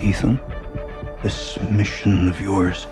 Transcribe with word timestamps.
Ethan, 0.00 0.38
this 1.22 1.58
mission 1.70 2.28
of 2.28 2.38
yours 2.40 2.86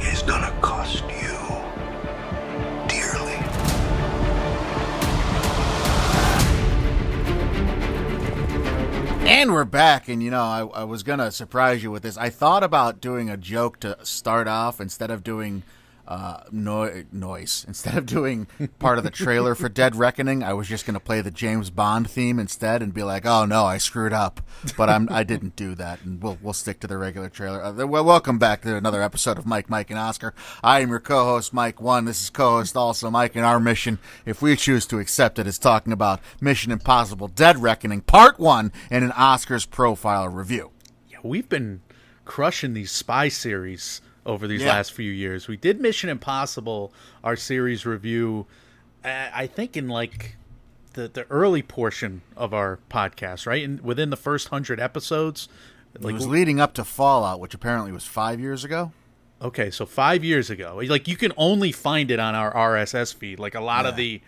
is 0.00 0.22
gonna 0.22 0.56
cost 0.60 1.02
you 1.04 1.36
dearly. 2.86 3.34
And 9.28 9.52
we're 9.52 9.64
back, 9.64 10.08
and 10.08 10.22
you 10.22 10.30
know, 10.30 10.42
I, 10.42 10.60
I 10.60 10.84
was 10.84 11.02
gonna 11.02 11.32
surprise 11.32 11.82
you 11.82 11.90
with 11.90 12.04
this. 12.04 12.16
I 12.16 12.30
thought 12.30 12.62
about 12.62 13.00
doing 13.00 13.28
a 13.28 13.36
joke 13.36 13.80
to 13.80 13.98
start 14.04 14.46
off 14.46 14.80
instead 14.80 15.10
of 15.10 15.24
doing 15.24 15.64
uh, 16.10 16.42
no- 16.50 17.04
noise. 17.12 17.64
Instead 17.68 17.96
of 17.96 18.04
doing 18.04 18.48
part 18.80 18.98
of 18.98 19.04
the 19.04 19.10
trailer 19.10 19.54
for 19.54 19.68
Dead 19.68 19.94
Reckoning, 19.94 20.42
I 20.42 20.52
was 20.52 20.66
just 20.68 20.84
going 20.84 20.94
to 20.94 21.00
play 21.00 21.20
the 21.20 21.30
James 21.30 21.70
Bond 21.70 22.10
theme 22.10 22.40
instead 22.40 22.82
and 22.82 22.92
be 22.92 23.04
like, 23.04 23.24
"Oh 23.24 23.44
no, 23.44 23.64
I 23.64 23.78
screwed 23.78 24.12
up." 24.12 24.40
But 24.76 24.90
I'm 24.90 25.08
I 25.10 25.22
didn't 25.22 25.54
do 25.54 25.76
that, 25.76 26.02
and 26.02 26.20
we'll 26.20 26.36
we'll 26.42 26.52
stick 26.52 26.80
to 26.80 26.88
the 26.88 26.98
regular 26.98 27.28
trailer. 27.28 27.62
Uh, 27.62 27.86
well, 27.86 28.04
welcome 28.04 28.38
back 28.38 28.62
to 28.62 28.76
another 28.76 29.02
episode 29.02 29.38
of 29.38 29.46
Mike, 29.46 29.70
Mike, 29.70 29.88
and 29.90 29.98
Oscar. 29.98 30.34
I 30.64 30.80
am 30.80 30.90
your 30.90 31.00
co-host, 31.00 31.54
Mike 31.54 31.80
One. 31.80 32.06
This 32.06 32.24
is 32.24 32.30
co-host 32.30 32.76
also 32.76 33.08
Mike, 33.08 33.36
and 33.36 33.44
our 33.44 33.60
mission, 33.60 34.00
if 34.26 34.42
we 34.42 34.56
choose 34.56 34.86
to 34.86 34.98
accept 34.98 35.38
it, 35.38 35.46
is 35.46 35.58
talking 35.58 35.92
about 35.92 36.20
Mission 36.40 36.72
Impossible: 36.72 37.28
Dead 37.28 37.58
Reckoning 37.58 38.00
Part 38.00 38.40
One 38.40 38.72
in 38.90 39.04
an 39.04 39.12
Oscars 39.12 39.70
profile 39.70 40.26
review. 40.26 40.72
Yeah, 41.08 41.18
we've 41.22 41.48
been 41.48 41.82
crushing 42.24 42.74
these 42.74 42.90
spy 42.90 43.28
series 43.28 44.00
over 44.26 44.46
these 44.46 44.62
Yeah. 44.62 44.68
last 44.68 44.92
few 44.92 45.10
years. 45.10 45.48
We 45.48 45.56
did 45.56 45.80
Mission 45.80 46.10
Impossible, 46.10 46.92
our 47.24 47.36
series 47.36 47.86
review, 47.86 48.46
uh, 49.04 49.28
I 49.32 49.46
think 49.46 49.76
in 49.76 49.88
like 49.88 50.36
the 50.94 51.08
the 51.08 51.24
early 51.30 51.62
portion 51.62 52.22
of 52.36 52.52
our 52.52 52.78
podcast, 52.90 53.46
right? 53.46 53.64
And 53.64 53.80
within 53.80 54.10
the 54.10 54.16
first 54.16 54.48
hundred 54.48 54.80
episodes. 54.80 55.48
it 55.94 56.02
was 56.02 56.26
leading 56.26 56.60
up 56.60 56.72
to 56.74 56.84
Fallout, 56.84 57.40
which 57.40 57.52
apparently 57.54 57.90
was 57.92 58.04
five 58.04 58.38
years 58.38 58.62
ago. 58.64 58.92
Okay, 59.42 59.70
so 59.70 59.86
five 59.86 60.22
years 60.22 60.50
ago, 60.50 60.78
like 60.84 61.08
you 61.08 61.16
can 61.16 61.32
only 61.36 61.72
find 61.72 62.10
it 62.10 62.20
on 62.20 62.34
our 62.34 62.52
RSS 62.54 63.12
feed. 63.14 63.38
Like 63.40 63.54
a 63.54 63.60
lot 63.60 63.86
of 63.86 63.96
the, 63.96 64.20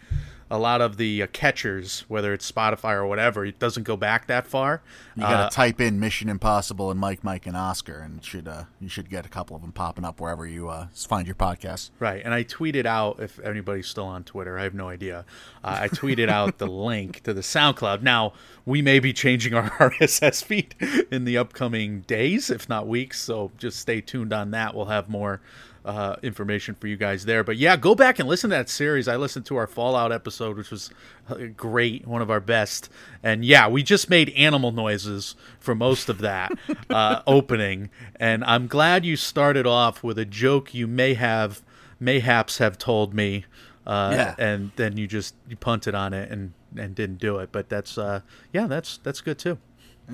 a 0.52 0.58
lot 0.58 0.82
of 0.82 0.98
the 0.98 1.22
uh, 1.22 1.26
catchers, 1.32 2.04
whether 2.08 2.34
it's 2.34 2.50
Spotify 2.52 2.92
or 2.92 3.06
whatever, 3.06 3.42
it 3.46 3.58
doesn't 3.58 3.84
go 3.84 3.96
back 3.96 4.26
that 4.26 4.46
far. 4.46 4.82
You 5.16 5.22
got 5.22 5.30
to 5.30 5.46
Uh, 5.46 5.48
type 5.48 5.80
in 5.80 5.98
Mission 5.98 6.28
Impossible 6.28 6.90
and 6.90 7.00
Mike, 7.00 7.24
Mike, 7.24 7.46
and 7.46 7.56
Oscar, 7.56 7.98
and 8.00 8.22
should 8.22 8.46
uh, 8.46 8.64
you 8.78 8.90
should 8.90 9.08
get 9.08 9.24
a 9.24 9.30
couple 9.30 9.56
of 9.56 9.62
them 9.62 9.72
popping 9.72 10.04
up 10.04 10.20
wherever 10.20 10.46
you 10.46 10.68
uh, 10.68 10.88
find 10.94 11.26
your 11.26 11.36
podcast. 11.36 11.88
Right, 11.98 12.20
and 12.22 12.34
I 12.34 12.44
tweeted 12.44 12.84
out 12.84 13.18
if 13.18 13.40
anybody's 13.40 13.86
still 13.86 14.04
on 14.04 14.24
Twitter. 14.24 14.58
I 14.58 14.64
have 14.64 14.74
no 14.74 14.90
idea. 14.90 15.24
Uh, 15.64 15.78
I 15.80 15.88
tweeted 15.88 16.28
out 16.28 16.58
the 16.58 16.66
link 16.90 17.22
to 17.22 17.32
the 17.32 17.40
SoundCloud. 17.40 18.02
Now 18.02 18.34
we 18.66 18.82
may 18.82 18.98
be 18.98 19.14
changing 19.14 19.54
our 19.54 19.70
RSS 19.78 20.44
feed 20.44 20.74
in 21.10 21.24
the 21.24 21.38
upcoming 21.38 22.02
days, 22.02 22.50
if 22.50 22.68
not 22.68 22.86
weeks. 22.86 23.18
So 23.22 23.52
just 23.56 23.78
stay 23.78 24.02
tuned 24.02 24.34
on 24.34 24.50
that. 24.50 24.74
We'll 24.74 24.84
have 24.84 25.08
more 25.08 25.40
uh, 25.84 26.16
information 26.22 26.74
for 26.74 26.86
you 26.86 26.96
guys 26.96 27.24
there. 27.24 27.42
But 27.42 27.56
yeah, 27.56 27.76
go 27.76 27.94
back 27.94 28.18
and 28.18 28.28
listen 28.28 28.50
to 28.50 28.56
that 28.56 28.68
series. 28.68 29.08
I 29.08 29.16
listened 29.16 29.46
to 29.46 29.56
our 29.56 29.66
Fallout 29.66 30.12
episode, 30.12 30.56
which 30.56 30.70
was 30.70 30.90
uh, 31.28 31.36
great, 31.56 32.06
one 32.06 32.22
of 32.22 32.30
our 32.30 32.40
best. 32.40 32.88
And 33.22 33.44
yeah, 33.44 33.68
we 33.68 33.82
just 33.82 34.08
made 34.08 34.30
animal 34.30 34.70
noises 34.72 35.34
for 35.58 35.74
most 35.74 36.08
of 36.08 36.18
that 36.18 36.52
uh, 36.90 37.22
opening. 37.26 37.90
And 38.16 38.44
I'm 38.44 38.66
glad 38.68 39.04
you 39.04 39.16
started 39.16 39.66
off 39.66 40.02
with 40.04 40.18
a 40.18 40.24
joke 40.24 40.72
you 40.74 40.86
may 40.86 41.14
have, 41.14 41.62
mayhaps 41.98 42.58
have 42.58 42.78
told 42.78 43.12
me. 43.14 43.44
Uh, 43.84 44.12
Yeah. 44.14 44.34
and 44.38 44.70
then 44.76 44.96
you 44.96 45.08
just 45.08 45.34
you 45.48 45.56
punted 45.56 45.94
on 45.94 46.12
it 46.14 46.30
and 46.30 46.52
and 46.76 46.94
didn't 46.94 47.18
do 47.18 47.38
it. 47.38 47.50
But 47.50 47.68
that's 47.68 47.98
uh, 47.98 48.20
yeah, 48.52 48.68
that's 48.68 48.98
that's 48.98 49.20
good 49.20 49.38
too. 49.40 49.58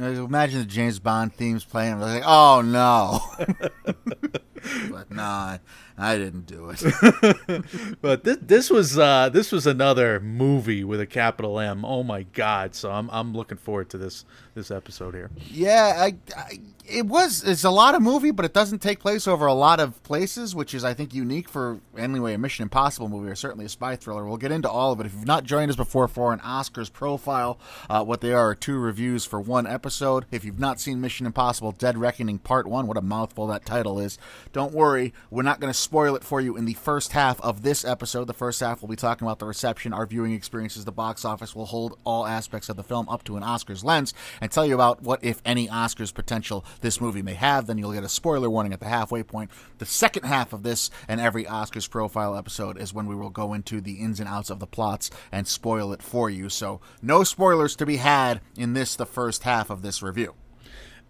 Imagine 0.01 0.61
the 0.61 0.67
James 0.67 0.99
Bond 0.99 1.35
themes 1.35 1.65
playing. 1.65 1.95
I'm 1.95 2.01
like, 2.01 2.23
oh 2.25 2.63
no, 2.65 3.21
but 4.91 5.11
nah, 5.11 5.59
I 5.99 6.17
didn't 6.17 6.47
do 6.47 6.70
it. 6.70 6.81
But 8.01 8.25
this 8.25 8.39
this 8.41 8.70
was 8.70 8.98
uh, 8.98 9.29
this 9.31 9.51
was 9.51 9.67
another 9.67 10.20
movie 10.20 10.85
with 10.85 11.01
a 11.01 11.07
capital 11.07 11.59
M. 11.59 11.85
Oh 11.85 12.03
my 12.03 12.23
god! 12.23 12.75
So 12.75 12.91
I'm 12.91 13.11
I'm 13.11 13.35
looking 13.35 13.59
forward 13.59 13.91
to 13.91 13.98
this 13.98 14.25
this 14.55 14.70
episode 14.70 15.14
here. 15.14 15.31
Yeah, 15.51 15.95
I, 15.97 16.14
I, 16.37 16.58
it 16.85 17.07
was. 17.07 17.45
It's 17.45 17.64
a 17.64 17.70
lot 17.70 17.95
of 17.95 18.03
movie, 18.03 18.31
but 18.31 18.45
it 18.45 18.53
doesn't 18.53 18.81
take 18.81 18.98
place 18.98 19.27
over 19.29 19.47
a 19.47 19.55
lot 19.55 19.81
of 19.81 20.03
places, 20.03 20.55
which 20.55 20.75
is, 20.75 20.85
I 20.85 20.95
think, 20.95 21.14
unique 21.14 21.48
for 21.48 21.81
anyway 21.97 22.35
a 22.35 22.39
Mission 22.39 22.63
Impossible 22.63 23.08
movie 23.08 23.31
or 23.31 23.35
certainly 23.35 23.67
a 23.67 23.69
spy 23.69 23.97
thriller. 23.97 24.25
We'll 24.27 24.37
get 24.37 24.53
into 24.53 24.70
all 24.70 24.92
of 24.92 25.01
it. 25.01 25.07
If 25.07 25.14
you've 25.14 25.27
not 25.27 25.45
joined 25.45 25.70
us 25.70 25.77
before 25.77 26.08
for 26.08 26.33
an 26.33 26.41
Oscars 26.41 26.92
profile, 26.92 27.58
uh, 27.89 28.05
what 28.05 28.20
they 28.20 28.33
are 28.33 28.48
are 28.48 28.55
two 28.55 28.79
reviews 28.79 29.25
for 29.25 29.41
one 29.41 29.67
episode. 29.67 30.25
If 30.31 30.45
you've 30.45 30.58
not 30.58 30.81
seen 30.81 31.01
Mission 31.01 31.27
Impossible: 31.27 31.73
Dead 31.73 31.98
Reckoning 31.98 32.39
Part 32.39 32.67
One, 32.67 32.87
what 32.87 32.97
a 32.97 33.03
mouthful 33.03 33.47
that 33.48 33.67
title 33.67 33.98
is. 33.98 34.19
Don't 34.53 34.73
worry, 34.73 35.13
we're 35.31 35.42
not 35.42 35.61
going 35.61 35.73
to 35.73 35.79
spoil 35.89 36.17
it 36.17 36.23
for 36.23 36.39
you 36.39 36.55
in 36.55 36.67
the 36.67 36.75
first 36.75 37.13
half 37.13 37.41
of 37.41 37.63
this 37.63 37.83
episode. 37.83 38.27
The 38.27 38.35
first 38.35 38.61
half 38.61 38.83
we'll 38.83 38.91
be 38.91 38.97
talking 38.97 39.27
about 39.27 39.39
the 39.39 39.47
reception, 39.47 39.95
our 39.95 40.05
viewing 40.05 40.35
experiences, 40.35 40.85
the 40.85 40.93
box 40.93 41.25
office. 41.25 41.57
We'll 41.57 41.65
hold 41.65 41.99
all 42.05 42.27
aspects 42.27 42.69
of 42.69 42.77
the 42.77 42.83
film 42.83 43.09
up 43.09 43.25
to 43.25 43.39
an 43.39 43.43
Oscars 43.43 43.83
lens 43.83 44.13
and 44.43 44.51
tell 44.51 44.67
you 44.67 44.75
about 44.75 45.03
what, 45.03 45.25
if 45.25 45.41
any, 45.47 45.67
Oscars 45.67 46.13
potential 46.13 46.63
this 46.83 47.01
movie 47.01 47.23
may 47.23 47.33
have. 47.33 47.67
Then 47.67 47.79
you'll 47.79 47.95
get 47.95 48.05
a 48.05 48.09
spoiler 48.11 48.51
warning 48.51 48.75
at 48.75 48.81
the 48.81 48.87
halfway 48.87 49.23
point. 49.23 49.51
The 49.79 49.87
second 49.87 50.25
half 50.25 50.53
of 50.53 50.63
this 50.63 50.91
and 51.09 51.23
every 51.23 51.47
Oscars 51.47 51.89
profile 51.89 52.37
episode 52.37 52.77
is 52.77 52.93
when 52.93 53.07
we 53.07 53.15
will 53.15 53.31
go 53.31 53.55
into 53.55 53.81
the 53.81 53.95
ins 53.95 54.20
and 54.20 54.29
outs 54.29 54.51
of 54.51 54.61
the 54.61 54.67
plots 54.67 55.11
and 55.33 55.49
spoil 55.49 55.95
it 55.95 56.03
for 56.03 56.29
you. 56.29 56.51
So, 56.51 56.83
no 57.01 57.25
spoilers 57.25 57.75
to 57.77 57.87
be 57.87 57.97
had 57.97 58.43
in 58.59 58.75
this, 58.75 58.95
the 58.95 59.07
first 59.07 59.45
half 59.45 59.70
of 59.70 59.81
this 59.81 60.03
review. 60.03 60.35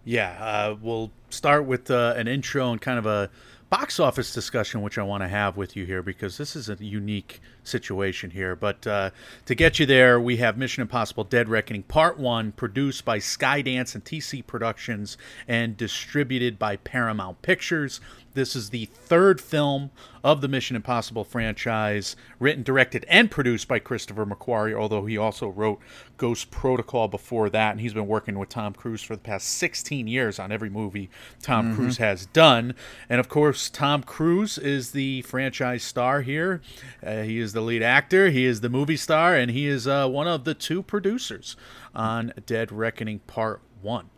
Yeah, 0.05 0.37
uh, 0.41 0.77
we'll 0.81 1.11
start 1.31 1.67
with 1.67 1.91
uh, 1.91 2.15
an 2.17 2.29
intro 2.29 2.71
and 2.71 2.81
kind 2.81 3.01
of 3.01 3.07
a 3.07 3.29
box 3.71 4.01
office 4.01 4.33
discussion, 4.33 4.83
which 4.83 4.99
I 4.99 5.03
want 5.03 5.23
to 5.23 5.29
have 5.29 5.57
with 5.57 5.77
you 5.77 5.85
here 5.85 6.03
because 6.03 6.39
this 6.39 6.57
is 6.57 6.69
a 6.69 6.77
unique 6.77 7.41
situation 7.69 8.31
here. 8.31 8.57
But 8.57 8.87
uh, 8.87 9.11
to 9.47 9.55
get 9.55 9.79
you 9.79 9.87
there, 9.87 10.21
we 10.21 10.39
have 10.39 10.59
Mission 10.59 10.83
Impossible 10.83 11.25
Dead 11.25 11.49
Reckoning 11.49 11.85
Part 11.85 12.19
1, 12.19 12.53
produced 12.53 13.05
by 13.05 13.19
Skydance 13.19 13.95
and 13.95 14.05
TC 14.05 14.47
Productions 14.47 15.17
and 15.47 15.77
distributed 15.77 16.59
by 16.59 16.77
Paramount 16.77 17.43
Pictures. 17.43 18.01
This 18.35 18.55
is 18.55 18.71
the 18.71 18.85
third 18.85 19.41
film 19.41 19.91
of 20.23 20.41
the 20.41 20.49
Mission 20.49 20.77
Impossible 20.77 21.25
franchise, 21.25 22.15
written, 22.39 22.63
directed, 22.63 23.05
and 23.09 23.31
produced 23.31 23.67
by 23.67 23.79
Christopher 23.79 24.27
McQuarrie, 24.27 24.75
although 24.75 25.07
he 25.07 25.17
also 25.17 25.49
wrote 25.49 25.81
Ghost 26.19 26.51
Protocol 26.51 27.09
before 27.09 27.49
that, 27.51 27.73
and 27.73 27.81
he's 27.81 27.95
been 27.95 28.07
working 28.07 28.39
with 28.39 28.49
Tom 28.49 28.75
Cruise 28.75 29.03
for 29.03 29.17
the 29.17 29.23
past 29.23 29.49
16 29.49 30.07
years 30.07 30.39
on 30.39 30.53
every 30.53 30.71
movie 30.71 31.11
Tom 31.43 31.75
Cruise 31.75 31.99
has 31.99 32.27
done. 32.27 32.75
And 33.09 33.19
of 33.19 33.29
course, 33.29 33.71
Tom 33.71 34.03
Cruise 34.03 34.59
is 34.59 34.93
the 34.93 35.23
franchise 35.23 35.83
star 35.83 36.21
here. 36.21 36.61
Uh, 37.05 37.23
he 37.23 37.39
is 37.39 37.53
the 37.59 37.65
lead 37.65 37.83
actor, 37.83 38.31
he 38.31 38.45
is 38.45 38.61
the 38.61 38.69
movie 38.69 38.97
star, 38.97 39.35
and 39.35 39.51
he 39.51 39.67
is 39.67 39.89
uh, 39.89 40.09
one 40.09 40.29
of 40.29 40.45
the 40.45 40.55
two 40.55 40.81
producers 40.81 41.57
on 41.93 42.33
Dead 42.47 42.71
Reckoning 42.71 43.19
Part 43.21 43.61
1. 43.83 44.11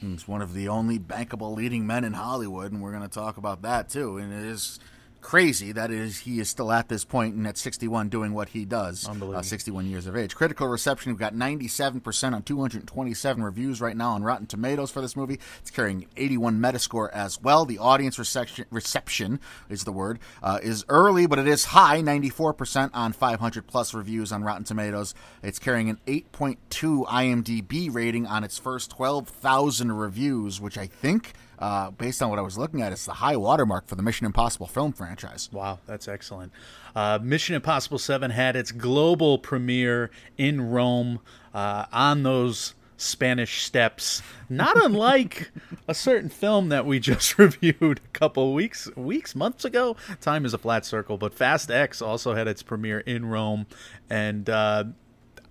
He's 0.00 0.26
one 0.26 0.42
of 0.42 0.52
the 0.52 0.66
only 0.66 0.98
bankable 0.98 1.54
leading 1.54 1.86
men 1.86 2.02
in 2.02 2.14
Hollywood, 2.14 2.72
and 2.72 2.82
we're 2.82 2.90
going 2.90 3.04
to 3.04 3.08
talk 3.08 3.36
about 3.36 3.62
that 3.62 3.88
too. 3.88 4.16
And 4.16 4.32
it 4.32 4.44
is 4.44 4.80
crazy 5.20 5.72
that 5.72 5.90
is 5.90 6.20
he 6.20 6.40
is 6.40 6.48
still 6.48 6.72
at 6.72 6.88
this 6.88 7.04
point 7.04 7.34
and 7.34 7.46
at 7.46 7.58
61 7.58 8.08
doing 8.08 8.32
what 8.32 8.50
he 8.50 8.64
does. 8.64 9.06
Unbelievable. 9.06 9.38
Uh, 9.38 9.42
61 9.42 9.86
years 9.86 10.06
of 10.06 10.16
age. 10.16 10.34
Critical 10.34 10.68
reception, 10.68 11.12
we've 11.12 11.18
got 11.18 11.34
97% 11.34 12.34
on 12.34 12.42
227 12.42 13.42
reviews 13.42 13.80
right 13.80 13.96
now 13.96 14.10
on 14.10 14.22
Rotten 14.22 14.46
Tomatoes 14.46 14.90
for 14.90 15.00
this 15.00 15.16
movie. 15.16 15.38
It's 15.60 15.70
carrying 15.70 16.06
81 16.16 16.58
Metascore 16.58 17.10
as 17.12 17.40
well. 17.40 17.64
The 17.64 17.78
audience 17.78 18.18
reception, 18.18 18.66
reception 18.70 19.40
is 19.68 19.84
the 19.84 19.92
word, 19.92 20.18
uh, 20.42 20.60
is 20.62 20.84
early, 20.88 21.26
but 21.26 21.38
it 21.38 21.48
is 21.48 21.66
high, 21.66 22.00
94% 22.00 22.90
on 22.94 23.12
500 23.12 23.66
plus 23.66 23.94
reviews 23.94 24.32
on 24.32 24.42
Rotten 24.42 24.64
Tomatoes. 24.64 25.14
It's 25.42 25.58
carrying 25.58 25.90
an 25.90 25.98
8.2 26.06 27.06
IMDb 27.06 27.92
rating 27.92 28.26
on 28.26 28.44
its 28.44 28.58
first 28.58 28.90
12,000 28.90 29.92
reviews, 29.92 30.60
which 30.60 30.78
I 30.78 30.86
think, 30.86 31.32
uh, 31.58 31.90
based 31.90 32.22
on 32.22 32.30
what 32.30 32.38
I 32.38 32.42
was 32.42 32.56
looking 32.56 32.82
at, 32.82 32.92
is 32.92 33.04
the 33.04 33.14
high 33.14 33.36
watermark 33.36 33.86
for 33.86 33.94
the 33.94 34.02
Mission 34.02 34.26
Impossible 34.26 34.66
film 34.66 34.92
franchise. 34.92 35.48
Wow, 35.52 35.78
that's 35.86 36.08
excellent. 36.08 36.52
Uh, 36.94 37.18
Mission 37.22 37.54
Impossible 37.54 37.98
7 37.98 38.30
had 38.30 38.56
its 38.56 38.72
global 38.72 39.38
premiere 39.38 40.10
in 40.36 40.70
Rome 40.70 41.20
uh, 41.54 41.86
on 41.92 42.22
those 42.22 42.74
Spanish 42.96 43.62
steps, 43.62 44.22
not 44.48 44.76
unlike 44.84 45.50
a 45.86 45.94
certain 45.94 46.28
film 46.28 46.68
that 46.68 46.84
we 46.84 47.00
just 47.00 47.38
reviewed 47.38 48.00
a 48.04 48.08
couple 48.18 48.52
weeks, 48.52 48.94
weeks, 48.96 49.34
months 49.34 49.64
ago. 49.64 49.96
Time 50.20 50.44
is 50.44 50.52
a 50.52 50.58
flat 50.58 50.84
circle, 50.84 51.16
but 51.16 51.32
Fast 51.32 51.70
X 51.70 52.02
also 52.02 52.34
had 52.34 52.46
its 52.46 52.62
premiere 52.62 53.00
in 53.00 53.26
Rome, 53.26 53.66
and 54.10 54.50
uh, 54.50 54.84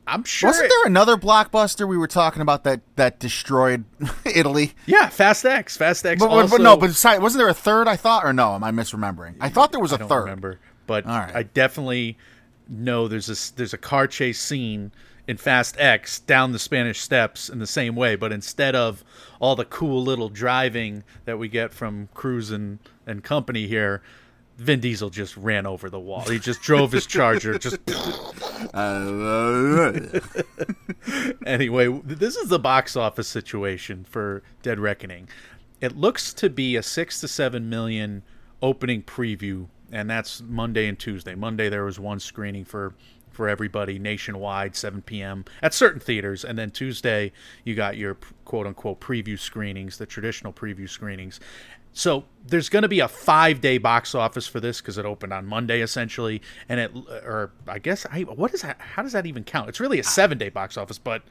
I'm 0.07 0.23
sure. 0.23 0.49
Wasn't 0.49 0.69
there 0.69 0.85
another 0.85 1.17
blockbuster 1.17 1.87
we 1.87 1.97
were 1.97 2.07
talking 2.07 2.41
about 2.41 2.63
that 2.63 2.81
that 2.95 3.19
destroyed 3.19 3.83
Italy? 4.25 4.73
Yeah, 4.85 5.09
Fast 5.09 5.45
X. 5.45 5.77
Fast 5.77 6.05
X. 6.05 6.19
But, 6.19 6.29
also, 6.29 6.57
but 6.57 6.63
no, 6.63 6.77
but 6.77 6.89
wasn't 7.21 7.39
there 7.39 7.49
a 7.49 7.53
third? 7.53 7.87
I 7.87 7.95
thought, 7.97 8.23
or 8.23 8.33
no? 8.33 8.53
Am 8.53 8.63
I 8.63 8.71
misremembering? 8.71 9.35
I 9.41 9.49
thought 9.49 9.71
there 9.71 9.81
was 9.81 9.91
a 9.91 9.95
I 9.95 9.97
don't 9.99 10.09
third. 10.09 10.21
remember, 10.21 10.59
but 10.85 11.05
right. 11.05 11.35
I 11.35 11.43
definitely 11.43 12.17
know 12.69 13.07
there's 13.07 13.29
a 13.29 13.55
there's 13.55 13.73
a 13.73 13.77
car 13.77 14.07
chase 14.07 14.39
scene 14.39 14.91
in 15.27 15.35
Fast 15.37 15.75
X 15.77 16.19
down 16.19 16.53
the 16.53 16.59
Spanish 16.59 17.01
Steps 17.01 17.49
in 17.49 17.59
the 17.59 17.67
same 17.67 17.95
way, 17.95 18.15
but 18.15 18.31
instead 18.31 18.75
of 18.75 19.03
all 19.39 19.55
the 19.55 19.65
cool 19.65 20.01
little 20.01 20.29
driving 20.29 21.03
that 21.25 21.37
we 21.37 21.49
get 21.49 21.73
from 21.73 22.07
Cruise 22.13 22.49
and, 22.49 22.79
and 23.05 23.23
company 23.23 23.67
here, 23.67 24.01
Vin 24.57 24.79
Diesel 24.79 25.09
just 25.11 25.37
ran 25.37 25.65
over 25.67 25.89
the 25.89 25.99
wall. 25.99 26.21
He 26.21 26.39
just 26.39 26.61
drove 26.61 26.91
his 26.91 27.05
Charger. 27.05 27.59
Just 27.59 27.77
anyway, 31.45 32.01
this 32.03 32.35
is 32.35 32.49
the 32.49 32.59
box 32.59 32.95
office 32.95 33.27
situation 33.27 34.03
for 34.03 34.41
Dead 34.63 34.79
Reckoning. 34.79 35.29
It 35.79 35.95
looks 35.95 36.33
to 36.33 36.49
be 36.49 36.75
a 36.75 36.81
six 36.81 37.21
to 37.21 37.27
seven 37.27 37.69
million 37.69 38.23
opening 38.63 39.03
preview, 39.03 39.67
and 39.91 40.09
that's 40.09 40.41
Monday 40.41 40.87
and 40.87 40.97
Tuesday. 40.97 41.35
Monday 41.35 41.69
there 41.69 41.85
was 41.85 41.99
one 41.99 42.19
screening 42.19 42.65
for 42.65 42.95
for 43.37 43.47
everybody 43.47 43.99
nationwide, 43.99 44.75
7 44.75 45.03
p.m. 45.03 45.45
at 45.61 45.71
certain 45.71 45.99
theaters, 45.99 46.43
and 46.43 46.57
then 46.57 46.71
Tuesday 46.71 47.31
you 47.63 47.75
got 47.75 47.95
your 47.95 48.17
quote 48.45 48.65
unquote 48.65 48.99
preview 48.99 49.37
screenings, 49.37 49.99
the 49.99 50.07
traditional 50.07 50.51
preview 50.51 50.89
screenings. 50.89 51.39
So 51.97 52.25
there's 52.45 52.69
going 52.69 52.83
to 52.83 52.87
be 52.87 52.99
a 52.99 53.07
five 53.07 53.59
day 53.59 53.79
box 53.79 54.13
office 54.13 54.45
for 54.45 54.59
this 54.59 54.79
because 54.79 54.99
it 54.99 55.05
opened 55.05 55.33
on 55.33 55.47
Monday 55.47 55.81
essentially, 55.81 56.43
and 56.69 56.79
it 56.79 56.91
or 57.25 57.51
I 57.67 57.79
guess 57.79 58.05
I 58.11 58.21
what 58.21 58.53
is 58.53 58.61
that? 58.61 58.79
How 58.79 59.01
does 59.01 59.13
that 59.13 59.25
even 59.25 59.43
count? 59.43 59.67
It's 59.67 59.79
really 59.79 59.99
a 59.99 60.03
seven 60.03 60.37
day 60.37 60.49
box 60.49 60.77
office, 60.77 60.99
but 60.99 61.23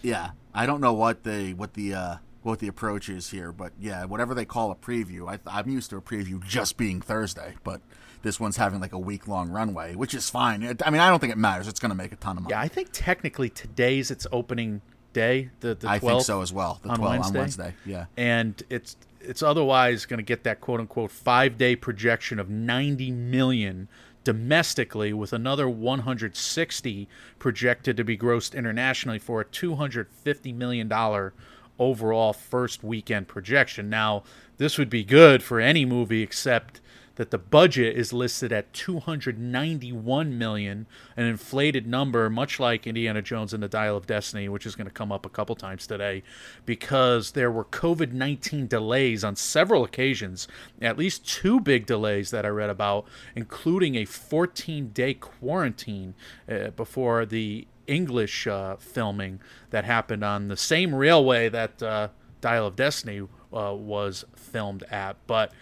yeah, 0.00 0.30
I 0.54 0.64
don't 0.64 0.80
know 0.80 0.94
what 0.94 1.24
the 1.24 1.52
what 1.52 1.74
the 1.74 1.92
uh, 1.92 2.16
what 2.42 2.60
the 2.60 2.68
approach 2.68 3.10
is 3.10 3.28
here, 3.28 3.52
but 3.52 3.72
yeah, 3.78 4.06
whatever 4.06 4.32
they 4.34 4.46
call 4.46 4.70
a 4.70 4.74
preview, 4.74 5.28
I, 5.28 5.38
I'm 5.46 5.68
used 5.68 5.90
to 5.90 5.98
a 5.98 6.00
preview 6.00 6.42
just 6.42 6.78
being 6.78 7.02
Thursday, 7.02 7.56
but 7.62 7.82
this 8.22 8.40
one's 8.40 8.56
having 8.56 8.80
like 8.80 8.94
a 8.94 8.98
week 8.98 9.28
long 9.28 9.50
runway, 9.50 9.96
which 9.96 10.14
is 10.14 10.30
fine. 10.30 10.62
It, 10.62 10.80
I 10.86 10.88
mean, 10.88 11.02
I 11.02 11.10
don't 11.10 11.18
think 11.18 11.34
it 11.34 11.38
matters. 11.38 11.68
It's 11.68 11.78
going 11.78 11.90
to 11.90 11.96
make 11.96 12.12
a 12.12 12.16
ton 12.16 12.38
of 12.38 12.44
money. 12.44 12.54
Yeah, 12.54 12.60
I 12.60 12.68
think 12.68 12.88
technically 12.90 13.50
today's 13.50 14.10
its 14.10 14.26
opening 14.32 14.80
day. 15.12 15.50
The 15.60 15.74
the 15.74 15.88
12th 15.88 15.90
I 15.90 15.98
think 15.98 16.22
so 16.22 16.40
as 16.40 16.54
well. 16.54 16.80
The 16.82 16.88
on 16.88 16.96
12 16.96 17.10
Wednesday. 17.10 17.38
on 17.38 17.42
Wednesday. 17.42 17.74
Yeah. 17.84 18.06
and 18.16 18.62
it's 18.70 18.96
it's 19.26 19.42
otherwise 19.42 20.06
going 20.06 20.18
to 20.18 20.24
get 20.24 20.44
that 20.44 20.60
quote 20.60 20.80
unquote 20.80 21.10
five 21.10 21.58
day 21.58 21.76
projection 21.76 22.38
of 22.38 22.48
90 22.48 23.10
million 23.10 23.88
domestically 24.24 25.12
with 25.12 25.32
another 25.32 25.68
160 25.68 27.08
projected 27.38 27.96
to 27.96 28.04
be 28.04 28.18
grossed 28.18 28.54
internationally 28.54 29.18
for 29.18 29.40
a 29.40 29.44
250 29.44 30.52
million 30.52 30.88
dollar 30.88 31.32
overall 31.78 32.32
first 32.32 32.82
weekend 32.82 33.28
projection. 33.28 33.88
Now 33.88 34.24
this 34.58 34.78
would 34.78 34.90
be 34.90 35.04
good 35.04 35.42
for 35.42 35.60
any 35.60 35.84
movie 35.84 36.22
except 36.22 36.80
that 37.16 37.30
the 37.30 37.38
budget 37.38 37.96
is 37.96 38.12
listed 38.12 38.52
at 38.52 38.72
291 38.72 40.38
million, 40.38 40.86
an 41.16 41.26
inflated 41.26 41.86
number, 41.86 42.30
much 42.30 42.60
like 42.60 42.86
Indiana 42.86 43.20
Jones 43.20 43.52
and 43.52 43.62
the 43.62 43.68
Dial 43.68 43.96
of 43.96 44.06
Destiny, 44.06 44.48
which 44.48 44.64
is 44.64 44.76
going 44.76 44.86
to 44.86 44.92
come 44.92 45.10
up 45.10 45.26
a 45.26 45.30
couple 45.30 45.56
times 45.56 45.86
today, 45.86 46.22
because 46.64 47.32
there 47.32 47.50
were 47.50 47.64
COVID 47.64 48.12
19 48.12 48.66
delays 48.66 49.24
on 49.24 49.34
several 49.34 49.82
occasions, 49.82 50.46
at 50.80 50.98
least 50.98 51.26
two 51.26 51.58
big 51.58 51.86
delays 51.86 52.30
that 52.30 52.46
I 52.46 52.48
read 52.48 52.70
about, 52.70 53.06
including 53.34 53.96
a 53.96 54.04
14 54.04 54.90
day 54.90 55.14
quarantine 55.14 56.14
uh, 56.48 56.70
before 56.70 57.26
the 57.26 57.66
English 57.86 58.46
uh, 58.46 58.76
filming 58.76 59.40
that 59.70 59.84
happened 59.84 60.24
on 60.24 60.48
the 60.48 60.56
same 60.56 60.94
railway 60.94 61.48
that 61.48 61.82
uh, 61.82 62.08
Dial 62.40 62.66
of 62.66 62.76
Destiny 62.76 63.20
uh, 63.52 63.74
was 63.74 64.24
filmed 64.34 64.82
at. 64.90 65.16
But 65.26 65.52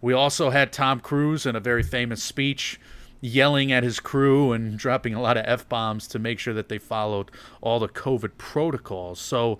we 0.00 0.12
also 0.12 0.50
had 0.50 0.72
Tom 0.72 1.00
Cruise 1.00 1.46
in 1.46 1.56
a 1.56 1.60
very 1.60 1.82
famous 1.82 2.22
speech 2.22 2.80
yelling 3.20 3.72
at 3.72 3.82
his 3.82 3.98
crew 3.98 4.52
and 4.52 4.78
dropping 4.78 5.12
a 5.14 5.20
lot 5.20 5.36
of 5.36 5.44
F 5.46 5.68
bombs 5.68 6.06
to 6.08 6.18
make 6.18 6.38
sure 6.38 6.54
that 6.54 6.68
they 6.68 6.78
followed 6.78 7.30
all 7.60 7.80
the 7.80 7.88
COVID 7.88 8.32
protocols. 8.38 9.18
So, 9.20 9.58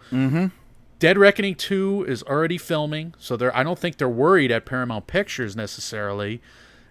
Dead 1.01 1.19
Reckoning 1.19 1.55
2 1.57 2.05
is 2.09 2.23
already 2.25 2.59
filming. 2.59 3.15
So, 3.19 3.37
they're, 3.37 3.57
I 3.57 3.63
don't 3.65 3.79
think 3.79 3.99
they're 3.99 4.09
worried 4.09 4.51
at 4.53 4.65
Paramount 4.65 5.07
Pictures 5.09 5.57
necessarily. 5.57 6.41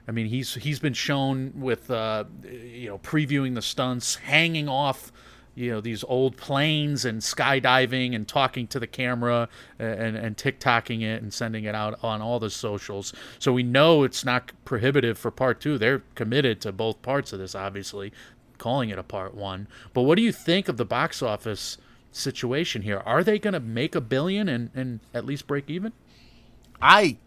I 0.07 0.11
mean, 0.11 0.27
he's 0.27 0.53
he's 0.55 0.79
been 0.79 0.93
shown 0.93 1.51
with 1.55 1.91
uh, 1.91 2.23
you 2.43 2.87
know 2.87 2.97
previewing 2.99 3.55
the 3.55 3.61
stunts, 3.61 4.15
hanging 4.15 4.69
off 4.69 5.11
you 5.57 5.71
know 5.71 5.81
these 5.81 6.03
old 6.03 6.37
planes 6.37 7.03
and 7.03 7.19
skydiving 7.21 8.13
and 8.15 8.27
talking 8.27 8.67
to 8.67 8.79
the 8.79 8.85
camera 8.85 9.49
uh, 9.79 9.83
and 9.83 10.15
and 10.15 10.37
TikToking 10.37 11.01
it 11.01 11.23
and 11.23 11.33
sending 11.33 11.63
it 11.63 11.73
out 11.73 11.97
on 12.03 12.21
all 12.21 12.39
the 12.39 12.51
socials. 12.51 13.11
So 13.39 13.51
we 13.51 13.63
know 13.63 14.03
it's 14.03 14.23
not 14.23 14.51
prohibitive 14.65 15.17
for 15.17 15.31
part 15.31 15.59
two. 15.59 15.77
They're 15.79 16.03
committed 16.13 16.61
to 16.61 16.71
both 16.71 17.01
parts 17.01 17.33
of 17.33 17.39
this, 17.39 17.55
obviously, 17.55 18.13
calling 18.59 18.89
it 18.89 18.99
a 18.99 19.03
part 19.03 19.33
one. 19.33 19.67
But 19.93 20.03
what 20.03 20.15
do 20.15 20.21
you 20.21 20.31
think 20.31 20.69
of 20.69 20.77
the 20.77 20.85
box 20.85 21.23
office 21.23 21.79
situation 22.11 22.83
here? 22.83 23.01
Are 23.03 23.23
they 23.23 23.39
going 23.39 23.53
to 23.55 23.59
make 23.59 23.95
a 23.95 24.01
billion 24.01 24.47
and 24.47 24.69
and 24.75 24.99
at 25.13 25.25
least 25.25 25.47
break 25.47 25.71
even? 25.71 25.91
I, 26.79 27.17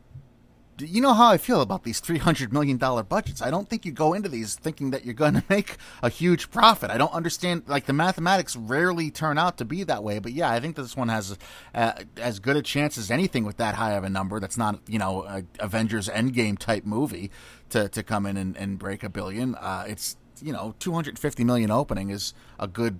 you 0.81 1.00
know 1.00 1.15
how 1.15 1.31
I 1.31 1.38
feel 1.38 1.61
about 1.61 1.85
these 1.85 2.00
three 2.00 2.19
hundred 2.19 2.53
million 2.53 2.77
dollar 2.77 3.03
budgets. 3.03 3.43
I 3.43 3.50
don't 3.50 3.69
think 3.69 3.85
you 3.85 3.93
go 3.93 4.12
into 4.12 4.29
these 4.29 4.55
thinking 4.55 4.91
that 4.91 5.05
you're 5.05 5.15
going 5.15 5.35
to 5.41 5.44
make 5.49 5.77
a 6.03 6.09
huge 6.09 6.50
profit. 6.50 6.91
I 6.91 6.99
don't 6.99 7.12
understand. 7.12 7.65
Like 7.67 7.87
the 7.87 7.93
mathematics 7.93 8.56
rarely 8.56 9.11
turn 9.11 9.38
out 9.38 9.59
to 9.59 9.65
be 9.65 9.85
that 9.85 10.03
way. 10.03 10.19
But 10.19 10.32
yeah, 10.32 10.50
I 10.50 10.61
think 10.61 10.77
this 10.77 10.97
one 10.97 11.09
has 11.09 11.38
uh, 11.75 11.93
as 12.17 12.38
good 12.38 12.56
a 12.56 12.62
chance 12.62 12.99
as 12.99 13.11
anything 13.11 13.44
with 13.44 13.56
that 13.59 13.77
high 13.77 13.93
of 13.93 14.05
a 14.05 14.11
number. 14.11 14.41
That's 14.41 14.59
not 14.59 14.81
you 14.88 14.99
know 14.99 15.25
a 15.25 15.44
Avengers 15.59 16.09
Endgame 16.09 16.59
type 16.59 16.85
movie 16.85 17.31
to 17.71 17.88
to 17.88 18.03
come 18.03 18.27
in 18.27 18.37
and, 18.37 18.56
and 18.56 18.79
break 18.79 19.03
a 19.03 19.09
billion. 19.09 19.55
Uh, 19.55 19.85
it's 19.87 20.17
you 20.43 20.53
know 20.53 20.75
two 20.79 20.93
hundred 20.93 21.19
fifty 21.19 21.44
million 21.44 21.71
opening 21.71 22.11
is 22.11 22.35
a 22.59 22.67
good 22.67 22.99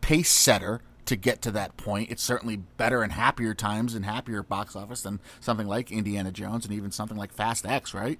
pace 0.00 0.30
setter 0.30 0.82
to 1.06 1.16
get 1.16 1.42
to 1.42 1.50
that 1.52 1.76
point. 1.76 2.10
It's 2.10 2.22
certainly 2.22 2.56
better 2.56 3.04
in 3.04 3.10
happier 3.10 3.54
times 3.54 3.94
and 3.94 4.04
happier 4.04 4.42
box 4.42 4.74
office 4.74 5.02
than 5.02 5.20
something 5.40 5.66
like 5.66 5.92
Indiana 5.92 6.30
Jones 6.32 6.64
and 6.64 6.74
even 6.74 6.90
something 6.90 7.16
like 7.16 7.32
Fast 7.32 7.66
X, 7.66 7.94
right? 7.94 8.18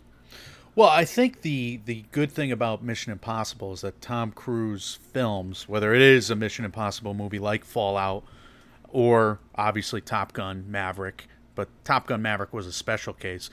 Well, 0.77 0.89
I 0.89 1.05
think 1.05 1.43
the 1.43 1.81
the 1.85 2.05
good 2.11 2.33
thing 2.33 2.51
about 2.51 2.83
Mission 2.83 3.13
Impossible 3.13 3.73
is 3.73 3.83
that 3.83 4.01
Tom 4.01 4.33
Cruise 4.33 4.99
films, 5.13 5.69
whether 5.69 5.95
it 5.95 6.03
is 6.03 6.31
a 6.31 6.37
Mission 6.37 6.65
Impossible 6.65 7.15
movie 7.15 7.39
like 7.39 7.65
Fallout 7.65 8.25
or 8.89 9.39
obviously 9.55 10.01
Top 10.01 10.33
Gun 10.33 10.65
Maverick, 10.69 11.29
but 11.55 11.69
Top 11.85 12.09
Gun 12.09 12.23
Maverick 12.23 12.53
was 12.53 12.67
a 12.67 12.73
special 12.73 13.13
case. 13.13 13.51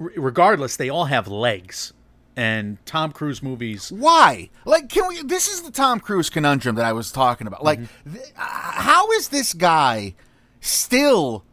R- 0.00 0.12
regardless, 0.16 0.76
they 0.76 0.88
all 0.88 1.06
have 1.06 1.28
legs. 1.28 1.92
And 2.40 2.78
Tom 2.86 3.12
Cruise 3.12 3.42
movies 3.42 3.92
Why? 3.92 4.48
Like, 4.64 4.88
can 4.88 5.06
we? 5.08 5.22
This 5.22 5.46
is 5.46 5.60
the 5.60 5.70
Tom 5.70 6.00
Cruise 6.00 6.30
conundrum 6.30 6.74
that 6.76 6.86
I 6.86 6.94
was 6.94 7.12
talking 7.12 7.46
about. 7.46 7.62
Like, 7.62 7.80
th- 8.10 8.32
uh, 8.34 8.40
how 8.40 9.10
is 9.10 9.28
this 9.28 9.52
guy 9.52 10.14
still 10.58 11.44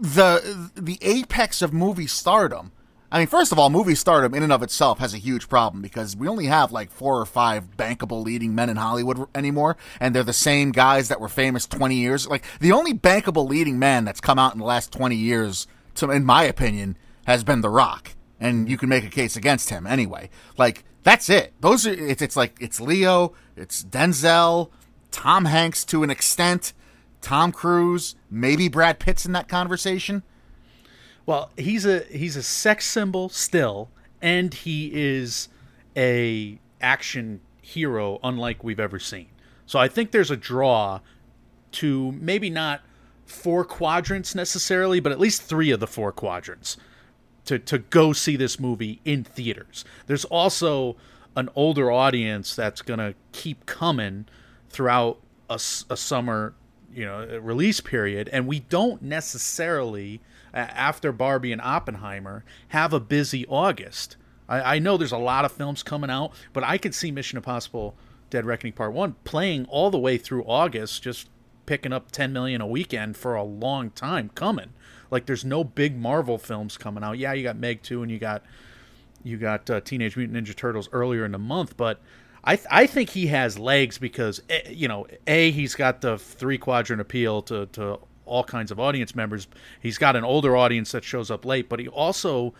the 0.00 0.70
the 0.74 0.96
apex 1.02 1.60
of 1.60 1.74
movie 1.74 2.06
stardom? 2.06 2.72
I 3.12 3.18
mean, 3.18 3.26
first 3.26 3.52
of 3.52 3.58
all, 3.58 3.68
movie 3.68 3.94
stardom 3.94 4.32
in 4.32 4.42
and 4.42 4.50
of 4.50 4.62
itself 4.62 4.98
has 4.98 5.12
a 5.12 5.18
huge 5.18 5.50
problem 5.50 5.82
because 5.82 6.16
we 6.16 6.26
only 6.26 6.46
have 6.46 6.72
like 6.72 6.90
four 6.90 7.20
or 7.20 7.26
five 7.26 7.76
bankable 7.76 8.24
leading 8.24 8.54
men 8.54 8.70
in 8.70 8.78
Hollywood 8.78 9.26
anymore, 9.34 9.76
and 10.00 10.14
they're 10.14 10.22
the 10.22 10.32
same 10.32 10.72
guys 10.72 11.08
that 11.08 11.20
were 11.20 11.28
famous 11.28 11.66
20 11.66 11.96
years. 11.96 12.26
Like, 12.26 12.44
the 12.60 12.72
only 12.72 12.94
bankable 12.94 13.46
leading 13.46 13.78
man 13.78 14.06
that's 14.06 14.22
come 14.22 14.38
out 14.38 14.54
in 14.54 14.58
the 14.58 14.64
last 14.64 14.90
20 14.90 15.14
years, 15.16 15.66
to, 15.96 16.10
in 16.10 16.24
my 16.24 16.44
opinion, 16.44 16.96
has 17.26 17.44
been 17.44 17.60
The 17.60 17.68
Rock. 17.68 18.12
And 18.40 18.68
you 18.68 18.76
can 18.76 18.88
make 18.88 19.04
a 19.04 19.10
case 19.10 19.36
against 19.36 19.70
him 19.70 19.86
anyway. 19.86 20.28
Like, 20.58 20.84
that's 21.02 21.28
it. 21.30 21.52
Those 21.60 21.86
are, 21.86 21.92
it's, 21.92 22.20
it's 22.20 22.36
like, 22.36 22.56
it's 22.60 22.80
Leo, 22.80 23.34
it's 23.56 23.84
Denzel, 23.84 24.70
Tom 25.10 25.44
Hanks 25.44 25.84
to 25.86 26.02
an 26.02 26.10
extent, 26.10 26.72
Tom 27.20 27.52
Cruise, 27.52 28.16
maybe 28.30 28.68
Brad 28.68 28.98
Pitt's 28.98 29.24
in 29.24 29.32
that 29.32 29.48
conversation. 29.48 30.22
Well, 31.26 31.50
he's 31.56 31.86
a 31.86 32.00
he's 32.10 32.36
a 32.36 32.42
sex 32.42 32.84
symbol 32.84 33.28
still, 33.28 33.88
and 34.20 34.52
he 34.52 34.90
is 34.92 35.48
a 35.96 36.58
action 36.80 37.40
hero 37.62 38.18
unlike 38.22 38.62
we've 38.62 38.80
ever 38.80 38.98
seen. 38.98 39.28
So 39.64 39.78
I 39.78 39.88
think 39.88 40.10
there's 40.10 40.30
a 40.30 40.36
draw 40.36 41.00
to 41.72 42.12
maybe 42.12 42.50
not 42.50 42.82
four 43.24 43.64
quadrants 43.64 44.34
necessarily, 44.34 45.00
but 45.00 45.12
at 45.12 45.18
least 45.18 45.42
three 45.42 45.70
of 45.70 45.80
the 45.80 45.86
four 45.86 46.12
quadrants 46.12 46.76
to 47.46 47.58
to 47.58 47.78
go 47.78 48.12
see 48.12 48.36
this 48.36 48.58
movie 48.58 49.00
in 49.04 49.24
theaters. 49.24 49.84
There's 50.06 50.24
also 50.24 50.96
an 51.36 51.48
older 51.54 51.90
audience 51.90 52.54
that's 52.54 52.82
gonna 52.82 53.14
keep 53.32 53.66
coming 53.66 54.26
throughout 54.68 55.18
a, 55.50 55.54
a 55.54 55.96
summer, 55.96 56.54
you 56.92 57.04
know, 57.04 57.38
release 57.40 57.80
period, 57.80 58.28
and 58.32 58.46
we 58.46 58.60
don't 58.60 59.02
necessarily 59.02 60.20
after 60.52 61.10
Barbie 61.12 61.52
and 61.52 61.60
Oppenheimer 61.60 62.44
have 62.68 62.92
a 62.92 63.00
busy 63.00 63.44
August. 63.46 64.16
I, 64.48 64.76
I 64.76 64.78
know 64.78 64.96
there's 64.96 65.12
a 65.12 65.18
lot 65.18 65.44
of 65.44 65.52
films 65.52 65.82
coming 65.82 66.10
out, 66.10 66.32
but 66.52 66.62
I 66.62 66.78
could 66.78 66.94
see 66.94 67.10
Mission 67.10 67.36
Impossible: 67.36 67.94
Dead 68.30 68.46
Reckoning 68.46 68.72
Part 68.72 68.92
One 68.92 69.16
playing 69.24 69.66
all 69.66 69.90
the 69.90 69.98
way 69.98 70.18
through 70.18 70.44
August, 70.44 71.02
just 71.02 71.28
picking 71.66 71.92
up 71.92 72.10
10 72.10 72.32
million 72.32 72.60
a 72.60 72.66
weekend 72.66 73.16
for 73.16 73.34
a 73.34 73.42
long 73.42 73.90
time 73.90 74.30
coming. 74.34 74.72
Like 75.14 75.26
there's 75.26 75.44
no 75.44 75.62
big 75.62 75.96
Marvel 75.96 76.38
films 76.38 76.76
coming 76.76 77.04
out. 77.04 77.18
Yeah, 77.18 77.34
you 77.34 77.44
got 77.44 77.56
Meg 77.56 77.82
2 77.84 78.02
and 78.02 78.10
you 78.10 78.18
got 78.18 78.42
you 79.22 79.36
got 79.36 79.70
uh, 79.70 79.80
Teenage 79.80 80.16
Mutant 80.16 80.44
Ninja 80.44 80.56
Turtles 80.56 80.88
earlier 80.90 81.24
in 81.24 81.30
the 81.30 81.38
month, 81.38 81.76
but 81.76 82.00
I 82.42 82.56
th- 82.56 82.66
I 82.68 82.88
think 82.88 83.10
he 83.10 83.28
has 83.28 83.56
legs 83.56 83.96
because 83.96 84.42
eh, 84.50 84.70
you 84.70 84.88
know 84.88 85.06
a 85.28 85.52
he's 85.52 85.76
got 85.76 86.00
the 86.00 86.18
three 86.18 86.58
quadrant 86.58 87.00
appeal 87.00 87.42
to 87.42 87.66
to 87.66 88.00
all 88.26 88.42
kinds 88.42 88.72
of 88.72 88.80
audience 88.80 89.14
members. 89.14 89.46
He's 89.80 89.98
got 89.98 90.16
an 90.16 90.24
older 90.24 90.56
audience 90.56 90.90
that 90.90 91.04
shows 91.04 91.30
up 91.30 91.44
late, 91.44 91.68
but 91.68 91.78
he 91.78 91.86
also 91.86 92.52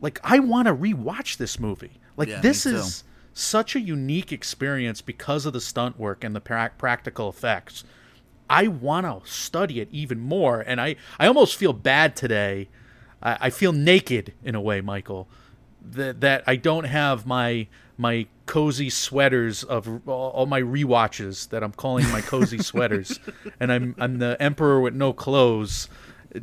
like 0.00 0.18
I 0.24 0.38
want 0.38 0.68
to 0.68 0.74
rewatch 0.74 1.36
this 1.36 1.60
movie. 1.60 2.00
Like 2.16 2.30
Yeah, 2.30 2.40
this 2.40 2.64
is 2.64 3.04
such 3.34 3.76
a 3.76 3.80
unique 3.80 4.32
experience 4.32 5.02
because 5.02 5.44
of 5.44 5.52
the 5.52 5.60
stunt 5.60 5.98
work 5.98 6.24
and 6.24 6.34
the 6.34 6.40
prac 6.40 6.78
practical 6.78 7.28
effects. 7.28 7.84
I 8.48 8.68
want 8.68 9.06
to 9.06 9.30
study 9.30 9.80
it 9.80 9.88
even 9.92 10.20
more, 10.20 10.60
and 10.60 10.80
I 10.80 10.96
I 11.18 11.26
almost 11.26 11.56
feel 11.56 11.72
bad 11.72 12.16
today. 12.16 12.68
I, 13.22 13.38
I 13.40 13.50
feel 13.50 13.72
naked 13.72 14.34
in 14.44 14.54
a 14.54 14.60
way, 14.60 14.80
Michael. 14.80 15.28
That 15.82 16.20
that 16.20 16.44
I 16.46 16.56
don't 16.56 16.84
have 16.84 17.26
my 17.26 17.66
my 17.96 18.26
cozy 18.46 18.90
sweaters 18.90 19.64
of 19.64 20.06
all 20.08 20.30
all 20.30 20.46
my 20.46 20.60
rewatches 20.60 21.48
that 21.50 21.62
I'm 21.62 21.72
calling 21.72 22.08
my 22.10 22.20
cozy 22.20 22.58
sweaters, 22.62 23.18
and 23.60 23.72
I'm 23.72 23.94
I'm 23.98 24.18
the 24.18 24.36
emperor 24.40 24.80
with 24.80 24.94
no 24.94 25.12
clothes 25.12 25.88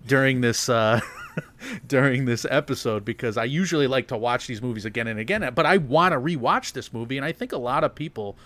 during 0.05 0.41
this 0.41 0.69
uh, 0.69 0.99
during 1.87 2.25
this 2.25 2.45
episode 2.49 3.05
because 3.05 3.37
I 3.37 3.45
usually 3.45 3.87
like 3.87 4.07
to 4.07 4.17
watch 4.17 4.47
these 4.47 4.61
movies 4.61 4.85
again 4.85 5.07
and 5.07 5.19
again, 5.19 5.51
but 5.53 5.65
I 5.65 5.77
want 5.77 6.13
to 6.13 6.19
rewatch 6.19 6.73
this 6.73 6.93
movie, 6.93 7.17
and 7.17 7.25
I 7.25 7.31
think 7.31 7.51
a 7.51 7.57
lot 7.57 7.83
of 7.83 7.95
people 7.95 8.37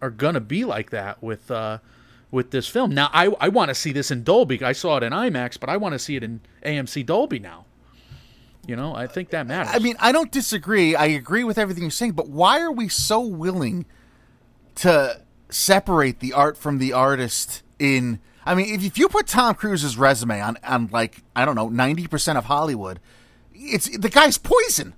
are 0.00 0.10
gonna 0.10 0.40
be 0.40 0.64
like 0.64 0.90
that 0.90 1.22
with 1.22 1.50
uh, 1.50 1.78
with 2.30 2.50
this 2.50 2.66
film. 2.68 2.94
Now, 2.94 3.10
I 3.12 3.26
I 3.40 3.48
want 3.48 3.70
to 3.70 3.74
see 3.74 3.92
this 3.92 4.10
in 4.10 4.22
Dolby. 4.24 4.62
I 4.62 4.72
saw 4.72 4.96
it 4.98 5.02
in 5.02 5.12
IMAX, 5.12 5.58
but 5.58 5.68
I 5.68 5.76
want 5.76 5.94
to 5.94 5.98
see 5.98 6.16
it 6.16 6.22
in 6.22 6.40
AMC 6.64 7.06
Dolby 7.06 7.38
now. 7.38 7.64
You 8.66 8.76
know, 8.76 8.94
I 8.94 9.06
think 9.06 9.30
that 9.30 9.46
matters. 9.46 9.74
I 9.74 9.78
mean, 9.78 9.96
I 9.98 10.12
don't 10.12 10.30
disagree. 10.30 10.94
I 10.94 11.06
agree 11.06 11.42
with 11.42 11.56
everything 11.56 11.84
you're 11.84 11.90
saying, 11.90 12.12
but 12.12 12.28
why 12.28 12.60
are 12.60 12.72
we 12.72 12.88
so 12.88 13.20
willing 13.20 13.86
to 14.76 15.22
separate 15.48 16.20
the 16.20 16.34
art 16.34 16.58
from 16.58 16.76
the 16.76 16.92
artist 16.92 17.62
in 17.78 18.20
I 18.48 18.54
mean, 18.54 18.74
if, 18.74 18.82
if 18.82 18.98
you 18.98 19.08
put 19.08 19.26
Tom 19.26 19.54
Cruise's 19.54 19.98
resume 19.98 20.40
on 20.40 20.56
on 20.64 20.88
like, 20.90 21.22
I 21.36 21.44
don't 21.44 21.54
know, 21.54 21.68
90% 21.68 22.36
of 22.36 22.46
Hollywood, 22.46 22.98
it's 23.52 23.96
the 23.96 24.08
guy's 24.08 24.38
poison. 24.38 24.94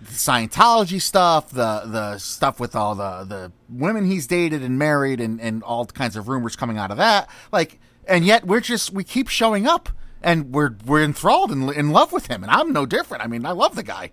The 0.00 0.12
Scientology 0.12 1.00
stuff, 1.00 1.50
the 1.50 1.82
the 1.84 2.18
stuff 2.18 2.60
with 2.60 2.76
all 2.76 2.94
the 2.94 3.24
the 3.24 3.52
women 3.68 4.06
he's 4.06 4.26
dated 4.26 4.62
and 4.62 4.78
married 4.78 5.20
and 5.20 5.40
and 5.40 5.62
all 5.62 5.86
kinds 5.86 6.16
of 6.16 6.28
rumors 6.28 6.54
coming 6.56 6.78
out 6.78 6.90
of 6.90 6.96
that. 6.98 7.28
Like 7.50 7.80
and 8.06 8.24
yet 8.24 8.46
we're 8.46 8.60
just 8.60 8.92
we 8.92 9.02
keep 9.04 9.28
showing 9.28 9.66
up 9.66 9.88
and 10.22 10.52
we're 10.52 10.76
we're 10.86 11.02
enthralled 11.02 11.50
and 11.50 11.70
in 11.70 11.90
love 11.90 12.12
with 12.12 12.26
him 12.28 12.42
and 12.42 12.50
I'm 12.50 12.72
no 12.72 12.86
different. 12.86 13.24
I 13.24 13.26
mean, 13.26 13.44
I 13.44 13.50
love 13.50 13.74
the 13.74 13.82
guy. 13.82 14.10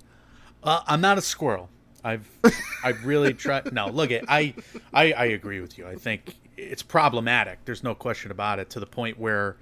Uh, 0.64 0.82
I'm 0.88 1.02
not 1.02 1.20
a 1.20 1.22
squirrel. 1.22 1.70
I've 2.04 2.28
I've 2.84 3.06
really 3.06 3.34
tried. 3.34 3.74
No, 3.74 3.88
look 3.88 4.12
it. 4.12 4.26
I, 4.28 4.54
I 4.94 5.12
I 5.14 5.26
agree 5.26 5.60
with 5.60 5.78
you. 5.78 5.88
I 5.88 5.96
think 5.96 6.36
it's 6.58 6.84
problematic. 6.84 7.66
There's 7.66 7.84
no 7.84 7.96
question 7.96 8.32
about 8.32 8.60
it. 8.60 8.70
To 8.72 8.80
the 8.80 8.86
point 8.86 9.20
where 9.20 9.58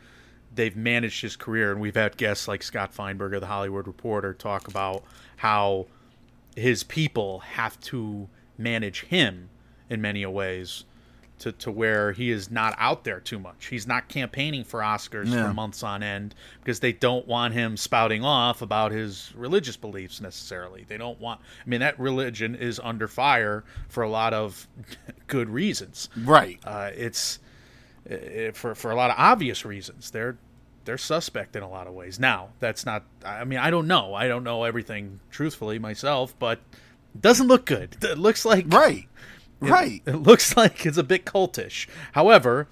they've 0.54 0.76
managed 0.76 1.22
his 1.22 1.36
career, 1.36 1.72
and 1.72 1.82
we've 1.82 1.96
had 1.96 2.18
guests 2.18 2.48
like 2.48 2.62
Scott 2.62 2.94
Feinberg 2.94 3.34
of 3.34 3.42
the 3.42 3.48
Hollywood 3.48 3.88
Reporter 3.88 4.34
talk 4.34 4.68
about 4.68 5.04
how 5.38 5.88
his 6.56 6.84
people 6.84 7.40
have 7.40 7.80
to 7.82 8.28
manage 8.58 9.02
him 9.06 9.50
in 9.90 10.02
many 10.02 10.26
ways 10.26 10.86
to, 11.40 11.52
to 11.52 11.72
where 11.72 12.12
he 12.14 12.30
is 12.30 12.50
not 12.52 12.76
out 12.78 13.04
there 13.04 13.20
too 13.20 13.40
much. 13.40 13.66
He's 13.66 13.88
not 13.88 14.08
campaigning 14.08 14.64
for 14.64 14.80
Oscars 14.80 15.26
Yeah. 15.34 15.48
for 15.48 15.54
months 15.54 15.84
on 15.84 16.02
end 16.04 16.36
because 16.62 16.80
they 16.80 16.94
don't 16.94 17.28
want 17.28 17.54
him 17.54 17.76
spouting 17.76 18.24
off 18.24 18.62
about 18.62 18.92
his 18.92 19.34
religious 19.36 19.76
beliefs 19.76 20.22
necessarily. 20.22 20.86
They 20.88 20.98
don't 20.98 21.20
want 21.20 21.42
I 21.66 21.70
mean 21.70 21.80
that 21.82 22.00
religion 22.00 22.56
is 22.56 22.80
under 22.82 23.08
fire 23.08 23.64
for 23.90 24.04
a 24.04 24.10
lot 24.10 24.34
of 24.34 24.68
good 25.28 25.50
reasons. 25.50 26.08
Right. 26.16 26.60
Uh, 26.64 26.92
it's 26.96 27.40
uh, 28.10 28.52
for 28.54 28.76
for 28.76 28.92
a 28.92 28.96
lot 28.96 29.10
of 29.10 29.16
obvious 29.18 29.66
reasons. 29.66 30.12
They're 30.12 30.38
they're 30.86 30.98
suspect 30.98 31.56
in 31.56 31.64
a 31.64 31.70
lot 31.70 31.88
of 31.88 31.94
ways. 31.94 32.20
Now, 32.20 32.50
that's 32.60 32.86
not. 32.86 33.04
I 33.26 33.44
mean, 33.44 33.60
I 33.60 33.70
don't 33.70 33.88
know. 33.88 34.14
I 34.14 34.28
don't 34.28 34.44
know 34.44 34.64
everything 34.64 35.20
truthfully 35.32 35.80
myself, 35.80 36.34
but 36.40 36.60
it 37.16 37.22
doesn't 37.22 37.48
look 37.48 37.66
good. 37.66 37.98
It 38.04 38.18
looks 38.18 38.46
like 38.46 38.66
Right. 38.68 39.08
it- 39.62 39.70
Right. 39.70 40.02
It, 40.06 40.16
looks 40.18 40.58
like 40.58 40.86
it's 40.86 40.98
a 40.98 41.04
bit 41.04 41.26
cultish. 41.26 41.88
However, 42.12 42.68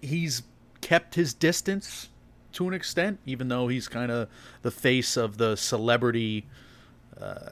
he's 0.00 0.42
kept 0.80 1.14
his 1.14 1.32
distance 1.34 2.08
to 2.54 2.66
an 2.68 2.74
extent, 2.74 3.20
even 3.24 3.46
though 3.48 3.68
he's 3.68 3.86
kind 3.88 4.10
of 4.10 4.28
the 4.62 4.70
face 4.72 5.16
of 5.16 5.38
the 5.38 5.56
celebrity. 5.56 6.46
Uh, 7.20 7.50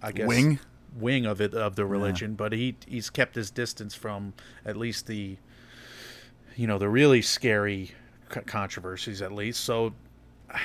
I 0.00 0.12
guess 0.12 0.26
Wing? 0.28 0.58
wing 0.96 1.26
of 1.26 1.40
it 1.40 1.52
of 1.54 1.74
the 1.74 1.84
religion, 1.86 2.34
but 2.34 2.52
he 2.52 2.76
he's 2.86 3.10
kept 3.10 3.34
his 3.34 3.50
distance 3.50 3.94
from 3.94 4.34
at 4.64 4.76
least 4.76 5.06
the 5.06 5.36
you 6.54 6.66
know 6.66 6.78
the 6.78 6.88
really 6.88 7.22
scary 7.22 7.92
controversies 8.46 9.22
at 9.22 9.32
least. 9.32 9.60
So 9.60 9.94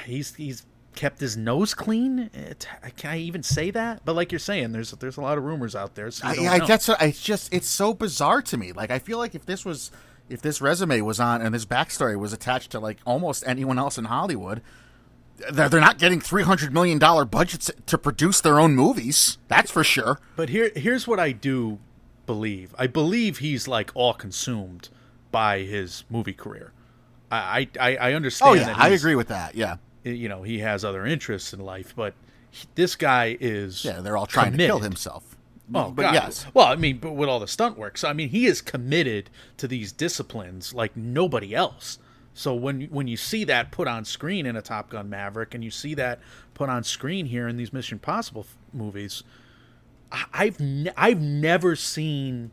he's 0.06 0.36
he's 0.36 0.66
kept 0.96 1.20
his 1.20 1.38
nose 1.38 1.74
clean. 1.74 2.30
It, 2.34 2.68
can 2.98 3.12
I 3.12 3.20
even 3.20 3.44
say 3.44 3.72
that? 3.72 4.02
But 4.04 4.16
like 4.16 4.32
you're 4.32 4.40
saying, 4.40 4.72
there's 4.72 4.92
there's 4.92 5.18
a 5.18 5.22
lot 5.22 5.38
of 5.38 5.44
rumors 5.44 5.76
out 5.76 5.96
there. 5.96 6.12
So 6.12 6.28
I, 6.28 6.32
I, 6.32 6.66
that's 6.66 6.88
what, 6.88 7.02
it's 7.02 7.22
just 7.22 7.54
it's 7.54 7.68
so 7.68 7.94
bizarre 7.94 8.42
to 8.42 8.58
me. 8.58 8.72
Like 8.72 8.92
I 8.92 9.00
feel 9.00 9.18
like 9.18 9.36
if 9.36 9.46
this 9.46 9.64
was 9.64 9.92
if 10.30 10.42
this 10.42 10.60
resume 10.60 11.02
was 11.02 11.20
on 11.20 11.42
and 11.42 11.54
this 11.54 11.66
backstory 11.66 12.18
was 12.18 12.34
attached 12.34 12.72
to 12.72 12.80
like 12.80 12.98
almost 13.06 13.44
anyone 13.48 13.80
else 13.80 13.98
in 13.98 14.06
Hollywood, 14.06 14.62
they're, 15.52 15.70
they're 15.70 15.80
not 15.80 16.00
getting 16.00 16.20
three 16.20 16.44
hundred 16.44 16.74
million 16.74 16.98
dollar 16.98 17.26
budgets 17.26 17.72
to 17.86 17.98
produce 17.98 18.42
their 18.42 18.60
own 18.60 18.76
movies. 18.76 19.38
That's 19.48 19.72
for 19.72 19.84
sure. 19.84 20.20
But 20.36 20.50
here, 20.50 20.72
here's 20.76 21.08
what 21.08 21.20
I 21.20 21.32
do 21.32 21.80
believe. 22.26 22.76
I 22.78 22.88
believe 22.88 23.38
he's 23.38 23.68
like 23.68 23.92
all 23.94 24.14
consumed 24.14 24.90
by 25.32 25.60
his 25.60 26.04
movie 26.10 26.34
career. 26.34 26.74
I 27.32 27.68
I, 27.80 27.96
I 27.98 28.14
understand. 28.14 28.50
Oh 28.52 28.54
yeah, 28.54 28.74
I 28.78 28.90
agree 28.90 29.16
with 29.16 29.28
that. 29.30 29.56
Yeah, 29.56 29.78
You 30.04 30.30
know, 30.30 30.44
he 30.44 30.60
has 30.60 30.86
other 30.86 31.06
interests 31.06 31.54
in 31.54 31.60
life, 31.60 31.94
but 31.96 32.14
he- 32.50 32.68
this 32.76 32.96
guy 32.96 33.36
is. 33.40 33.84
yeah, 33.84 34.00
they're 34.02 34.18
all 34.18 34.26
trying 34.28 34.52
to 34.54 34.58
kill 34.58 34.80
himself. 34.80 35.36
Oh, 35.76 35.92
but 35.92 36.04
God. 36.04 36.14
yes, 36.14 36.46
Well, 36.54 36.68
I 36.68 36.76
mean, 36.78 37.00
but 37.00 37.12
with 37.12 37.28
all 37.28 37.42
the 37.42 37.48
stunt 37.48 37.78
work, 37.78 37.98
so 37.98 38.08
I 38.08 38.14
mean, 38.14 38.30
he 38.30 38.46
is 38.46 38.62
committed 38.62 39.30
to 39.58 39.68
these 39.68 39.92
disciplines 39.92 40.74
like 40.74 40.96
nobody 40.96 41.54
else. 41.54 42.00
So 42.34 42.54
when 42.56 42.84
when 42.84 43.08
you 43.08 43.18
see 43.18 43.44
that 43.46 43.72
put 43.72 43.88
on 43.88 44.06
screen 44.06 44.46
in 44.46 44.56
a 44.56 44.62
Top 44.62 44.90
Gun 44.90 45.10
Maverick, 45.10 45.54
and 45.54 45.64
you 45.64 45.72
see 45.72 45.94
that 45.96 46.20
put 46.54 46.70
on 46.70 46.84
screen 46.86 47.26
here 47.26 47.48
in 47.50 47.58
these 47.58 47.74
Mission 47.74 48.00
Possible 48.00 48.46
f- 48.48 48.56
movies, 48.72 49.24
I- 50.12 50.26
I've 50.34 50.60
ne- 50.62 50.92
I've 50.96 51.20
never 51.20 51.76
seen, 51.76 52.52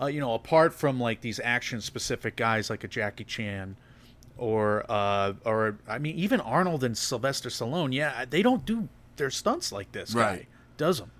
uh, 0.00 0.06
you 0.06 0.20
know, 0.20 0.32
apart 0.32 0.72
from 0.72 0.98
like 0.98 1.20
these 1.20 1.38
action 1.44 1.80
specific 1.82 2.36
guys 2.36 2.70
like 2.70 2.84
a 2.84 2.88
Jackie 2.88 3.24
Chan, 3.24 3.76
or 4.36 4.84
uh, 4.90 5.32
or 5.44 5.78
I 5.88 5.98
mean 5.98 6.16
even 6.16 6.40
Arnold 6.40 6.84
and 6.84 6.96
Sylvester 6.96 7.48
Stallone. 7.48 7.92
Yeah, 7.92 8.24
they 8.28 8.42
don't 8.42 8.64
do 8.64 8.88
their 9.16 9.30
stunts 9.30 9.72
like 9.72 9.92
this. 9.92 10.14
Guy 10.14 10.20
Right. 10.20 10.48
does 10.76 10.98
them. 10.98 11.10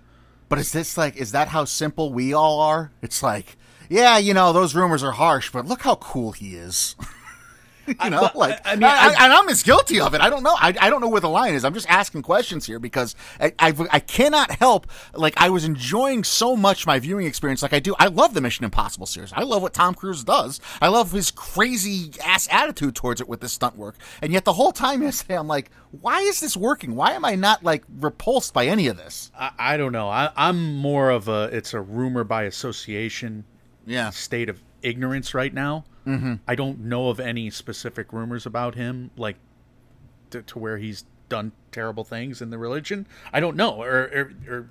but 0.49 0.59
is 0.59 0.71
this 0.71 0.97
like 0.97 1.15
is 1.17 1.31
that 1.31 1.47
how 1.49 1.65
simple 1.65 2.13
we 2.13 2.33
all 2.33 2.59
are? 2.59 2.91
It's 3.01 3.21
like, 3.23 3.57
yeah, 3.89 4.17
you 4.17 4.33
know, 4.33 4.53
those 4.53 4.75
rumors 4.75 5.03
are 5.03 5.11
harsh, 5.13 5.51
but 5.51 5.65
look 5.65 5.81
how 5.81 5.95
cool 5.95 6.31
he 6.33 6.55
is. 6.55 6.95
you 8.03 8.09
know, 8.09 8.29
like 8.35 8.65
I 8.65 8.71
I 8.71 8.75
mean, 8.75 8.81
mean, 8.81 8.89
I- 8.91 9.15
and 9.25 9.33
I'm 9.33 9.47
as 9.49 9.63
guilty 9.63 9.99
of 9.99 10.13
it. 10.13 10.21
I 10.21 10.29
don't 10.29 10.43
know. 10.43 10.55
I, 10.57 10.75
I 10.79 10.89
don't 10.89 11.01
know 11.01 11.07
where 11.09 11.21
the 11.21 11.29
line 11.29 11.53
is. 11.53 11.63
I'm 11.65 11.73
just 11.73 11.89
asking 11.89 12.21
questions 12.23 12.65
here 12.65 12.79
because 12.79 13.15
I, 13.39 13.53
I 13.59 13.73
I 13.91 13.99
cannot 13.99 14.51
help. 14.51 14.87
Like 15.13 15.33
I 15.37 15.49
was 15.49 15.63
enjoying 15.65 16.23
so 16.23 16.55
much 16.55 16.85
my 16.85 16.99
viewing 16.99 17.25
experience. 17.27 17.61
Like 17.61 17.73
I 17.73 17.79
do. 17.79 17.95
I 17.99 18.07
love 18.07 18.33
the 18.33 18.41
Mission 18.41 18.65
Impossible 18.65 19.05
series. 19.07 19.31
I 19.33 19.43
love 19.43 19.61
what 19.61 19.73
Tom 19.73 19.93
Cruise 19.93 20.23
does. 20.23 20.59
I 20.81 20.87
love 20.89 21.11
his 21.11 21.31
crazy 21.31 22.11
ass 22.25 22.47
attitude 22.51 22.95
towards 22.95 23.21
it 23.21 23.27
with 23.29 23.39
this 23.41 23.53
stunt 23.53 23.77
work. 23.77 23.95
And 24.21 24.31
yet 24.33 24.45
the 24.45 24.53
whole 24.53 24.71
time 24.71 25.01
yesterday, 25.07 25.37
I'm 25.37 25.47
like, 25.47 25.71
why 26.01 26.19
is 26.21 26.39
this 26.39 26.57
working? 26.57 26.95
Why 26.95 27.11
am 27.11 27.23
I 27.25 27.35
not 27.35 27.63
like 27.63 27.83
repulsed 27.99 28.53
by 28.53 28.65
any 28.67 28.87
of 28.87 28.97
this? 28.97 29.31
I, 29.37 29.51
I 29.57 29.77
don't 29.77 29.91
know. 29.91 30.09
I, 30.09 30.29
I'm 30.35 30.75
more 30.75 31.09
of 31.09 31.27
a 31.27 31.49
it's 31.53 31.73
a 31.73 31.81
rumor 31.81 32.23
by 32.23 32.43
association 32.43 33.45
Yeah. 33.85 34.09
state 34.09 34.49
of 34.49 34.61
ignorance 34.81 35.33
right 35.33 35.53
now. 35.53 35.85
Mm-hmm. 36.05 36.35
I 36.47 36.55
don't 36.55 36.79
know 36.81 37.09
of 37.09 37.19
any 37.19 37.49
specific 37.49 38.13
rumors 38.13 38.45
about 38.45 38.75
him, 38.75 39.11
like 39.17 39.35
to, 40.31 40.41
to 40.41 40.59
where 40.59 40.77
he's 40.77 41.03
done 41.29 41.51
terrible 41.71 42.03
things 42.03 42.41
in 42.41 42.49
the 42.49 42.57
religion. 42.57 43.05
I 43.33 43.39
don't 43.39 43.57
know, 43.57 43.81
or, 43.81 43.91
or, 43.91 44.31
or 44.49 44.69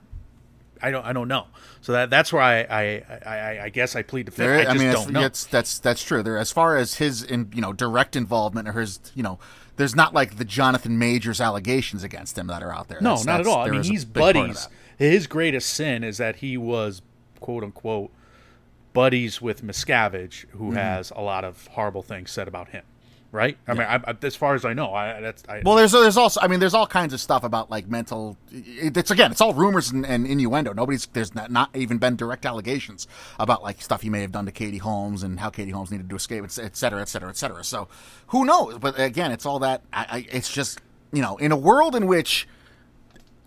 I 0.82 0.90
don't 0.90 1.04
I 1.04 1.12
don't 1.12 1.28
know. 1.28 1.46
So 1.80 1.92
that 1.92 2.10
that's 2.10 2.32
where 2.32 2.42
I 2.42 2.60
I, 2.60 3.02
I, 3.26 3.60
I 3.64 3.68
guess 3.68 3.94
I 3.96 4.02
plead 4.02 4.26
the 4.26 4.32
fifth. 4.32 4.38
There, 4.38 4.60
I 4.60 4.64
just 4.64 4.78
mean, 4.78 4.92
don't 4.92 5.12
know. 5.12 5.20
that's, 5.20 5.44
that's 5.44 5.78
that's 5.78 6.02
true. 6.02 6.22
There, 6.22 6.38
as 6.38 6.52
far 6.52 6.76
as 6.76 6.94
his, 6.94 7.22
in, 7.22 7.50
you 7.54 7.60
know, 7.60 7.72
direct 7.72 8.16
involvement 8.16 8.68
or 8.68 8.72
his, 8.72 9.00
you 9.14 9.22
know, 9.22 9.38
there's 9.76 9.94
not 9.94 10.14
like 10.14 10.36
the 10.38 10.44
Jonathan 10.44 10.98
Majors 10.98 11.40
allegations 11.40 12.02
against 12.02 12.38
him 12.38 12.46
that 12.46 12.62
are 12.62 12.72
out 12.72 12.88
there. 12.88 13.00
No, 13.00 13.10
That's- 13.10 13.26
not 13.26 13.40
at 13.40 13.46
all. 13.46 13.58
I 13.58 13.70
mean, 13.70 13.82
he's 13.82 14.04
big 14.04 14.22
part 14.22 14.36
of 14.36 14.42
buddies. 14.42 14.68
His 14.98 15.26
greatest 15.26 15.68
sin 15.68 16.02
is 16.02 16.16
that 16.16 16.36
he 16.36 16.56
was 16.56 17.02
quote 17.40 17.62
unquote 17.62 18.10
buddies 18.96 19.40
with 19.40 19.62
Miscavige, 19.62 20.46
who 20.50 20.66
Mm-hmm. 20.70 20.76
has 20.76 21.12
a 21.14 21.20
lot 21.20 21.44
of 21.44 21.66
horrible 21.68 22.02
things 22.02 22.30
said 22.30 22.48
about 22.48 22.68
him. 22.70 22.82
right? 23.32 23.58
I 23.68 23.72
mean, 23.74 23.82
I, 23.82 23.96
I, 23.96 24.14
as 24.22 24.34
far 24.36 24.54
as 24.54 24.64
I 24.64 24.72
know, 24.72 24.94
I 24.94 25.20
that's 25.20 25.42
I, 25.48 25.60
Well, 25.64 25.74
there's 25.76 25.92
there's 25.92 26.16
also 26.16 26.40
I 26.40 26.48
mean 26.48 26.60
there's 26.60 26.72
all 26.74 26.86
kinds 26.86 27.12
of 27.12 27.20
stuff 27.20 27.44
about 27.44 27.70
like 27.70 27.86
mental. 27.88 28.36
It's 28.50 29.10
again 29.10 29.30
it's 29.32 29.40
all 29.42 29.52
rumors 29.52 29.90
and, 29.90 30.06
and 30.06 30.26
innuendo. 30.26 30.72
Nobody's 30.72 31.04
there's 31.12 31.34
not, 31.34 31.50
not 31.50 31.68
even 31.76 31.98
been 31.98 32.16
direct 32.16 32.46
allegations 32.46 33.06
about 33.38 33.62
like 33.62 33.82
stuff 33.82 34.00
he 34.02 34.10
may 34.10 34.22
have 34.22 34.32
done 34.32 34.46
to 34.46 34.52
Katie 34.52 34.78
Holmes 34.78 35.22
and 35.22 35.38
how 35.40 35.50
Katie 35.50 35.72
Holmes 35.72 35.90
needed 35.90 36.08
to 36.08 36.16
escape, 36.16 36.44
et 36.44 36.76
cetera, 36.76 37.00
et 37.02 37.08
cetera, 37.08 37.28
et 37.28 37.36
cetera. 37.36 37.62
So 37.64 37.88
who 38.28 38.44
knows? 38.44 38.78
But 38.78 38.98
again, 38.98 39.30
it's 39.32 39.44
all 39.44 39.58
that. 39.58 39.82
It's 39.92 40.50
just 40.50 40.80
you 41.12 41.20
know 41.20 41.36
in 41.36 41.52
a 41.52 41.56
world 41.70 41.94
in 41.94 42.06
which 42.06 42.48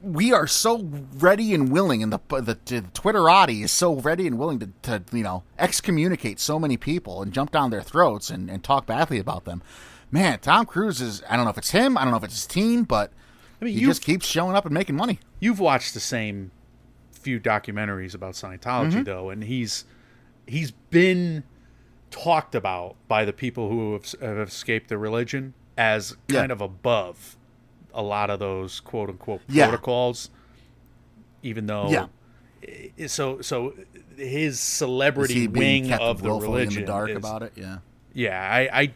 we 0.02 0.32
are 0.34 0.48
so 0.48 0.88
ready 1.18 1.54
and 1.54 1.72
willing, 1.72 2.02
and 2.04 2.12
the 2.14 2.20
the, 2.30 2.58
the 2.66 2.82
Twitterati 2.94 3.64
is 3.64 3.72
so 3.72 3.96
ready 3.96 4.28
and 4.28 4.38
willing 4.40 4.60
to, 4.60 4.70
to 4.84 5.04
you 5.12 5.24
know 5.24 5.44
excommunicate 5.58 6.40
so 6.40 6.58
many 6.60 6.78
people 6.78 7.22
and 7.22 7.34
jump 7.34 7.52
down 7.52 7.70
their 7.72 7.82
throats 7.82 8.30
and, 8.30 8.50
and 8.50 8.64
talk 8.64 8.86
badly 8.86 9.20
about 9.20 9.46
them. 9.46 9.62
Man, 10.12 10.40
Tom 10.40 10.66
Cruise 10.66 11.02
is 11.02 11.22
I 11.30 11.36
don't 11.36 11.46
know 11.46 11.52
if 11.52 11.58
it's 11.58 11.72
him, 11.72 11.98
I 11.98 12.02
don't 12.04 12.12
know 12.12 12.18
if 12.18 12.24
it's 12.24 12.34
his 12.36 12.48
team, 12.48 12.84
but 12.84 13.12
I 13.62 13.66
mean, 13.66 13.74
he 13.78 13.86
just 13.86 14.02
keeps 14.04 14.26
showing 14.26 14.56
up 14.56 14.66
and 14.66 14.74
making 14.74 14.96
money. 14.96 15.20
you've 15.40 15.60
watched 15.60 15.94
the 15.94 16.00
same 16.00 16.52
few 17.12 17.40
documentaries 17.40 18.16
about 18.16 18.34
Scientology 18.36 18.92
Mm-hmm. 18.94 19.04
though, 19.04 19.30
and 19.30 19.44
he's 19.44 19.84
he's 20.48 20.72
been 20.72 21.44
talked 22.10 22.56
about 22.56 22.96
by 23.08 23.24
the 23.26 23.34
people 23.34 23.70
who 23.70 23.94
have, 23.94 24.10
have 24.22 24.48
escaped 24.48 24.88
the 24.90 24.98
religion 24.98 25.54
as 25.78 26.16
Yeah. 26.28 26.40
kind 26.40 26.52
of 26.52 26.62
above 26.62 27.36
a 27.94 28.02
lot 28.02 28.30
of 28.30 28.40
those 28.40 28.80
quote 28.80 29.10
unquote 29.10 29.42
Yeah. 29.50 29.68
protocols, 29.68 30.30
even 31.44 31.66
though 31.68 31.90
Yeah. 31.90 33.08
so 33.08 33.42
so 33.42 33.74
his 34.18 34.54
Is 34.56 34.60
celebrity 34.60 35.48
wing 35.48 35.92
of 35.94 36.22
the 36.22 36.32
religion 36.32 36.80
in 36.82 36.86
the 36.86 36.92
dark 36.92 37.10
is- 37.12 37.16
about 37.18 37.42
it? 37.44 37.54
Yeah. 37.56 37.78
yeah, 38.14 38.50
I, 38.52 38.82
I, 38.82 38.94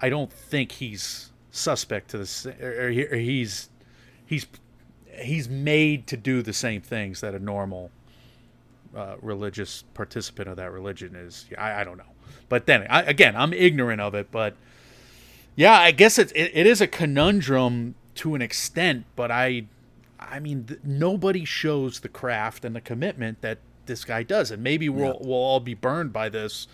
I 0.00 0.08
don't 0.08 0.32
think 0.32 0.72
he's 0.72 1.30
suspect 1.50 2.10
to 2.12 2.18
this, 2.18 2.46
or, 2.46 2.88
he- 2.90 3.04
or 3.06 3.16
he's, 3.16 3.68
he's, 4.24 4.46
he's 5.20 5.48
made 5.50 6.06
to 6.06 6.16
do 6.16 6.40
the 6.40 6.52
same 6.54 6.80
things 6.80 7.20
that 7.20 7.34
a 7.34 7.38
normal 7.38 7.90
uh, 8.96 9.16
religious 9.20 9.84
participant 9.92 10.48
of 10.48 10.56
that 10.56 10.72
religion 10.72 11.14
is. 11.14 11.44
I, 11.58 11.82
I 11.82 11.84
don't 11.84 11.98
know, 11.98 12.12
but 12.48 12.64
then 12.66 12.86
I, 12.88 13.02
again, 13.02 13.36
I'm 13.36 13.52
ignorant 13.52 14.00
of 14.00 14.14
it. 14.14 14.30
But 14.30 14.56
yeah, 15.56 15.78
I 15.78 15.90
guess 15.90 16.18
it's, 16.18 16.32
it, 16.32 16.52
it 16.54 16.66
is 16.66 16.80
a 16.80 16.86
conundrum 16.86 17.96
to 18.18 18.34
an 18.34 18.42
extent. 18.42 19.04
But 19.16 19.30
I, 19.30 19.64
I 20.20 20.38
mean, 20.40 20.64
th- 20.64 20.80
nobody 20.84 21.44
shows 21.44 22.00
the 22.00 22.08
craft 22.08 22.64
and 22.64 22.74
the 22.76 22.80
commitment 22.80 23.40
that 23.42 23.58
this 23.86 24.04
guy 24.04 24.22
does, 24.22 24.50
and 24.50 24.62
maybe 24.62 24.88
we'll 24.88 25.18
we'll 25.22 25.32
all 25.38 25.60
be 25.60 25.74
burned 25.74 26.12
by 26.12 26.28
this 26.28 26.66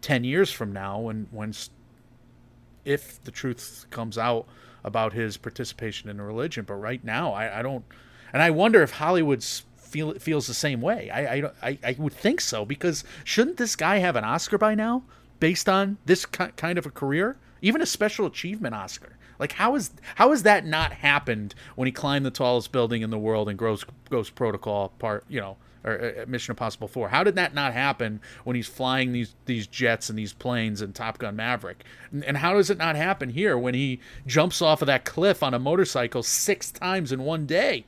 ten 0.00 0.24
years 0.24 0.50
from 0.50 0.72
now 0.72 0.98
when 1.00 1.26
when 1.30 1.52
if 2.84 3.22
the 3.24 3.30
truth 3.30 3.86
comes 3.90 4.18
out 4.18 4.46
about 4.82 5.12
his 5.12 5.36
participation 5.36 6.08
in 6.10 6.20
religion. 6.20 6.64
But 6.66 6.74
right 6.74 7.02
now, 7.02 7.32
I, 7.32 7.60
I 7.60 7.62
don't, 7.62 7.84
and 8.32 8.42
I 8.42 8.50
wonder 8.50 8.82
if 8.82 8.92
Hollywood's 8.92 9.62
feel 9.78 10.14
feels 10.14 10.46
the 10.46 10.54
same 10.54 10.80
way. 10.80 11.10
I 11.10 11.34
I, 11.34 11.40
don't- 11.40 11.54
I 11.62 11.78
I 11.84 11.96
would 11.98 12.12
think 12.12 12.40
so 12.40 12.64
because 12.64 13.04
shouldn't 13.24 13.56
this 13.56 13.76
guy 13.76 13.98
have 13.98 14.16
an 14.16 14.24
Oscar 14.24 14.58
by 14.58 14.74
now 14.74 15.02
based 15.40 15.68
on 15.68 15.98
this 16.06 16.26
ki- 16.26 16.52
kind 16.56 16.78
of 16.78 16.86
a 16.86 16.90
career, 16.90 17.36
even 17.62 17.80
a 17.80 17.86
special 17.86 18.26
achievement 18.26 18.74
Oscar? 18.74 19.16
Like 19.44 19.52
how 19.52 19.74
is 19.74 19.90
how 20.14 20.30
has 20.30 20.42
that 20.44 20.64
not 20.64 20.94
happened 20.94 21.54
when 21.74 21.84
he 21.84 21.92
climbed 21.92 22.24
the 22.24 22.30
tallest 22.30 22.72
building 22.72 23.02
in 23.02 23.10
the 23.10 23.18
world 23.18 23.50
in 23.50 23.58
Ghost 23.58 23.84
Ghost 24.08 24.34
Protocol 24.34 24.88
part, 24.98 25.22
you 25.28 25.38
know, 25.38 25.58
or 25.84 26.14
uh, 26.22 26.24
Mission 26.26 26.52
Impossible 26.52 26.88
4. 26.88 27.10
How 27.10 27.22
did 27.22 27.34
that 27.34 27.52
not 27.52 27.74
happen 27.74 28.22
when 28.44 28.56
he's 28.56 28.68
flying 28.68 29.12
these 29.12 29.34
these 29.44 29.66
jets 29.66 30.08
and 30.08 30.18
these 30.18 30.32
planes 30.32 30.80
in 30.80 30.94
Top 30.94 31.18
Gun 31.18 31.36
Maverick? 31.36 31.84
And, 32.10 32.24
and 32.24 32.38
how 32.38 32.54
does 32.54 32.70
it 32.70 32.78
not 32.78 32.96
happen 32.96 33.28
here 33.28 33.58
when 33.58 33.74
he 33.74 34.00
jumps 34.26 34.62
off 34.62 34.80
of 34.80 34.86
that 34.86 35.04
cliff 35.04 35.42
on 35.42 35.52
a 35.52 35.58
motorcycle 35.58 36.22
6 36.22 36.72
times 36.72 37.12
in 37.12 37.20
one 37.20 37.44
day? 37.44 37.84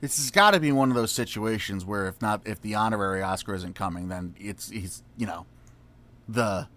This 0.00 0.18
has 0.18 0.30
got 0.30 0.52
to 0.52 0.60
be 0.60 0.70
one 0.70 0.88
of 0.88 0.94
those 0.94 1.10
situations 1.10 1.84
where 1.84 2.06
if 2.06 2.22
not 2.22 2.42
if 2.44 2.60
the 2.60 2.76
honorary 2.76 3.22
Oscar 3.22 3.56
isn't 3.56 3.74
coming, 3.74 4.06
then 4.06 4.36
it's 4.38 4.70
he's 4.70 5.02
you 5.16 5.26
know 5.26 5.46
the 6.28 6.68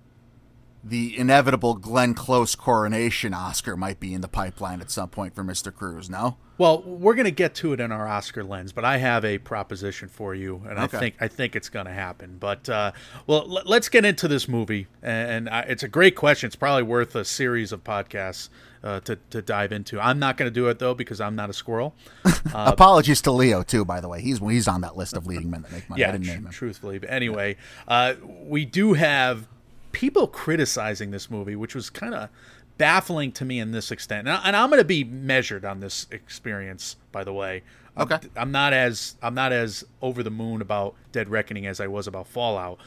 the 0.83 1.17
inevitable 1.17 1.75
Glenn 1.75 2.13
Close 2.13 2.55
coronation 2.55 3.33
Oscar 3.33 3.77
might 3.77 3.99
be 3.99 4.13
in 4.13 4.21
the 4.21 4.27
pipeline 4.27 4.81
at 4.81 4.91
some 4.91 5.09
point 5.09 5.33
for 5.33 5.43
Mr. 5.43 5.73
Cruise. 5.73 6.10
No, 6.10 6.36
Well, 6.58 6.81
we're 6.84 7.13
going 7.15 7.23
to 7.25 7.31
get 7.31 7.55
to 7.55 7.71
it 7.73 7.79
in 7.79 7.91
our 7.91 8.05
Oscar 8.08 8.43
lens, 8.43 8.73
but 8.73 8.84
I 8.84 8.97
have 8.97 9.23
a 9.23 9.38
proposition 9.38 10.10
for 10.10 10.36
you, 10.36 10.62
and 10.69 10.77
Okay. 10.77 10.97
I 10.97 10.99
think 10.99 11.15
I 11.21 11.27
think 11.29 11.55
it's 11.55 11.69
going 11.69 11.86
to 11.86 11.93
happen. 11.93 12.36
But 12.39 12.67
uh, 12.69 12.91
well, 13.27 13.43
l- 13.49 13.63
let's 13.65 13.88
get 13.88 14.03
into 14.03 14.27
this 14.27 14.47
movie, 14.49 14.88
and 15.01 15.49
I, 15.49 15.62
it's 15.62 15.84
a 15.84 15.88
great 15.88 16.15
question. 16.15 16.47
It's 16.47 16.55
probably 16.58 16.84
worth 16.84 17.15
a 17.15 17.23
series 17.23 17.71
of 17.71 17.84
podcasts 17.86 18.49
uh, 18.84 18.99
to 19.01 19.15
to 19.29 19.41
dive 19.41 19.71
into. 19.71 20.01
I'm 20.01 20.19
not 20.19 20.36
going 20.36 20.51
to 20.51 20.53
do 20.53 20.67
it 20.67 20.79
though 20.79 20.93
because 20.93 21.21
I'm 21.21 21.36
not 21.38 21.49
a 21.49 21.53
squirrel. 21.53 21.95
apologies 22.53 23.21
to 23.21 23.31
Leo 23.31 23.63
too. 23.63 23.86
By 23.86 24.01
the 24.01 24.10
way, 24.10 24.21
he's 24.21 24.39
he's 24.39 24.67
on 24.67 24.81
that 24.81 24.97
list 24.97 25.15
of 25.15 25.25
leading 25.25 25.49
men 25.49 25.62
that 25.62 25.71
make 25.71 25.89
money. 25.89 26.03
I 26.03 26.08
yeah, 26.08 26.12
didn't 26.12 26.25
tr- 26.25 26.31
name 26.34 26.45
him. 26.45 26.51
truthfully. 26.51 26.99
But 26.99 27.10
anyway, 27.10 27.55
uh, 27.88 28.15
we 28.43 28.65
do 28.65 28.93
have 28.93 29.47
people 29.93 30.27
criticizing 30.27 31.12
this 31.12 31.32
movie, 31.32 31.56
which 31.56 31.73
was 31.73 31.89
kind 31.89 32.13
of 32.13 32.29
baffling 32.77 33.32
to 33.32 33.45
me 33.45 33.60
in 33.60 33.71
this 33.71 33.91
extent. 33.91 34.27
And, 34.27 34.38
I, 34.38 34.41
and 34.47 34.56
I'm 34.56 34.69
going 34.69 34.79
to 34.82 34.84
be 34.86 35.03
measured 35.06 35.63
on 35.63 35.79
this 35.79 36.08
experience, 36.12 36.97
by 37.13 37.23
the 37.23 37.32
way. 37.34 37.63
I'm- 37.95 38.12
Okay. 38.12 38.27
I'm 38.36 38.51
not 38.51 38.73
as 38.73 39.15
I'm 39.21 39.36
not 39.36 39.53
as 39.53 39.86
over 40.01 40.23
the 40.23 40.32
moon 40.32 40.62
about 40.62 40.95
Dead 41.12 41.29
Reckoning 41.29 41.67
as 41.67 41.79
I 41.79 41.86
was 41.88 42.08
about 42.08 42.27
Fallout. 42.27 42.79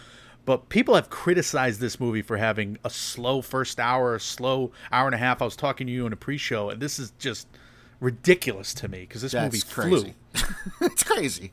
But 0.44 0.68
people 0.68 0.96
have 0.96 1.10
criticized 1.10 1.80
this 1.80 1.98
movie 2.00 2.22
for 2.22 2.36
having 2.36 2.76
a 2.84 2.90
slow 2.90 3.40
first 3.40 3.78
hour, 3.80 4.16
a 4.16 4.20
slow 4.20 4.72
hour 4.92 5.06
and 5.06 5.14
a 5.14 5.18
half. 5.18 5.40
I 5.40 5.44
was 5.44 5.54
talking 5.56 5.86
to 5.86 5.92
you 5.92 6.06
in 6.06 6.12
a 6.12 6.16
pre-show, 6.16 6.70
and 6.70 6.80
this 6.82 6.98
is 6.98 7.12
just 7.18 7.46
ridiculous 8.00 8.74
to 8.74 8.88
me 8.88 9.00
because 9.00 9.22
this 9.22 9.32
movie 9.34 9.58
That's 9.58 9.62
flew 9.72 10.12
it's 10.80 11.02
crazy. 11.04 11.52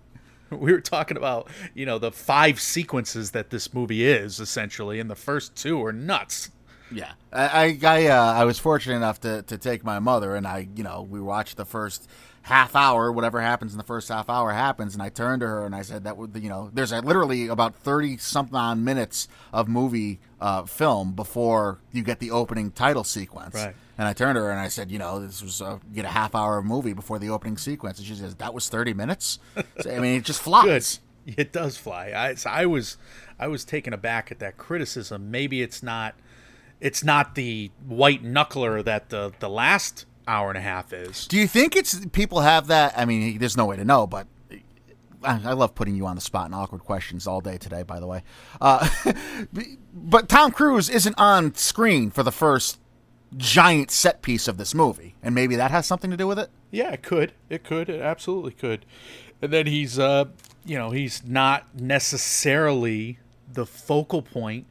we 0.59 0.71
were 0.71 0.81
talking 0.81 1.17
about 1.17 1.47
you 1.73 1.85
know 1.85 1.99
the 1.99 2.11
five 2.11 2.59
sequences 2.59 3.31
that 3.31 3.49
this 3.49 3.73
movie 3.73 4.05
is 4.05 4.39
essentially 4.39 4.99
and 4.99 5.09
the 5.09 5.15
first 5.15 5.55
two 5.55 5.83
are 5.83 5.93
nuts 5.93 6.51
Yeah, 6.91 7.13
I 7.31 7.79
I 7.83 8.07
uh, 8.07 8.33
I 8.33 8.45
was 8.45 8.59
fortunate 8.59 8.95
enough 8.95 9.19
to, 9.21 9.41
to 9.43 9.57
take 9.57 9.83
my 9.83 9.99
mother, 9.99 10.35
and 10.35 10.45
I 10.45 10.67
you 10.75 10.83
know 10.83 11.01
we 11.09 11.19
watched 11.19 11.57
the 11.57 11.65
first 11.65 12.07
half 12.43 12.75
hour. 12.75 13.11
Whatever 13.11 13.41
happens 13.41 13.71
in 13.71 13.77
the 13.77 13.83
first 13.83 14.09
half 14.09 14.29
hour 14.29 14.51
happens, 14.51 14.93
and 14.93 15.01
I 15.01 15.09
turned 15.09 15.39
to 15.41 15.47
her 15.47 15.65
and 15.65 15.73
I 15.73 15.81
said 15.81 16.03
that 16.03 16.17
would 16.17 16.37
you 16.39 16.49
know 16.49 16.69
there's 16.71 16.91
a, 16.91 17.01
literally 17.01 17.47
about 17.47 17.75
thirty 17.75 18.17
something 18.17 18.55
on 18.55 18.83
minutes 18.83 19.27
of 19.51 19.67
movie 19.67 20.19
uh, 20.39 20.63
film 20.63 21.13
before 21.13 21.79
you 21.91 22.03
get 22.03 22.19
the 22.19 22.29
opening 22.31 22.69
title 22.69 23.03
sequence. 23.03 23.55
Right. 23.55 23.75
And 23.97 24.07
I 24.07 24.13
turned 24.13 24.35
to 24.35 24.41
her 24.41 24.51
and 24.51 24.59
I 24.59 24.69
said, 24.69 24.89
you 24.89 24.97
know, 24.99 25.19
this 25.19 25.43
was 25.43 25.61
uh, 25.61 25.77
get 25.93 26.05
a 26.05 26.09
half 26.09 26.33
hour 26.35 26.61
movie 26.61 26.93
before 26.93 27.19
the 27.19 27.29
opening 27.29 27.57
sequence, 27.57 27.99
and 27.99 28.07
she 28.07 28.15
says 28.15 28.35
that 28.35 28.53
was 28.53 28.69
thirty 28.69 28.93
minutes. 28.93 29.39
So, 29.81 29.95
I 29.95 29.99
mean, 29.99 30.17
it 30.17 30.23
just 30.23 30.41
flies. 30.43 30.65
good 31.25 31.37
it 31.37 31.53
does 31.53 31.77
fly 31.77 32.11
I, 32.13 32.33
so 32.33 32.49
I 32.49 32.65
was 32.65 32.97
i 33.39 33.47
was 33.47 33.63
taken 33.63 33.93
aback 33.93 34.29
at 34.29 34.39
that 34.39 34.57
criticism 34.57 35.31
maybe 35.31 35.61
it's 35.61 35.81
not 35.81 36.15
it's 36.81 37.01
not 37.01 37.35
the 37.35 37.71
white 37.87 38.21
knuckler 38.25 38.83
that 38.83 39.09
the 39.09 39.31
the 39.39 39.47
last 39.47 40.05
hour 40.27 40.49
and 40.49 40.57
a 40.57 40.61
half 40.61 40.91
is 40.93 41.27
Do 41.27 41.37
you 41.37 41.47
think 41.47 41.75
it's 41.75 42.05
people 42.07 42.41
have 42.41 42.67
that? 42.67 42.93
I 42.97 43.05
mean, 43.05 43.37
there's 43.37 43.57
no 43.57 43.65
way 43.65 43.75
to 43.75 43.85
know, 43.85 44.07
but 44.07 44.27
I, 45.23 45.39
I 45.45 45.53
love 45.53 45.75
putting 45.75 45.95
you 45.95 46.05
on 46.05 46.15
the 46.15 46.21
spot 46.21 46.45
and 46.45 46.55
awkward 46.55 46.83
questions 46.83 47.27
all 47.27 47.41
day 47.41 47.57
today. 47.57 47.83
By 47.83 47.99
the 47.99 48.07
way, 48.07 48.23
uh, 48.59 48.89
but 49.93 50.27
Tom 50.29 50.51
Cruise 50.51 50.89
isn't 50.89 51.15
on 51.17 51.55
screen 51.55 52.11
for 52.11 52.23
the 52.23 52.31
first 52.31 52.79
giant 53.37 53.91
set 53.91 54.21
piece 54.21 54.47
of 54.47 54.57
this 54.57 54.73
movie, 54.73 55.15
and 55.21 55.33
maybe 55.33 55.55
that 55.55 55.71
has 55.71 55.85
something 55.85 56.11
to 56.11 56.17
do 56.17 56.27
with 56.27 56.39
it. 56.39 56.49
Yeah, 56.71 56.91
it 56.91 57.03
could. 57.03 57.33
It 57.49 57.63
could. 57.63 57.89
It 57.89 58.01
absolutely 58.01 58.53
could. 58.53 58.85
And 59.41 59.51
then 59.51 59.67
he's, 59.67 59.99
uh, 59.99 60.25
you 60.65 60.77
know, 60.77 60.91
he's 60.91 61.23
not 61.25 61.79
necessarily 61.79 63.19
the 63.51 63.65
focal 63.65 64.21
point 64.21 64.65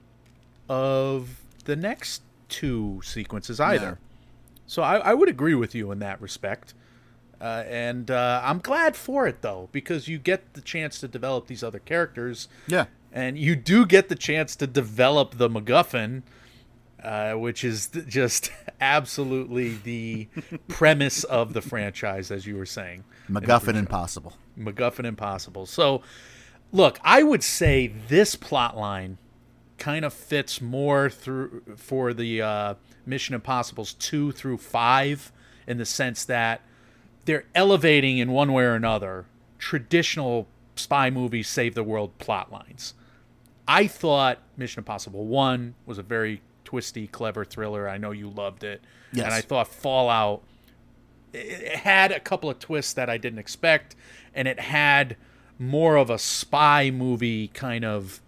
of 0.69 1.43
the 1.65 1.77
next 1.77 2.23
two 2.49 3.01
sequences 3.05 3.61
either. 3.61 3.99
So 4.67 4.83
I, 4.83 4.97
I 4.97 5.15
would 5.15 5.29
agree 5.29 5.55
with 5.55 5.75
you 5.75 5.93
in 5.93 5.99
that 5.99 6.21
respect. 6.21 6.75
Uh, 7.41 7.65
and 7.67 8.11
uh, 8.11 8.41
I'm 8.45 8.59
glad 8.59 8.97
for 8.97 9.27
it 9.27 9.43
though, 9.43 9.69
because 9.73 10.09
you 10.09 10.19
get 10.19 10.55
the 10.55 10.61
chance 10.61 10.99
to 11.01 11.09
develop 11.09 11.47
these 11.47 11.63
other 11.63 11.81
characters. 11.81 12.49
Yeah. 12.67 12.87
And 13.13 13.37
you 13.39 13.57
do 13.57 13.85
get 13.85 14.09
the 14.09 14.15
chance 14.15 14.57
to 14.57 14.67
develop 14.67 15.37
the 15.37 15.51
MacGuffin, 15.51 16.23
uh, 17.03 17.35
which 17.35 17.65
is 17.65 17.89
th- 17.89 18.07
just 18.07 18.51
absolutely 18.81 19.77
the 19.85 20.29
premise 20.69 21.25
of 21.25 21.53
the 21.53 21.61
franchise, 21.61 22.31
as 22.31 22.47
you 22.47 22.57
were 22.57 22.67
saying. 22.67 23.05
MacGuffin 23.31 23.75
Impossible. 23.77 24.35
MacGuffin 24.59 25.05
Impossible. 25.05 25.67
So, 25.67 26.03
look, 26.71 26.99
I 27.03 27.23
would 27.23 27.43
say 27.43 27.89
this 28.09 28.35
plot 28.37 28.77
line 28.77 29.19
kind 29.79 30.05
of 30.05 30.13
fits 30.13 30.61
more 30.61 31.11
through 31.11 31.63
for 31.77 32.15
the 32.15 32.41
uh, 32.43 32.75
Mission 33.05 33.35
Impossibles 33.35 33.95
two 33.95 34.33
through 34.33 34.59
five, 34.59 35.33
in 35.67 35.79
the 35.79 35.87
sense 35.87 36.25
that 36.25 36.61
they're 37.25 37.45
elevating 37.55 38.19
in 38.19 38.31
one 38.33 38.53
way 38.53 38.65
or 38.65 38.75
another 38.75 39.27
traditional 39.59 40.49
spy 40.75 41.11
movies 41.11 41.49
save 41.49 41.75
the 41.75 41.85
world 41.85 42.17
plot 42.19 42.51
lines. 42.51 42.95
I 43.67 43.87
thought 43.87 44.39
Mission 44.57 44.81
Impossible 44.81 45.25
1 45.27 45.75
was 45.87 45.99
a 45.99 46.03
very 46.03 46.43
twisty, 46.73 47.07
clever 47.07 47.45
thriller. 47.45 47.87
I 47.87 47.99
know 47.99 48.13
you 48.13 48.31
loved 48.31 48.65
it, 48.65 48.81
Yes. 49.13 49.27
and 49.27 49.35
I 49.35 49.43
thought 49.43 49.69
Fallout 49.69 50.43
it 51.35 51.77
had 51.77 52.13
a 52.13 52.19
couple 52.21 52.49
of 52.49 52.59
twists 52.59 52.95
that 52.95 53.11
I 53.11 53.19
didn't 53.19 53.39
expect, 53.41 53.95
and 54.35 54.49
it 54.49 54.59
had 54.59 55.17
more 55.59 55.97
of 55.97 56.09
a 56.09 56.19
spy 56.19 56.91
movie 56.91 57.49
kind 57.49 57.85
of 57.85 58.23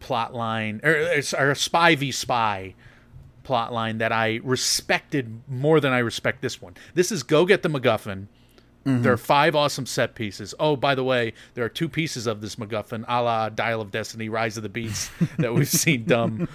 plot 0.00 0.34
line, 0.34 0.80
or, 0.82 1.20
or 1.38 1.50
a 1.50 1.54
spy 1.54 1.94
v 1.94 2.10
spy 2.10 2.74
plot 3.42 3.74
line 3.74 3.98
that 3.98 4.10
I 4.10 4.40
respected 4.42 5.42
more 5.46 5.78
than 5.80 5.92
I 5.92 5.98
respect 5.98 6.40
this 6.40 6.62
one. 6.62 6.74
This 6.94 7.12
is 7.12 7.22
go 7.22 7.44
get 7.44 7.62
the 7.62 7.68
MacGuffin. 7.68 8.26
Mm-hmm. 8.84 9.02
There 9.02 9.12
are 9.12 9.16
five 9.16 9.54
awesome 9.54 9.86
set 9.86 10.14
pieces. 10.14 10.54
Oh, 10.58 10.74
by 10.76 10.94
the 10.94 11.04
way, 11.04 11.34
there 11.54 11.64
are 11.64 11.68
two 11.68 11.88
pieces 11.88 12.26
of 12.26 12.40
this 12.40 12.56
MacGuffin, 12.56 13.04
a 13.06 13.22
la 13.22 13.48
Dial 13.48 13.80
of 13.80 13.90
Destiny, 13.90 14.28
Rise 14.28 14.56
of 14.56 14.62
the 14.62 14.68
Beast, 14.68 15.10
that 15.38 15.54
we've 15.54 15.68
seen 15.68 16.04
dumb, 16.04 16.48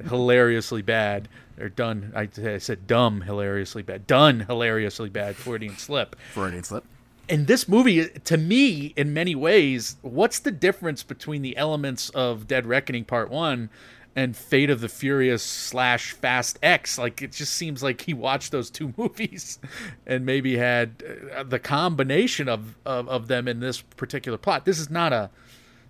hilariously 0.08 0.82
bad. 0.82 1.28
Or 1.58 1.68
done, 1.68 2.12
I, 2.14 2.28
I 2.44 2.58
said 2.58 2.86
dumb, 2.86 3.22
hilariously 3.22 3.82
bad. 3.82 4.06
Done, 4.06 4.40
hilariously 4.40 5.10
bad, 5.10 5.36
Freudian 5.36 5.76
slip 5.76 6.16
Freudian 6.32 6.64
slip. 6.64 6.84
in 7.28 7.44
this 7.46 7.68
movie, 7.68 8.08
to 8.08 8.36
me, 8.36 8.94
in 8.96 9.12
many 9.12 9.34
ways, 9.34 9.96
what's 10.02 10.38
the 10.38 10.50
difference 10.50 11.02
between 11.02 11.42
the 11.42 11.56
elements 11.56 12.10
of 12.10 12.46
Dead 12.46 12.66
Reckoning 12.66 13.04
Part 13.04 13.30
One 13.30 13.70
and 14.14 14.36
Fate 14.36 14.70
of 14.70 14.80
the 14.80 14.88
Furious 14.88 15.42
slash 15.42 16.12
Fast 16.12 16.58
X? 16.62 16.98
Like, 16.98 17.22
it 17.22 17.32
just 17.32 17.54
seems 17.54 17.82
like 17.82 18.02
he 18.02 18.14
watched 18.14 18.52
those 18.52 18.70
two 18.70 18.92
movies 18.98 19.58
and 20.06 20.26
maybe 20.26 20.56
had 20.56 21.02
uh, 21.34 21.42
the 21.42 21.58
combination 21.58 22.48
of, 22.48 22.76
of 22.84 23.08
of 23.08 23.28
them 23.28 23.48
in 23.48 23.60
this 23.60 23.80
particular 23.80 24.38
plot. 24.38 24.64
This 24.64 24.78
is 24.78 24.90
not 24.90 25.12
a 25.12 25.30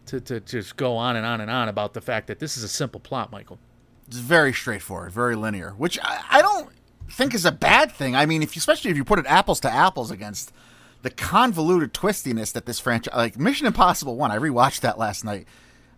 to, 0.07 0.21
to 0.21 0.41
just 0.41 0.77
go 0.77 0.97
on 0.97 1.17
and 1.17 1.25
on 1.25 1.41
and 1.41 1.51
on 1.51 1.69
about 1.69 1.95
the 1.95 2.01
fact 2.01 2.27
that 2.27 2.39
this 2.39 2.57
is 2.57 2.65
a 2.65 2.69
simple 2.69 3.01
plot, 3.01 3.31
Michael. 3.31 3.59
It's 4.07 4.19
very 4.19 4.53
straightforward, 4.53 5.13
very 5.13 5.37
linear, 5.37 5.71
which 5.71 5.99
I, 6.03 6.23
I 6.31 6.43
don't 6.43 6.71
think 7.11 7.35
is 7.35 7.45
a 7.45 7.53
bad 7.53 7.93
thing. 7.93 8.17
I 8.17 8.27
mean, 8.27 8.43
if 8.43 8.57
you, 8.57 8.61
especially 8.61 8.91
if 8.91 8.97
you 8.97 9.05
put 9.05 9.19
it 9.19 9.27
apples 9.27 9.61
to 9.61 9.71
apples 9.71 10.11
against 10.11 10.53
the 11.03 11.11
convoluted 11.11 11.93
twistiness 11.93 12.53
that 12.53 12.67
this 12.67 12.79
franchise, 12.79 13.15
like 13.15 13.39
Mission 13.39 13.67
Impossible 13.67 14.17
One, 14.17 14.31
I 14.31 14.39
rewatched 14.39 14.81
that 14.81 14.99
last 14.99 15.25
night. 15.25 15.47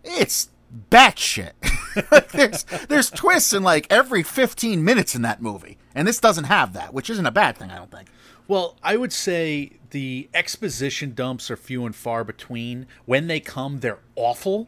It's 0.03 0.49
batshit. 0.91 1.51
like 2.11 2.31
there's 2.31 2.63
there's 2.87 3.09
twists 3.09 3.53
in 3.53 3.63
like 3.63 3.87
every 3.89 4.23
15 4.23 4.83
minutes 4.83 5.15
in 5.15 5.21
that 5.23 5.41
movie, 5.41 5.77
and 5.93 6.07
this 6.07 6.19
doesn't 6.19 6.45
have 6.45 6.73
that, 6.73 6.93
which 6.93 7.09
isn't 7.09 7.25
a 7.25 7.31
bad 7.31 7.57
thing, 7.57 7.71
I 7.71 7.75
don't 7.77 7.91
think. 7.91 8.09
Well, 8.47 8.77
I 8.83 8.95
would 8.97 9.11
say 9.13 9.71
the 9.89 10.29
exposition 10.33 11.13
dumps 11.15 11.49
are 11.49 11.57
few 11.57 11.85
and 11.85 11.95
far 11.95 12.23
between. 12.23 12.85
When 13.05 13.27
they 13.27 13.39
come, 13.39 13.79
they're 13.79 13.99
awful. 14.15 14.67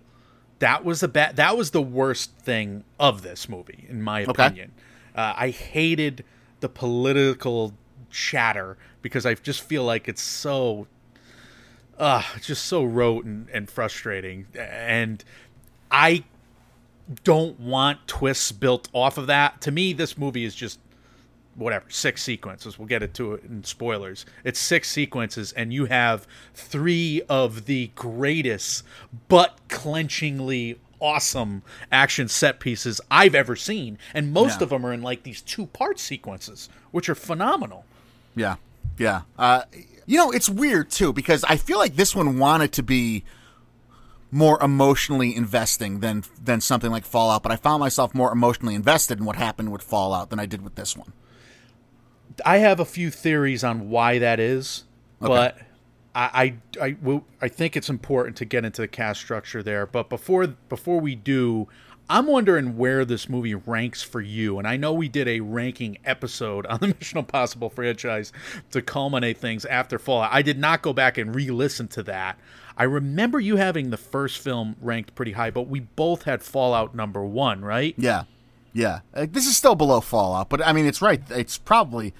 That 0.59 0.83
was 0.83 1.01
the 1.01 1.07
bad. 1.07 1.35
That 1.35 1.55
was 1.57 1.71
the 1.71 1.81
worst 1.81 2.31
thing 2.37 2.83
of 2.99 3.21
this 3.21 3.47
movie, 3.47 3.85
in 3.87 4.01
my 4.01 4.23
Okay. 4.23 4.45
opinion. 4.45 4.71
Uh, 5.15 5.33
I 5.37 5.49
hated 5.49 6.23
the 6.61 6.69
political 6.69 7.73
chatter 8.09 8.77
because 9.03 9.25
I 9.25 9.35
just 9.35 9.61
feel 9.61 9.83
like 9.83 10.07
it's 10.07 10.21
so, 10.23 10.87
uh, 11.99 12.23
just 12.41 12.65
so 12.65 12.83
rote 12.83 13.25
and, 13.25 13.47
and 13.49 13.69
frustrating. 13.69 14.47
And 14.57 15.23
I 15.91 16.23
don't 17.23 17.59
want 17.59 18.05
twists 18.07 18.51
built 18.51 18.89
off 18.93 19.17
of 19.17 19.27
that. 19.27 19.61
To 19.61 19.71
me, 19.71 19.93
this 19.93 20.17
movie 20.17 20.43
is 20.43 20.53
just 20.55 20.79
whatever 21.55 21.85
six 21.89 22.21
sequences 22.21 22.77
we'll 22.77 22.87
get 22.87 23.01
it 23.01 23.15
to 23.15 23.33
it 23.33 23.43
in 23.45 23.63
spoilers 23.63 24.27
it's 24.43 24.59
six 24.59 24.87
sequences 24.91 25.51
and 25.53 25.73
you 25.73 25.85
have 25.85 26.27
three 26.53 27.19
of 27.27 27.65
the 27.65 27.89
greatest 27.95 28.83
butt 29.27 29.57
clenchingly 29.67 30.77
awesome 30.99 31.63
action 31.91 32.27
set 32.27 32.59
pieces 32.59 33.01
i've 33.09 33.33
ever 33.33 33.55
seen 33.55 33.97
and 34.13 34.31
most 34.31 34.59
Yeah. 34.59 34.65
of 34.65 34.69
them 34.69 34.85
are 34.85 34.93
in 34.93 35.01
like 35.01 35.23
these 35.23 35.41
two 35.41 35.65
part 35.65 35.97
sequences 35.97 36.69
which 36.91 37.09
are 37.09 37.15
phenomenal 37.15 37.85
Yeah, 38.35 38.57
yeah. 38.99 39.21
Uh, 39.35 39.63
you 40.05 40.17
know, 40.17 40.29
it's 40.29 40.47
weird 40.47 40.91
too 40.91 41.11
because 41.11 41.43
I 41.45 41.57
feel 41.57 41.79
like 41.79 41.95
this 41.95 42.15
one 42.15 42.37
wanted 42.37 42.71
to 42.73 42.83
be 42.83 43.23
more 44.31 44.61
emotionally 44.61 45.35
investing 45.35 45.99
than 46.01 46.23
than 46.43 46.59
something 46.61 46.91
like 46.91 47.05
Fallout, 47.05 47.43
but 47.43 47.51
I 47.51 47.55
found 47.55 47.79
myself 47.79 48.13
more 48.13 48.31
emotionally 48.31 48.75
invested 48.75 49.19
in 49.19 49.25
what 49.25 49.35
happened 49.37 49.71
with 49.71 49.81
Fallout 49.81 50.29
than 50.29 50.39
I 50.39 50.45
did 50.45 50.61
with 50.63 50.75
this 50.75 50.97
one. 50.97 51.13
I 52.45 52.57
have 52.57 52.79
a 52.79 52.85
few 52.85 53.09
theories 53.09 53.63
on 53.63 53.89
why 53.89 54.19
that 54.19 54.39
is, 54.39 54.83
but 55.19 55.57
I, 56.13 56.53
I, 56.79 56.83
I, 56.85 56.95
will- 57.01 57.25
I 57.41 57.47
think 57.47 57.75
it's 57.75 57.89
important 57.89 58.35
to 58.37 58.45
get 58.45 58.63
into 58.65 58.81
the 58.81 58.87
cast 58.87 59.19
structure 59.21 59.63
there. 59.63 59.85
But 59.87 60.09
before 60.09 60.45
before 60.47 60.99
we 60.99 61.15
do, 61.15 61.67
I'm 62.09 62.27
wondering 62.27 62.77
where 62.77 63.05
this 63.05 63.27
movie 63.27 63.55
ranks 63.55 64.03
for 64.03 64.21
you. 64.21 64.59
And 64.59 64.67
I 64.67 64.77
know 64.77 64.93
we 64.93 65.09
did 65.09 65.27
a 65.27 65.39
ranking 65.39 65.97
episode 66.05 66.65
on 66.67 66.79
the 66.79 66.87
Mission 66.99 67.17
Impossible 67.17 67.69
franchise 67.69 68.31
to 68.71 68.81
culminate 68.81 69.37
things 69.37 69.65
after 69.65 69.97
Fallout. 69.97 70.29
I 70.31 70.41
did 70.41 70.59
not 70.59 70.81
go 70.83 70.93
back 70.93 71.17
and 71.17 71.33
re-listen 71.33 71.87
to 71.89 72.03
that. 72.03 72.37
I 72.77 72.83
remember 72.83 73.39
you 73.39 73.55
having 73.55 73.89
the 73.89 73.97
first 73.97 74.37
film 74.39 74.75
ranked 74.79 75.15
pretty 75.15 75.31
high, 75.31 75.49
but 75.49 75.63
we 75.63 75.79
both 75.79 76.23
had 76.23 76.43
Fallout 76.43 76.93
number 76.93 77.25
one, 77.25 77.65
right? 77.65 77.95
Yeah, 77.97 78.23
yeah. 78.71 78.99
Uh, 79.13 79.25
this 79.29 79.47
is 79.47 79.57
still 79.57 79.75
below 79.75 79.99
Fallout, 79.99 80.49
but 80.49 80.65
I 80.65 80.73
mean, 80.73 80.85
it's 80.85 81.01
right. 81.01 81.21
It's 81.31 81.57
probably. 81.57 82.13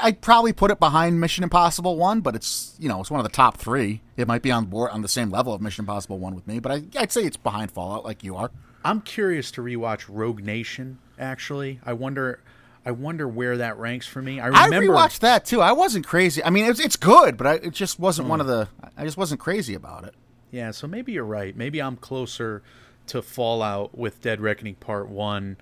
I'd 0.00 0.20
probably 0.20 0.52
put 0.52 0.70
it 0.70 0.78
behind 0.78 1.20
Mission 1.20 1.42
Impossible 1.42 1.96
One, 1.96 2.20
but 2.20 2.36
it's 2.36 2.76
you 2.78 2.88
know 2.88 3.00
it's 3.00 3.10
one 3.10 3.18
of 3.18 3.24
the 3.24 3.32
top 3.32 3.56
three. 3.56 4.00
It 4.16 4.28
might 4.28 4.42
be 4.42 4.52
on 4.52 4.66
board 4.66 4.90
on 4.92 5.02
the 5.02 5.08
same 5.08 5.30
level 5.30 5.52
of 5.54 5.60
Mission 5.60 5.82
Impossible 5.82 6.18
One 6.18 6.34
with 6.34 6.46
me, 6.46 6.60
but 6.60 6.70
I, 6.70 6.82
I'd 6.96 7.10
say 7.10 7.22
it's 7.22 7.36
behind 7.36 7.72
Fallout, 7.72 8.04
like 8.04 8.22
you 8.22 8.36
are. 8.36 8.50
I'm 8.84 9.00
curious 9.00 9.50
to 9.52 9.62
rewatch 9.62 10.04
Rogue 10.08 10.44
Nation. 10.44 10.98
Actually, 11.18 11.80
I 11.84 11.94
wonder, 11.94 12.38
I 12.86 12.92
wonder 12.92 13.26
where 13.26 13.56
that 13.56 13.78
ranks 13.78 14.06
for 14.06 14.22
me. 14.22 14.38
I 14.38 14.46
remember 14.46 14.76
I 14.76 14.80
rewatched 14.80 15.18
that 15.18 15.44
too. 15.44 15.60
I 15.60 15.72
wasn't 15.72 16.06
crazy. 16.06 16.42
I 16.44 16.50
mean, 16.50 16.66
it's 16.66 16.78
it's 16.78 16.94
good, 16.94 17.36
but 17.36 17.46
I, 17.46 17.54
it 17.54 17.72
just 17.72 17.98
wasn't 17.98 18.28
one 18.28 18.38
hmm. 18.38 18.42
of 18.42 18.46
the. 18.46 18.68
I 18.96 19.04
just 19.04 19.16
wasn't 19.16 19.40
crazy 19.40 19.74
about 19.74 20.04
it. 20.04 20.14
yeah, 20.52 20.70
so 20.70 20.86
maybe 20.86 21.10
you're 21.10 21.24
right. 21.24 21.56
Maybe 21.56 21.82
I'm 21.82 21.96
closer 21.96 22.62
to 23.08 23.22
Fallout 23.22 23.98
with 23.98 24.20
Dead 24.20 24.40
Reckoning 24.40 24.76
Part 24.76 25.08
One, 25.08 25.56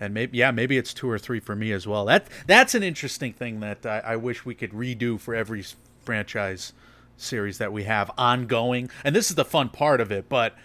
and 0.00 0.14
maybe 0.14 0.38
yeah, 0.38 0.50
maybe 0.50 0.78
it's 0.78 0.94
two 0.94 1.10
or 1.10 1.18
three 1.18 1.40
for 1.40 1.54
me 1.54 1.72
as 1.72 1.86
well. 1.86 2.06
That 2.06 2.26
that's 2.46 2.74
an 2.74 2.82
interesting 2.82 3.34
thing 3.34 3.60
that 3.60 3.84
I, 3.84 3.98
I 3.98 4.16
wish 4.16 4.46
we 4.46 4.54
could 4.54 4.70
redo 4.70 5.20
for 5.20 5.34
every 5.34 5.62
franchise 6.00 6.72
series 7.18 7.58
that 7.58 7.70
we 7.70 7.84
have 7.84 8.10
ongoing. 8.16 8.88
And 9.04 9.14
this 9.14 9.28
is 9.28 9.36
the 9.36 9.44
fun 9.44 9.68
part 9.68 10.00
of 10.00 10.10
it, 10.10 10.30
but. 10.30 10.56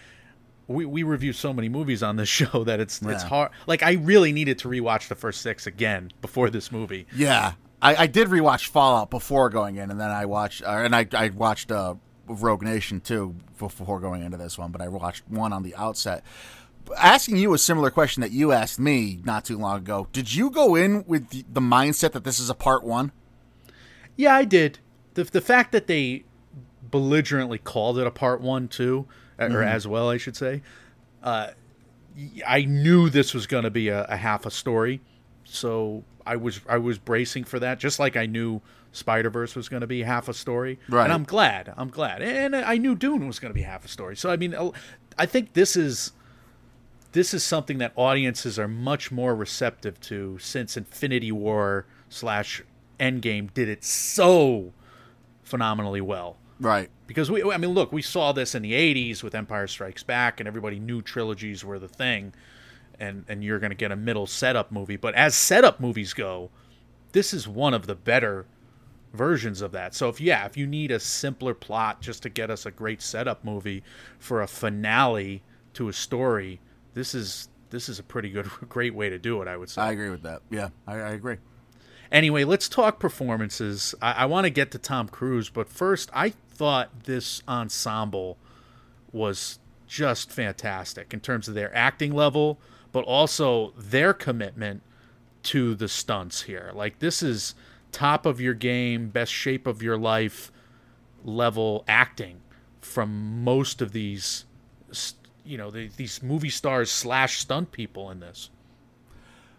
We, 0.68 0.84
we 0.84 1.02
review 1.02 1.32
so 1.32 1.52
many 1.52 1.68
movies 1.68 2.02
on 2.02 2.16
this 2.16 2.28
show 2.40 2.64
that 2.64 2.78
it's 2.78 3.02
it's 3.02 3.22
hard. 3.22 3.50
Like 3.66 3.82
I 3.82 3.92
really 3.92 4.32
needed 4.32 4.58
to 4.60 4.68
rewatch 4.68 5.08
the 5.08 5.14
first 5.14 5.40
six 5.40 5.66
again 5.66 6.12
before 6.20 6.50
this 6.50 6.70
movie. 6.70 7.06
Yeah, 7.14 7.54
I, 7.80 7.96
I 7.96 8.06
did 8.06 8.28
rewatch 8.28 8.68
Fallout 8.68 9.10
before 9.10 9.50
going 9.50 9.76
in, 9.76 9.90
and 9.90 10.00
then 10.00 10.10
I 10.10 10.26
watched, 10.26 10.62
uh, 10.62 10.70
and 10.70 10.94
I 10.94 11.06
I 11.12 11.30
watched 11.30 11.70
uh, 11.70 11.94
Rogue 12.26 12.62
Nation 12.62 13.00
too 13.00 13.34
before 13.58 14.00
going 14.00 14.22
into 14.22 14.36
this 14.36 14.58
one. 14.58 14.70
But 14.70 14.80
I 14.80 14.88
watched 14.88 15.28
one 15.28 15.52
on 15.52 15.62
the 15.62 15.74
outset. 15.74 16.24
Asking 16.96 17.36
you 17.36 17.52
a 17.52 17.58
similar 17.58 17.90
question 17.90 18.22
that 18.22 18.32
you 18.32 18.52
asked 18.52 18.80
me 18.80 19.20
not 19.24 19.44
too 19.44 19.58
long 19.58 19.78
ago. 19.78 20.08
Did 20.12 20.34
you 20.34 20.48
go 20.50 20.74
in 20.74 21.04
with 21.06 21.28
the, 21.28 21.44
the 21.52 21.60
mindset 21.60 22.12
that 22.12 22.24
this 22.24 22.40
is 22.40 22.48
a 22.48 22.54
part 22.54 22.82
one? 22.82 23.12
Yeah, 24.16 24.34
I 24.34 24.44
did. 24.44 24.78
The 25.14 25.24
the 25.24 25.40
fact 25.40 25.72
that 25.72 25.86
they 25.86 26.24
belligerently 26.90 27.58
called 27.58 27.98
it 27.98 28.06
a 28.06 28.10
part 28.10 28.40
one 28.40 28.68
too, 28.68 29.06
uh, 29.38 29.48
or 29.50 29.62
as 29.62 29.86
well, 29.86 30.08
I 30.08 30.16
should 30.16 30.36
say. 30.36 30.62
Uh, 31.22 31.48
I 32.46 32.64
knew 32.64 33.08
this 33.08 33.34
was 33.34 33.46
going 33.46 33.64
to 33.64 33.70
be 33.70 33.88
a, 33.88 34.04
a 34.04 34.16
half 34.16 34.46
a 34.46 34.50
story, 34.50 35.00
so 35.44 36.04
I 36.26 36.36
was 36.36 36.60
I 36.68 36.78
was 36.78 36.98
bracing 36.98 37.44
for 37.44 37.58
that, 37.60 37.78
just 37.78 37.98
like 37.98 38.16
I 38.16 38.26
knew 38.26 38.60
Spider 38.92 39.30
Verse 39.30 39.54
was 39.54 39.68
going 39.68 39.82
to 39.82 39.86
be 39.86 40.02
half 40.02 40.28
a 40.28 40.34
story. 40.34 40.78
Right. 40.88 41.04
And 41.04 41.12
I'm 41.12 41.24
glad. 41.24 41.72
I'm 41.76 41.90
glad, 41.90 42.22
and 42.22 42.56
I 42.56 42.76
knew 42.76 42.94
Dune 42.94 43.26
was 43.26 43.38
going 43.38 43.50
to 43.50 43.54
be 43.54 43.62
half 43.62 43.84
a 43.84 43.88
story. 43.88 44.16
So 44.16 44.30
I 44.30 44.36
mean, 44.36 44.54
I 45.16 45.26
think 45.26 45.52
this 45.52 45.76
is 45.76 46.12
this 47.12 47.32
is 47.32 47.42
something 47.44 47.78
that 47.78 47.92
audiences 47.96 48.58
are 48.58 48.68
much 48.68 49.10
more 49.12 49.34
receptive 49.34 50.00
to 50.00 50.38
since 50.38 50.76
Infinity 50.76 51.32
War 51.32 51.86
slash 52.08 52.62
Endgame 52.98 53.52
did 53.54 53.68
it 53.68 53.84
so 53.84 54.72
phenomenally 55.42 56.00
well. 56.00 56.36
Right. 56.60 56.90
Because 57.06 57.30
we, 57.30 57.42
I 57.42 57.56
mean, 57.56 57.70
look, 57.70 57.92
we 57.92 58.02
saw 58.02 58.32
this 58.32 58.54
in 58.54 58.62
the 58.62 58.72
'80s 58.72 59.22
with 59.22 59.34
Empire 59.34 59.66
Strikes 59.66 60.02
Back, 60.02 60.40
and 60.40 60.46
everybody 60.46 60.78
knew 60.78 61.02
trilogies 61.02 61.64
were 61.64 61.78
the 61.78 61.88
thing, 61.88 62.34
and 62.98 63.24
and 63.28 63.42
you're 63.44 63.58
going 63.58 63.70
to 63.70 63.76
get 63.76 63.92
a 63.92 63.96
middle 63.96 64.26
setup 64.26 64.72
movie. 64.72 64.96
But 64.96 65.14
as 65.14 65.34
setup 65.34 65.80
movies 65.80 66.12
go, 66.12 66.50
this 67.12 67.32
is 67.32 67.46
one 67.46 67.74
of 67.74 67.86
the 67.86 67.94
better 67.94 68.46
versions 69.12 69.62
of 69.62 69.72
that. 69.72 69.94
So 69.94 70.08
if 70.08 70.20
yeah, 70.20 70.44
if 70.46 70.56
you 70.56 70.66
need 70.66 70.90
a 70.90 71.00
simpler 71.00 71.54
plot 71.54 72.00
just 72.00 72.22
to 72.24 72.28
get 72.28 72.50
us 72.50 72.66
a 72.66 72.70
great 72.70 73.02
setup 73.02 73.44
movie 73.44 73.82
for 74.18 74.42
a 74.42 74.46
finale 74.46 75.42
to 75.74 75.88
a 75.88 75.92
story, 75.92 76.60
this 76.94 77.14
is 77.14 77.48
this 77.70 77.88
is 77.88 77.98
a 77.98 78.02
pretty 78.02 78.30
good, 78.30 78.46
great 78.68 78.94
way 78.94 79.08
to 79.08 79.18
do 79.18 79.40
it. 79.42 79.48
I 79.48 79.56
would 79.56 79.70
say. 79.70 79.82
I 79.82 79.92
agree 79.92 80.10
with 80.10 80.22
that. 80.22 80.42
Yeah, 80.50 80.70
I, 80.86 80.94
I 80.94 81.10
agree. 81.10 81.36
Anyway, 82.10 82.44
let's 82.44 82.68
talk 82.68 82.98
performances. 82.98 83.94
I, 84.00 84.12
I 84.12 84.26
want 84.26 84.44
to 84.44 84.50
get 84.50 84.70
to 84.72 84.78
Tom 84.78 85.08
Cruise, 85.08 85.50
but 85.50 85.68
first, 85.68 86.10
I 86.14 86.32
thought 86.58 87.04
this 87.04 87.40
ensemble 87.46 88.36
was 89.12 89.60
just 89.86 90.30
fantastic 90.32 91.14
in 91.14 91.20
terms 91.20 91.48
of 91.48 91.54
their 91.54 91.74
acting 91.74 92.12
level, 92.12 92.58
but 92.92 93.04
also 93.04 93.72
their 93.76 94.12
commitment 94.12 94.82
to 95.44 95.74
the 95.76 95.88
stunts 95.88 96.42
here. 96.42 96.72
Like 96.74 96.98
this 96.98 97.22
is 97.22 97.54
top 97.92 98.26
of 98.26 98.40
your 98.40 98.54
game, 98.54 99.08
best 99.08 99.32
shape 99.32 99.66
of 99.66 99.82
your 99.82 99.96
life 99.96 100.50
level 101.24 101.84
acting 101.86 102.40
from 102.80 103.44
most 103.44 103.80
of 103.80 103.92
these, 103.92 104.44
you 105.44 105.56
know, 105.56 105.70
the, 105.70 105.88
these 105.96 106.22
movie 106.22 106.50
stars 106.50 106.90
slash 106.90 107.38
stunt 107.38 107.70
people 107.70 108.10
in 108.10 108.20
this. 108.20 108.50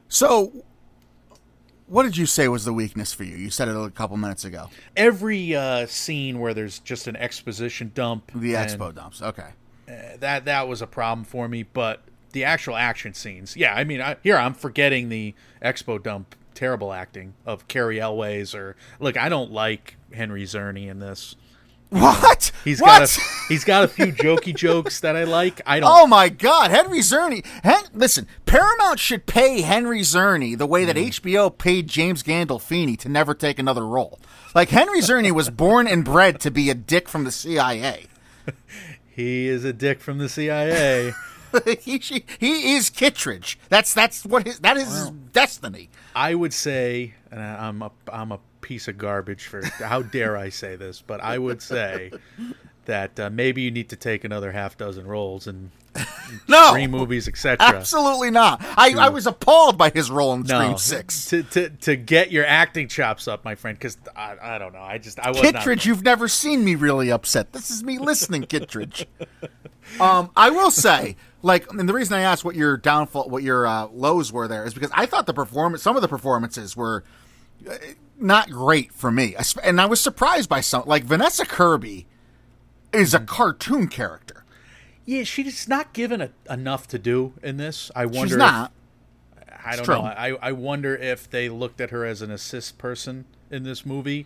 So, 0.09 0.65
what 1.89 2.03
did 2.03 2.15
you 2.17 2.25
say 2.25 2.47
was 2.47 2.65
the 2.65 2.73
weakness 2.73 3.13
for 3.13 3.23
you? 3.23 3.35
You 3.35 3.49
said 3.49 3.67
it 3.67 3.75
a 3.75 3.89
couple 3.89 4.15
minutes 4.17 4.45
ago. 4.45 4.69
Every 4.95 5.55
uh, 5.55 5.85
scene 5.87 6.39
where 6.39 6.53
there's 6.53 6.79
just 6.79 7.07
an 7.07 7.15
exposition 7.15 7.91
dump, 7.93 8.31
The 8.33 8.53
expo 8.53 8.93
dumps. 8.93 9.21
Okay. 9.21 9.47
uh, 9.87 10.17
that 10.19 10.45
that 10.45 10.67
was 10.67 10.81
a 10.81 10.87
problem 10.87 11.25
for 11.25 11.47
me. 11.47 11.63
But 11.63 12.03
the 12.31 12.43
actual 12.43 12.75
action 12.75 13.13
scenes, 13.13 13.57
yeah, 13.57 13.73
I 13.73 13.83
mean, 13.83 14.01
I, 14.01 14.17
here 14.23 14.37
I'm 14.37 14.53
forgetting 14.53 15.09
the 15.09 15.33
expo 15.63 16.01
dump 16.01 16.35
terrible 16.53 16.91
acting 16.93 17.33
of 17.45 17.67
Cary 17.67 17.99
Elwes 18.01 18.53
or 18.53 18.75
look, 18.99 19.17
I 19.17 19.29
don't 19.29 19.51
like 19.51 19.95
Henry 20.13 20.43
Czerny 20.43 20.87
in 20.89 20.99
this. 20.99 21.35
What? 21.89 22.51
He's 22.63 22.79
what? 22.81 22.99
got 22.99 23.17
a 23.17 23.21
he's 23.49 23.63
got 23.63 23.83
a 23.83 23.87
few 23.87 24.07
jokey 24.07 24.55
jokes 24.55 24.99
that 24.99 25.15
I 25.15 25.23
like. 25.23 25.61
I 25.65 25.79
don't. 25.79 25.89
Oh 25.91 26.05
my 26.05 26.29
God, 26.29 26.69
Henry 26.69 26.99
Czerny. 26.99 27.43
Hen- 27.63 27.85
listen, 27.93 28.27
Paramount 28.45 28.99
should 28.99 29.25
pay 29.25 29.61
Henry 29.61 30.01
Czerny 30.01 30.55
the 30.57 30.67
way 30.67 30.85
that 30.85 30.95
Mm. 30.95 31.07
HBO 31.09 31.57
paid 31.57 31.87
James 31.87 32.21
Gandolfini 32.21 32.97
to 32.99 33.09
never 33.09 33.33
take 33.33 33.57
another 33.57 33.85
role. 33.87 34.19
Like 34.53 34.69
Henry 34.69 34.99
Czerny 35.01 35.31
was 35.31 35.49
born 35.49 35.87
and 35.87 36.05
bred 36.05 36.39
to 36.41 36.51
be 36.51 36.69
a 36.69 36.75
dick 36.75 37.09
from 37.09 37.23
the 37.23 37.31
CIA. 37.31 38.05
He 39.11 39.47
is 39.47 39.65
a 39.65 39.73
dick 39.73 39.99
from 39.99 40.17
the 40.17 40.29
CIA. 40.29 41.11
he, 41.81 41.99
she, 41.99 42.23
he 42.39 42.75
is 42.75 42.89
Kittridge. 42.89 43.57
That's 43.67 43.93
that's 43.93 44.25
what 44.25 44.45
his 44.47 44.59
that 44.59 44.77
is 44.77 44.85
his 44.87 45.09
destiny. 45.09 45.89
I 46.15 46.35
would 46.35 46.53
say, 46.53 47.15
and 47.29 47.41
I'm 47.41 47.81
a 47.81 47.91
I'm 48.11 48.31
a 48.31 48.39
piece 48.61 48.87
of 48.87 48.97
garbage 48.97 49.45
for 49.45 49.63
how 49.65 50.01
dare 50.01 50.37
I 50.37 50.49
say 50.49 50.75
this, 50.75 51.01
but 51.05 51.21
I 51.21 51.37
would 51.37 51.61
say 51.61 52.11
that 52.85 53.19
uh, 53.19 53.29
maybe 53.29 53.61
you 53.61 53.71
need 53.71 53.89
to 53.89 53.95
take 53.95 54.23
another 54.23 54.51
half 54.51 54.77
dozen 54.77 55.07
roles 55.07 55.47
and 55.47 55.71
No, 56.47 56.69
Scream 56.69 56.91
movies, 56.91 57.27
etc. 57.27 57.57
absolutely 57.59 58.29
not. 58.29 58.61
I, 58.77 58.93
I 58.97 59.09
was 59.09 59.25
appalled 59.25 59.77
by 59.77 59.89
his 59.89 60.11
role 60.11 60.33
in 60.33 60.45
Scream 60.45 60.71
No, 60.71 60.77
Six. 60.77 61.25
to, 61.29 61.43
to 61.43 61.69
to 61.69 61.95
get 61.95 62.31
your 62.31 62.45
acting 62.45 62.87
chops 62.87 63.27
up, 63.27 63.43
my 63.43 63.55
friend. 63.55 63.77
Because 63.77 63.97
I, 64.15 64.35
I 64.39 64.57
don't 64.59 64.73
know, 64.73 64.81
I 64.81 64.99
just 64.99 65.19
I 65.19 65.29
was 65.29 65.41
Kittridge, 65.41 65.85
you've 65.85 66.03
never 66.03 66.27
seen 66.27 66.63
me 66.63 66.75
really 66.75 67.11
upset. 67.11 67.53
This 67.53 67.71
is 67.71 67.83
me 67.83 67.97
listening, 67.97 68.43
Kittridge. 68.43 69.05
Um, 69.99 70.29
I 70.35 70.51
will 70.51 70.69
say, 70.69 71.15
like, 71.41 71.71
and 71.73 71.89
the 71.89 71.93
reason 71.93 72.13
I 72.13 72.21
asked 72.21 72.45
what 72.45 72.53
your 72.53 72.77
downfall, 72.77 73.27
what 73.29 73.41
your 73.41 73.65
uh, 73.65 73.87
lows 73.87 74.31
were 74.31 74.47
there, 74.47 74.63
is 74.65 74.75
because 74.75 74.91
I 74.93 75.07
thought 75.07 75.25
the 75.25 75.33
performance, 75.33 75.81
some 75.81 75.95
of 75.95 76.03
the 76.03 76.07
performances 76.07 76.77
were 76.77 77.03
not 78.17 78.49
great 78.49 78.93
for 78.93 79.11
me, 79.11 79.35
and 79.63 79.79
I 79.79 79.85
was 79.85 80.01
surprised 80.01 80.49
by 80.49 80.61
some. 80.61 80.83
Like 80.85 81.03
Vanessa 81.03 81.45
Kirby 81.45 82.07
is 82.91 83.13
a 83.13 83.19
cartoon 83.19 83.87
character. 83.87 84.43
Yeah, 85.05 85.23
she's 85.23 85.67
not 85.67 85.93
given 85.93 86.21
a, 86.21 86.29
enough 86.49 86.87
to 86.89 86.99
do 86.99 87.33
in 87.41 87.57
this. 87.57 87.89
I 87.95 88.05
wonder. 88.05 88.27
She's 88.27 88.31
if- 88.33 88.39
not. 88.39 88.71
I 89.63 89.75
don't 89.75 89.87
know. 89.87 90.01
I, 90.03 90.37
I 90.41 90.51
wonder 90.53 90.95
if 90.95 91.29
they 91.29 91.49
looked 91.49 91.81
at 91.81 91.89
her 91.89 92.05
as 92.05 92.21
an 92.21 92.31
assist 92.31 92.77
person 92.77 93.25
in 93.51 93.63
this 93.63 93.85
movie, 93.85 94.25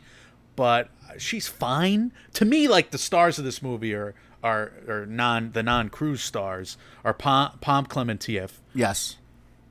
but 0.56 0.90
she's 1.18 1.48
fine. 1.48 2.12
To 2.34 2.46
me, 2.46 2.68
like 2.68 2.92
the 2.92 2.98
stars 2.98 3.40
of 3.40 3.46
this 3.46 3.62
movie 3.62 3.94
are 3.94 4.14
are, 4.44 4.74
are 4.88 5.06
non 5.06 5.52
the 5.54 5.64
non 5.64 5.90
cruise 5.90 6.22
stars 6.22 6.78
are 7.04 7.14
Pom, 7.14 7.58
Pom 7.62 7.86
Klementieff. 7.86 8.60
Yes, 8.76 9.18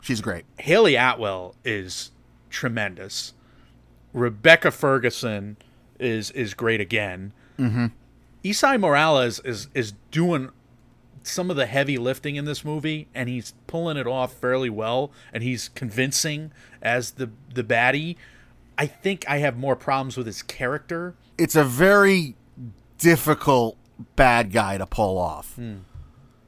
she's 0.00 0.20
great. 0.20 0.44
Hayley 0.58 0.96
Atwell 0.96 1.54
is 1.64 2.10
tremendous. 2.50 3.34
Rebecca 4.12 4.70
Ferguson 4.70 5.56
is 5.98 6.30
is 6.32 6.54
great 6.54 6.80
again. 6.80 7.32
Mm-hmm. 7.58 7.86
Esai 8.44 8.78
Morales 8.80 9.38
is 9.40 9.68
is 9.74 9.92
doing 10.10 10.50
some 11.24 11.50
of 11.50 11.56
the 11.56 11.66
heavy 11.66 11.98
lifting 11.98 12.34
in 12.36 12.44
this 12.44 12.64
movie, 12.64 13.06
and 13.14 13.28
he's 13.28 13.54
pulling 13.68 13.96
it 13.96 14.06
off 14.06 14.34
fairly 14.34 14.68
well, 14.70 15.12
and 15.32 15.42
he's 15.42 15.68
convincing 15.68 16.52
as 16.82 17.12
the 17.12 17.30
the 17.54 17.62
baddie. 17.64 18.16
I 18.78 18.86
think 18.86 19.24
I 19.28 19.38
have 19.38 19.56
more 19.56 19.76
problems 19.76 20.16
with 20.16 20.26
his 20.26 20.42
character. 20.42 21.14
It's 21.38 21.54
a 21.54 21.62
very 21.64 22.34
difficult 22.98 23.76
bad 24.16 24.50
guy 24.52 24.78
to 24.78 24.86
pull 24.86 25.18
off 25.18 25.54
Hmm. 25.54 25.78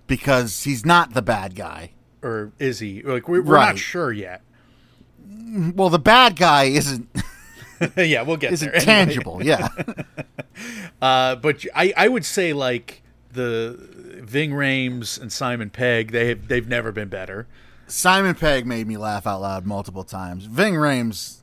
because 0.07 0.65
he's 0.65 0.85
not 0.85 1.15
the 1.15 1.23
bad 1.23 1.55
guy. 1.55 1.91
Or 2.23 2.53
is 2.59 2.79
he? 2.81 3.03
Like 3.03 3.29
we're, 3.29 3.43
we're 3.43 3.55
Right. 3.55 3.67
not 3.67 3.79
sure 3.79 4.11
yet. 4.13 4.43
Well, 5.75 5.91
the 5.91 5.99
bad 5.99 6.37
guy 6.37 6.65
isn't 6.65 7.09
yeah, 7.97 8.23
we'll 8.23 8.37
get 8.37 8.53
isn't 8.53 8.71
there. 8.73 8.81
Anyway. 8.89 9.15
tangible. 9.15 9.45
Yeah. 9.45 9.69
Uh, 11.03 11.35
but 11.37 11.67
I, 11.75 11.93
I 11.97 12.09
would 12.09 12.25
say 12.25 12.53
like 12.53 13.03
the 13.33 13.77
Ving 14.23 14.53
Rhames 14.53 15.21
and 15.21 15.31
Simon 15.33 15.69
Pegg, 15.69 16.13
they 16.13 16.29
have, 16.29 16.49
they've 16.49 16.69
never 16.69 16.93
been 16.93 17.09
better. 17.09 17.47
Simon 17.89 18.35
Pegg 18.35 18.65
made 18.65 18.87
me 18.87 18.97
laugh 18.97 19.27
out 19.27 19.41
loud 19.43 19.67
multiple 19.67 20.05
times. 20.05 20.45
Ving 20.47 20.75
Rhames, 20.75 21.39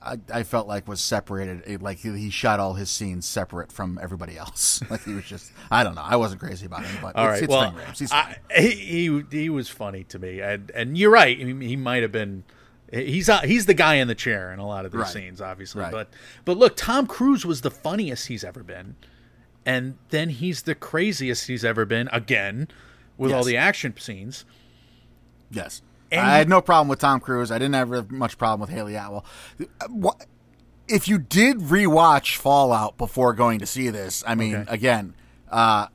I, 0.00 0.18
I 0.32 0.42
felt 0.44 0.66
like 0.68 0.88
was 0.88 1.00
separated. 1.00 1.62
it- 1.66 1.82
Like 1.82 1.98
he, 1.98 2.16
he 2.16 2.30
shot 2.30 2.58
all 2.60 2.74
his 2.74 2.88
scenes 2.90 3.26
separate 3.26 3.70
from 3.72 3.98
everybody 4.00 4.38
else. 4.38 4.80
Like 4.88 5.02
he 5.04 5.12
was 5.12 5.24
just, 5.24 5.52
I 5.70 5.82
don't 5.84 5.96
know. 5.96 6.04
I 6.04 6.16
wasn't 6.16 6.40
crazy 6.40 6.64
about 6.64 6.84
him, 6.86 6.96
but 7.02 7.14
All 7.16 7.26
it's, 7.26 7.32
right, 7.32 7.42
it's 7.42 7.50
well, 7.50 7.70
Ving 7.72 7.80
Rhames. 7.84 8.12
I, 8.12 8.36
he, 8.58 8.70
he 8.70 9.24
he 9.30 9.50
was 9.50 9.68
funny 9.68 10.04
to 10.04 10.18
me, 10.18 10.40
and 10.40 10.70
and 10.70 10.96
you're 10.96 11.10
right. 11.10 11.36
He 11.36 11.76
might 11.76 12.02
have 12.02 12.12
been. 12.12 12.44
He's 12.92 13.28
uh, 13.28 13.40
he's 13.40 13.64
the 13.66 13.74
guy 13.74 13.94
in 13.94 14.06
the 14.06 14.14
chair 14.14 14.52
in 14.52 14.58
a 14.58 14.66
lot 14.66 14.84
of 14.84 14.92
these 14.92 15.00
Right. 15.00 15.10
scenes, 15.12 15.40
obviously. 15.40 15.80
Right. 15.80 15.90
But 15.90 16.08
but 16.44 16.56
look, 16.58 16.76
Tom 16.76 17.06
Cruise 17.06 17.44
was 17.46 17.62
the 17.62 17.70
funniest 17.70 18.26
he's 18.28 18.44
ever 18.44 18.62
been, 18.62 18.96
and 19.64 19.96
then 20.10 20.28
he's 20.28 20.62
the 20.62 20.74
craziest 20.74 21.46
he's 21.46 21.64
ever 21.64 21.84
been 21.86 22.08
again, 22.12 22.68
with 23.16 23.32
all 23.32 23.44
the 23.44 23.56
action 23.56 23.94
scenes. 23.98 24.44
yes. 25.50 25.80
and 26.10 26.20
I 26.20 26.36
had 26.36 26.48
no 26.50 26.60
problem 26.60 26.88
with 26.88 26.98
Tom 26.98 27.20
Cruise. 27.20 27.50
I 27.50 27.58
didn't 27.58 27.74
have 27.74 28.10
much 28.10 28.36
problem 28.36 28.60
with 28.60 28.68
Hayley 28.70 28.94
Atwell. 28.96 29.24
What- 29.88 30.26
If 30.88 31.08
you 31.08 31.16
did 31.16 31.58
rewatch 31.60 32.36
Fallout 32.36 32.98
before 32.98 33.32
going 33.32 33.58
to 33.60 33.66
see 33.66 33.88
this, 33.88 34.22
I 34.26 34.34
mean, 34.34 34.56
Okay. 34.56 34.64
again, 34.74 35.14
uh, 35.50 35.86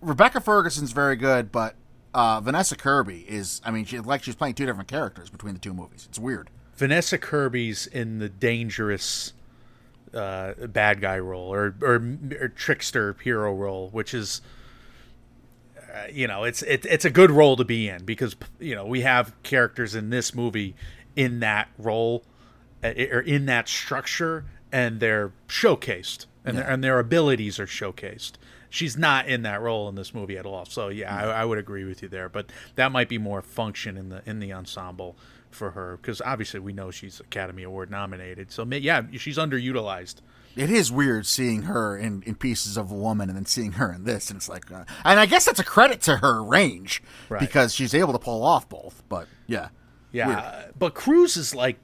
Rebecca 0.00 0.40
Ferguson's 0.40 0.90
very 0.90 1.14
good, 1.14 1.52
but 1.52 1.76
uh, 2.14 2.40
Vanessa 2.40 2.76
Kirby 2.76 3.26
is, 3.28 3.60
I 3.64 3.70
mean, 3.70 3.84
she, 3.84 3.98
like 3.98 4.22
she's 4.22 4.36
playing 4.36 4.54
two 4.54 4.66
different 4.66 4.88
characters 4.88 5.28
between 5.30 5.54
the 5.54 5.60
two 5.60 5.74
movies. 5.74 6.06
It's 6.08 6.18
weird. 6.18 6.48
Vanessa 6.76 7.18
Kirby's 7.18 7.86
in 7.86 8.18
the 8.18 8.28
dangerous 8.28 9.32
uh, 10.14 10.54
bad 10.68 11.00
guy 11.00 11.18
role 11.18 11.52
or, 11.52 11.74
or 11.82 12.02
or 12.40 12.48
trickster 12.48 13.16
hero 13.22 13.52
role, 13.54 13.90
which 13.90 14.14
is 14.14 14.40
uh, 15.76 16.04
you 16.10 16.26
know 16.26 16.44
it's 16.44 16.62
it, 16.62 16.86
it's 16.86 17.04
a 17.04 17.10
good 17.10 17.30
role 17.30 17.56
to 17.56 17.64
be 17.64 17.88
in 17.88 18.04
because 18.04 18.36
you 18.58 18.74
know 18.74 18.86
we 18.86 19.02
have 19.02 19.32
characters 19.42 19.94
in 19.94 20.10
this 20.10 20.34
movie 20.34 20.74
in 21.16 21.40
that 21.40 21.68
role 21.78 22.24
uh, 22.82 22.88
or 22.88 23.20
in 23.20 23.46
that 23.46 23.68
structure 23.68 24.44
and 24.72 24.98
they're 24.98 25.32
showcased 25.48 26.26
and 26.44 26.58
their, 26.58 26.68
and 26.68 26.84
their 26.84 26.98
abilities 26.98 27.58
are 27.58 27.66
showcased. 27.66 28.32
She's 28.74 28.96
not 28.96 29.28
in 29.28 29.42
that 29.42 29.60
role 29.60 29.88
in 29.88 29.94
this 29.94 30.12
movie 30.12 30.36
at 30.36 30.46
all. 30.46 30.64
So 30.64 30.88
yeah, 30.88 31.14
I, 31.14 31.42
I 31.42 31.44
would 31.44 31.58
agree 31.58 31.84
with 31.84 32.02
you 32.02 32.08
there. 32.08 32.28
But 32.28 32.50
that 32.74 32.90
might 32.92 33.08
be 33.08 33.18
more 33.18 33.40
function 33.40 33.96
in 33.96 34.08
the 34.08 34.22
in 34.26 34.40
the 34.40 34.52
ensemble 34.52 35.16
for 35.50 35.70
her 35.70 35.96
because 35.96 36.20
obviously 36.22 36.58
we 36.60 36.72
know 36.72 36.90
she's 36.90 37.20
Academy 37.20 37.62
Award 37.62 37.90
nominated. 37.90 38.50
So 38.50 38.64
yeah, 38.64 39.02
she's 39.16 39.38
underutilized. 39.38 40.16
It 40.56 40.70
is 40.70 40.90
weird 40.92 41.26
seeing 41.26 41.62
her 41.62 41.96
in, 41.96 42.22
in 42.26 42.34
pieces 42.36 42.76
of 42.76 42.90
a 42.90 42.94
woman 42.94 43.28
and 43.28 43.36
then 43.36 43.44
seeing 43.46 43.72
her 43.72 43.92
in 43.92 44.04
this, 44.04 44.30
and 44.30 44.36
it's 44.36 44.48
like, 44.48 44.70
uh, 44.70 44.84
and 45.04 45.18
I 45.18 45.26
guess 45.26 45.44
that's 45.46 45.58
a 45.58 45.64
credit 45.64 46.00
to 46.02 46.18
her 46.18 46.42
range 46.44 47.02
Right. 47.28 47.40
because 47.40 47.74
she's 47.74 47.92
able 47.92 48.12
to 48.12 48.20
pull 48.20 48.44
off 48.44 48.68
both. 48.68 49.02
But 49.08 49.26
yeah, 49.48 49.70
Yeah, 50.12 50.28
Weird. 50.62 50.74
but 50.78 50.94
Cruz 50.94 51.36
is 51.36 51.56
like 51.56 51.78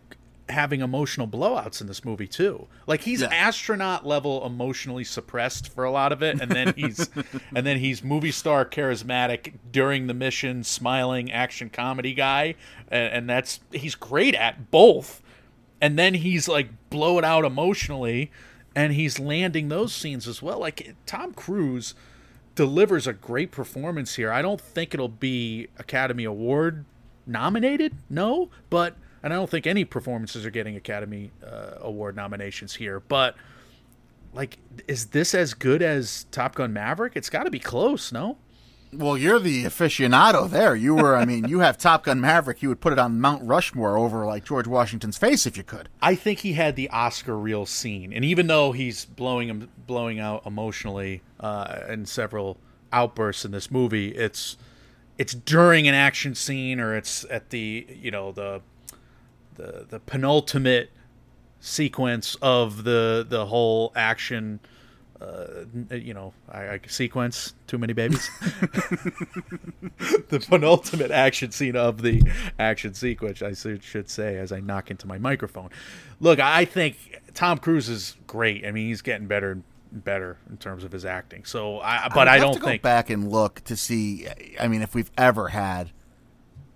having 0.50 0.80
emotional 0.80 1.26
blowouts 1.26 1.80
in 1.80 1.86
this 1.86 2.04
movie 2.04 2.26
too. 2.26 2.66
Like 2.86 3.02
he's 3.02 3.20
Yeah. 3.22 3.28
astronaut 3.32 4.06
level 4.06 4.44
emotionally 4.44 5.04
suppressed 5.04 5.72
for 5.72 5.84
a 5.84 5.90
lot 5.90 6.12
of 6.12 6.22
it, 6.22 6.40
and 6.40 6.50
then 6.50 6.74
he's 6.76 7.08
and 7.54 7.66
then 7.66 7.78
he's 7.78 8.02
movie 8.04 8.30
star 8.32 8.64
charismatic 8.64 9.54
during 9.72 10.06
the 10.06 10.14
mission, 10.14 10.62
smiling 10.64 11.30
action 11.32 11.70
comedy 11.70 12.14
guy, 12.14 12.54
and, 12.88 13.12
and 13.14 13.30
that's 13.30 13.60
he's 13.72 13.94
great 13.94 14.34
at 14.34 14.70
both. 14.70 15.22
And 15.80 15.98
then 15.98 16.14
he's 16.14 16.46
like 16.48 16.68
blow 16.90 17.18
it 17.18 17.24
out 17.24 17.44
emotionally, 17.44 18.30
and 18.76 18.92
he's 18.92 19.18
landing 19.18 19.68
those 19.68 19.92
scenes 19.94 20.28
as 20.28 20.42
well. 20.42 20.58
Like 20.58 20.94
Tom 21.06 21.32
Cruise 21.32 21.94
delivers 22.54 23.06
a 23.06 23.12
great 23.14 23.50
performance 23.50 24.16
here. 24.16 24.30
I 24.30 24.42
don't 24.42 24.60
think 24.60 24.92
it'll 24.92 25.08
be 25.08 25.68
Academy 25.78 26.24
Award 26.24 26.84
nominated, 27.26 27.94
no, 28.10 28.50
but 28.68 28.96
and 29.22 29.33
I 29.33 29.37
don't 29.37 29.50
think 29.50 29.66
any 29.66 29.85
performances 29.85 30.46
are 30.46 30.50
getting 30.50 30.76
Academy 30.76 31.30
uh, 31.44 31.72
Award 31.80 32.16
nominations 32.16 32.74
here. 32.74 33.00
But 33.00 33.35
like, 34.33 34.59
is 34.87 35.06
this 35.06 35.35
as 35.35 35.54
good 35.54 35.83
as 35.83 36.24
Top 36.30 36.54
Gun 36.54 36.72
Maverick? 36.72 37.12
It's 37.16 37.30
got 37.30 37.44
to 37.44 37.50
be 37.50 37.59
close, 37.59 38.12
no? 38.12 38.37
Well, 38.92 39.16
you're 39.16 39.38
the 39.38 39.64
aficionado 39.64 40.50
there. 40.50 40.74
You 40.74 40.96
were, 40.96 41.14
I 41.14 41.24
mean, 41.24 41.46
you 41.46 41.61
have 41.61 41.78
Top 41.78 42.04
Gun 42.04 42.20
Maverick. 42.20 42.61
You 42.61 42.68
would 42.70 42.80
put 42.80 42.92
it 42.92 42.98
on 42.98 43.20
Mount 43.20 43.44
Rushmore 43.44 43.96
over 43.96 44.26
like 44.26 44.44
George 44.44 44.66
Washington's 44.66 45.16
face 45.16 45.46
if 45.46 45.56
you 45.56 45.62
could. 45.62 45.88
I 46.02 46.16
think 46.16 46.40
he 46.40 46.54
had 46.54 46.74
the 46.74 46.90
Oscar 46.90 47.38
reel 47.38 47.66
scene, 47.66 48.12
and 48.12 48.24
even 48.24 48.48
though 48.48 48.72
he's 48.72 49.04
blowing 49.04 49.48
him 49.48 49.68
blowing 49.87 50.18
out 50.18 50.44
emotionally 50.44 51.22
uh, 51.38 51.83
in 51.88 52.04
several 52.04 52.56
outbursts 52.92 53.44
in 53.44 53.52
this 53.52 53.70
movie, 53.70 54.09
it's 54.09 54.56
it's 55.18 55.35
during 55.35 55.87
an 55.87 55.94
action 55.94 56.35
scene 56.35 56.80
or 56.80 56.96
it's 56.96 57.24
at 57.30 57.50
the 57.50 57.87
you 57.88 58.11
know 58.11 58.33
the 58.33 58.61
the 59.60 59.86
the 59.88 60.00
penultimate 60.00 60.90
sequence 61.60 62.36
of 62.40 62.84
the 62.84 63.26
the 63.28 63.46
whole 63.46 63.92
action 63.94 64.60
uh, 65.20 65.64
you 65.90 66.14
know, 66.14 66.32
I, 66.50 66.62
I, 66.62 66.80
sequence 66.86 67.52
too 67.66 67.76
many 67.76 67.92
babies. 67.92 68.30
the 68.40 70.42
penultimate 70.48 71.10
action 71.10 71.50
scene 71.50 71.76
of 71.76 72.00
the 72.00 72.22
action 72.58 72.94
sequence, 72.94 73.42
I 73.42 73.52
should 73.52 74.08
say, 74.08 74.38
as 74.38 74.50
I 74.50 74.60
knock 74.60 74.90
into 74.90 75.06
my 75.06 75.18
microphone. 75.18 75.68
Look, 76.20 76.40
I 76.40 76.64
think 76.64 77.20
Tom 77.34 77.58
Cruise 77.58 77.90
is 77.90 78.16
great. 78.26 78.64
I 78.64 78.70
mean, 78.70 78.86
he's 78.86 79.02
getting 79.02 79.26
better 79.26 79.52
and 79.52 79.64
better 79.92 80.38
in 80.48 80.56
terms 80.56 80.84
of 80.84 80.92
his 80.92 81.04
acting. 81.04 81.44
So, 81.44 81.80
I 81.80 82.08
but 82.14 82.26
I, 82.26 82.38
don't 82.38 82.58
think 82.58 82.80
back 82.80 83.10
and 83.10 83.30
look 83.30 83.62
to 83.64 83.76
see. 83.76 84.26
I 84.58 84.68
mean, 84.68 84.80
if 84.80 84.94
we've 84.94 85.10
ever 85.18 85.48
had 85.48 85.90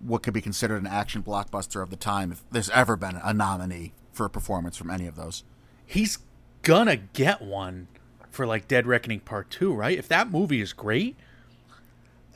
what 0.05 0.23
could 0.23 0.33
be 0.33 0.41
considered 0.41 0.81
an 0.81 0.87
action 0.87 1.23
blockbuster 1.23 1.81
of 1.81 1.89
the 1.89 1.95
time, 1.95 2.31
if 2.31 2.43
there's 2.51 2.69
ever 2.69 2.95
been 2.95 3.19
a 3.23 3.33
nominee 3.33 3.93
for 4.11 4.25
a 4.25 4.29
performance 4.29 4.77
from 4.77 4.89
any 4.89 5.07
of 5.07 5.15
those, 5.15 5.43
he's 5.85 6.19
gonna 6.61 6.95
get 6.97 7.41
one 7.41 7.87
for 8.35 8.45
like 8.45 8.67
Dead 8.67 8.85
Reckoning 8.85 9.21
Part 9.21 9.49
2, 9.49 9.73
right? 9.73 9.97
If 9.97 10.07
that 10.09 10.29
movie 10.29 10.61
is 10.61 10.73
great, 10.73 11.15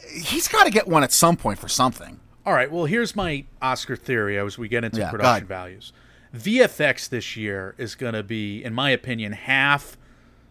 he's 0.08 0.47
got 0.47 0.63
to 0.63 0.71
get 0.71 0.88
one 0.88 1.03
at 1.03 1.12
some 1.12 1.36
point 1.36 1.60
for 1.60 1.67
something. 1.67 2.19
All 2.45 2.53
right, 2.53 2.71
well, 2.71 2.86
here's 2.86 3.15
my 3.15 3.45
Oscar 3.62 3.95
theory 3.95 4.39
as 4.39 4.58
we 4.58 4.67
get 4.67 4.84
into 4.84 4.99
yeah, 4.99 5.12
production 5.12 5.45
values. 5.45 5.93
VFX 6.34 7.10
this 7.10 7.36
year 7.36 7.75
is 7.77 7.95
going 7.95 8.13
to 8.13 8.23
be, 8.23 8.63
in 8.63 8.73
my 8.73 8.91
opinion, 8.91 9.34
half 9.34 9.97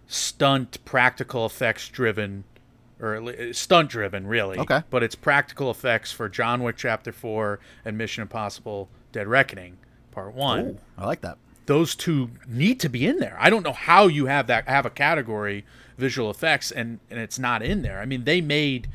stunt 0.06 0.84
practical 0.84 1.46
effects 1.46 1.88
driven 1.88 2.44
or 3.00 3.16
uh, 3.16 3.52
stunt 3.52 3.90
driven 3.90 4.26
really 4.26 4.58
okay 4.58 4.82
but 4.90 5.02
it's 5.02 5.14
practical 5.14 5.70
effects 5.70 6.10
for 6.12 6.28
john 6.28 6.62
wick 6.62 6.76
chapter 6.76 7.12
4 7.12 7.58
and 7.84 7.96
mission 7.96 8.22
impossible 8.22 8.88
dead 9.12 9.26
reckoning 9.26 9.76
part 10.10 10.34
1 10.34 10.60
Ooh, 10.60 10.78
i 10.96 11.06
like 11.06 11.20
that 11.20 11.38
those 11.68 11.94
two 11.94 12.30
need 12.48 12.80
to 12.80 12.88
be 12.88 13.06
in 13.06 13.18
there. 13.18 13.36
I 13.38 13.50
don't 13.50 13.62
know 13.62 13.74
how 13.74 14.06
you 14.06 14.24
have 14.24 14.46
that 14.46 14.66
have 14.66 14.86
a 14.86 14.90
category 14.90 15.66
visual 15.98 16.30
effects 16.30 16.70
and 16.70 16.98
and 17.10 17.20
it's 17.20 17.38
not 17.38 17.62
in 17.62 17.82
there. 17.82 18.00
I 18.00 18.06
mean, 18.06 18.24
they 18.24 18.40
made 18.40 18.88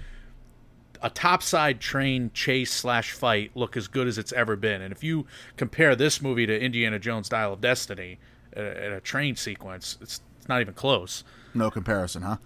a 1.00 1.12
topside 1.12 1.80
train 1.80 2.32
chase 2.34 2.74
slash 2.74 3.12
fight 3.12 3.52
look 3.54 3.78
as 3.78 3.88
good 3.88 4.08
as 4.08 4.18
it's 4.18 4.34
ever 4.34 4.56
been. 4.56 4.82
And 4.82 4.92
if 4.92 5.04
you 5.04 5.28
compare 5.56 5.96
this 5.96 6.20
movie 6.20 6.48
to 6.48 6.60
Indiana 6.60 6.98
Jones: 6.98 7.30
Dial 7.30 7.54
of 7.54 7.62
Destiny, 7.62 8.18
uh, 8.58 8.62
at 8.62 8.92
a, 8.92 8.98
a 8.98 9.02
train 9.02 9.36
sequence, 9.36 10.00
it's 10.02 10.22
it's 10.40 10.50
not 10.50 10.60
even 10.60 10.74
close. 10.74 11.24
No 11.54 11.70
comparison, 11.70 12.24
huh? 12.24 12.38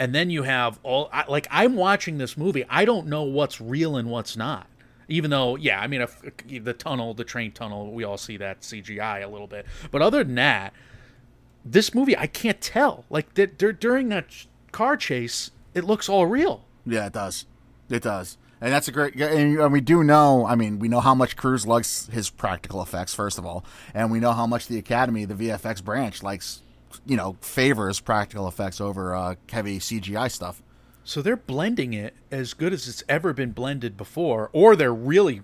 And 0.00 0.12
then 0.12 0.30
you 0.30 0.42
have 0.42 0.80
all 0.82 1.10
like 1.28 1.46
I'm 1.50 1.76
watching 1.76 2.18
this 2.18 2.36
movie. 2.36 2.64
I 2.68 2.84
don't 2.84 3.06
know 3.06 3.22
what's 3.22 3.60
real 3.60 3.96
and 3.96 4.10
what's 4.10 4.36
not 4.36 4.66
even 5.10 5.30
though, 5.30 5.56
yeah, 5.56 5.80
I 5.80 5.88
mean, 5.88 6.00
if, 6.00 6.22
the 6.64 6.72
tunnel, 6.72 7.14
the 7.14 7.24
train 7.24 7.50
tunnel, 7.50 7.92
we 7.92 8.04
all 8.04 8.16
see 8.16 8.36
that 8.38 8.60
CGI 8.60 9.24
a 9.24 9.26
little 9.26 9.48
bit. 9.48 9.66
But 9.90 10.02
other 10.02 10.22
than 10.22 10.36
that, 10.36 10.72
this 11.64 11.94
movie, 11.94 12.16
I 12.16 12.26
can't 12.26 12.60
tell. 12.60 13.04
Like 13.10 13.34
that 13.34 13.58
during 13.58 14.08
that 14.10 14.26
car 14.72 14.96
chase, 14.96 15.50
it 15.74 15.84
looks 15.84 16.08
all 16.08 16.26
real. 16.26 16.64
Yeah, 16.86 17.06
it 17.06 17.12
does. 17.12 17.44
It 17.90 18.02
does. 18.02 18.38
And 18.60 18.72
that's 18.72 18.88
a 18.88 18.92
great. 18.92 19.16
And 19.16 19.72
we 19.72 19.80
do 19.80 20.04
know. 20.04 20.46
I 20.46 20.54
mean, 20.54 20.78
we 20.78 20.88
know 20.88 21.00
how 21.00 21.14
much 21.14 21.36
Cruise 21.36 21.66
likes 21.66 22.06
his 22.06 22.30
practical 22.30 22.80
effects, 22.82 23.14
first 23.14 23.38
of 23.38 23.44
all, 23.44 23.64
and 23.94 24.10
we 24.10 24.20
know 24.20 24.32
how 24.32 24.46
much 24.46 24.68
the 24.68 24.78
Academy, 24.78 25.24
the 25.24 25.34
VFX 25.34 25.82
branch, 25.82 26.22
likes, 26.22 26.62
you 27.06 27.16
know, 27.16 27.36
favors 27.40 28.00
practical 28.00 28.48
effects 28.48 28.80
over 28.80 29.14
uh, 29.14 29.34
heavy 29.50 29.78
CGI 29.78 30.30
stuff. 30.30 30.62
So 31.04 31.22
they're 31.22 31.36
blending 31.36 31.92
it 31.92 32.14
as 32.30 32.54
good 32.54 32.72
as 32.72 32.86
it's 32.86 33.02
ever 33.08 33.32
been 33.32 33.52
blended 33.52 33.96
before, 33.96 34.50
or 34.52 34.76
they're 34.76 34.94
really 34.94 35.42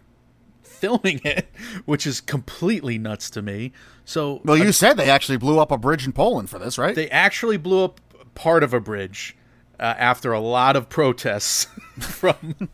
filming 0.62 1.20
it, 1.24 1.48
which 1.84 2.06
is 2.06 2.20
completely 2.20 2.98
nuts 2.98 3.30
to 3.30 3.42
me. 3.42 3.72
So 4.04 4.40
Well, 4.44 4.56
you 4.56 4.72
said 4.72 4.96
they 4.96 5.10
actually 5.10 5.38
blew 5.38 5.58
up 5.58 5.70
a 5.70 5.78
bridge 5.78 6.06
in 6.06 6.12
Poland 6.12 6.50
for 6.50 6.58
this, 6.58 6.78
right? 6.78 6.94
They 6.94 7.10
actually 7.10 7.56
blew 7.56 7.84
up 7.84 8.00
part 8.34 8.62
of 8.62 8.74
a 8.74 8.80
bridge 8.80 9.36
uh, 9.80 9.94
after 9.98 10.32
a 10.32 10.40
lot 10.40 10.76
of 10.76 10.88
protests 10.88 11.66
from 12.00 12.68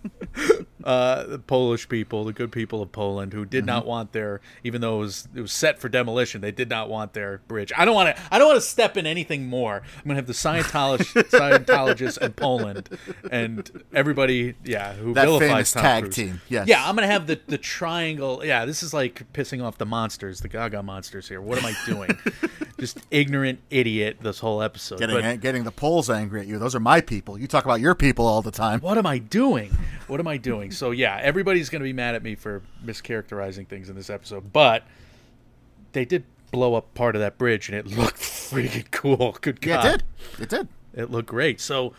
uh, 0.85 1.25
the 1.25 1.39
Polish 1.39 1.89
people, 1.89 2.25
the 2.25 2.33
good 2.33 2.53
people 2.53 2.83
of 2.83 2.93
Poland, 2.93 3.33
who 3.33 3.45
did 3.45 3.61
mm-hmm. 3.61 3.67
not 3.67 3.87
want 3.87 4.13
their, 4.13 4.41
even 4.65 4.81
though 4.81 4.97
it 4.97 5.01
was 5.01 5.29
it 5.35 5.41
was 5.41 5.53
set 5.53 5.79
for 5.79 5.89
demolition, 5.89 6.41
they 6.41 6.53
did 6.53 6.69
not 6.69 6.89
want 6.89 7.13
their 7.13 7.39
bridge. 7.49 7.73
I 7.77 7.85
don't 7.85 7.95
want 7.95 8.15
to. 8.17 8.23
I 8.31 8.39
don't 8.39 8.49
want 8.49 8.61
to 8.61 8.67
step 8.67 8.97
in 8.97 9.07
anything 9.07 9.47
more. 9.47 9.83
I'm 9.97 10.03
gonna 10.05 10.17
have 10.17 10.27
the 10.27 10.33
Scientologist, 10.33 11.31
Scientologists 11.31 12.19
in 12.19 12.33
Poland 12.33 12.89
and 13.31 13.85
everybody, 13.93 14.55
yeah, 14.65 14.95
who 14.95 15.15
that 15.15 15.25
vilifies 15.25 15.73
Tom 15.73 15.83
tag 15.83 16.03
Cruise. 16.05 16.15
team. 16.15 16.41
Yes. 16.49 16.69
Yeah, 16.69 16.87
I'm 16.89 16.95
gonna 16.95 17.07
have 17.07 17.27
the 17.27 17.41
the 17.47 17.59
triangle. 17.59 18.43
Yeah, 18.45 18.65
this 18.65 18.83
is 18.83 18.93
like 18.93 19.33
pissing 19.33 19.63
off 19.63 19.79
the 19.79 19.87
monsters, 19.87 20.41
the 20.41 20.49
Gaga 20.49 20.83
monsters 20.83 21.29
here. 21.29 21.41
What 21.41 21.59
am 21.59 21.67
I 21.67 21.75
doing? 21.87 22.11
Just 22.79 22.99
ignorant 23.11 23.61
idiot. 23.71 24.19
This 24.21 24.39
whole 24.39 24.63
episode. 24.63 24.99
Getting 24.99 25.21
but, 25.21 25.41
getting 25.41 25.65
the 25.65 25.71
Poles 25.71 26.11
angry 26.11 26.41
at 26.41 26.47
you. 26.47 26.59
Those 26.59 26.75
are 26.75 26.81
my 26.81 27.01
people. 27.01 27.39
You 27.39 27.47
talk 27.47 27.65
about 27.65 27.81
your 27.81 27.95
people 27.95 28.27
all 28.27 28.43
the 28.43 28.51
time. 28.51 28.81
What 28.81 28.99
am 28.99 29.07
I 29.07 29.19
doing? 29.19 29.77
What 30.07 30.21
am 30.21 30.29
I 30.29 30.37
doing? 30.37 30.71
So 30.71 30.91
yeah, 30.91 31.19
everybody's 31.23 31.69
going 31.69 31.81
to 31.81 31.85
be 31.85 31.93
mad 31.93 32.15
at 32.15 32.23
me 32.23 32.35
for 32.35 32.63
mischaracterizing 32.85 33.69
things 33.69 33.89
in 33.89 33.97
this 33.97 34.11
episode, 34.11 34.53
but 34.53 34.85
they 35.93 36.05
did 36.05 36.25
blow 36.51 36.75
up 36.75 36.93
part 36.95 37.17
of 37.17 37.21
that 37.21 37.39
bridge, 37.39 37.69
and 37.69 37.77
it 37.77 37.87
looked 37.87 38.21
freaking 38.21 38.91
cool. 38.91 39.37
Good 39.41 39.61
God, 39.61 39.85
yeah, 39.85 39.95
it 39.95 39.99
did. 39.99 40.43
It 40.43 40.49
did. 40.49 40.69
It 40.95 41.11
looked 41.11 41.29
great. 41.29 41.61
So 41.61 41.95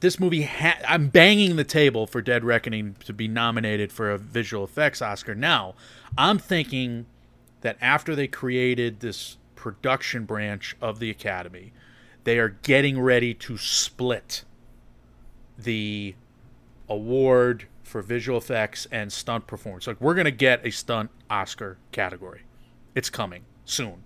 this 0.00 0.20
movie, 0.20 0.42
ha- 0.42 0.80
I'm 0.86 1.08
banging 1.08 1.56
the 1.56 1.64
table 1.64 2.06
for 2.06 2.20
Dead 2.20 2.44
Reckoning 2.44 2.96
to 3.06 3.12
be 3.12 3.26
nominated 3.26 3.90
for 3.90 4.10
a 4.10 4.18
visual 4.18 4.64
effects 4.64 5.00
Oscar. 5.00 5.34
Now, 5.34 5.74
I'm 6.18 6.38
thinking 6.38 7.06
that 7.62 7.78
after 7.80 8.14
they 8.14 8.26
created 8.26 9.00
this 9.00 9.38
production 9.56 10.26
branch 10.26 10.76
of 10.80 10.98
the 10.98 11.08
Academy, 11.08 11.72
they 12.24 12.38
are 12.38 12.50
getting 12.50 13.00
ready 13.00 13.32
to 13.32 13.56
split 13.56 14.44
the 15.56 16.14
award 16.88 17.66
for 17.82 18.02
visual 18.02 18.38
effects 18.38 18.86
and 18.90 19.12
stunt 19.12 19.46
performance. 19.46 19.86
Like 19.86 20.00
we're 20.00 20.14
gonna 20.14 20.30
get 20.30 20.64
a 20.66 20.70
stunt 20.70 21.10
Oscar 21.30 21.78
category. 21.92 22.42
It's 22.94 23.10
coming 23.10 23.44
soon. 23.64 24.04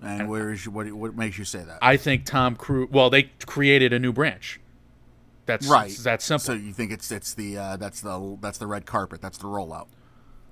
And, 0.00 0.22
and 0.22 0.30
where 0.30 0.52
is 0.52 0.64
you, 0.64 0.70
what? 0.70 0.90
What 0.92 1.16
makes 1.16 1.38
you 1.38 1.44
say 1.44 1.62
that? 1.64 1.78
I 1.82 1.96
think 1.96 2.24
Tom 2.24 2.56
Cruise. 2.56 2.88
Well, 2.90 3.10
they 3.10 3.24
created 3.46 3.92
a 3.92 3.98
new 3.98 4.12
branch. 4.12 4.60
That's 5.46 5.66
right. 5.66 5.90
That's 6.02 6.24
simple. 6.24 6.44
So 6.44 6.52
you 6.52 6.72
think 6.72 6.92
it's 6.92 7.10
it's 7.10 7.34
the 7.34 7.56
uh, 7.56 7.76
that's 7.76 8.00
the 8.00 8.38
that's 8.40 8.58
the 8.58 8.66
red 8.66 8.86
carpet. 8.86 9.20
That's 9.20 9.38
the 9.38 9.46
rollout. 9.46 9.86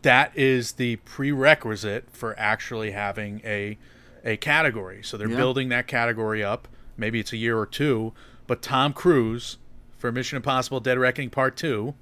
That 0.02 0.36
is 0.36 0.72
the 0.72 0.96
prerequisite 0.96 2.10
for 2.10 2.38
actually 2.38 2.92
having 2.92 3.40
a 3.44 3.78
a 4.24 4.36
category. 4.38 5.02
So 5.02 5.16
they're 5.16 5.30
yeah. 5.30 5.36
building 5.36 5.68
that 5.68 5.86
category 5.86 6.42
up. 6.42 6.66
Maybe 6.96 7.20
it's 7.20 7.32
a 7.32 7.36
year 7.36 7.58
or 7.58 7.66
two, 7.66 8.14
but 8.46 8.62
Tom 8.62 8.92
Cruise 8.92 9.58
for 9.96 10.10
Mission 10.12 10.36
Impossible: 10.36 10.80
Dead 10.80 10.98
Reckoning 10.98 11.30
Part 11.30 11.56
Two 11.56 11.94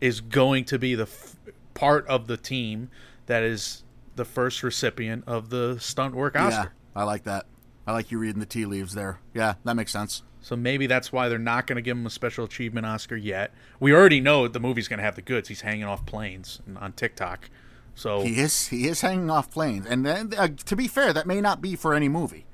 is 0.00 0.20
going 0.20 0.64
to 0.64 0.78
be 0.78 0.94
the 0.94 1.04
f- 1.04 1.36
part 1.74 2.06
of 2.08 2.26
the 2.26 2.36
team 2.36 2.90
that 3.26 3.42
is 3.42 3.84
the 4.16 4.24
first 4.24 4.62
recipient 4.62 5.24
of 5.26 5.50
the 5.50 5.78
stunt 5.80 6.14
work 6.14 6.36
Oscar. 6.36 6.72
Yeah, 6.94 7.00
I 7.00 7.04
like 7.04 7.24
that. 7.24 7.46
I 7.86 7.92
like 7.92 8.10
you 8.10 8.18
reading 8.18 8.40
the 8.40 8.46
tea 8.46 8.66
leaves 8.66 8.94
there. 8.94 9.18
Yeah, 9.34 9.54
that 9.64 9.74
makes 9.74 9.92
sense. 9.92 10.22
So 10.40 10.56
maybe 10.56 10.86
that's 10.86 11.12
why 11.12 11.28
they're 11.28 11.38
not 11.38 11.66
going 11.66 11.76
to 11.76 11.82
give 11.82 11.96
him 11.96 12.04
a 12.06 12.10
special 12.10 12.44
achievement 12.44 12.84
Oscar 12.84 13.16
yet. 13.16 13.52
We 13.78 13.92
already 13.92 14.20
know 14.20 14.48
the 14.48 14.58
movie's 14.60 14.88
going 14.88 14.98
to 14.98 15.04
have 15.04 15.14
the 15.14 15.22
goods. 15.22 15.48
He's 15.48 15.60
hanging 15.60 15.84
off 15.84 16.04
planes 16.04 16.60
on 16.76 16.92
TikTok. 16.92 17.48
So 17.94 18.22
he 18.22 18.40
is 18.40 18.68
he 18.68 18.88
is 18.88 19.02
hanging 19.02 19.30
off 19.30 19.50
planes, 19.50 19.86
and 19.86 20.04
then, 20.04 20.32
uh, 20.36 20.48
to 20.64 20.74
be 20.76 20.88
fair, 20.88 21.12
that 21.12 21.26
may 21.26 21.40
not 21.40 21.60
be 21.60 21.76
for 21.76 21.94
any 21.94 22.08
movie. 22.08 22.46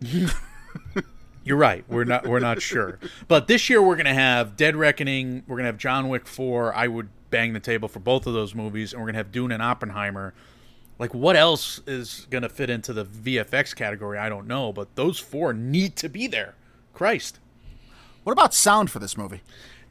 You're 1.50 1.58
right. 1.58 1.84
We're 1.88 2.04
not 2.04 2.28
we're 2.28 2.38
not 2.38 2.62
sure. 2.62 3.00
But 3.26 3.48
this 3.48 3.68
year 3.68 3.82
we're 3.82 3.96
gonna 3.96 4.14
have 4.14 4.56
Dead 4.56 4.76
Reckoning. 4.76 5.42
We're 5.48 5.56
gonna 5.56 5.66
have 5.66 5.78
John 5.78 6.08
Wick 6.08 6.28
four. 6.28 6.72
I 6.72 6.86
would 6.86 7.08
bang 7.30 7.54
the 7.54 7.58
table 7.58 7.88
for 7.88 7.98
both 7.98 8.28
of 8.28 8.34
those 8.34 8.54
movies, 8.54 8.92
and 8.92 9.02
we're 9.02 9.08
gonna 9.08 9.18
have 9.18 9.32
Dune 9.32 9.50
and 9.50 9.60
Oppenheimer. 9.60 10.32
Like 11.00 11.12
what 11.12 11.34
else 11.34 11.80
is 11.88 12.28
gonna 12.30 12.48
fit 12.48 12.70
into 12.70 12.92
the 12.92 13.04
VFX 13.04 13.74
category? 13.74 14.16
I 14.16 14.28
don't 14.28 14.46
know, 14.46 14.72
but 14.72 14.94
those 14.94 15.18
four 15.18 15.52
need 15.52 15.96
to 15.96 16.08
be 16.08 16.28
there. 16.28 16.54
Christ. 16.94 17.40
What 18.22 18.32
about 18.32 18.54
sound 18.54 18.92
for 18.92 19.00
this 19.00 19.16
movie? 19.16 19.40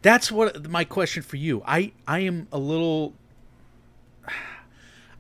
That's 0.02 0.32
what 0.32 0.70
my 0.70 0.86
question 0.86 1.24
for 1.24 1.36
you. 1.36 1.62
I 1.68 1.92
I 2.08 2.20
am 2.20 2.48
a 2.54 2.58
little. 2.58 3.16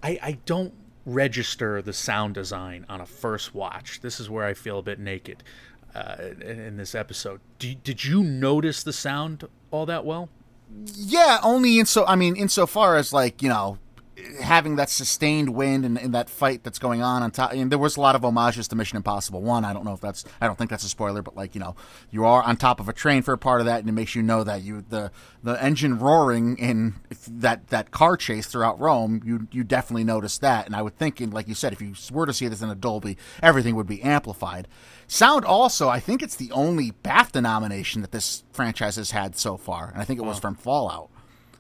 I 0.02 0.18
I 0.24 0.38
don't 0.46 0.72
register 1.06 1.82
the 1.82 1.92
sound 1.94 2.36
design 2.36 2.86
on 2.88 3.02
a 3.02 3.06
first 3.06 3.54
watch. 3.54 4.00
This 4.00 4.22
is 4.22 4.30
where 4.30 4.46
I 4.46 4.54
feel 4.54 4.80
a 4.80 4.84
bit 4.84 5.00
naked. 5.00 5.44
Uh, 5.96 6.16
in, 6.42 6.60
in 6.60 6.78
this 6.78 6.96
episode. 6.96 7.40
Do, 7.58 7.74
did 7.76 8.04
you 8.04 8.24
notice 8.24 8.84
the 8.84 8.94
sound 8.94 9.48
all 9.72 9.86
that 9.86 10.06
well? 10.06 10.30
Yeah, 10.96 11.40
only 11.44 11.80
in 11.80 11.86
so 11.86 12.06
I 12.06 12.16
mean, 12.16 12.36
insofar 12.36 12.96
as 12.96 13.12
like 13.12 13.42
you 13.42 13.50
know, 13.50 13.80
having 14.42 14.76
that 14.76 14.90
sustained 14.90 15.50
wind 15.50 15.86
and, 15.86 15.98
and 15.98 16.14
that 16.14 16.30
fight 16.30 16.64
that's 16.64 16.80
going 16.80 17.02
on 17.02 17.24
on 17.24 17.32
top. 17.32 17.54
And 17.54 17.72
there 17.72 17.80
was 17.80 17.98
a 17.98 18.02
lot 18.02 18.16
of 18.16 18.22
homages 18.22 18.68
to 18.70 18.76
Mission 18.76 18.98
Impossible 18.98 19.42
One. 19.42 19.66
I 19.66 19.74
don't 19.74 19.86
know 19.86 19.94
if 19.94 20.02
that's 20.02 20.26
I 20.40 20.48
don't 20.48 20.58
think 20.58 20.70
that's 20.70 20.84
a 20.84 20.90
spoiler, 20.90 21.22
but 21.22 21.36
like 21.36 21.56
you 21.56 21.62
know, 21.62 21.76
you 22.12 22.26
are 22.26 22.44
on 22.44 22.58
top 22.58 22.80
of 22.80 22.90
a 22.90 22.94
train 22.94 23.22
for 23.22 23.34
a 23.34 23.38
part 23.38 23.62
of 23.62 23.66
that, 23.66 23.80
and 23.80 23.90
it 23.90 23.94
makes 23.94 24.16
you 24.16 24.22
know 24.22 24.44
that 24.44 24.62
you 24.62 24.84
the 24.88 25.12
the 25.44 25.62
engine 25.64 25.98
roaring 26.00 26.58
in 26.58 26.96
that 27.28 27.68
that 27.68 27.92
car 27.92 28.18
chase 28.18 28.48
throughout 28.48 28.80
Rome. 28.80 29.22
You 29.26 29.48
you 29.52 29.64
definitely 29.64 30.04
notice 30.04 30.38
that, 30.40 30.66
and 30.66 30.76
I 30.76 30.82
would 30.82 30.98
think, 30.98 31.20
like 31.34 31.48
you 31.48 31.56
said, 31.56 31.74
if 31.74 31.82
you 31.82 31.94
were 32.12 32.26
to 32.26 32.34
see 32.34 32.48
this 32.48 32.62
in 32.62 32.70
a 32.70 32.76
Dolby, 32.76 33.18
everything 33.42 33.76
would 33.76 33.88
be 33.88 34.02
amplified. 34.02 34.68
Sound 35.12 35.44
also, 35.44 35.90
I 35.90 36.00
think 36.00 36.22
it's 36.22 36.36
the 36.36 36.52
only 36.52 36.92
BAFTA 37.04 37.42
nomination 37.42 38.04
that 38.04 38.12
this 38.12 38.44
franchise 38.54 38.96
has 38.96 39.10
had 39.10 39.36
so 39.36 39.58
far, 39.58 39.90
and 39.90 40.00
I 40.00 40.06
think 40.06 40.20
it 40.20 40.24
was 40.24 40.38
from 40.38 40.54
Fallout. 40.54 41.10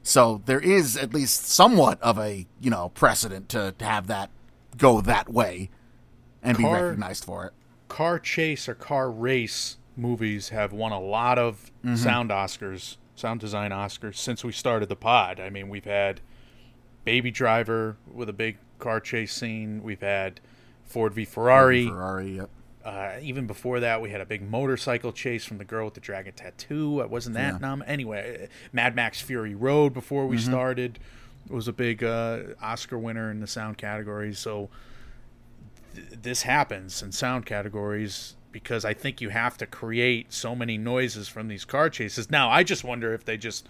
So 0.04 0.44
there 0.46 0.60
is 0.60 0.96
at 0.96 1.16
least 1.16 1.48
somewhat 1.48 2.00
of 2.00 2.20
a 2.20 2.46
you 2.62 2.70
know 2.70 2.90
precedent 2.90 3.50
to, 3.50 3.74
to 3.80 3.86
have 3.86 4.06
that 4.06 4.30
go 4.78 5.02
that 5.02 5.30
way 5.30 5.72
and 6.44 6.58
Car- 6.58 6.78
be 6.78 6.84
recognized 6.84 7.26
for 7.26 7.46
it. 7.48 7.54
car 7.88 8.20
chase 8.20 8.70
or 8.70 8.76
car 8.76 9.10
race 9.10 9.78
movies 9.98 10.50
have 10.50 10.72
won 10.72 10.92
a 10.92 11.00
lot 11.00 11.40
of 11.40 11.72
mm-hmm. 11.84 11.96
sound 11.96 12.30
Oscars, 12.30 12.98
sound 13.16 13.40
design 13.40 13.72
Oscars 13.72 14.18
since 14.18 14.44
we 14.44 14.52
started 14.52 14.90
the 14.90 14.96
pod. 14.96 15.40
I 15.40 15.50
mean, 15.50 15.70
we've 15.70 15.86
had 15.86 16.22
Baby 17.04 17.32
Driver 17.32 17.98
with 18.14 18.30
a 18.30 18.34
big 18.34 18.58
car 18.78 19.00
chase 19.00 19.34
scene. 19.34 19.82
We've 19.82 20.02
had 20.02 20.40
Ford 20.86 21.16
v 21.16 21.26
Ferrari. 21.26 21.88
Ferrari, 21.88 22.38
yep. 22.38 22.50
Uh, 22.84 23.18
even 23.22 23.46
before 23.46 23.82
that, 23.82 24.02
we 24.02 24.10
had 24.10 24.22
a 24.22 24.26
big 24.26 24.42
motorcycle 24.42 25.12
chase 25.12 25.44
from 25.44 25.58
the 25.58 25.66
girl 25.66 25.86
with 25.86 25.96
the 25.96 26.00
dragon 26.00 26.34
tattoo. 26.34 27.06
Wasn't 27.08 27.36
that 27.36 27.54
Yeah. 27.56 27.60
nom? 27.60 27.84
Anyway, 27.86 28.44
uh, 28.44 28.48
Mad 28.72 28.96
Max 28.96 29.20
Fury 29.22 29.54
Road 29.54 29.94
before 29.94 30.26
we 30.28 30.38
Mm-hmm. 30.38 30.50
started 30.52 31.00
was 31.50 31.68
a 31.68 31.74
big 31.74 32.04
uh, 32.04 32.40
Oscar 32.62 32.98
winner 32.98 33.30
in 33.32 33.40
the 33.42 33.48
sound 33.48 33.78
category. 33.78 34.34
So 34.34 34.70
th- 35.96 36.08
this 36.22 36.44
happens 36.44 37.02
in 37.04 37.12
sound 37.12 37.46
categories 37.46 38.36
because 38.52 38.86
I 38.86 38.94
think 38.94 39.20
you 39.22 39.30
have 39.30 39.58
to 39.58 39.66
create 39.66 40.32
so 40.34 40.56
many 40.56 40.78
noises 40.78 41.28
from 41.28 41.48
these 41.50 41.66
car 41.66 41.90
chases. 41.90 42.32
Now, 42.32 42.50
I 42.50 42.64
just 42.64 42.84
wonder 42.84 43.14
if 43.14 43.26
they 43.26 43.38
just 43.38 43.68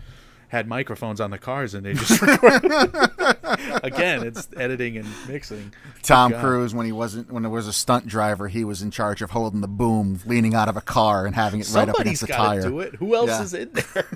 had 0.50 0.68
microphones 0.68 1.20
on 1.22 1.32
the 1.32 1.38
cars 1.38 1.74
and 1.74 1.86
they 1.86 1.93
just. 1.93 2.22
Again, 3.84 4.26
it's 4.26 4.47
editing 4.58 4.97
and 4.97 5.08
mixing. 5.28 5.74
Tom 6.04 6.32
God. 6.32 6.41
Cruise 6.41 6.74
when 6.76 6.86
he 6.86 6.91
wasn't 6.91 7.32
when 7.32 7.43
there 7.43 7.50
was 7.52 7.68
a 7.68 7.74
stunt 7.74 8.08
driver, 8.08 8.47
he 8.47 8.64
was 8.64 8.82
in 8.82 8.91
charge 8.91 9.22
of 9.22 9.32
holding 9.32 9.62
the 9.62 9.68
boom, 9.68 10.20
leaning 10.26 10.54
out 10.56 10.68
of 10.68 10.78
a 10.78 10.82
car 10.82 11.26
and 11.26 11.36
having 11.36 11.60
it 11.60 11.70
right 11.74 11.88
up 11.89 11.95
Somebody's 11.95 12.22
against 12.22 12.22
the 12.22 12.28
tire. 12.28 12.62
do 12.62 12.80
it. 12.80 12.95
Who 12.95 13.16
else 13.16 13.30
Yeah. 13.30 13.41
is 13.43 13.54
in 13.54 13.72
there? 13.74 14.08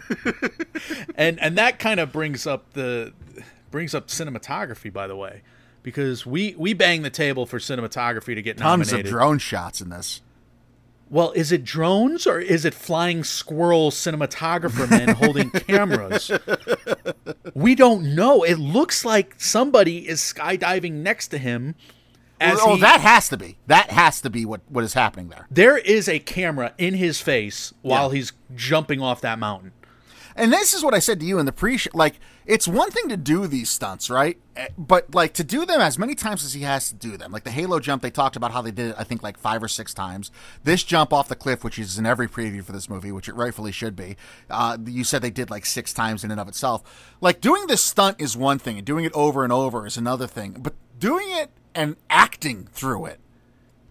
and 1.15 1.39
and 1.39 1.57
that 1.57 1.79
kind 1.79 1.99
of 1.99 2.11
brings 2.11 2.45
up 2.45 2.73
the 2.73 3.13
brings 3.71 3.95
up 3.95 4.07
cinematography, 4.07 4.91
by 4.93 5.07
the 5.07 5.15
way, 5.15 5.41
because 5.81 6.25
we 6.25 6.55
we 6.57 6.73
bang 6.73 7.01
the 7.01 7.09
table 7.09 7.45
for 7.45 7.59
cinematography 7.59 8.35
to 8.35 8.41
get 8.41 8.57
Tons 8.57 8.87
nominated. 8.91 9.05
of 9.07 9.11
drone 9.11 9.39
shots 9.39 9.81
in 9.81 9.89
this. 9.89 10.21
Well, 11.13 11.31
is 11.33 11.51
it 11.51 11.63
drones 11.63 12.25
or 12.25 12.39
is 12.39 12.65
it 12.65 12.73
flying 12.73 13.23
squirrel 13.23 13.91
cinematographer 13.91 14.89
men 14.89 15.09
holding 15.09 15.49
cameras? 15.67 16.31
We 17.53 17.75
don't 17.75 18.15
know. 18.15 18.43
It 18.43 18.57
looks 18.57 19.05
like 19.05 19.35
somebody 19.37 20.07
is 20.09 20.19
skydiving 20.21 20.93
next 20.93 21.27
to 21.29 21.37
him. 21.37 21.75
As 22.41 22.57
oh, 22.61 22.75
he- 22.75 22.81
that 22.81 22.99
has 22.99 23.29
to 23.29 23.37
be. 23.37 23.57
That 23.67 23.91
has 23.91 24.19
to 24.21 24.29
be 24.29 24.43
what, 24.43 24.61
what 24.67 24.83
is 24.83 24.95
happening 24.95 25.29
there. 25.29 25.47
there 25.51 25.77
is 25.77 26.09
a 26.09 26.19
camera 26.19 26.73
in 26.77 26.95
his 26.95 27.21
face 27.21 27.73
while 27.83 28.09
Yeah. 28.11 28.15
he's 28.17 28.33
jumping 28.55 28.99
off 29.01 29.21
that 29.21 29.37
mountain. 29.39 29.71
And 30.35 30.51
this 30.51 30.73
is 30.73 30.83
what 30.83 30.93
I 30.93 30.99
said 30.99 31.19
to 31.19 31.25
you 31.25 31.39
in 31.39 31.45
the 31.45 31.51
pre 31.51 31.77
show. 31.77 31.89
like 31.93 32.19
it's 32.45 32.67
one 32.67 32.91
thing 32.91 33.07
to 33.07 33.15
do 33.15 33.47
these 33.47 33.69
stunts, 33.69 34.09
right? 34.09 34.37
Eh, 34.55 34.67
But 34.77 35.13
like 35.15 35.33
to 35.35 35.43
do 35.43 35.65
them 35.65 35.79
as 35.79 35.97
many 35.97 36.15
times 36.15 36.43
as 36.43 36.53
he 36.53 36.61
has 36.63 36.89
to 36.89 36.95
do 36.95 37.15
them. 37.15 37.31
Like 37.31 37.43
the 37.43 37.51
Halo 37.51 37.79
jump, 37.79 38.01
they 38.01 38.11
talked 38.11 38.35
about 38.35 38.51
how 38.51 38.61
they 38.61 38.71
did 38.71 38.89
it 38.89 38.95
I 38.97 39.03
think 39.03 39.23
like 39.23 39.37
5 39.37 39.63
or 39.63 39.67
6 39.67 39.93
times. 39.93 40.31
This 40.63 40.83
jump 40.83 41.13
off 41.13 41.29
the 41.29 41.35
cliff, 41.35 41.63
which 41.63 41.79
is 41.79 41.97
in 41.97 42.05
every 42.05 42.27
preview 42.27 42.63
for 42.63 42.71
this 42.71 42.89
movie, 42.89 43.11
which 43.11 43.29
it 43.29 43.35
rightfully 43.35 43.71
should 43.71 43.95
be. 43.95 44.17
Uh, 44.49 44.77
you 44.85 45.03
said 45.03 45.21
they 45.21 45.29
did 45.31 45.49
like 45.49 45.65
6 45.65 45.93
times 45.93 46.23
in 46.23 46.31
and 46.31 46.39
of 46.39 46.47
itself. 46.47 47.15
Like 47.21 47.39
doing 47.39 47.67
this 47.67 47.81
stunt 47.81 48.19
is 48.19 48.35
one 48.35 48.59
thing 48.59 48.77
and 48.77 48.85
doing 48.85 49.05
it 49.05 49.13
over 49.13 49.43
and 49.43 49.53
over 49.53 49.85
is 49.85 49.97
another 49.97 50.27
thing. 50.27 50.57
But 50.59 50.73
doing 50.99 51.27
it 51.29 51.51
and 51.73 51.95
acting 52.09 52.67
through 52.71 53.05
it 53.05 53.19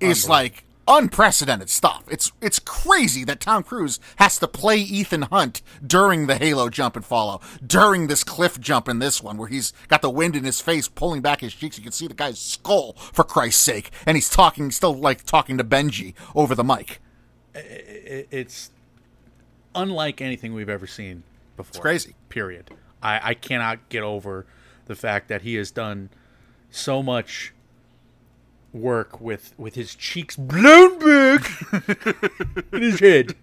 is 0.00 0.28
like 0.28 0.64
unprecedented 0.88 1.70
stuff. 1.70 2.04
It's 2.10 2.32
it's 2.40 2.58
crazy 2.58 3.24
that 3.24 3.40
Tom 3.40 3.62
Cruise 3.62 4.00
has 4.16 4.38
to 4.38 4.48
play 4.48 4.78
Ethan 4.78 5.22
Hunt 5.22 5.62
during 5.84 6.26
the 6.26 6.36
Halo 6.36 6.68
jump 6.68 6.96
and 6.96 7.04
follow, 7.04 7.40
during 7.64 8.06
this 8.06 8.24
cliff 8.24 8.58
jump 8.60 8.88
in 8.88 8.98
this 8.98 9.22
one 9.22 9.36
where 9.36 9.48
he's 9.48 9.72
got 9.88 10.02
the 10.02 10.10
wind 10.10 10.36
in 10.36 10.44
his 10.44 10.60
face 10.60 10.88
pulling 10.88 11.20
back 11.20 11.40
his 11.40 11.54
cheeks. 11.54 11.78
You 11.78 11.84
can 11.84 11.92
see 11.92 12.06
the 12.06 12.14
guy's 12.14 12.38
skull 12.38 12.94
for 12.94 13.24
Christ's 13.24 13.62
sake, 13.62 13.90
and 14.06 14.16
he's 14.16 14.28
talking 14.30 14.70
still 14.70 14.94
like 14.94 15.24
talking 15.24 15.58
to 15.58 15.64
Benji 15.64 16.14
over 16.34 16.54
the 16.54 16.64
mic. 16.64 17.00
it's 17.54 18.70
unlike 19.74 20.20
anything 20.20 20.54
we've 20.54 20.68
ever 20.68 20.86
seen 20.86 21.22
before. 21.56 21.70
It's 21.70 21.78
crazy. 21.78 22.14
Period. 22.28 22.70
I, 23.02 23.30
I 23.30 23.34
cannot 23.34 23.88
get 23.88 24.02
over 24.02 24.46
the 24.86 24.94
fact 24.94 25.28
that 25.28 25.42
he 25.42 25.54
has 25.56 25.70
done 25.70 26.10
so 26.70 27.02
much 27.02 27.52
work 28.72 29.20
with 29.20 29.52
with 29.58 29.74
his 29.74 29.94
cheeks 29.94 30.36
blown 30.36 30.98
back 30.98 31.50
in 32.72 32.82
his 32.82 33.00
head. 33.00 33.34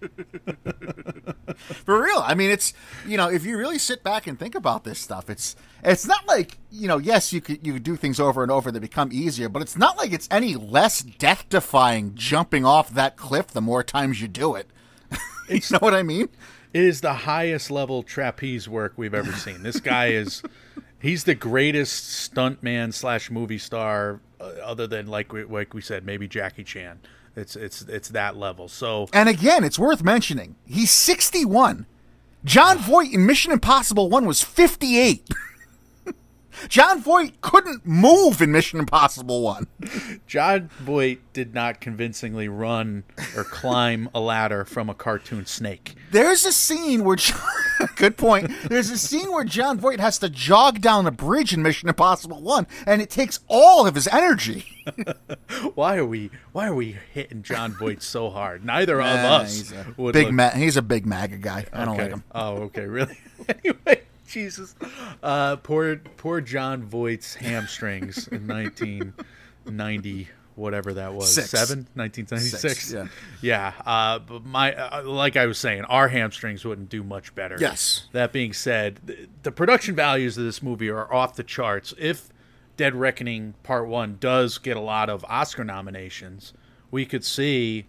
For 1.84 2.02
real. 2.02 2.22
I 2.24 2.34
mean, 2.34 2.50
it's 2.50 2.72
you 3.06 3.16
know, 3.16 3.28
if 3.28 3.44
you 3.44 3.56
really 3.56 3.78
sit 3.78 4.02
back 4.02 4.26
and 4.26 4.38
think 4.38 4.54
about 4.54 4.84
this 4.84 4.98
stuff, 4.98 5.30
it's 5.30 5.56
it's 5.84 6.06
not 6.06 6.26
like 6.26 6.58
you 6.70 6.88
know, 6.88 6.98
yes, 6.98 7.32
you 7.32 7.40
could 7.40 7.64
you 7.66 7.74
could 7.74 7.82
do 7.82 7.96
things 7.96 8.18
over 8.18 8.42
and 8.42 8.50
over 8.50 8.70
that 8.70 8.80
become 8.80 9.10
easier, 9.12 9.48
but 9.48 9.62
it's 9.62 9.76
not 9.76 9.96
like 9.96 10.12
it's 10.12 10.28
any 10.30 10.54
less 10.54 11.00
death 11.00 11.46
defying 11.48 12.14
jumping 12.14 12.64
off 12.64 12.90
that 12.90 13.16
cliff 13.16 13.48
the 13.48 13.60
more 13.60 13.82
times 13.82 14.20
you 14.20 14.28
do 14.28 14.54
it. 14.54 14.68
you 15.48 15.60
know 15.72 15.78
what 15.78 15.94
I 15.94 16.02
mean? 16.02 16.28
It 16.72 16.84
is 16.84 17.00
the 17.00 17.14
highest 17.14 17.70
level 17.70 18.02
trapeze 18.02 18.68
work 18.68 18.94
we've 18.96 19.14
ever 19.14 19.32
seen. 19.32 19.62
This 19.62 19.80
guy 19.80 20.08
is 20.08 20.42
he's 21.00 21.24
the 21.24 21.34
greatest 21.34 22.32
stuntman 22.32 22.94
slash 22.94 23.30
movie 23.30 23.58
star 23.58 24.20
Uh, 24.40 24.44
other 24.62 24.86
than 24.86 25.06
like 25.06 25.32
we, 25.32 25.44
like 25.44 25.74
we 25.74 25.80
said 25.80 26.04
maybe 26.04 26.26
Jackie 26.26 26.64
Chan. 26.64 27.00
It's 27.36 27.56
it's 27.56 27.82
it's 27.82 28.08
that 28.08 28.36
level. 28.36 28.68
So 28.68 29.08
And 29.12 29.28
again, 29.28 29.64
it's 29.64 29.78
worth 29.78 30.02
mentioning 30.02 30.56
he's 30.64 30.90
sixty 30.90 31.44
one. 31.44 31.86
Jon 32.44 32.78
Voight 32.78 33.12
in 33.12 33.26
Mission 33.26 33.52
Impossible 33.52 34.08
One 34.08 34.24
was 34.26 34.42
fifty 34.42 34.98
eight. 34.98 35.28
Jon 36.68 37.00
Voight 37.02 37.40
couldn't 37.40 37.86
move 37.86 38.40
in 38.40 38.52
Mission 38.52 38.78
Impossible 38.78 39.42
One. 39.42 39.66
Jon 40.26 40.68
Voight 40.80 41.20
did 41.32 41.54
not 41.54 41.80
convincingly 41.80 42.48
run 42.48 43.04
or 43.36 43.44
climb 43.44 44.08
a 44.14 44.20
ladder 44.20 44.64
from 44.64 44.88
a 44.90 44.94
cartoon 44.94 45.46
snake. 45.46 45.94
There's 46.10 46.44
a 46.44 46.52
scene 46.52 47.04
where 47.04 47.16
John, 47.16 47.40
good 47.96 48.16
point. 48.16 48.50
There's 48.68 48.90
a 48.90 48.98
scene 48.98 49.30
where 49.30 49.44
Jon 49.44 49.78
Voight 49.78 50.00
has 50.00 50.18
to 50.18 50.28
jog 50.28 50.80
down 50.80 51.06
a 51.06 51.10
bridge 51.10 51.52
in 51.52 51.62
Mission 51.62 51.88
Impossible 51.88 52.40
One, 52.42 52.66
and 52.86 53.00
it 53.00 53.10
takes 53.10 53.40
all 53.48 53.86
of 53.86 53.94
his 53.94 54.08
energy. 54.08 54.64
Why 55.74 55.96
are 55.96 56.06
we 56.06 56.30
why 56.52 56.66
are 56.66 56.74
we 56.74 56.96
hitting 57.12 57.42
Jon 57.42 57.72
Voight 57.72 58.02
so 58.02 58.30
hard? 58.30 58.64
Neither 58.64 59.00
of 59.00 59.06
us 59.06 59.56
he's 59.56 59.72
a 59.72 59.86
would 59.96 60.12
big 60.14 60.26
look- 60.26 60.34
ma- 60.34 60.50
he's 60.50 60.76
a 60.76 60.82
big 60.82 61.06
MAGA 61.06 61.36
guy. 61.38 61.66
I 61.72 61.84
don't 61.84 61.94
okay. 61.94 62.02
like 62.04 62.12
him. 62.12 62.24
Oh, 62.34 62.54
okay, 62.62 62.86
really? 62.86 63.16
anyway, 63.48 63.99
Jesus. 64.30 64.74
Uh, 65.22 65.56
poor 65.56 65.96
poor 66.16 66.40
Jon 66.40 66.82
Voight's 66.82 67.34
hamstrings 67.34 68.28
in 68.28 68.46
1990 68.46 70.28
whatever 70.56 70.92
that 70.94 71.14
was. 71.14 71.34
Six. 71.34 71.50
7 71.50 71.88
1996. 71.94 72.60
Six, 72.60 72.92
yeah. 72.92 73.06
Yeah, 73.40 73.72
uh, 73.86 74.18
but 74.18 74.44
my 74.44 74.74
uh, 74.74 75.02
like 75.04 75.36
I 75.36 75.46
was 75.46 75.58
saying, 75.58 75.84
our 75.84 76.08
hamstrings 76.08 76.64
wouldn't 76.64 76.88
do 76.88 77.02
much 77.02 77.34
better. 77.34 77.56
Yes. 77.58 78.08
That 78.12 78.32
being 78.32 78.52
said, 78.52 79.00
the, 79.04 79.28
the 79.42 79.52
production 79.52 79.94
values 79.94 80.36
of 80.38 80.44
this 80.44 80.62
movie 80.62 80.90
are 80.90 81.12
off 81.12 81.34
the 81.34 81.44
charts. 81.44 81.94
If 81.98 82.28
Dead 82.76 82.94
Reckoning 82.94 83.54
Part 83.62 83.88
1 83.88 84.18
does 84.20 84.58
get 84.58 84.76
a 84.76 84.80
lot 84.80 85.08
of 85.08 85.24
Oscar 85.28 85.64
nominations, 85.64 86.52
we 86.90 87.04
could 87.04 87.24
see 87.24 87.86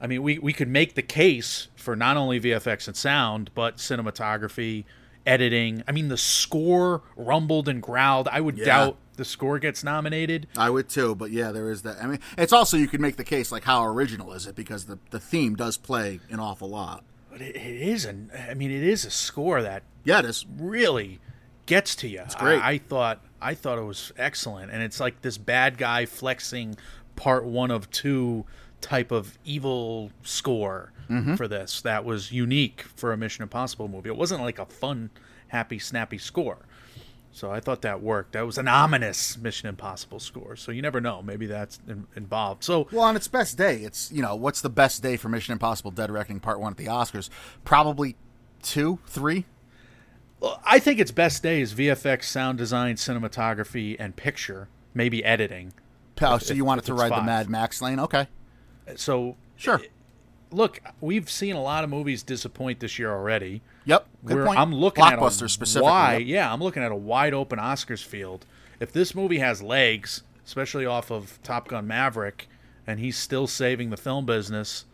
I 0.00 0.06
mean, 0.06 0.22
we, 0.22 0.38
we 0.38 0.52
could 0.52 0.68
make 0.68 0.94
the 0.94 1.02
case 1.02 1.68
for 1.74 1.96
not 1.96 2.16
only 2.16 2.40
VFX 2.40 2.86
and 2.86 2.96
sound, 2.96 3.50
but 3.54 3.78
cinematography, 3.78 4.84
editing. 5.28 5.82
I 5.86 5.92
mean, 5.92 6.08
the 6.08 6.16
score 6.16 7.02
rumbled 7.16 7.68
and 7.68 7.82
growled. 7.82 8.28
I 8.28 8.40
would 8.40 8.58
Yeah. 8.58 8.64
doubt 8.64 8.96
the 9.16 9.24
score 9.24 9.58
gets 9.58 9.82
nominated. 9.84 10.46
I 10.56 10.70
would 10.70 10.88
too, 10.88 11.14
but 11.14 11.30
yeah, 11.30 11.50
there 11.52 11.70
is 11.70 11.82
that. 11.82 12.02
I 12.02 12.06
mean, 12.06 12.20
it's 12.36 12.52
also 12.52 12.76
you 12.76 12.88
could 12.88 13.00
make 13.00 13.16
the 13.16 13.24
case 13.24 13.50
like 13.52 13.64
how 13.64 13.84
original 13.84 14.32
is 14.32 14.46
it 14.46 14.54
because 14.56 14.86
the 14.86 14.98
the 15.10 15.20
theme 15.20 15.54
does 15.56 15.76
play 15.76 16.20
an 16.30 16.40
awful 16.40 16.68
lot. 16.68 17.04
But 17.30 17.40
it, 17.42 17.56
it 17.56 17.80
is 17.88 18.04
an. 18.04 18.30
I 18.48 18.54
mean, 18.54 18.70
it 18.70 18.82
is 18.82 19.04
a 19.04 19.10
score 19.10 19.60
that 19.62 19.82
Yeah, 20.04 20.20
it 20.20 20.24
is. 20.24 20.46
really 20.56 21.20
gets 21.66 21.94
to 21.96 22.08
you. 22.08 22.20
It's 22.22 22.34
great. 22.34 22.60
I, 22.62 22.70
I 22.72 22.78
thought 22.78 23.20
I 23.42 23.54
thought 23.54 23.78
it 23.78 23.84
was 23.84 24.12
excellent, 24.16 24.70
and 24.72 24.82
it's 24.82 24.98
like 25.00 25.20
this 25.22 25.36
bad 25.38 25.76
guy 25.78 26.06
flexing 26.06 26.76
part 27.16 27.44
one 27.44 27.70
of 27.70 27.90
two 27.90 28.46
type 28.80 29.10
of 29.10 29.36
evil 29.44 30.12
score 30.22 30.92
Mm-hmm. 31.10 31.34
for 31.36 31.48
this 31.48 31.80
that 31.82 32.04
was 32.04 32.32
unique 32.32 32.82
for 32.96 33.12
a 33.12 33.16
Mission 33.16 33.42
Impossible 33.42 33.88
movie. 33.88 34.08
It 34.10 34.16
wasn't 34.16 34.42
like 34.42 34.58
a 34.58 34.66
fun, 34.66 35.10
happy, 35.48 35.78
snappy 35.78 36.18
score. 36.18 36.58
So 37.30 37.50
I 37.52 37.60
thought 37.60 37.82
that 37.82 38.02
worked. 38.02 38.32
That 38.32 38.44
was 38.46 38.58
an 38.58 38.68
ominous 38.68 39.36
Mission 39.38 39.68
Impossible 39.68 40.18
score. 40.18 40.56
So 40.56 40.72
you 40.72 40.82
never 40.82 41.00
know. 41.00 41.22
Maybe 41.22 41.46
that's 41.46 41.78
in- 41.86 42.06
involved. 42.16 42.64
So 42.64 42.88
Well, 42.90 43.02
on 43.02 43.16
its 43.16 43.28
best 43.28 43.56
day, 43.56 43.76
it's 43.82 44.10
you 44.10 44.22
know 44.22 44.34
what's 44.34 44.60
the 44.60 44.70
best 44.70 45.02
day 45.02 45.16
for 45.16 45.28
Mission 45.28 45.52
Impossible: 45.52 45.90
Dead 45.90 46.10
Reckoning 46.10 46.40
Part 46.40 46.58
One 46.60 46.72
at 46.72 46.78
the 46.78 46.86
Oscars? 46.86 47.28
Probably 47.64 48.16
two, 48.62 48.98
three. 49.06 49.44
Well, 50.40 50.60
I 50.64 50.78
think 50.78 51.00
its 51.00 51.10
best 51.10 51.42
day 51.42 51.60
is 51.60 51.74
VFX, 51.74 52.24
sound 52.24 52.58
design, 52.58 52.94
cinematography, 52.96 53.96
and 53.98 54.14
picture, 54.16 54.68
maybe 54.94 55.24
editing. 55.24 55.72
Oh, 56.20 56.38
so 56.38 56.54
you 56.54 56.64
want 56.64 56.80
it 56.80 56.84
to 56.86 56.94
ride 56.94 57.12
the. 57.12 57.22
Mad 57.22 57.48
Max 57.48 57.80
lane? 57.82 57.98
Okay, 58.00 58.26
So 58.96 59.36
sure. 59.56 59.80
Look, 60.50 60.80
we've 61.00 61.28
seen 61.30 61.54
a 61.54 61.62
lot 61.62 61.84
of 61.84 61.90
movies 61.90 62.22
disappoint 62.22 62.80
this 62.80 62.98
year 62.98 63.10
already. 63.10 63.62
Yep. 63.84 64.06
Good 64.24 64.34
We're- 64.36 64.46
point. 64.46 64.58
I'm 64.58 64.74
looking 64.74 65.04
at 65.04 65.14
a 65.14 65.16
Blockbuster 65.16 65.48
specifically. 65.50 65.82
wide, 65.90 66.18
yep. 66.26 66.28
yeah, 66.28 66.52
I'm 66.52 66.60
looking 66.62 66.82
at 66.82 66.92
a 66.92 66.96
wide 66.96 67.34
open 67.34 67.58
Oscars 67.58 68.04
field. 68.04 68.46
If 68.80 68.92
this 68.92 69.14
movie 69.14 69.38
has 69.38 69.62
legs, 69.62 70.22
especially 70.46 70.86
off 70.86 71.10
of 71.10 71.38
Top 71.42 71.68
Gun 71.68 71.86
Maverick, 71.86 72.48
and 72.86 73.00
he's 73.00 73.16
still 73.16 73.46
saving 73.46 73.90
the 73.90 73.96
film 73.96 74.24
business, 74.26 74.84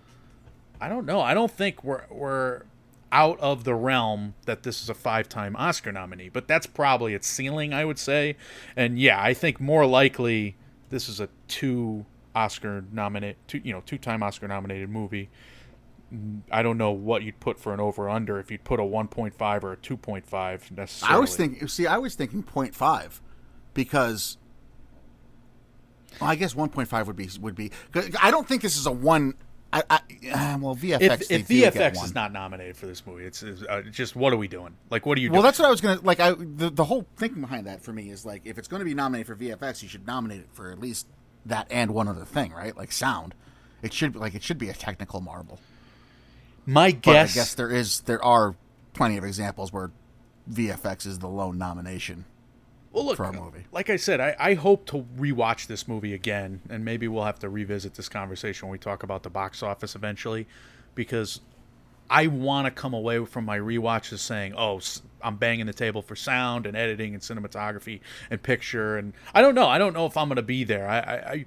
I 0.81 0.89
don't 0.89 1.07
know. 1.07 1.21
I 1.21 1.35
don't 1.35 1.51
think 1.51 1.85
we're 1.85 2.05
we're 2.11 2.63
out 3.13 3.39
of 3.39 3.63
the 3.63 3.75
realm 3.75 4.35
that 4.47 4.65
this 4.65 4.83
is 4.83 4.89
a 4.89 4.95
five-time 4.95 5.55
Oscar 5.55 5.93
nominee, 5.93 6.29
but 6.29 6.49
that's 6.49 6.67
probably 6.67 7.15
its 7.15 7.29
ceiling, 7.29 7.73
I 7.73 7.85
would 7.85 7.99
say. 7.99 8.37
And 8.77 8.99
yeah, 8.99 9.23
I 9.23 9.35
think 9.35 9.61
more 9.61 9.87
likely 9.87 10.57
this 10.91 11.09
is 11.09 11.21
a 11.21 11.29
two 11.47 12.05
Oscar 12.35 12.85
nominate, 12.93 13.37
two 13.47 13.61
you 13.63 13.73
know, 13.73 13.83
two-time 13.85 14.23
Oscar 14.23 14.49
nominated 14.49 14.91
movie. 14.91 15.31
I 16.51 16.63
don't 16.63 16.79
know 16.79 16.91
what 16.93 17.23
you'd 17.23 17.41
put 17.41 17.59
for 17.59 17.73
an 17.75 17.81
over 17.81 18.09
under 18.09 18.39
if 18.39 18.51
you'd 18.51 18.65
put 18.65 18.79
a 18.79 18.83
1.5 18.83 19.63
or 19.63 19.73
a 19.73 19.77
2.5 19.77 20.71
necessarily. 20.77 21.17
I 21.17 21.19
was 21.19 21.37
thinking. 21.37 21.67
See, 21.69 21.87
I 21.87 21.99
was 21.99 22.15
thinking 22.15 22.43
0.5 22.43 23.21
because. 23.73 24.39
Well, 26.21 26.31
I 26.31 26.37
guess 26.37 26.55
1.5 26.55 27.07
would 27.07 27.17
be 27.17 27.29
would 27.41 27.55
be. 27.57 27.73
I 28.21 28.31
don't 28.31 28.47
think 28.47 28.63
this 28.63 28.77
is 28.77 28.87
a 28.87 28.93
one. 28.93 29.35
I, 29.73 29.83
I 29.91 29.97
uh, 29.97 30.59
well 30.61 30.77
VFX. 30.77 31.23
if, 31.23 31.33
if 31.33 31.49
VFX 31.49 32.05
is 32.05 32.15
not 32.15 32.33
nominated 32.33 32.77
for 32.77 32.87
this 32.87 33.05
movie, 33.05 33.25
it's, 33.25 33.43
it's 33.43 33.63
uh, 33.63 33.83
just 33.91 34.15
what 34.15 34.33
are 34.33 34.37
we 34.37 34.47
doing? 34.47 34.77
Like, 34.91 35.05
what 35.05 35.19
are 35.19 35.21
you 35.21 35.29
doing? 35.29 35.33
Well, 35.33 35.43
doing? 35.43 35.49
that's 35.49 35.59
what 35.59 35.67
I 35.67 35.71
was 35.71 35.81
gonna 35.81 36.01
like. 36.03 36.21
I 36.21 36.31
the, 36.33 36.71
the 36.71 36.85
whole 36.85 37.07
thinking 37.17 37.41
behind 37.41 37.67
that 37.67 37.83
for 37.83 37.93
me 37.93 38.11
is 38.11 38.25
like 38.25 38.43
if 38.45 38.57
it's 38.57 38.69
going 38.69 38.79
to 38.79 38.85
be 38.85 38.95
nominated 38.95 39.27
for 39.27 39.35
VFX, 39.35 39.83
you 39.83 39.89
should 39.89 40.07
nominate 40.07 40.43
it 40.43 40.49
for 40.53 40.71
at 40.71 40.79
least 40.79 41.09
that 41.47 41.67
and 41.71 41.93
one 41.93 42.09
other 42.09 42.25
thing, 42.25 42.53
right? 42.53 42.77
Like 42.77 42.93
sound. 42.93 43.35
It 43.83 43.93
should 43.93 44.15
be 44.15 44.19
like 44.19 44.35
it 44.35 44.43
should 44.43 44.59
be 44.59 44.69
a 44.71 44.75
technical 44.75 45.21
marvel. 45.21 45.61
My 46.67 46.93
But 46.93 47.03
guess, 47.03 47.33
I 47.37 47.41
guess 47.41 47.55
there 47.55 47.71
is 47.71 48.01
there 48.03 48.23
are 48.25 48.55
plenty 48.95 49.17
of 49.17 49.25
examples 49.25 49.73
where 49.73 49.91
VFX 50.51 51.07
is 51.07 51.19
the 51.19 51.29
lone 51.29 51.59
nomination. 51.59 52.25
well, 52.93 53.05
look, 53.07 53.17
for 53.17 53.25
a 53.25 53.33
movie. 53.33 53.65
like 53.73 53.91
I 53.91 53.97
said, 53.97 54.21
I, 54.21 54.37
I 54.39 54.55
hope 54.55 54.87
to 54.87 55.07
rewatch 55.19 55.67
this 55.67 55.87
movie 55.89 56.15
again, 56.15 56.61
and 56.71 56.85
maybe 56.85 57.09
we'll 57.09 57.25
have 57.25 57.39
to 57.41 57.49
revisit 57.49 57.95
this 57.95 58.09
conversation 58.09 58.69
when 58.69 58.73
we 58.73 58.79
talk 58.79 59.03
about 59.03 59.23
the 59.23 59.31
box 59.31 59.63
office 59.63 59.95
eventually, 59.95 60.47
because 60.95 61.41
I 62.11 62.27
want 62.29 62.67
to 62.67 62.71
come 62.71 62.95
away 62.95 63.25
from 63.25 63.45
my 63.45 63.59
rewatches 63.59 64.19
saying, 64.19 64.55
"Oh, 64.57 64.81
I'm 65.23 65.37
banging 65.37 65.67
the 65.67 65.73
table 65.73 66.03
for 66.03 66.15
sound 66.17 66.67
and 66.67 66.77
editing 66.77 67.15
and 67.15 67.23
cinematography 67.23 68.01
and 68.31 68.43
picture." 68.43 68.97
And 68.99 69.13
I 69.35 69.41
don't 69.41 69.55
know. 69.55 69.67
I 69.69 69.79
don't 69.79 69.95
know 69.95 70.07
if 70.07 70.17
I'm 70.17 70.29
going 70.29 70.37
to 70.37 70.43
be 70.43 70.65
there. 70.65 70.89
I, 70.89 70.99
I, 70.99 71.15
I 71.33 71.45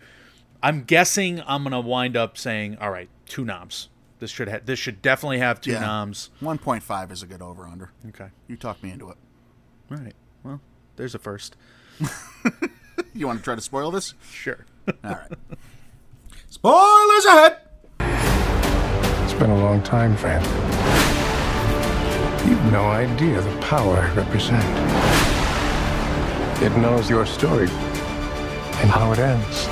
I'm 0.64 0.84
guessing 0.84 1.42
I'm 1.46 1.64
going 1.64 1.72
to 1.74 1.80
wind 1.80 2.18
up 2.18 2.38
saying, 2.38 2.78
"All 2.82 2.90
right, 2.92 3.10
two 3.28 3.46
noms. 3.46 3.90
This 4.20 4.32
should 4.32 4.50
ha- 4.50 4.60
this 4.66 4.80
should 4.80 5.02
definitely 5.04 5.40
have 5.40 5.62
two 5.62 5.72
Yeah. 5.72 5.80
noms." 5.82 6.30
One 6.40 6.58
point 6.58 6.82
five 6.84 7.12
is 7.12 7.22
a 7.22 7.28
good 7.28 7.42
over 7.42 7.68
under. 7.68 7.92
Okay. 8.10 8.30
You 8.48 8.58
talked 8.58 8.82
me 8.84 8.90
into 8.92 9.10
it. 9.10 9.18
All 9.92 9.98
right. 9.98 10.16
Well, 10.44 10.60
there's 10.96 11.14
a 11.16 11.20
first. 11.20 11.56
You 13.14 13.26
want 13.28 13.40
to 13.40 13.44
try 13.44 13.56
to 13.56 13.62
spoil 13.62 13.90
this? 13.92 14.14
Sure. 14.32 14.66
All 15.04 15.12
right. 15.12 15.32
Spoilers 16.50 17.26
ahead. 17.26 17.58
Been 19.40 19.52
a 19.52 19.56
long 19.56 19.84
time, 19.84 20.18
friend. 20.18 20.44
You've 22.50 22.72
no 22.72 22.86
idea 22.86 23.40
the 23.40 23.58
power 23.62 23.98
I 23.98 24.12
represent. 24.16 24.64
It 26.64 26.76
knows 26.80 27.08
your 27.08 27.24
story 27.28 27.68
and 28.82 28.90
how 28.90 29.12
it 29.12 29.20
ends. 29.20 29.68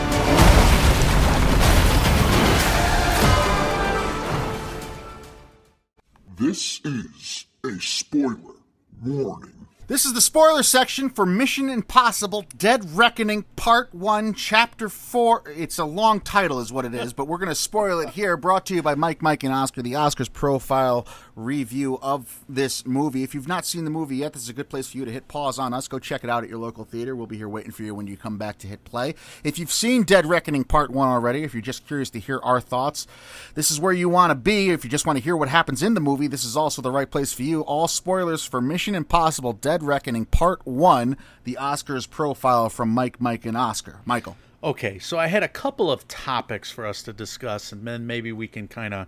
This 6.38 6.82
is 6.86 7.48
a 7.64 7.82
spoiler 7.82 8.62
warning. 9.04 9.55
This 9.88 10.04
is 10.04 10.14
the 10.14 10.22
spoiler 10.22 10.64
section 10.64 11.12
for 11.12 11.28
Mission 11.28 11.70
Impossible 11.70 12.44
Dead 12.58 12.98
Reckoning 12.98 13.44
Part 13.56 13.94
1, 13.94 14.34
Chapter 14.34 14.90
4. 14.90 15.44
It's 15.56 15.78
a 15.78 15.86
long 15.86 16.22
title, 16.22 16.60
is 16.60 16.74
what 16.74 16.86
it 16.86 16.96
is, 16.96 17.14
but 17.14 17.28
we're 17.28 17.38
going 17.38 17.50
to 17.50 17.56
spoil 17.56 18.00
it 18.00 18.10
here. 18.10 18.36
Brought 18.36 18.66
to 18.66 18.74
you 18.74 18.82
by 18.82 18.96
Mike, 18.96 19.22
Mike, 19.22 19.44
and 19.44 19.54
Oscar, 19.54 19.84
the 19.84 19.94
Oscars 19.94 20.34
profile 20.34 21.08
review 21.36 22.00
of 22.02 22.44
this 22.50 22.84
movie. 22.88 23.22
If 23.22 23.36
you've 23.36 23.48
not 23.48 23.64
seen 23.64 23.86
the 23.86 23.92
movie 23.92 24.16
yet, 24.16 24.34
this 24.34 24.42
is 24.42 24.50
a 24.50 24.54
good 24.54 24.70
place 24.70 24.90
for 24.90 24.98
you 24.98 25.06
to 25.06 25.12
hit 25.12 25.28
pause 25.28 25.60
on 25.60 25.72
us. 25.72 25.88
Go 25.88 26.00
check 26.00 26.24
it 26.24 26.32
out 26.32 26.44
at 26.44 26.50
your 26.50 26.58
local 26.58 26.84
theater. 26.84 27.16
We'll 27.16 27.28
be 27.28 27.38
here 27.38 27.50
waiting 27.50 27.72
for 27.72 27.84
you 27.84 27.94
when 27.94 28.08
you 28.08 28.18
come 28.18 28.40
back 28.40 28.58
to 28.60 28.68
hit 28.68 28.84
play. 28.86 29.14
If 29.44 29.60
you've 29.60 29.72
seen 29.72 30.02
Dead 30.02 30.26
Reckoning 30.26 30.64
Part 30.64 30.90
1 30.90 31.08
already, 31.08 31.44
if 31.44 31.54
you're 31.54 31.62
just 31.62 31.86
curious 31.86 32.10
to 32.12 32.20
hear 32.20 32.40
our 32.40 32.60
thoughts, 32.60 33.06
this 33.54 33.70
is 33.70 33.80
where 33.80 33.94
you 33.94 34.10
want 34.10 34.32
to 34.32 34.36
be. 34.36 34.72
If 34.72 34.84
you 34.84 34.90
just 34.90 35.06
want 35.06 35.20
to 35.20 35.24
hear 35.24 35.38
what 35.38 35.50
happens 35.50 35.84
in 35.84 35.94
the 35.94 36.02
movie, 36.02 36.26
this 36.26 36.44
is 36.44 36.58
also 36.58 36.82
the 36.82 36.90
right 36.90 37.12
place 37.12 37.34
for 37.34 37.44
you. 37.44 37.62
All 37.62 37.88
spoilers 37.88 38.44
for 38.44 38.62
Mission 38.62 38.96
Impossible 38.96 39.54
Dead 39.54 39.75
Reckoning 39.84 40.26
Part 40.26 40.66
1, 40.66 41.18
the 41.44 41.58
Oscars 41.60 42.10
profile 42.10 42.70
from 42.70 42.90
Mike, 42.90 43.20
Mike, 43.20 43.46
and 43.46 43.58
Oscar. 43.58 44.02
Michael. 44.06 44.38
Okay, 44.64 44.98
so 45.00 45.20
I 45.20 45.28
had 45.28 45.44
a 45.44 45.48
couple 45.48 45.92
of 45.92 46.08
topics 46.08 46.72
for 46.72 46.86
us 46.86 47.04
to 47.04 47.14
discuss, 47.14 47.72
and 47.72 47.88
then 47.88 48.08
maybe 48.08 48.32
we 48.32 48.48
can 48.48 48.68
kind 48.68 48.94
of 48.94 49.08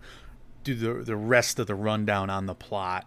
do 0.63 0.76
the 0.76 1.03
the 1.03 1.15
rest 1.15 1.59
of 1.59 1.68
the 1.68 1.76
rundown 1.76 2.30
on 2.30 2.45
the 2.45 2.53
plot. 2.53 3.05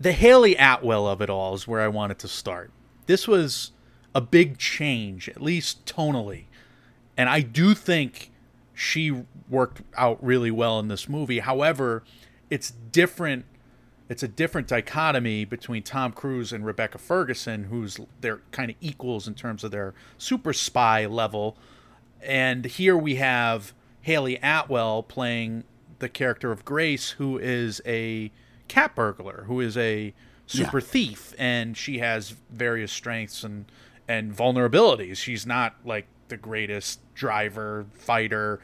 The 0.00 0.12
Hayley 0.12 0.56
Atwell 0.56 1.06
of 1.06 1.20
it 1.20 1.30
all 1.30 1.54
is 1.54 1.68
where 1.68 1.80
I 1.80 1.88
wanted 1.88 2.18
to 2.20 2.28
start. 2.28 2.72
This 3.06 3.28
was 3.28 3.72
a 4.14 4.20
big 4.20 4.58
change, 4.58 5.28
at 5.28 5.40
least 5.40 5.86
tonally, 5.86 6.44
and 7.16 7.28
I 7.28 7.40
do 7.40 7.74
think 7.74 8.32
she 8.74 9.24
worked 9.48 9.82
out 9.96 10.22
really 10.24 10.50
well 10.50 10.80
in 10.80 10.88
this 10.88 11.08
movie. 11.08 11.38
However, 11.40 12.02
it's 12.50 12.70
different. 12.70 13.44
It's 14.12 14.22
a 14.22 14.28
different 14.28 14.68
dichotomy 14.68 15.46
between 15.46 15.82
Tom 15.82 16.12
Cruise 16.12 16.52
and 16.52 16.66
Rebecca 16.66 16.98
Ferguson, 16.98 17.64
who's 17.64 17.98
they're 18.20 18.42
kind 18.50 18.70
of 18.70 18.76
equals 18.82 19.26
in 19.26 19.32
terms 19.34 19.64
of 19.64 19.70
their 19.70 19.94
super 20.18 20.52
spy 20.52 21.06
level. 21.06 21.56
And 22.20 22.66
here 22.66 22.94
we 22.94 23.14
have 23.14 23.72
Hayley 24.02 24.38
Atwell 24.42 25.02
playing 25.02 25.64
the 25.98 26.10
character 26.10 26.52
of 26.52 26.62
Grace, 26.62 27.12
who 27.12 27.38
is 27.38 27.80
a 27.86 28.30
cat 28.68 28.94
burglar, 28.94 29.44
who 29.46 29.60
is 29.60 29.78
a 29.78 30.12
super 30.46 30.80
Yeah. 30.80 30.84
thief, 30.84 31.34
and 31.38 31.74
she 31.74 32.00
has 32.00 32.34
various 32.50 32.92
strengths 32.92 33.42
and 33.42 33.64
and 34.06 34.36
vulnerabilities. 34.36 35.16
She's 35.16 35.46
not 35.46 35.76
like 35.86 36.06
the 36.28 36.36
greatest 36.36 37.00
driver 37.14 37.86
fighter 37.94 38.60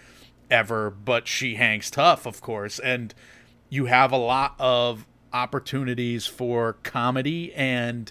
ever, 0.50 0.90
but 0.90 1.26
she 1.26 1.54
hangs 1.54 1.90
tough, 1.90 2.26
of 2.26 2.42
course. 2.42 2.78
And 2.78 3.14
you 3.70 3.86
have 3.86 4.12
a 4.12 4.18
lot 4.18 4.54
of 4.58 5.06
opportunities 5.32 6.26
for 6.26 6.74
comedy. 6.82 7.54
And 7.54 8.10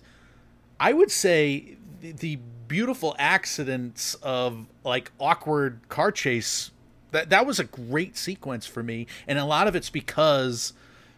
I 0.79 0.93
would 0.93 1.11
say 1.11 1.77
the, 2.01 2.39
beautiful 2.67 3.15
accidents 3.17 4.15
of 4.15 4.65
like 4.83 5.11
awkward 5.19 5.79
car 5.89 6.11
chase 6.11 6.71
that 7.11 7.29
that 7.29 7.45
was 7.45 7.59
a 7.59 7.63
great 7.63 8.17
sequence 8.17 8.65
for 8.65 8.83
me. 8.83 9.07
And 9.27 9.39
a 9.39 9.45
lot 9.45 9.67
of 9.67 9.75
it's 9.75 9.89
because 9.89 10.73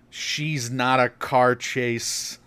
she's 0.10 0.70
not 0.70 1.00
a 1.00 1.10
car 1.10 1.56
chase 1.56 2.40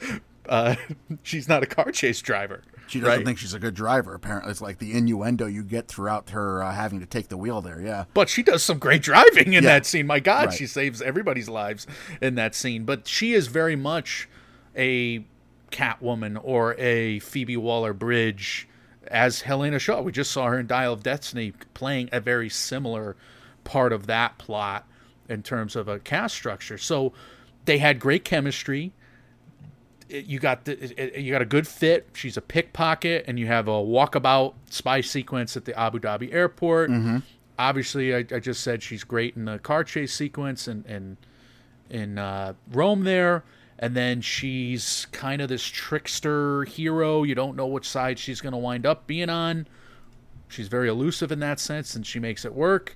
uh 0.48 0.76
she's 1.22 1.48
not 1.48 1.62
a 1.62 1.66
car 1.66 1.90
chase 1.90 2.20
driver 2.20 2.62
She 2.88 3.00
doesn't 3.00 3.18
right? 3.18 3.24
think 3.26 3.38
she's 3.38 3.54
a 3.54 3.58
good 3.58 3.74
driver, 3.74 4.14
apparently. 4.14 4.50
It's 4.50 4.60
like 4.60 4.78
the 4.78 4.92
innuendo 4.92 5.46
you 5.46 5.62
get 5.62 5.88
throughout 5.88 6.30
her 6.30 6.62
uh, 6.62 6.72
having 6.72 7.00
to 7.00 7.06
take 7.06 7.28
the 7.28 7.36
wheel 7.36 7.60
there, 7.60 7.80
yeah. 7.80 8.04
but 8.14 8.28
she 8.28 8.42
does 8.42 8.62
some 8.62 8.78
great 8.78 9.02
driving 9.02 9.48
in 9.54 9.64
Yeah. 9.64 9.70
that 9.70 9.86
scene. 9.86 10.06
My 10.06 10.20
God, 10.20 10.46
Right. 10.46 10.54
she 10.54 10.66
saves 10.66 11.02
everybody's 11.02 11.48
lives 11.48 11.86
in 12.20 12.34
that 12.36 12.54
scene. 12.54 12.84
But 12.84 13.08
she 13.08 13.32
is 13.34 13.48
very 13.48 13.76
much 13.76 14.28
a 14.76 15.24
Catwoman 15.70 16.38
or 16.42 16.74
a 16.78 17.18
Phoebe 17.18 17.56
Waller 17.56 17.92
Bridge 17.92 18.68
as 19.08 19.42
Helena 19.42 19.78
Shaw. 19.78 20.00
We 20.00 20.12
just 20.12 20.30
saw 20.30 20.46
her 20.46 20.58
in 20.58 20.66
Dial 20.66 20.92
of 20.92 21.02
Destiny 21.02 21.52
playing 21.74 22.08
a 22.12 22.20
very 22.20 22.48
similar 22.48 23.16
part 23.64 23.92
of 23.92 24.06
that 24.06 24.38
plot 24.38 24.86
in 25.28 25.42
terms 25.42 25.74
of 25.74 25.88
a 25.88 25.98
cast 25.98 26.34
structure. 26.36 26.78
So 26.78 27.12
they 27.64 27.78
had 27.78 27.98
great 27.98 28.24
chemistry 28.24 28.92
you 30.08 30.38
got 30.38 30.64
the, 30.64 31.12
you 31.20 31.32
got 31.32 31.42
a 31.42 31.46
good 31.46 31.66
fit. 31.66 32.08
She's 32.12 32.36
a 32.36 32.40
pickpocket, 32.40 33.24
and 33.26 33.38
you 33.38 33.46
have 33.46 33.68
a 33.68 33.72
walkabout 33.72 34.54
spy 34.70 35.00
sequence 35.00 35.56
at 35.56 35.64
the 35.64 35.78
Abu 35.78 35.98
Dhabi 35.98 36.32
airport. 36.32 36.90
obviously, 37.58 38.14
I, 38.14 38.18
I 38.18 38.38
just 38.38 38.60
said 38.62 38.82
she's 38.82 39.02
great 39.04 39.34
in 39.36 39.46
the 39.46 39.58
car 39.58 39.82
chase 39.84 40.12
sequence 40.14 40.68
and 40.68 40.84
and 40.86 41.16
in 41.88 42.18
uh, 42.18 42.52
Rome 42.72 43.04
there, 43.04 43.44
and 43.78 43.94
then 43.96 44.20
she's 44.20 45.06
kind 45.12 45.40
of 45.40 45.48
this 45.48 45.64
trickster 45.64 46.64
hero. 46.64 47.22
You 47.22 47.34
don't 47.34 47.56
know 47.56 47.66
which 47.66 47.88
side 47.88 48.18
she's 48.18 48.40
going 48.40 48.52
to 48.52 48.58
wind 48.58 48.84
up 48.86 49.06
being 49.06 49.30
on. 49.30 49.66
She's 50.48 50.68
very 50.68 50.88
elusive 50.88 51.32
in 51.32 51.40
that 51.40 51.58
sense, 51.60 51.94
and 51.96 52.06
she 52.06 52.18
makes 52.20 52.44
it 52.44 52.54
work. 52.54 52.94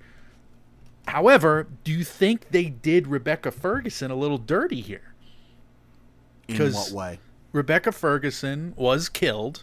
However, 1.09 1.67
do 1.83 1.93
you 1.93 2.05
think 2.05 2.51
they 2.51 2.65
did 2.67 3.09
Rebecca 3.09 3.51
Ferguson 3.51 4.11
a 4.11 4.15
little 4.15 4.39
dirty 4.39 4.81
here? 4.81 5.10
In 6.51 6.73
what 6.73 6.91
way? 6.93 7.19
Rebecca 7.53 7.93
Ferguson 7.93 8.75
was 8.77 9.09
killed. 9.09 9.63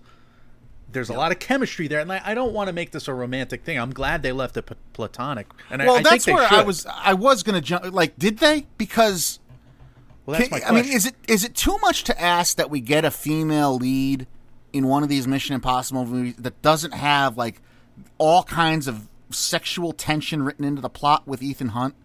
There's 0.92 1.10
a 1.10 1.14
lot 1.14 1.32
of 1.32 1.40
chemistry 1.40 1.88
there, 1.88 2.00
and 2.00 2.12
I 2.12 2.22
I 2.24 2.34
don't 2.34 2.54
want 2.54 2.68
to 2.68 2.74
make 2.74 2.92
this 2.92 3.08
a 3.08 3.14
romantic 3.14 3.64
thing. 3.64 3.78
I'm 3.78 3.94
glad 3.94 4.24
they 4.24 4.32
left 4.32 4.56
it 4.58 4.64
p- 4.68 4.76
platonic, 4.94 5.48
and 5.70 5.82
I- 5.82 5.86
Well, 5.86 5.96
I, 5.96 6.02
that's 6.02 6.10
think 6.10 6.24
they 6.26 6.34
where 6.34 6.48
I 6.50 6.64
was. 6.64 6.86
I 6.86 7.14
was 7.14 7.44
gonna 7.44 7.62
jump. 7.62 7.94
Like, 7.94 8.18
did 8.18 8.38
they? 8.40 8.66
Because 8.78 9.40
Well, 10.26 10.38
that's 10.38 10.50
Can- 10.50 10.62
my 10.62 10.66
I 10.68 10.72
mean, 10.72 10.92
is 10.92 11.06
it 11.06 11.16
is 11.28 11.44
it 11.44 11.56
too 11.56 11.78
much 11.82 12.04
to 12.06 12.22
ask 12.22 12.56
that 12.58 12.70
we 12.70 12.80
get 12.80 13.04
a 13.04 13.12
female 13.12 13.76
lead 13.78 14.28
in 14.74 14.88
one 14.88 15.04
of 15.04 15.10
these 15.10 15.28
Mission 15.28 15.56
Impossible 15.56 16.06
movies 16.06 16.36
that 16.38 16.62
doesn't 16.62 16.94
have 16.94 17.38
like 17.38 17.62
all 18.18 18.44
kinds 18.44 18.88
of 18.88 19.08
sexual 19.30 19.92
tension 19.92 20.42
written 20.44 20.64
into 20.64 20.82
the 20.82 20.90
plot 20.90 21.28
with 21.28 21.42
Ethan 21.44 21.70
Hunt? 21.70 21.96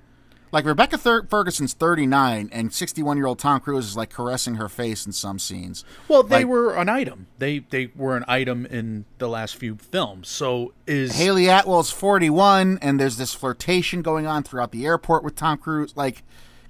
Like 0.53 0.67
Rebecca 0.67 0.99
Thur- 0.99 1.25
Ferguson's 1.25 1.73
thirty 1.73 2.07
nine, 2.07 2.51
and 2.53 2.73
sixty 2.75 3.03
one 3.03 3.17
year 3.17 3.27
old 3.27 3.39
Tom 3.39 3.59
Cruise 3.61 3.87
is 3.87 3.97
like 3.97 4.11
caressing 4.11 4.57
her 4.57 4.69
face 4.69 5.07
in 5.07 5.13
some 5.13 5.39
scenes. 5.39 5.83
Well, 6.09 6.23
they 6.23 6.41
Like- 6.45 6.47
were 6.47 6.75
an 6.77 6.91
item. 6.91 7.27
They 7.39 7.61
they 7.61 7.91
were 7.97 8.17
an 8.19 8.25
item 8.29 8.67
in 8.67 9.07
the 9.17 9.29
last 9.29 9.57
few 9.57 9.77
films. 9.77 10.29
So 10.29 10.75
is 10.87 11.17
Hayley 11.17 11.49
Atwell's 11.49 11.91
forty 11.91 12.29
one, 12.29 12.79
and 12.83 13.01
there's 13.01 13.17
this 13.17 13.33
flirtation 13.33 14.03
going 14.03 14.27
on 14.27 14.43
throughout 14.43 14.73
the 14.73 14.85
airport 14.85 15.25
with 15.25 15.37
Tom 15.37 15.57
Cruise. 15.57 15.95
Like, 15.97 16.23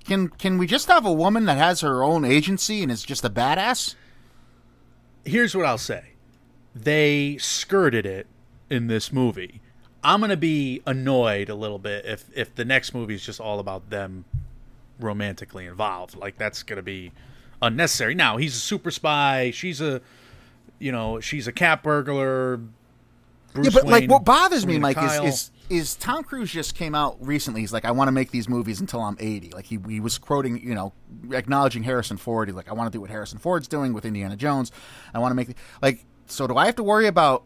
can 0.04 0.28
can 0.28 0.58
we 0.58 0.68
just 0.68 0.86
have 0.86 1.04
a 1.04 1.12
woman 1.12 1.44
that 1.46 1.58
has 1.58 1.80
her 1.80 2.04
own 2.04 2.24
agency 2.24 2.82
and 2.84 2.92
is 2.92 3.02
just 3.02 3.24
a 3.24 3.30
badass? 3.30 3.96
here's 5.24 5.54
what 5.54 5.64
I'll 5.66 5.78
say. 5.78 6.14
They 6.74 7.36
skirted 7.38 8.06
it 8.06 8.26
in 8.70 8.86
this 8.88 9.12
movie. 9.12 9.60
I'm 10.04 10.20
gonna 10.20 10.36
be 10.36 10.82
annoyed 10.86 11.48
a 11.48 11.54
little 11.54 11.78
bit 11.78 12.04
if 12.04 12.24
if 12.34 12.54
the 12.54 12.64
next 12.64 12.94
movie 12.94 13.14
is 13.14 13.24
just 13.24 13.40
all 13.40 13.60
about 13.60 13.90
them 13.90 14.24
romantically 14.98 15.66
involved. 15.66 16.16
Like 16.16 16.38
that's 16.38 16.62
gonna 16.62 16.82
be 16.82 17.12
unnecessary. 17.60 18.14
Now 18.14 18.36
he's 18.36 18.56
a 18.56 18.60
super 18.60 18.90
spy. 18.90 19.50
She's 19.52 19.80
a, 19.80 20.00
you 20.78 20.92
know, 20.92 21.20
she's 21.20 21.46
a 21.46 21.52
cat 21.52 21.82
burglar. 21.82 22.60
Bruce 23.52 23.66
yeah, 23.66 23.70
but 23.74 23.86
like 23.86 24.10
what 24.10 24.24
bothers 24.24 24.66
me, 24.66 24.78
Mike, 24.78 24.96
Kyle. 24.96 25.24
is, 25.26 25.34
is 25.34 25.50
is 25.70 25.94
Tom 25.96 26.22
Cruise 26.24 26.50
just 26.50 26.74
came 26.74 26.94
out 26.94 27.16
recently. 27.24 27.60
He's 27.60 27.72
like, 27.72 27.84
I 27.84 27.90
want 27.90 28.08
to 28.08 28.12
make 28.12 28.30
these 28.30 28.48
movies 28.48 28.80
until 28.80 29.00
I'm 29.00 29.16
80. 29.18 29.50
Like 29.50 29.66
he 29.66 29.78
he 29.88 30.00
was 30.00 30.18
quoting, 30.18 30.60
you 30.66 30.74
know, 30.74 30.92
acknowledging 31.32 31.82
Harrison 31.82 32.16
Ford. 32.16 32.48
He's 32.48 32.56
like, 32.56 32.68
I 32.68 32.72
want 32.72 32.92
to 32.92 32.96
do 32.96 33.00
what 33.00 33.10
Harrison 33.10 33.38
Ford's 33.38 33.68
doing 33.68 33.92
with 33.92 34.04
Indiana 34.04 34.36
Jones. 34.36 34.72
I 35.14 35.18
want 35.18 35.32
to 35.32 35.34
make 35.34 35.56
like. 35.80 36.04
So 36.26 36.46
do 36.46 36.56
I 36.56 36.66
have 36.66 36.76
to 36.76 36.82
worry 36.82 37.06
about 37.06 37.44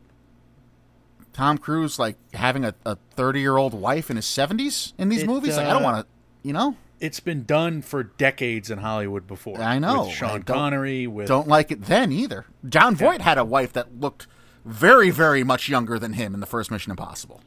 Tom 1.37 1.59
Cruise 1.59 1.99
like 1.99 2.17
having 2.33 2.65
a 2.65 2.75
30 3.15 3.41
year 3.41 3.59
old 3.59 3.75
wife 3.75 4.09
in 4.11 4.17
his 4.17 4.25
70s 4.25 4.95
in 4.97 5.11
these 5.11 5.23
It, 5.23 5.27
movies? 5.27 5.57
Like 5.59 5.67
I 5.67 5.71
don't 5.75 5.83
uh, 5.83 5.85
want 5.85 6.07
to, 6.07 6.13
you 6.49 6.55
know. 6.55 6.77
it's 6.99 7.21
been 7.21 7.45
done 7.45 7.83
for 7.83 8.03
decades 8.03 8.71
in 8.71 8.79
Hollywood 8.79 9.27
before. 9.27 9.61
I 9.61 9.79
know. 9.79 10.05
with 10.05 10.13
Sean 10.13 10.43
Connery. 10.45 11.07
With 11.07 11.29
Don't 11.29 11.47
like 11.47 11.71
it 11.71 11.83
then 11.83 12.11
either. 12.11 12.47
Jon 12.67 12.97
Voight 12.97 13.21
had 13.21 13.37
a 13.37 13.45
wife 13.45 13.75
that 13.75 14.01
looked 14.01 14.27
very, 14.65 15.11
very 15.11 15.45
much 15.45 15.69
younger 15.69 15.99
than 15.99 16.15
him 16.15 16.33
in 16.33 16.41
the 16.41 16.47
first 16.47 16.71
Mission 16.71 16.91
Impossible. 16.91 17.43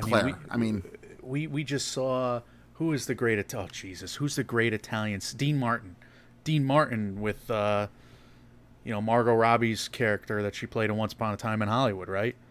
Claire. 0.00 0.26
we- 0.26 0.34
I 0.48 0.56
mean 0.56 0.84
we 1.20 1.46
we 1.48 1.64
just 1.64 1.88
saw 1.88 2.40
who 2.74 2.92
is 2.92 3.06
the 3.06 3.14
great 3.16 3.38
It- 3.40 3.54
oh 3.54 3.66
Jesus 3.72 4.14
who's 4.16 4.36
the 4.36 4.44
great 4.44 4.72
Italian 4.72 5.20
Dean 5.36 5.58
Martin 5.58 5.96
Dean 6.44 6.64
Martin 6.64 7.20
with 7.20 7.50
uh 7.50 7.86
you 8.84 8.92
know 8.92 9.00
Margot 9.00 9.34
Robbie's 9.34 9.88
character 9.88 10.42
that 10.42 10.54
she 10.54 10.66
played 10.66 10.90
in 10.90 10.96
Once 10.96 11.12
Upon 11.14 11.34
a 11.34 11.36
Time 11.36 11.62
in 11.62 11.68
Hollywood 11.68 12.08
right 12.08 12.34
I 12.34 12.43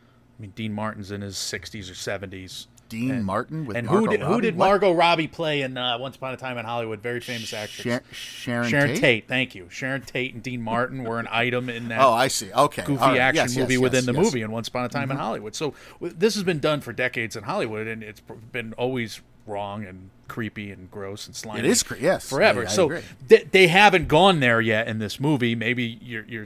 mean 0.44 0.52
Dean 0.56 0.74
Martin's 0.74 1.12
in 1.12 1.22
his 1.22 1.36
60s 1.36 1.90
or 1.90 1.94
70s 1.94 2.68
Dean 2.90 3.24
Martin 3.24 3.66
with 3.66 3.76
and 3.76 3.88
Margot 3.88 4.02
who 4.06 4.12
did 4.12 4.20
who 4.20 4.28
Robbie? 4.34 4.42
did 4.42 4.56
What? 4.56 4.66
Margot 4.68 4.92
Robbie 4.92 5.28
play 5.28 5.62
in 5.64 5.78
uh, 5.78 5.98
Once 5.98 6.16
Upon 6.18 6.34
a 6.34 6.38
Time 6.38 6.58
in 6.60 6.66
Hollywood 6.66 7.02
very 7.02 7.22
famous 7.22 7.52
actress 7.54 7.82
Sharon, 7.84 8.04
Sharon, 8.12 8.70
Sharon 8.70 8.88
Tate? 8.90 9.00
Tate? 9.02 9.28
thank 9.28 9.56
you 9.56 9.68
Sharon 9.72 10.02
Tate 10.04 10.34
and 10.36 10.44
Dean 10.44 10.62
Martin 10.62 11.04
were 11.04 11.18
an 11.20 11.28
item 11.32 11.70
in 11.70 11.88
that 11.88 12.02
Oh, 12.04 12.12
I 12.14 12.28
see. 12.28 12.52
Okay, 12.54 12.84
goofy 12.84 13.02
right. 13.02 13.18
action 13.20 13.46
Yes, 13.46 13.58
movie 13.58 13.74
yes, 13.76 13.82
within 13.82 13.98
yes, 14.00 14.06
the. 14.06 14.12
Mm-hmm. 14.12 14.22
movie 14.22 14.42
in 14.44 14.52
Once 14.52 14.68
Upon 14.68 14.86
a 14.86 14.90
Time 14.90 15.10
in 15.10 15.18
Hollywood. 15.18 15.56
So 15.56 15.74
w- 16.00 16.14
this 16.16 16.36
has 16.36 16.44
been 16.44 16.60
done 16.60 16.82
for 16.82 16.94
decades 16.94 17.36
in 17.36 17.44
Hollywood, 17.46 17.88
and 17.88 18.04
it's 18.04 18.20
pr- 18.20 18.34
been 18.34 18.74
always 18.74 19.22
wrong 19.48 19.84
and 19.86 20.10
creepy 20.28 20.70
and 20.72 20.90
gross 20.92 21.26
and 21.26 21.36
slimy. 21.36 21.60
It 21.60 21.66
is 21.66 21.84
yes, 22.00 22.30
forever. 22.30 22.62
I- 22.62 22.66
I 22.66 22.68
so 22.68 23.02
th- 23.28 23.48
they 23.52 23.68
haven't 23.68 24.08
gone 24.08 24.40
there 24.40 24.62
yet 24.62 24.88
in 24.88 25.00
this 25.00 25.20
movie. 25.20 25.56
Maybe 25.56 25.98
you're, 26.02 26.26
you're. 26.26 26.46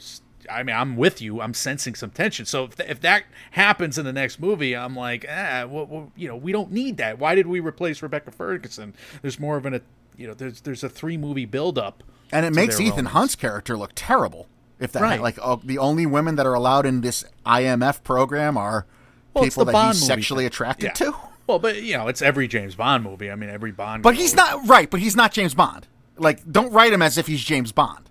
I 0.50 0.64
mean, 0.64 0.76
I'm 0.76 0.95
with 0.98 1.22
you. 1.22 1.41
I'm 1.41 1.54
sensing 1.54 1.95
some 1.95 2.10
tension. 2.12 2.45
So 2.45 2.66
if, 2.66 2.76
th- 2.78 2.89
if 2.89 3.02
that 3.02 3.24
happens 3.52 3.98
in 3.98 4.06
the 4.06 4.14
next 4.14 4.39
movie, 4.39 4.76
I'm 4.76 4.95
like, 4.95 5.26
ah, 5.30 5.66
well, 5.70 5.86
well, 5.86 6.12
you 6.16 6.28
know, 6.28 6.36
we 6.36 6.52
don't 6.52 6.72
need 6.72 6.98
that. 6.98 7.20
Why 7.20 7.36
did 7.36 7.48
we 7.48 7.60
replace 7.60 8.02
Rebecca 8.02 8.32
Ferguson? 8.32 8.93
There's 9.22 9.39
more 9.39 9.58
of 9.58 9.66
an, 9.66 9.74
a, 9.76 9.82
you 10.16 10.28
know, 10.28 10.34
there's 10.34 10.62
there's 10.62 10.84
a 10.84 10.89
three 10.89 11.18
movie 11.18 11.45
buildup, 11.45 12.04
And 12.32 12.45
it 12.45 12.54
makes 12.54 12.80
Ethan 12.80 12.91
romance. 13.06 13.14
Hunt's 13.14 13.36
character 13.36 13.78
look 13.78 13.91
terrible. 13.95 14.48
If 14.80 14.91
that 14.91 15.02
Right. 15.02 15.22
like 15.22 15.39
oh, 15.41 15.60
the 15.64 15.78
only 15.80 16.06
women 16.06 16.36
that 16.36 16.45
are 16.45 16.54
allowed 16.54 16.86
in 16.86 17.02
this 17.02 17.26
IMF 17.45 18.04
program 18.04 18.58
are 18.58 18.86
Well, 19.34 19.43
people 19.43 19.66
that 19.66 19.72
Bond 19.72 19.95
he's 19.98 20.06
sexually 20.06 20.43
thing. 20.43 20.48
attracted 20.48 20.86
Yeah. 20.88 20.93
to. 20.93 21.16
Well, 21.48 21.60
but 21.60 21.82
you 21.82 21.98
know, 21.98 22.08
it's 22.10 22.22
every 22.22 22.48
James 22.48 22.76
Bond 22.76 23.04
movie. 23.04 23.32
I 23.32 23.36
mean, 23.36 23.50
every 23.50 23.72
Bond. 23.72 24.04
But 24.04 24.16
he's 24.16 24.36
not 24.36 24.68
right. 24.68 24.89
But 24.89 25.00
he's 25.00 25.16
not 25.16 25.32
James 25.32 25.54
Bond. 25.56 25.88
Like, 26.18 26.41
don't 26.52 26.72
write 26.74 26.91
him 26.93 27.02
as 27.02 27.18
if 27.18 27.26
he's 27.28 27.43
James 27.43 27.72
Bond. 27.72 28.10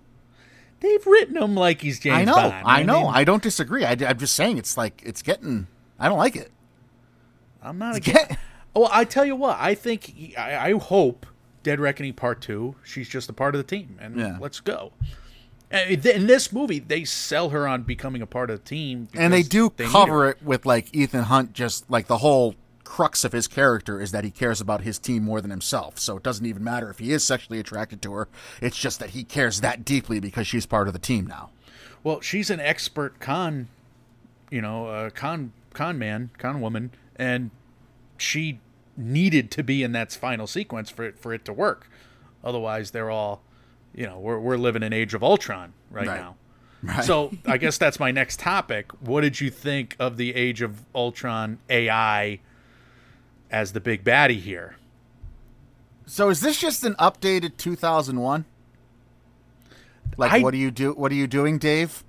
They've 0.79 1.05
written 1.07 1.37
him 1.37 1.55
like 1.55 1.81
he's 1.81 1.99
James 1.99 2.15
I 2.17 2.23
know. 2.25 2.35
Bond. 2.35 2.55
I 2.65 2.83
know. 2.83 3.03
mean, 3.05 3.11
I 3.15 3.23
don't 3.23 3.41
disagree. 3.41 3.83
I, 3.83 3.93
am 3.93 4.17
just 4.17 4.35
saying 4.35 4.57
it's 4.57 4.77
like 4.77 5.01
it's 5.05 5.21
getting. 5.21 5.67
I 5.99 6.07
don't 6.09 6.17
like 6.19 6.35
it. 6.35 6.51
I'm 7.63 7.77
not 7.77 7.97
It's 7.97 8.07
against. 8.07 8.29
get- 8.29 8.39
Oh, 8.75 8.87
I 8.91 9.05
tell 9.05 9.25
you 9.25 9.35
what. 9.35 9.57
I 9.59 9.73
think. 9.73 10.33
I, 10.37 10.55
I 10.69 10.71
hope 10.77 11.25
Dead 11.63 11.79
Reckoning 11.79 12.13
Part 12.13 12.41
Two. 12.41 12.75
She's 12.83 13.09
just 13.09 13.27
a 13.27 13.33
part 13.33 13.55
of 13.55 13.59
the 13.59 13.63
team, 13.75 13.97
and 13.99 14.15
Yeah. 14.19 14.37
let's 14.39 14.59
go. 14.59 14.93
In 15.71 16.27
this 16.27 16.53
movie, 16.53 16.79
they 16.79 17.03
sell 17.03 17.49
her 17.49 17.67
on 17.67 17.83
becoming 17.83 18.21
a 18.21 18.27
part 18.27 18.49
of 18.51 18.59
the 18.59 18.65
team, 18.69 19.07
and 19.15 19.33
they 19.33 19.41
do 19.43 19.73
her. 19.77 19.85
cover 19.85 20.29
it 20.29 20.41
with 20.43 20.65
like 20.67 20.93
Ethan 20.95 21.23
Hunt. 21.23 21.53
Just 21.53 21.89
like 21.89 22.05
the 22.07 22.19
whole 22.19 22.53
crux 22.87 23.23
of 23.23 23.33
his 23.33 23.47
character 23.47 23.99
is 24.01 24.11
that 24.11 24.23
he 24.23 24.31
cares 24.31 24.61
about 24.61 24.81
his 24.81 24.97
team 24.97 25.23
more 25.23 25.41
than 25.41 25.51
himself. 25.51 25.99
So 25.99 26.17
it 26.17 26.23
doesn't 26.23 26.45
even 26.45 26.63
matter 26.63 26.89
if 26.89 26.99
he 26.99 27.11
is 27.11 27.23
sexually 27.23 27.59
attracted 27.59 28.01
to 28.03 28.13
her. 28.13 28.27
It's 28.61 28.77
just 28.77 28.99
that 28.99 29.09
he 29.11 29.23
cares 29.23 29.61
that 29.61 29.83
deeply 29.85 30.19
because 30.19 30.47
she's 30.47 30.65
part 30.65 30.87
of 30.87 30.93
the 30.93 30.99
team 30.99 31.27
now. 31.27 31.49
Well, 32.03 32.21
she's 32.21 32.49
an 32.49 32.59
expert 32.59 33.19
con, 33.19 33.67
you 34.49 34.61
know, 34.61 34.87
uh, 34.87 35.09
con 35.09 35.51
con 35.73 35.99
man, 35.99 36.29
con 36.37 36.61
woman, 36.61 36.91
and 37.17 37.51
she 38.17 38.59
needed 38.95 39.51
to 39.51 39.63
be 39.63 39.83
in 39.83 39.91
that 39.91 40.11
final 40.13 40.47
sequence 40.47 40.89
for 40.89 41.03
it 41.03 41.19
for 41.19 41.33
it 41.33 41.43
to 41.45 41.53
work. 41.53 41.89
Otherwise, 42.43 42.91
they're 42.91 43.11
all, 43.11 43.41
you 43.93 44.05
know, 44.05 44.17
we're 44.19 44.39
we're 44.39 44.57
living 44.57 44.83
in 44.83 44.93
Age 44.93 45.13
of 45.13 45.23
Ultron 45.23 45.73
right, 45.91 46.07
Right. 46.07 46.19
now. 46.19 46.35
Right. 46.83 47.03
So 47.03 47.31
I 47.45 47.57
guess 47.57 47.79
that's 47.79 47.99
my 47.99 48.11
next 48.11 48.39
topic. 48.39 48.91
What 49.01 49.21
did 49.21 49.41
you 49.41 49.49
think 49.49 49.95
of 49.99 50.15
the 50.17 50.35
Age 50.35 50.61
of 50.61 50.85
Ultron 50.93 51.57
AI 51.71 52.39
as 53.51 53.73
the 53.73 53.79
big 53.79 54.03
baddie 54.03 54.39
here? 54.39 54.75
So 56.05 56.29
is 56.29 56.41
this 56.41 56.59
just 56.59 56.83
an 56.83 56.95
updated 56.95 57.57
2001? 57.57 58.45
Like, 60.17 60.31
I- 60.31 60.39
what 60.39 60.51
do 60.51 60.57
you 60.57 60.71
do? 60.71 60.93
What 60.93 61.11
are 61.11 61.15
you 61.15 61.27
doing, 61.27 61.57
Dave? 61.57 62.03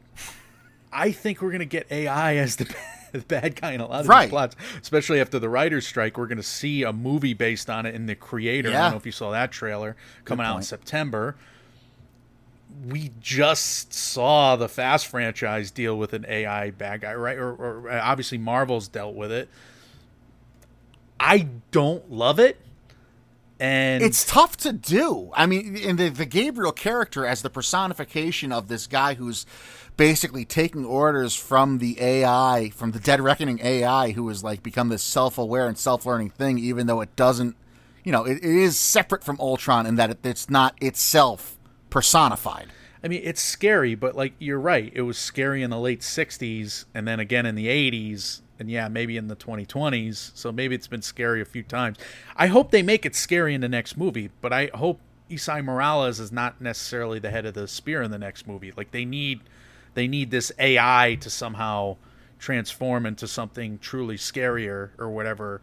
I 0.92 1.12
think 1.12 1.42
we're 1.42 1.50
gonna 1.52 1.64
get 1.66 1.86
AI 1.90 2.36
as 2.36 2.56
the, 2.56 2.74
the 3.12 3.18
bad 3.20 3.60
guy 3.60 3.72
in 3.72 3.80
a 3.80 3.86
lot 3.86 4.00
of 4.02 4.08
Right. 4.08 4.22
these 4.26 4.30
plots, 4.30 4.56
especially 4.80 5.20
after 5.20 5.38
the 5.38 5.48
writers' 5.48 5.86
strike. 5.86 6.16
We're 6.16 6.26
gonna 6.26 6.42
see 6.42 6.82
a 6.82 6.92
movie 6.92 7.34
based 7.34 7.68
on 7.68 7.84
it 7.86 7.94
in 7.94 8.06
the 8.06 8.14
creator. 8.14 8.70
I 8.70 8.72
don't 8.72 8.90
know 8.92 8.96
if 8.96 9.04
you 9.06 9.12
saw 9.12 9.30
that 9.32 9.50
trailer 9.52 9.96
coming 10.24 10.46
out 10.46 10.56
in. 10.56 10.62
September. 10.62 11.36
We 12.86 13.10
just 13.20 13.92
saw 13.92 14.54
the 14.56 14.68
Fast 14.68 15.08
franchise 15.08 15.70
deal 15.70 15.98
with 15.98 16.12
an 16.12 16.24
AI 16.28 16.70
bad 16.70 17.00
guy, 17.00 17.14
right? 17.14 17.36
Or, 17.36 17.50
or 17.52 17.90
obviously 17.90 18.38
Marvel's 18.38 18.88
dealt 18.88 19.14
with 19.16 19.32
it. 19.32 19.48
I 21.20 21.48
don't 21.70 22.10
love 22.10 22.38
it, 22.38 22.58
and 23.60 24.02
It's 24.02 24.24
tough 24.24 24.56
to 24.58 24.72
do. 24.72 25.30
I 25.34 25.46
mean, 25.46 25.76
in 25.76 25.96
the 25.96 26.08
the 26.10 26.26
Gabriel 26.26 26.72
character 26.72 27.26
as 27.26 27.42
the 27.42 27.50
personification 27.50 28.52
of 28.52 28.68
this 28.68 28.86
guy 28.86 29.14
who's 29.14 29.46
basically 29.96 30.44
taking 30.44 30.84
orders 30.84 31.34
from 31.34 31.78
the 31.78 32.00
AI, 32.00 32.70
from 32.74 32.92
the 32.92 33.00
Dead 33.00 33.20
Reckoning 33.20 33.58
AI, 33.62 34.12
who 34.12 34.28
has 34.28 34.44
like 34.44 34.62
become 34.62 34.88
this 34.88 35.02
self 35.02 35.38
aware 35.38 35.66
and 35.66 35.76
self 35.76 36.06
learning 36.06 36.30
thing, 36.30 36.58
even 36.58 36.86
though 36.86 37.00
it 37.00 37.14
doesn't, 37.16 37.56
you 38.04 38.12
know, 38.12 38.24
it, 38.24 38.36
it 38.38 38.44
is 38.44 38.78
separate 38.78 39.24
from 39.24 39.38
Ultron 39.40 39.86
in 39.86 39.96
that 39.96 40.10
it, 40.10 40.18
it's 40.24 40.48
not 40.48 40.74
itself 40.80 41.58
personified. 41.90 42.68
I 43.02 43.08
mean, 43.08 43.22
it's 43.24 43.40
scary, 43.42 43.94
but 43.94 44.16
like 44.16 44.34
you're 44.38 44.60
right. 44.60 44.90
It 44.94 45.02
was 45.02 45.18
scary 45.18 45.62
in 45.62 45.70
the 45.70 45.78
late 45.78 46.00
'60s, 46.00 46.84
and 46.94 47.06
then 47.06 47.18
again 47.20 47.44
in 47.44 47.56
the 47.56 47.66
'80s, 47.66 48.40
and 48.58 48.70
yeah, 48.70 48.88
maybe 48.88 49.16
in 49.16 49.28
the 49.28 49.36
2020s. 49.36 50.32
So 50.34 50.50
maybe 50.52 50.74
it's 50.74 50.86
been 50.86 51.02
scary 51.02 51.40
a 51.40 51.44
few 51.44 51.62
times. 51.62 51.96
I 52.36 52.48
hope 52.48 52.70
they 52.70 52.82
make 52.82 53.06
it 53.06 53.14
scary 53.14 53.54
in 53.54 53.60
the 53.60 53.68
next 53.68 53.96
movie, 53.96 54.30
but 54.40 54.52
I 54.52 54.70
hope 54.74 55.00
Esai 55.30 55.64
Morales 55.64 56.20
is 56.20 56.32
not 56.32 56.60
necessarily 56.60 57.18
the 57.18 57.30
head 57.30 57.46
of 57.46 57.54
the 57.54 57.68
spear 57.68 58.02
in 58.02 58.10
the 58.10 58.18
next 58.18 58.46
movie. 58.46 58.72
Like 58.76 58.90
they 58.90 59.04
need 59.04 59.40
they 59.94 60.08
need 60.08 60.30
this 60.30 60.52
AI 60.58 61.18
to 61.20 61.30
somehow 61.30 61.96
transform 62.38 63.06
into 63.06 63.26
something 63.26 63.78
truly 63.78 64.16
scarier 64.16 64.90
or 64.98 65.10
whatever. 65.10 65.60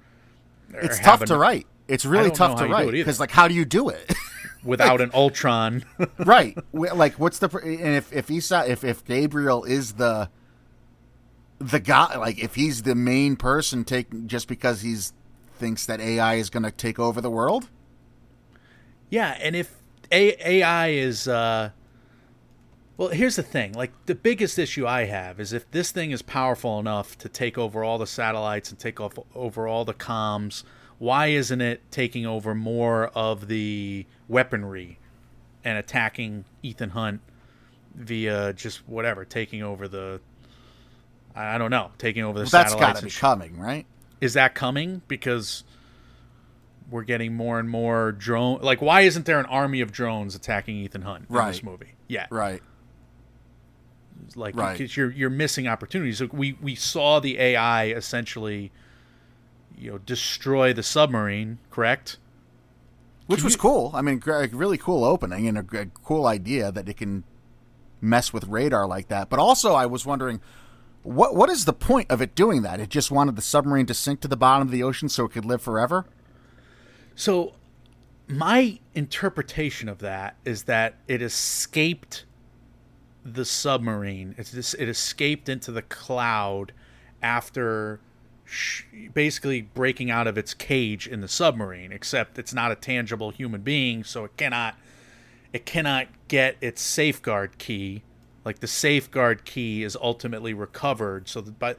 or 0.73 0.79
It's 0.81 0.99
tough 0.99 1.21
an- 1.21 1.27
to 1.27 1.37
write. 1.37 1.67
It's 1.87 2.05
really 2.05 2.31
tough 2.31 2.57
to 2.57 2.63
you 2.63 2.69
do 2.69 2.73
it 2.73 2.77
write 2.77 2.91
because, 2.91 3.19
like, 3.19 3.29
how 3.29 3.47
do 3.47 3.53
you 3.53 3.63
do 3.63 3.89
it? 3.89 4.11
without 4.63 5.01
an 5.01 5.11
Ultron. 5.13 5.85
right? 6.17 6.57
Like, 6.73 7.13
what's 7.19 7.39
the 7.39 7.47
and 7.59 7.95
if 7.95 8.11
if 8.11 8.29
Isa 8.29 8.65
if 8.69 8.83
if 8.83 9.05
Gabriel 9.05 9.63
is 9.63 9.93
the 9.93 10.29
the 11.59 11.79
guy, 11.79 12.17
like, 12.17 12.39
if 12.39 12.55
he's 12.55 12.83
the 12.83 12.95
main 12.95 13.35
person 13.35 13.83
taking 13.83 14.27
just 14.27 14.47
because 14.47 14.81
he's 14.81 15.13
thinks 15.57 15.85
that 15.85 16.01
AI 16.01 16.35
is 16.35 16.49
going 16.49 16.63
to 16.63 16.71
take 16.71 16.99
over 16.99 17.21
the 17.21 17.29
world, 17.29 17.69
Yeah, 19.09 19.37
and 19.41 19.55
if 19.55 19.81
A- 20.11 20.49
AI 20.49 20.87
is 20.89 21.27
uh 21.27 21.71
well, 22.97 23.09
here's 23.09 23.35
the 23.35 23.43
thing. 23.43 23.73
Like 23.73 23.91
the 24.05 24.15
biggest 24.15 24.57
issue 24.57 24.87
I 24.87 25.05
have 25.05 25.39
is 25.39 25.51
if 25.51 25.69
this 25.71 25.91
thing 25.91 26.11
is 26.11 26.21
powerful 26.21 26.79
enough 26.79 27.17
to 27.19 27.29
take 27.29 27.57
over 27.57 27.83
all 27.83 27.97
the 27.97 28.07
satellites 28.07 28.69
and 28.69 28.79
take 28.79 29.01
off 29.01 29.19
over 29.33 29.67
all 29.67 29.83
the 29.83 29.93
comms, 29.93 30.63
why 30.97 31.27
isn't 31.27 31.59
it 31.61 31.81
taking 31.91 32.25
over 32.25 32.55
more 32.55 33.07
of 33.07 33.47
the 33.47 34.05
weaponry 34.29 34.97
and 35.63 35.77
attacking 35.77 36.45
Ethan 36.63 36.91
Hunt 36.91 37.21
via 37.95 38.53
just 38.53 38.87
whatever, 38.87 39.25
taking 39.25 39.61
over 39.63 39.87
the 39.87 40.21
I 41.35 41.57
don't 41.57 41.71
know, 41.71 41.91
taking 41.97 42.23
over 42.23 42.39
the 42.39 42.43
well, 42.45 42.49
that's 42.49 42.71
satellites 42.71 42.93
got 42.93 42.99
to 42.99 43.05
be 43.05 43.09
sh- 43.11 43.19
coming, 43.19 43.59
right? 43.59 43.85
is 44.21 44.33
that 44.35 44.55
coming 44.55 45.01
because 45.09 45.63
we're 46.89 47.03
getting 47.03 47.33
more 47.35 47.59
and 47.59 47.69
more 47.69 48.11
drone 48.13 48.61
like 48.61 48.81
why 48.81 49.01
isn't 49.01 49.25
there 49.25 49.39
an 49.39 49.45
army 49.47 49.81
of 49.81 49.91
drones 49.91 50.35
attacking 50.35 50.77
Ethan 50.77 51.01
Hunt 51.01 51.25
in 51.29 51.35
this 51.47 51.61
movie 51.61 51.93
yeah 52.07 52.27
Right. 52.29 52.61
like 54.35 54.55
Right. 54.55 54.77
because 54.77 54.95
you're 54.95 55.11
you're 55.11 55.29
missing 55.29 55.67
opportunities 55.67 56.21
Like, 56.21 56.31
we 56.33 56.53
we 56.61 56.75
saw 56.75 57.19
the 57.19 57.37
AI 57.39 57.87
essentially 57.87 58.71
you 59.77 59.91
know 59.91 59.97
destroy 59.97 60.71
the 60.73 60.83
submarine 60.83 61.57
correct 61.69 62.17
Which 63.27 63.43
was 63.43 63.55
cool. 63.55 63.91
I 63.93 64.01
mean, 64.01 64.21
really 64.25 64.77
cool 64.77 65.03
opening 65.03 65.47
and 65.47 65.57
a 65.57 65.63
cool 66.03 66.25
idea 66.27 66.71
that 66.71 66.87
it 66.87 66.95
can 66.97 67.23
mess 67.99 68.31
with 68.31 68.45
radar 68.47 68.87
like 68.87 69.07
that. 69.09 69.29
But 69.29 69.39
also, 69.39 69.73
I 69.73 69.87
was 69.87 70.05
wondering, 70.05 70.39
what 71.05 71.35
what 71.35 71.49
is 71.49 71.65
the 71.65 71.73
point 71.73 72.09
of 72.09 72.21
it 72.21 72.33
doing 72.33 72.63
that? 72.63 72.79
It 72.79 72.89
just 72.89 73.11
wanted 73.11 73.35
the 73.35 73.41
submarine 73.41 73.85
to 73.85 73.93
sink 73.93 74.21
to 74.21 74.27
the 74.27 74.35
bottom 74.35 74.67
of 74.67 74.71
the 74.71 74.81
ocean 74.81 75.07
so 75.07 75.25
it 75.25 75.31
could 75.31 75.45
live 75.45 75.61
forever. 75.61 76.05
So, 77.13 77.53
my 78.27 78.79
interpretation 78.95 79.87
of 79.87 79.99
that 79.99 80.35
is 80.43 80.63
that 80.63 80.95
it 81.07 81.21
escaped 81.21 82.25
the 83.23 83.45
submarine. 83.45 84.33
It's 84.37 84.51
this, 84.51 84.73
it 84.73 84.89
escaped 84.89 85.47
into 85.47 85.71
the 85.71 85.83
cloud 85.83 86.73
after 87.21 87.99
basically 89.13 89.61
breaking 89.61 90.09
out 90.09 90.27
of 90.27 90.37
its 90.37 90.53
cage 90.53 91.07
in 91.07 91.21
the 91.21 91.27
submarine. 91.27 91.91
Except 91.91 92.39
it's 92.39 92.53
not 92.53 92.71
a 92.71 92.75
tangible 92.75 93.29
human 93.29 93.61
being, 93.61 94.03
so 94.03 94.25
it 94.25 94.35
cannot 94.37 94.75
it 95.53 95.67
cannot 95.67 96.07
get 96.27 96.57
its 96.61 96.81
safeguard 96.81 97.59
key. 97.59 98.01
Like 98.45 98.59
the 98.59 98.67
safeguard 98.67 99.43
key 99.43 99.83
is 99.83 99.97
ultimately 99.99 100.53
recovered. 100.53 101.27
So, 101.27 101.41
that, 101.41 101.59
but 101.59 101.77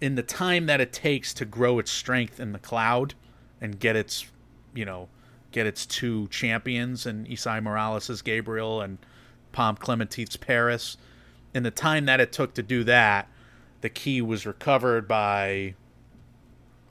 in 0.00 0.14
the 0.14 0.22
time 0.22 0.66
that 0.66 0.80
it 0.80 0.92
takes 0.92 1.32
to 1.34 1.44
grow 1.44 1.78
its 1.78 1.90
strength 1.90 2.38
in 2.38 2.52
the 2.52 2.58
cloud 2.58 3.14
and 3.60 3.80
get 3.80 3.96
its, 3.96 4.26
you 4.74 4.84
know, 4.84 5.08
get 5.52 5.66
its 5.66 5.86
two 5.86 6.28
champions 6.28 7.06
and 7.06 7.26
Esai 7.26 7.62
Morales' 7.62 8.20
Gabriel 8.22 8.82
and 8.82 8.98
Pom 9.52 9.76
Klementieff's 9.76 10.36
Paris, 10.36 10.98
in 11.54 11.62
the 11.62 11.70
time 11.70 12.04
that 12.04 12.20
it 12.20 12.30
took 12.30 12.52
to 12.54 12.62
do 12.62 12.84
that, 12.84 13.28
the 13.80 13.88
key 13.88 14.20
was 14.20 14.44
recovered 14.44 15.08
by 15.08 15.74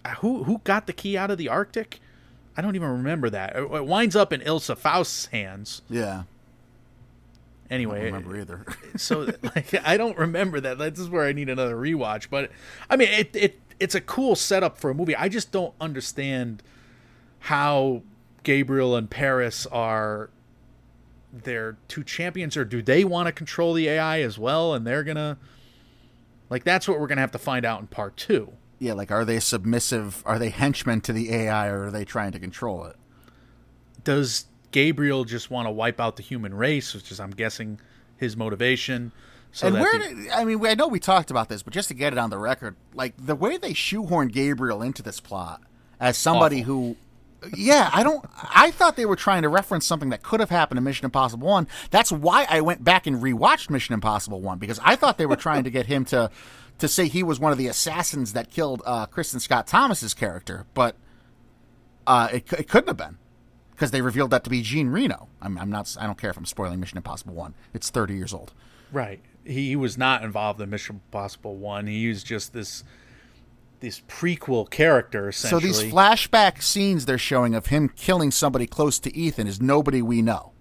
uh, 0.04 0.10
who 0.16 0.44
who 0.46 0.60
got 0.64 0.88
the 0.88 0.94
key 0.94 1.18
out 1.18 1.30
of 1.30 1.38
the 1.38 1.50
Arctic? 1.50 2.00
I 2.58 2.62
don't 2.62 2.76
even 2.76 2.90
remember 2.90 3.30
that. 3.30 3.56
It 3.56 3.72
it 3.72 3.86
winds 3.86 4.16
up 4.16 4.34
in 4.34 4.42
Ilsa 4.42 4.78
Faust's 4.78 5.28
hands. 5.28 5.82
Yeah, 5.90 6.24
I 7.70 7.74
Anyway, 7.76 7.96
don't 7.96 8.06
remember 8.06 8.38
either. 8.40 8.66
so 8.98 9.28
like 9.56 9.74
I 9.88 9.98
don't 9.98 10.18
remember 10.18 10.60
that. 10.60 10.78
This 10.78 11.00
is 11.00 11.10
where 11.10 11.26
I 11.26 11.32
need 11.34 11.50
another 11.50 11.76
rewatch. 11.76 12.30
But 12.30 12.52
I 12.90 12.96
mean, 12.96 13.10
it 13.10 13.36
it 13.36 13.60
it's 13.80 13.96
a 13.96 14.02
cool 14.02 14.36
setup 14.36 14.78
for 14.78 14.90
a 14.90 14.94
movie. 14.94 15.16
I 15.16 15.30
just 15.30 15.52
don't 15.52 15.74
understand 15.82 16.62
how 17.40 18.04
Gabriel 18.44 18.96
and 18.96 19.10
Paris 19.10 19.66
are 19.68 20.30
their 21.34 21.78
two 21.88 22.04
champions, 22.04 22.56
or 22.56 22.64
do 22.66 22.82
they 22.82 23.04
want 23.04 23.28
to 23.28 23.32
control 23.32 23.74
the 23.74 23.90
AI 23.90 24.22
as 24.22 24.38
well? 24.40 24.74
And 24.74 24.86
they're 24.86 25.04
gonna 25.04 25.38
like 26.50 26.64
that's 26.64 26.88
what 26.88 27.00
we're 27.00 27.08
gonna 27.08 27.22
have 27.22 27.32
to 27.32 27.40
find 27.40 27.66
out 27.66 27.82
in 27.82 27.88
part 27.88 28.16
two. 28.16 28.54
yeah, 28.80 28.94
like 28.94 29.12
are 29.12 29.26
they 29.26 29.40
submissive? 29.40 30.22
Are 30.26 30.38
they 30.40 30.50
henchmen 30.50 31.02
to 31.02 31.14
the 31.14 31.34
AI, 31.34 31.68
or 31.68 31.86
are 31.88 31.92
they 31.92 32.06
trying 32.06 32.32
to 32.34 32.40
control 32.40 32.86
it? 32.86 32.96
Does 34.04 34.46
Gabriel 34.76 35.24
just 35.24 35.50
want 35.50 35.68
to 35.68 35.72
wipe 35.72 36.02
out 36.02 36.18
the 36.18 36.22
human 36.22 36.54
race, 36.54 36.94
which 36.94 37.10
is 37.10 37.22
I'm 37.22 37.32
guessing 37.32 37.80
his 38.18 38.36
motivation? 38.36 39.14
So 39.54 39.68
and 39.68 39.78
where? 39.78 39.98
the- 39.98 40.16
did, 40.16 40.30
I 40.32 40.44
mean, 40.44 40.66
I 40.66 40.74
know 40.74 40.90
we 40.90 41.00
talked 41.00 41.32
about 41.32 41.48
this, 41.48 41.64
but 41.64 41.72
just 41.72 41.88
to 41.88 41.94
get 41.94 42.12
it 42.12 42.20
on 42.20 42.30
the 42.30 42.38
record, 42.38 42.76
like 42.94 43.14
the 43.18 43.36
way 43.36 43.56
they 43.56 43.74
shoehorn 43.74 44.28
Gabriel 44.28 44.82
into 44.82 45.02
this 45.02 45.22
plot 45.22 45.62
as 45.98 46.18
somebody 46.18 46.60
Awful. 46.60 46.98
who, 47.44 47.52
yeah, 47.56 47.90
I 47.94 48.04
don't. 48.04 48.26
I 48.54 48.72
thought 48.72 48.98
they 48.98 49.06
were 49.06 49.16
trying 49.16 49.44
to 49.44 49.50
reference 49.50 49.86
something 49.86 50.10
that 50.10 50.24
could 50.24 50.42
have 50.42 50.50
happened 50.50 50.78
in 50.78 50.84
Mission 50.84 51.06
Impossible 51.06 51.48
One. 51.48 51.70
That's 51.90 52.12
why 52.12 52.46
I 52.50 52.60
went 52.60 52.84
back 52.84 53.08
and 53.08 53.24
rewatched 53.24 53.70
Mission 53.70 53.94
Impossible 53.94 54.42
One 54.42 54.58
because 54.58 54.82
I 54.84 54.98
thought 54.98 55.18
they 55.18 55.26
were 55.26 55.38
trying 55.38 55.64
to 55.64 55.70
get 55.70 55.86
him 55.86 56.04
to 56.06 56.30
to 56.80 56.90
say 56.90 57.08
he 57.08 57.24
was 57.24 57.40
one 57.40 57.54
of 57.54 57.58
the 57.58 57.68
assassins 57.68 58.34
that 58.34 58.52
killed 58.52 58.82
uh, 58.86 59.08
Kristin 59.08 59.40
Scott 59.40 59.68
Thomas's 59.68 60.14
character, 60.14 60.66
but 60.74 60.98
uh, 62.06 62.28
it, 62.34 62.52
it 62.52 62.68
couldn't 62.68 62.90
have 62.90 62.98
been 62.98 63.20
because 63.76 63.92
they 63.92 64.02
revealed 64.02 64.32
that 64.32 64.44
to 64.46 64.50
be 64.50 64.62
Jean 64.62 64.90
Reno. 64.90 65.28
I'm, 65.42 65.58
I'm 65.58 65.70
not. 65.70 65.96
I 66.00 66.06
don't 66.06 66.18
care 66.18 66.30
if 66.30 66.38
I'm 66.38 66.46
spoiling 66.46 66.80
Mission 66.80 66.98
Impossible 66.98 67.34
One. 67.34 67.54
It's 67.74 67.90
30 67.90 68.16
years 68.16 68.34
old. 68.34 68.54
Right. 68.92 69.22
He, 69.44 69.70
he 69.70 69.76
was 69.76 69.98
not 69.98 70.24
involved 70.24 70.60
in 70.62 70.70
Mission 70.70 71.02
Impossible 71.06 71.58
One. 71.58 71.88
He 71.88 72.08
was 72.08 72.24
just 72.24 72.54
this 72.54 72.84
this 73.82 74.02
prequel 74.08 74.70
character 74.70 75.32
So 75.32 75.60
these 75.60 75.82
flashback 75.82 76.62
scenes 76.64 77.06
they're 77.06 77.18
showing 77.18 77.54
of 77.54 77.68
him 77.68 77.90
killing 77.90 78.32
somebody 78.32 78.66
close 78.66 79.00
to 79.00 79.16
Ethan 79.16 79.48
is 79.48 79.62
nobody 79.62 80.02
we 80.02 80.22
know. 80.22 80.54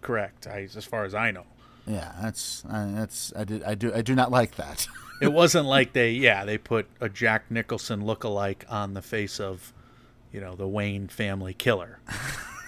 correct, 0.00 0.46
I, 0.46 0.68
as 0.74 0.84
far 0.84 1.04
as 1.04 1.14
I 1.14 1.30
know. 1.32 1.44
Yeah, 1.86 2.12
that's 2.22 2.64
uh, 2.70 2.92
that's 2.94 3.32
I 3.36 3.44
did 3.44 3.62
I 3.64 3.74
do 3.74 3.92
I 3.92 4.02
do 4.02 4.14
not 4.14 4.30
like 4.30 4.56
that. 4.56 4.86
It 5.20 5.34
wasn't 5.34 5.66
like 5.66 5.92
they 5.92 6.12
yeah 6.12 6.46
they 6.46 6.56
put 6.56 6.86
a 6.98 7.10
Jack 7.10 7.50
Nicholson 7.50 8.04
lookalike 8.04 8.62
on 8.70 8.94
the 8.94 9.02
face 9.02 9.38
of 9.38 9.74
you 10.32 10.40
know 10.40 10.54
the 10.56 10.66
Wayne 10.66 11.08
family 11.08 11.52
killer. 11.52 11.98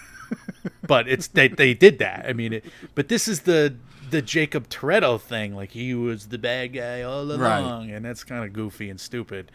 but 0.86 1.08
it's 1.08 1.28
they 1.28 1.48
they 1.48 1.74
did 1.74 1.98
that. 1.98 2.26
I 2.28 2.32
mean, 2.32 2.54
it, 2.54 2.64
but 2.94 3.08
this 3.08 3.28
is 3.28 3.40
the 3.40 3.74
the 4.10 4.22
Jakob 4.22 4.68
Toretto 4.68 5.20
thing. 5.20 5.54
Like 5.54 5.72
he 5.72 5.94
was 5.94 6.28
the 6.28 6.38
bad 6.38 6.72
guy 6.72 7.02
all 7.02 7.22
along, 7.22 7.90
and 7.90 8.04
that's 8.04 8.24
kind 8.24 8.44
of 8.44 8.52
goofy 8.52 8.90
and 8.90 9.00
stupid. 9.00 9.50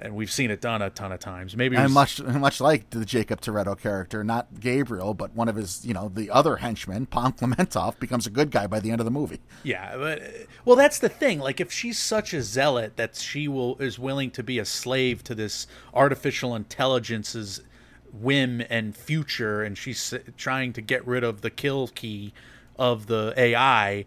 And 0.00 0.14
we've 0.14 0.30
seen 0.30 0.52
it 0.52 0.60
done 0.60 0.80
a 0.80 0.90
ton 0.90 1.10
of 1.10 1.18
times. 1.18 1.56
Maybe 1.56 1.74
and 1.74 1.86
was- 1.86 1.92
much 1.92 2.22
much 2.22 2.60
like 2.60 2.90
the 2.90 3.04
Jakob 3.04 3.40
Toretto 3.40 3.76
character, 3.76 4.22
not 4.22 4.60
Gabriel, 4.60 5.12
but 5.12 5.34
one 5.34 5.48
of 5.48 5.56
his 5.56 5.84
you 5.84 5.92
know 5.92 6.08
the 6.08 6.30
other 6.30 6.56
henchmen, 6.56 7.06
Pom 7.06 7.32
Klementieff, 7.32 7.98
becomes 7.98 8.24
a 8.24 8.30
good 8.30 8.52
guy 8.52 8.68
by 8.68 8.78
the 8.78 8.92
end 8.92 9.00
of 9.00 9.04
the 9.06 9.10
movie. 9.10 9.40
Yeah, 9.64 9.96
but 9.96 10.22
uh, 10.22 10.26
well, 10.64 10.76
that's 10.76 11.00
the 11.00 11.08
thing. 11.08 11.40
Like, 11.40 11.60
if 11.60 11.72
she's 11.72 11.98
such 11.98 12.32
a 12.32 12.42
zealot 12.42 12.96
that 12.96 13.16
she 13.16 13.48
will 13.48 13.76
is 13.78 13.98
willing 13.98 14.30
to 14.32 14.44
be 14.44 14.60
a 14.60 14.64
slave 14.64 15.24
to 15.24 15.34
this 15.34 15.66
artificial 15.92 16.54
intelligence's 16.54 17.60
whim 18.20 18.62
and 18.68 18.96
future, 18.96 19.62
and 19.62 19.76
she's 19.76 20.14
trying 20.36 20.72
to 20.74 20.80
get 20.80 21.06
rid 21.06 21.24
of 21.24 21.40
the 21.40 21.50
kill 21.50 21.88
key 21.88 22.32
of 22.78 23.06
the 23.06 23.34
AI, 23.36 24.04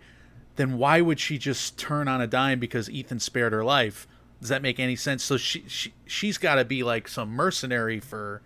then 0.55 0.77
why 0.77 1.01
would 1.01 1.19
she 1.19 1.37
just 1.37 1.77
turn 1.77 2.07
on 2.07 2.21
a 2.21 2.27
dime 2.27 2.59
because 2.59 2.89
Ethan 2.89 3.19
spared 3.19 3.53
her 3.53 3.63
life? 3.63 4.07
Does 4.39 4.49
that 4.49 4.61
make 4.61 4.79
any 4.79 4.95
sense? 4.95 5.23
So 5.23 5.37
she, 5.37 5.63
she 5.67 5.93
she's 6.05 6.37
got 6.37 6.55
to 6.55 6.65
be 6.65 6.83
like 6.83 7.07
some 7.07 7.29
mercenary 7.29 7.99
for 7.99 8.41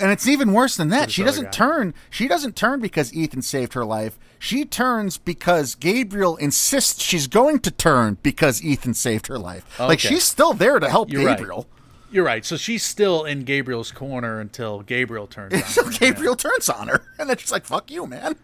And 0.00 0.10
it's 0.10 0.26
even 0.26 0.52
worse 0.52 0.76
than 0.76 0.88
that. 0.88 1.10
She 1.10 1.22
doesn't 1.22 1.52
turn. 1.52 1.94
She 2.10 2.28
doesn't 2.28 2.56
turn 2.56 2.80
because 2.80 3.12
Ethan 3.12 3.42
saved 3.42 3.74
her 3.74 3.84
life. 3.84 4.18
She 4.38 4.64
turns 4.64 5.18
because 5.18 5.74
Gabriel 5.74 6.36
insists 6.36 7.02
she's 7.02 7.26
going 7.26 7.60
to 7.60 7.70
turn 7.70 8.18
because 8.22 8.62
Ethan 8.62 8.94
saved 8.94 9.26
her 9.26 9.38
life. 9.38 9.78
Like 9.78 9.98
she's 9.98 10.24
still 10.24 10.54
there 10.54 10.78
to 10.78 10.88
help 10.88 11.10
You're 11.10 11.24
right. 11.26 11.66
You're 12.10 12.24
right. 12.24 12.44
So 12.44 12.56
she's 12.56 12.84
still 12.84 13.24
in 13.24 13.42
Gabriel's 13.44 13.90
corner 13.92 14.40
until 14.40 14.80
Gabriel 14.82 15.26
turns 15.26 15.52
on. 15.54 15.60
Until 15.60 15.84
her. 15.84 15.90
Gabriel 15.92 16.36
turns 16.36 16.68
on 16.68 16.88
her, 16.88 17.02
and 17.18 17.28
then 17.28 17.36
she's 17.36 17.52
like, 17.52 17.64
"Fuck 17.64 17.90
you, 17.90 18.06
man." 18.06 18.36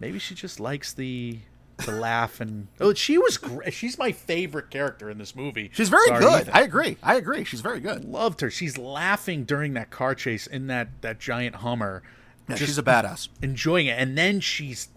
Maybe 0.00 0.18
she 0.18 0.34
just 0.34 0.60
likes 0.60 0.92
the 0.92 1.38
to 1.78 1.90
laugh 1.90 2.40
and 2.40 2.68
oh, 2.80 2.94
she 2.94 3.18
was 3.18 3.36
great. 3.36 3.72
She's 3.72 3.98
my 3.98 4.12
favorite 4.12 4.70
character 4.70 5.10
in 5.10 5.18
this 5.18 5.34
movie. 5.34 5.70
She's 5.72 5.88
very 5.88 6.06
Sorry, 6.06 6.20
good. 6.20 6.40
Ethan. 6.42 6.54
I 6.54 6.60
agree. 6.62 6.96
I 7.02 7.14
agree. 7.16 7.42
She's 7.44 7.62
very 7.62 7.80
good. 7.80 8.04
loved 8.04 8.40
her. 8.42 8.50
She's 8.50 8.78
laughing 8.78 9.44
during 9.44 9.74
that 9.74 9.90
car 9.90 10.14
chase 10.14 10.46
in 10.46 10.66
that 10.68 10.88
that 11.00 11.18
giant 11.18 11.56
Hummer, 11.56 12.02
Yeah, 12.48 12.56
she's 12.56 12.78
a 12.78 12.82
badass. 12.82 13.28
enjoying 13.42 13.86
it, 13.86 13.98
and 13.98 14.16
then 14.16 14.38
she's 14.40 14.88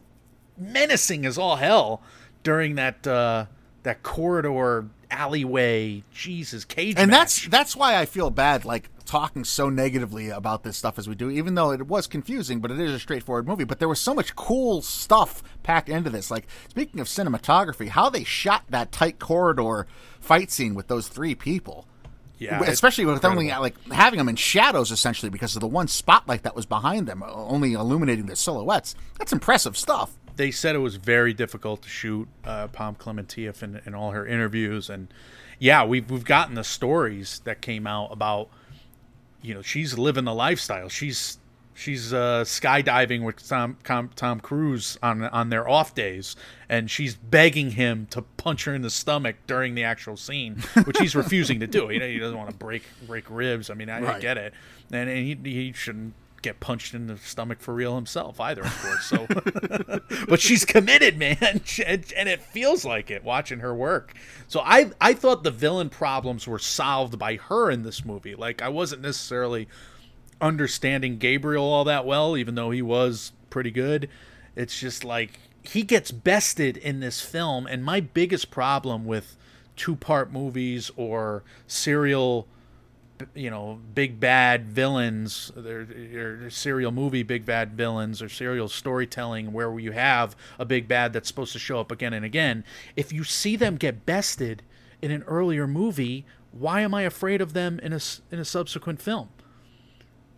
menacing 0.57 1.25
as 1.25 1.38
all 1.38 1.55
hell 1.57 2.01
during 2.43 2.75
that 2.75 3.05
uh 3.07 3.45
that 3.84 4.03
corridor 4.03 4.88
alleyway. 5.12 6.03
Jesus, 6.12 6.66
cage 6.66 6.95
and 6.97 7.12
match. 7.12 7.20
that's 7.20 7.47
that's 7.47 7.76
why 7.76 7.97
I 7.97 8.05
feel 8.05 8.30
bad 8.30 8.66
like 8.66 8.89
talking 9.05 9.45
so 9.45 9.70
negatively 9.70 10.30
about 10.30 10.64
this 10.64 10.76
stuff 10.76 10.99
as 10.99 11.08
we 11.08 11.16
do 11.16 11.30
even 11.30 11.55
though 11.55 11.72
it 11.72 11.88
was 11.88 12.08
confusing 12.08 12.60
but 12.60 12.70
it 12.70 12.80
is 12.80 12.91
a 12.91 12.99
straightforward 12.99 13.47
movie. 13.47 13.64
But 13.64 13.80
there 13.80 13.88
was 13.88 13.99
so 13.99 14.14
much 14.14 14.36
cool 14.36 14.82
stuff 14.82 15.43
packed 15.64 15.89
into 15.89 16.10
this. 16.10 16.30
Like 16.30 16.47
speaking 16.70 16.99
of 16.99 17.08
cinematography 17.08 17.89
how 17.89 18.10
they 18.10 18.24
shot 18.24 18.64
that 18.70 18.91
tight 18.91 19.20
corridor 19.20 19.88
fight 20.20 20.51
scene 20.51 20.76
with 20.76 20.88
those 20.88 21.08
three 21.08 21.36
people. 21.36 21.88
Yeah, 22.39 22.62
especially 22.66 23.05
with 23.05 23.26
only 23.26 23.49
like 23.49 23.76
having 23.91 24.20
them 24.20 24.30
in 24.30 24.36
shadows 24.36 24.91
essentially 24.91 25.32
because 25.32 25.55
of 25.55 25.62
the 25.62 25.68
one 25.68 25.88
spotlight 25.88 26.43
that 26.43 26.55
was 26.55 26.68
behind 26.68 27.08
them 27.08 27.24
only 27.26 27.74
illuminating 27.74 28.28
their 28.28 28.36
silhouettes. 28.36 28.93
That's 29.18 29.34
impressive 29.34 29.76
stuff 29.76 30.16
they 30.38 30.51
said 30.51 30.75
it 30.75 30.79
was 30.79 30.95
very 30.95 31.33
difficult 31.33 31.81
to 31.81 31.89
shoot 31.89 32.27
uh, 32.45 32.67
Pom 32.67 32.95
Klementieff 32.95 33.61
in, 33.61 33.81
in 33.85 33.93
all 33.93 34.11
her 34.11 34.25
interviews, 34.25 34.89
and 34.89 35.07
yeah, 35.59 35.83
we've 35.83 36.09
we've 36.09 36.25
gotten 36.25 36.55
the 36.55 36.63
stories 36.63 37.41
that 37.43 37.61
came 37.61 37.85
out 37.85 38.11
about 38.11 38.49
you 39.41 39.53
know 39.53 39.61
she's 39.61 39.97
living 39.97 40.25
the 40.25 40.33
lifestyle. 40.33 40.89
She's 40.89 41.39
she's 41.73 42.13
uh, 42.13 42.43
skydiving 42.45 43.23
with 43.23 43.47
Tom, 43.47 43.77
Tom 43.83 44.09
Tom 44.15 44.39
Cruise 44.39 44.97
on 45.01 45.23
on 45.23 45.49
their 45.49 45.67
off 45.67 45.95
days, 45.95 46.35
and 46.69 46.89
she's 46.89 47.15
begging 47.15 47.71
him 47.71 48.07
to 48.11 48.21
punch 48.21 48.65
her 48.65 48.75
in 48.75 48.81
the 48.83 48.89
stomach 48.89 49.35
during 49.47 49.75
the 49.75 49.83
actual 49.83 50.17
scene, 50.17 50.57
which 50.83 50.99
he's 50.99 51.15
refusing 51.15 51.59
to 51.59 51.67
do. 51.67 51.89
You 51.89 51.99
know, 51.99 52.07
he 52.07 52.19
doesn't 52.19 52.38
want 52.38 52.49
to 52.49 52.55
break 52.55 52.83
break 53.07 53.25
ribs. 53.29 53.69
I 53.69 53.73
mean, 53.73 53.89
I, 53.89 54.15
I 54.15 54.19
get 54.19 54.38
it, 54.38 54.53
and, 54.91 55.09
and 55.09 55.43
he 55.43 55.51
he 55.51 55.73
shouldn't 55.73 56.13
get 56.48 56.60
punched 56.60 56.93
in 56.93 57.08
the 57.08 57.18
stomach 57.18 57.60
for 57.60 57.74
real 57.74 57.95
himself 57.95 58.39
either, 58.39 58.64
of 58.64 58.82
course. 58.82 59.06
So 59.06 59.28
but 60.28 60.39
she's 60.39 60.66
committed, 60.66 61.18
man, 61.18 61.38
and 61.86 62.14
and 62.16 62.30
it 62.30 62.41
feels 62.41 62.86
like 62.86 63.12
it 63.12 63.24
watching 63.24 63.60
her 63.60 63.76
work. 63.76 64.14
So 64.48 64.62
I 64.62 64.91
I 65.02 65.14
thought 65.14 65.43
the 65.43 65.52
villain 65.52 65.89
problems 65.89 66.48
were 66.48 66.60
solved 66.60 67.20
by 67.20 67.36
her 67.36 67.70
in 67.70 67.84
this 67.84 68.06
movie. 68.06 68.36
Like 68.36 68.62
I 68.62 68.70
wasn't 68.70 69.02
necessarily 69.02 69.68
understanding 70.39 71.18
Gabriel 71.18 71.66
all 71.66 71.84
that 71.86 72.06
well, 72.06 72.38
even 72.38 72.56
though 72.56 72.72
he 72.72 72.82
was 72.82 73.32
pretty 73.50 73.72
good. 73.72 74.10
It's 74.56 74.80
just 74.80 75.04
like 75.04 75.39
he 75.62 75.84
gets 75.84 76.12
bested 76.12 76.78
in 76.78 77.02
this 77.02 77.22
film, 77.22 77.68
and 77.68 77.84
my 77.84 78.00
biggest 78.00 78.52
problem 78.52 79.06
with 79.06 79.36
two 79.76 79.95
part 79.95 80.32
movies 80.32 80.89
or 80.95 81.43
serial 81.68 82.48
you 83.34 83.49
know, 83.49 83.80
big 83.93 84.20
bad 84.20 84.68
villains, 84.68 85.51
or 85.55 86.49
serial 86.49 86.91
movie 86.91 87.24
big 87.24 87.45
bad 87.45 87.74
villains, 87.74 88.22
or 88.22 88.30
serial 88.30 88.68
storytelling 88.68 89.53
where 89.53 89.78
you 89.80 89.91
have 89.91 90.36
a 90.59 90.65
big 90.65 90.88
bad 90.88 91.13
that's 91.13 91.28
supposed 91.28 91.53
to 91.53 91.59
show 91.59 91.80
up 91.80 91.91
again 91.91 92.13
and 92.13 92.26
again. 92.26 92.63
If 92.95 93.11
you 93.11 93.24
see 93.24 93.55
them 93.55 93.78
get 93.78 94.05
bested 94.05 94.63
in 95.01 95.11
an 95.11 95.24
earlier 95.24 95.68
movie, 95.68 96.26
why 96.51 96.82
am 96.82 96.93
I 96.93 97.03
afraid 97.03 97.41
of 97.41 97.53
them 97.53 97.80
in 97.80 97.93
a 97.93 97.99
in 98.32 98.39
a 98.39 98.45
subsequent 98.45 99.01
film? 99.01 99.30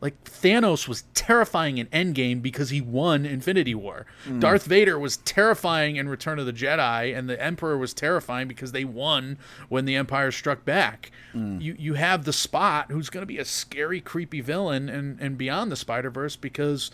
Like 0.02 0.24
Thanos 0.24 0.88
was 0.88 1.04
terrifying 1.14 1.78
in 1.78 1.88
Endgame 1.88 2.42
because 2.42 2.70
he 2.70 2.80
won 2.80 3.26
Infinity 3.26 3.76
War. 3.76 4.06
Darth 4.40 4.64
Vader 4.66 4.98
was 4.98 5.18
terrifying 5.18 5.98
in 5.98 6.08
Return 6.08 6.40
of 6.40 6.46
the 6.46 6.54
Jedi, 6.54 7.18
and 7.18 7.30
the 7.30 7.42
Emperor 7.42 7.78
was 7.78 7.94
terrifying 7.94 8.48
because 8.48 8.72
they 8.72 8.86
won 8.86 9.38
when 9.68 9.84
the 9.86 9.96
Empire 9.96 10.32
struck 10.32 10.64
back. 10.64 11.12
You 11.34 11.76
you 11.78 11.94
have 11.96 12.24
the 12.24 12.34
Spot, 12.34 12.90
who's 12.92 13.10
going 13.10 13.24
to 13.24 13.28
be 13.28 13.40
a 13.40 13.46
scary, 13.46 14.00
creepy 14.00 14.40
villain, 14.42 14.88
and 14.88 15.20
and 15.20 15.38
beyond 15.38 15.72
the 15.72 15.76
Spider 15.76 16.10
Verse 16.10 16.36
because 16.38 16.92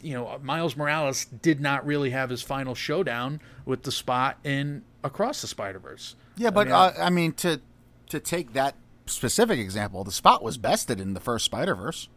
you 0.00 0.14
know 0.14 0.38
Miles 0.42 0.76
Morales 0.76 1.26
did 1.26 1.60
not 1.60 1.84
really 1.86 2.10
have 2.10 2.30
his 2.30 2.42
final 2.42 2.74
showdown 2.74 3.40
with 3.66 3.82
the 3.82 3.92
Spot 3.92 4.38
in 4.42 4.82
Across 5.04 5.42
the 5.42 5.48
Spider 5.48 5.78
Verse. 5.78 6.16
Yeah, 6.36 6.50
but 6.50 6.68
uh, 6.68 6.92
I 6.98 7.10
mean 7.10 7.32
to 7.34 7.60
to 8.08 8.20
take 8.20 8.54
that 8.54 8.74
specific 9.06 9.58
example, 9.58 10.04
the 10.04 10.12
spot 10.12 10.42
was 10.42 10.58
bested 10.58 11.00
in 11.00 11.14
the 11.14 11.20
first 11.20 11.44
Spider 11.44 11.74
Verse. 11.74 12.08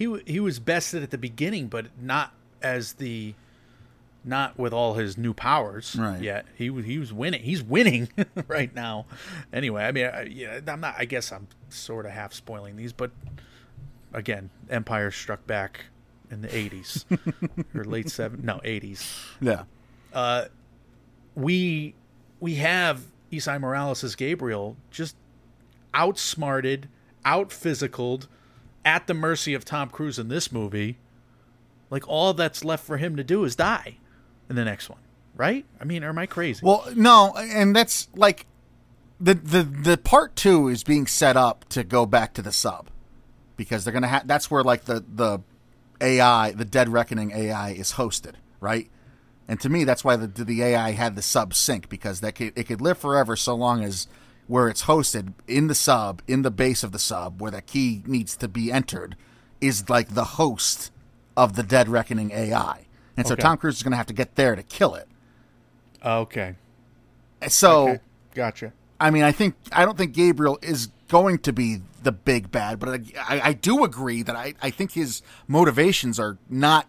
He 0.00 0.20
he 0.26 0.40
was 0.40 0.58
bested 0.58 1.02
at 1.02 1.10
the 1.10 1.18
beginning, 1.18 1.68
but 1.68 1.86
not 2.00 2.32
as 2.62 2.94
the 2.94 3.34
not 4.24 4.58
with 4.58 4.72
all 4.72 4.94
his 4.94 5.16
new 5.18 5.32
powers 5.34 5.94
Right. 5.98 6.20
yet. 6.22 6.46
He 6.56 6.70
was 6.70 6.86
he 6.86 6.98
was 6.98 7.12
winning. 7.12 7.42
He's 7.42 7.62
winning 7.62 8.08
right 8.48 8.74
now. 8.74 9.04
Anyway, 9.52 9.84
I 9.84 9.92
mean, 9.92 10.06
I, 10.06 10.22
yeah, 10.22 10.60
I'm 10.66 10.80
not. 10.80 10.94
I 10.98 11.04
guess 11.04 11.30
I'm 11.30 11.48
sort 11.68 12.06
of 12.06 12.12
half 12.12 12.32
spoiling 12.32 12.76
these, 12.76 12.92
but 12.94 13.10
again, 14.14 14.48
Empire 14.70 15.10
Struck 15.10 15.46
Back 15.46 15.84
in 16.30 16.40
the 16.40 16.48
80s 16.48 17.04
or 17.74 17.84
late 17.84 18.06
70s, 18.06 18.42
no 18.42 18.58
80s 18.64 19.04
Yeah, 19.40 19.64
uh, 20.14 20.46
we 21.34 21.94
we 22.40 22.54
have 22.54 23.02
Esai 23.30 23.60
Morales 23.60 24.02
as 24.02 24.14
Gabriel 24.16 24.76
just 24.90 25.14
outsmarted, 25.92 26.88
out 27.24 27.50
physicaled, 27.50 28.26
at 28.84 29.06
the 29.06 29.14
mercy 29.14 29.54
of 29.54 29.64
Tom 29.64 29.88
Cruise 29.90 30.18
in 30.18 30.28
this 30.28 30.50
movie. 30.52 30.98
Like 31.90 32.06
all 32.08 32.34
that's 32.34 32.64
left 32.64 32.84
for 32.84 32.98
him 32.98 33.16
to 33.16 33.24
do 33.24 33.44
is 33.44 33.56
die 33.56 33.96
in 34.48 34.56
the 34.56 34.64
next 34.64 34.88
one, 34.88 35.00
right? 35.34 35.64
I 35.80 35.84
mean, 35.84 36.04
am 36.04 36.18
I 36.18 36.26
crazy? 36.26 36.60
Well, 36.64 36.86
no, 36.94 37.34
and 37.36 37.74
that's 37.74 38.08
like 38.14 38.46
the 39.20 39.34
the 39.34 39.62
the 39.64 39.98
part 39.98 40.36
two 40.36 40.68
is 40.68 40.84
being 40.84 41.06
set 41.06 41.36
up 41.36 41.68
to 41.70 41.82
go 41.82 42.06
back 42.06 42.32
to 42.34 42.42
the 42.42 42.52
sub 42.52 42.90
because 43.56 43.84
they're 43.84 43.92
gonna 43.92 44.06
have. 44.06 44.26
That's 44.26 44.50
where 44.50 44.62
like 44.62 44.84
the 44.84 45.04
the 45.06 45.40
AI, 46.00 46.52
the 46.52 46.64
Dead 46.64 46.88
Reckoning 46.88 47.32
AI, 47.32 47.70
is 47.70 47.92
hosted, 47.94 48.34
right? 48.60 48.88
And 49.48 49.60
to 49.60 49.68
me, 49.68 49.82
that's 49.82 50.04
why 50.04 50.14
the 50.14 50.28
the 50.28 50.62
AI 50.62 50.92
had 50.92 51.16
the 51.16 51.22
sub 51.22 51.54
sink 51.54 51.88
because 51.88 52.20
that 52.20 52.36
could, 52.36 52.52
it 52.56 52.64
could 52.64 52.80
live 52.80 52.98
forever 52.98 53.34
so 53.34 53.54
long 53.54 53.82
as 53.82 54.06
where 54.50 54.68
it's 54.68 54.82
hosted 54.82 55.32
in 55.46 55.68
the 55.68 55.74
sub, 55.76 56.22
in 56.26 56.42
the 56.42 56.50
base 56.50 56.82
of 56.82 56.90
the 56.90 56.98
sub, 56.98 57.40
where 57.40 57.52
that 57.52 57.66
key 57.66 58.02
needs 58.04 58.36
to 58.36 58.48
be 58.48 58.72
entered, 58.72 59.14
is 59.60 59.88
like 59.88 60.14
the 60.14 60.24
host 60.24 60.90
of 61.36 61.54
the 61.54 61.62
Dead 61.62 61.88
Reckoning 61.88 62.32
AI. 62.32 62.86
And 63.16 63.28
so 63.28 63.34
Okay. 63.34 63.42
Tom 63.42 63.58
Cruise 63.58 63.76
is 63.76 63.84
going 63.84 63.92
to 63.92 63.96
have 63.96 64.06
to 64.06 64.12
get 64.12 64.34
there 64.34 64.56
to 64.56 64.62
kill 64.64 64.96
it. 64.96 65.06
Oh, 66.02 66.20
okay, 66.22 66.56
So, 67.46 67.90
okay, 67.90 68.00
gotcha. 68.34 68.72
I 68.98 69.10
mean, 69.10 69.22
I 69.22 69.30
think 69.30 69.54
I 69.70 69.84
don't 69.84 69.96
think 69.96 70.14
Gabriel 70.14 70.58
is 70.62 70.88
going 71.08 71.38
to 71.40 71.52
be 71.52 71.82
the 72.02 72.12
big 72.12 72.50
bad, 72.50 72.80
but 72.80 72.88
I, 72.88 73.00
I, 73.28 73.40
I 73.50 73.52
do 73.52 73.84
agree 73.84 74.22
that 74.22 74.34
I, 74.34 74.54
I 74.60 74.70
think 74.70 74.92
his 74.92 75.22
motivations 75.46 76.18
are 76.18 76.38
not 76.48 76.86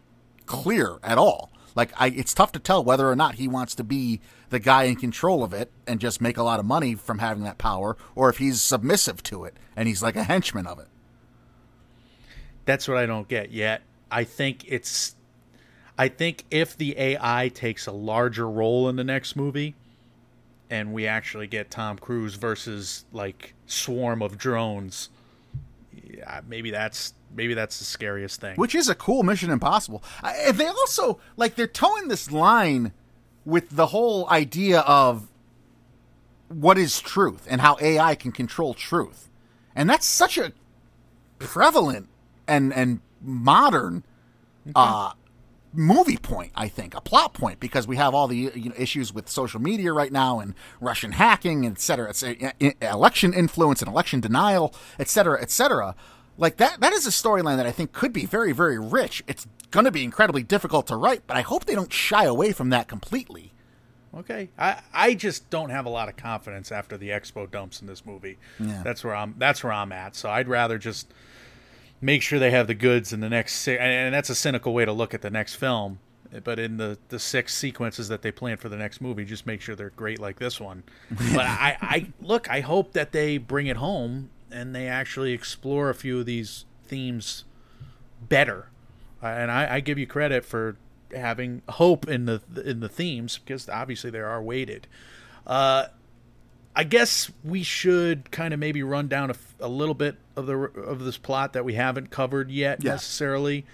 clear 0.47 0.97
at 1.03 1.17
all. 1.19 1.51
Like, 1.75 1.91
I, 1.97 2.07
it's 2.07 2.33
tough 2.33 2.51
to 2.53 2.59
tell 2.59 2.83
whether 2.83 3.09
or 3.09 3.15
not 3.15 3.35
he 3.35 3.47
wants 3.47 3.75
to 3.75 3.83
be 3.83 4.19
the 4.49 4.59
guy 4.59 4.83
in 4.83 4.95
control 4.95 5.43
of 5.43 5.53
it 5.53 5.71
and 5.87 5.99
just 5.99 6.21
make 6.21 6.37
a 6.37 6.43
lot 6.43 6.59
of 6.59 6.65
money 6.65 6.95
from 6.95 7.19
having 7.19 7.43
that 7.43 7.57
power, 7.57 7.95
or 8.15 8.29
if 8.29 8.37
he's 8.37 8.61
submissive 8.61 9.23
to 9.23 9.45
it 9.45 9.55
and 9.75 9.87
he's 9.87 10.03
like 10.03 10.15
a 10.15 10.23
henchman 10.23 10.67
of 10.67 10.79
it. 10.79 10.87
That's 12.65 12.87
what 12.87 12.97
I 12.97 13.05
don't 13.05 13.27
get 13.27 13.51
yet. 13.51 13.81
I 14.11 14.23
think 14.23 14.65
it's 14.67 15.15
I 15.97 16.07
think 16.07 16.45
if 16.51 16.75
the 16.75 16.97
AI 16.97 17.49
takes 17.53 17.87
a 17.87 17.91
larger 17.91 18.49
role 18.49 18.89
in 18.89 18.95
the 18.95 19.03
next 19.03 19.35
movie 19.35 19.75
and 20.69 20.93
we 20.93 21.05
actually 21.05 21.47
get 21.47 21.69
Tom 21.69 21.97
Cruise 21.97 22.35
versus 22.35 23.05
like 23.11 23.53
swarm 23.67 24.21
of 24.21 24.37
drones, 24.37 25.09
maybe 26.47 26.71
that's 26.71 27.13
maybe 27.33 27.53
that's 27.53 27.79
the 27.79 27.85
scariest 27.85 28.41
thing. 28.41 28.55
which 28.57 28.75
is 28.75 28.89
a 28.89 28.95
cool 28.95 29.23
Mission 29.23 29.49
Impossible. 29.51 30.03
I- 30.21 30.51
they 30.51 30.67
also 30.67 31.19
like 31.37 31.55
they're 31.55 31.67
towing 31.67 32.07
this 32.07 32.31
line 32.31 32.91
with 33.45 33.69
the 33.69 33.87
whole 33.87 34.29
idea 34.29 34.81
of 34.81 35.27
what 36.49 36.77
is 36.77 36.99
truth 36.99 37.47
and 37.49 37.61
how 37.61 37.77
AI 37.81 38.15
can 38.15 38.31
control 38.31 38.73
truth, 38.73 39.29
and 39.75 39.89
that's 39.89 40.05
such 40.05 40.37
a 40.37 40.51
prevalent 41.39 42.07
and 42.47 42.73
and 42.73 42.99
modern 43.21 44.03
uh, 44.75 45.13
movie 45.73 46.17
point. 46.17 46.51
I 46.55 46.67
think 46.67 46.95
a 46.95 47.01
plot 47.01 47.33
point 47.33 47.59
because 47.59 47.87
we 47.87 47.95
have 47.97 48.13
all 48.13 48.27
the 48.27 48.51
you 48.55 48.69
know, 48.69 48.75
issues 48.77 49.13
with 49.13 49.29
social 49.29 49.61
media 49.61 49.93
right 49.93 50.11
now 50.11 50.39
and 50.39 50.53
Russian 50.79 51.13
hacking, 51.13 51.65
et 51.65 51.79
cetera, 51.79 52.09
et 52.09 52.15
cetera, 52.15 52.53
election 52.81 53.33
influence 53.33 53.81
and 53.81 53.89
election 53.89 54.19
denial, 54.19 54.73
et 54.99 55.07
cetera, 55.07 55.41
et 55.41 55.51
cetera. 55.51 55.95
Like 56.37 56.57
that, 56.57 56.79
that 56.79 56.93
is 56.93 57.05
a 57.05 57.11
storyline 57.11 57.57
that 57.57 57.65
I 57.65 57.71
think 57.71 57.91
could 57.91 58.13
be 58.13 58.25
very, 58.25 58.51
very 58.51 58.79
rich. 58.79 59.23
It's 59.27 59.47
going 59.69 59.85
to 59.85 59.91
be 59.91 60.03
incredibly 60.03 60.43
difficult 60.43 60.87
to 60.87 60.95
write, 60.95 61.27
but 61.27 61.37
I 61.37 61.41
hope 61.41 61.65
they 61.65 61.75
don't 61.75 61.93
shy 61.93 62.25
away 62.25 62.51
from 62.51 62.69
that 62.69 62.87
completely. 62.87 63.53
Okay, 64.13 64.49
I 64.59 64.81
I 64.93 65.13
just 65.13 65.49
don't 65.49 65.69
have 65.69 65.85
a 65.85 65.89
lot 65.89 66.09
of 66.09 66.17
confidence 66.17 66.69
after 66.69 66.97
the 66.97 67.09
expo 67.09 67.49
dumps 67.49 67.79
in 67.79 67.87
this 67.87 68.05
movie. 68.05 68.37
Yeah. 68.59 68.81
That's 68.83 69.05
where 69.05 69.15
I'm. 69.15 69.35
That's 69.37 69.63
where 69.63 69.71
I'm 69.71 69.93
at. 69.93 70.17
So 70.17 70.29
I'd 70.29 70.49
rather 70.49 70.77
just 70.77 71.13
make 72.01 72.21
sure 72.21 72.39
they 72.39 72.51
have 72.51 72.67
the 72.67 72.73
goods 72.73 73.13
in 73.13 73.19
the 73.19 73.29
next. 73.29 73.53
si- 73.55 73.77
And 73.77 73.91
and 73.91 74.13
that's 74.13 74.29
a 74.29 74.35
cynical 74.35 74.73
way 74.73 74.85
to 74.85 74.91
look 74.93 75.13
at 75.13 75.21
the 75.21 75.29
next 75.29 75.55
film. 75.55 75.99
but 76.43 76.59
in 76.59 76.77
the 76.77 76.97
the 77.09 77.19
six 77.19 77.53
sequences 77.55 78.07
that 78.07 78.21
they 78.21 78.31
plan 78.31 78.57
for 78.57 78.69
the 78.69 78.77
next 78.77 79.01
movie, 79.01 79.25
just 79.25 79.45
make 79.45 79.61
sure 79.61 79.75
they're 79.75 79.89
great 79.91 80.19
like 80.19 80.39
this 80.39 80.59
one. 80.59 80.83
but 81.09 81.45
I, 81.45 81.77
I 81.81 82.05
look, 82.21 82.49
I 82.49 82.61
hope 82.61 82.93
that 82.93 83.11
they 83.11 83.37
bring 83.37 83.67
it 83.67 83.77
home 83.77 84.29
and 84.49 84.73
they 84.75 84.87
actually 84.87 85.31
explore 85.33 85.89
a 85.89 85.95
few 85.95 86.19
of 86.19 86.25
these 86.25 86.65
themes 86.85 87.45
better. 88.27 88.67
Uh, 89.23 89.27
and 89.27 89.51
I, 89.51 89.75
I 89.75 89.79
give 89.81 89.97
you 89.97 90.07
credit 90.07 90.43
for 90.45 90.77
having 91.15 91.61
hope 91.69 92.07
in 92.07 92.25
the 92.25 92.41
in 92.65 92.79
the 92.79 92.89
themes 92.89 93.37
because 93.37 93.67
obviously 93.69 94.09
they 94.09 94.19
are 94.19 94.41
weighted. 94.41 94.87
Uh, 95.45 95.87
I 96.75 96.83
guess 96.83 97.29
we 97.43 97.63
should 97.63 98.31
kind 98.31 98.53
of 98.53 98.59
maybe 98.59 98.81
run 98.81 99.07
down 99.07 99.31
a, 99.31 99.35
a, 99.59 99.67
little 99.67 99.93
bit 99.93 100.15
of 100.35 100.45
the 100.45 100.55
of 100.57 101.03
this 101.03 101.17
plot 101.17 101.53
that 101.53 101.65
we 101.65 101.73
haven't 101.73 102.09
covered 102.11 102.49
yet 102.49 102.83
Yeah. 102.83 102.91
necessarily. 102.91 103.65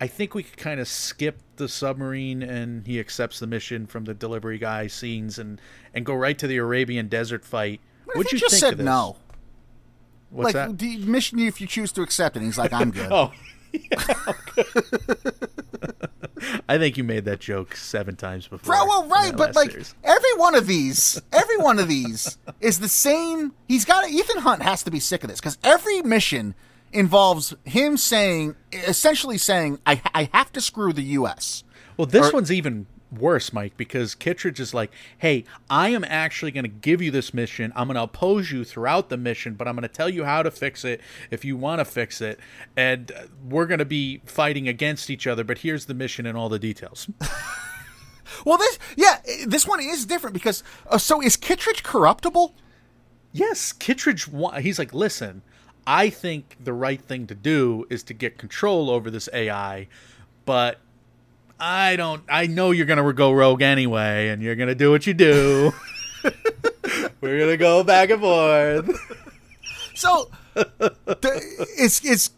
I 0.00 0.06
think 0.06 0.34
we 0.34 0.42
could 0.42 0.56
kind 0.56 0.80
of 0.80 0.88
skip 0.88 1.38
the 1.56 1.68
submarine 1.68 2.42
and 2.42 2.86
he 2.86 2.98
accepts 2.98 3.38
the 3.38 3.46
mission 3.46 3.86
from 3.86 4.04
the 4.04 4.14
delivery 4.14 4.56
guy 4.58 4.86
scenes 4.86 5.38
and 5.38 5.60
and 5.94 6.06
go 6.06 6.14
right 6.14 6.38
to 6.38 6.46
the 6.46 6.56
Arabian 6.56 7.08
desert 7.08 7.44
fight. 7.44 7.80
What 8.14 8.32
you 8.32 8.38
just 8.38 8.58
think 8.58 8.76
said 8.76 8.84
no? 8.84 9.16
What's 10.30 10.54
like 10.54 10.54
that? 10.54 10.78
the 10.78 10.96
mission 10.98 11.38
if 11.40 11.60
you 11.60 11.66
choose 11.66 11.92
to 11.92 12.02
accept 12.02 12.36
it. 12.36 12.42
He's 12.42 12.56
like, 12.58 12.72
I'm 12.72 12.90
good. 12.90 13.10
Oh, 13.12 13.32
I 16.68 16.78
think 16.78 16.96
you 16.96 17.04
made 17.04 17.24
that 17.26 17.40
joke 17.40 17.76
seven 17.76 18.16
times 18.16 18.46
before. 18.48 18.74
Bro, 18.74 18.86
well, 18.86 19.06
right, 19.08 19.36
but 19.36 19.54
like 19.54 19.70
series. 19.72 19.94
every 20.04 20.34
one 20.36 20.54
of 20.54 20.66
these, 20.66 21.20
every 21.32 21.58
one 21.58 21.78
of 21.78 21.88
these 21.88 22.38
is 22.60 22.80
the 22.80 22.88
same. 22.88 23.52
He's 23.68 23.84
got 23.84 24.08
Ethan 24.08 24.38
Hunt 24.38 24.62
has 24.62 24.82
to 24.84 24.90
be 24.90 25.00
sick 25.00 25.22
of 25.22 25.30
this 25.30 25.38
because 25.40 25.58
every 25.62 26.00
mission 26.02 26.54
involves 26.92 27.54
him 27.64 27.96
saying, 27.96 28.56
essentially 28.72 29.38
saying, 29.38 29.78
"I 29.86 30.00
I 30.14 30.30
have 30.32 30.52
to 30.52 30.60
screw 30.60 30.92
the 30.92 31.02
U.S." 31.02 31.62
Well, 31.96 32.06
this 32.06 32.28
Or- 32.28 32.32
one's 32.32 32.50
even 32.52 32.86
worse, 33.12 33.52
Mike, 33.52 33.76
because 33.76 34.14
Kittridge 34.14 34.60
is 34.60 34.72
like, 34.74 34.90
"Hey, 35.18 35.44
I 35.68 35.88
am 35.90 36.04
actually 36.04 36.50
going 36.50 36.64
to 36.64 36.68
give 36.68 37.02
you 37.02 37.10
this 37.10 37.34
mission. 37.34 37.72
I'm 37.76 37.86
going 37.88 37.96
to 37.96 38.02
oppose 38.02 38.50
you 38.50 38.64
throughout 38.64 39.08
the 39.08 39.16
mission, 39.16 39.54
but 39.54 39.66
I'm 39.68 39.74
going 39.74 39.82
to 39.82 39.88
tell 39.88 40.08
you 40.08 40.24
how 40.24 40.42
to 40.42 40.50
fix 40.50 40.84
it 40.84 41.00
if 41.30 41.44
you 41.44 41.56
want 41.56 41.80
to 41.80 41.84
fix 41.84 42.20
it, 42.20 42.40
and 42.76 43.10
uh, 43.12 43.22
we're 43.48 43.66
going 43.66 43.78
to 43.78 43.84
be 43.84 44.22
fighting 44.24 44.68
against 44.68 45.10
each 45.10 45.26
other. 45.26 45.44
But 45.44 45.58
here's 45.58 45.86
the 45.86 45.94
mission 45.94 46.26
and 46.26 46.36
all 46.36 46.48
the 46.48 46.58
details." 46.58 47.08
Well, 48.44 48.58
this 48.58 48.78
yeah, 48.96 49.18
this 49.46 49.66
one 49.66 49.80
is 49.80 50.06
different 50.06 50.34
because 50.34 50.62
uh, 50.88 50.98
so 50.98 51.20
is 51.20 51.36
Kittridge 51.36 51.82
corruptible? 51.82 52.54
yes, 53.32 53.72
Kittridge. 53.72 54.28
He's 54.60 54.78
like, 54.78 54.94
"Listen, 54.94 55.42
I 55.86 56.10
think 56.10 56.56
the 56.62 56.72
right 56.72 57.00
thing 57.00 57.26
to 57.26 57.34
do 57.34 57.86
is 57.90 58.02
to 58.04 58.14
get 58.14 58.38
control 58.38 58.90
over 58.90 59.10
this 59.10 59.28
AI, 59.32 59.88
but." 60.44 60.78
I 61.60 61.96
don't. 61.96 62.22
I 62.28 62.46
know 62.46 62.70
you're 62.70 62.86
gonna 62.86 63.12
go 63.12 63.32
rogue 63.32 63.62
anyway, 63.62 64.28
and 64.28 64.42
you're 64.42 64.54
gonna 64.56 64.74
do 64.74 64.90
what 64.90 65.06
you 65.06 65.14
do. 65.14 65.72
We're 67.20 67.38
gonna 67.38 67.56
go 67.56 67.84
back 67.84 68.10
and 68.10 68.20
forth. 68.20 69.16
So 69.94 70.30
the, 70.54 71.66
is 71.78 72.02
is 72.04 72.30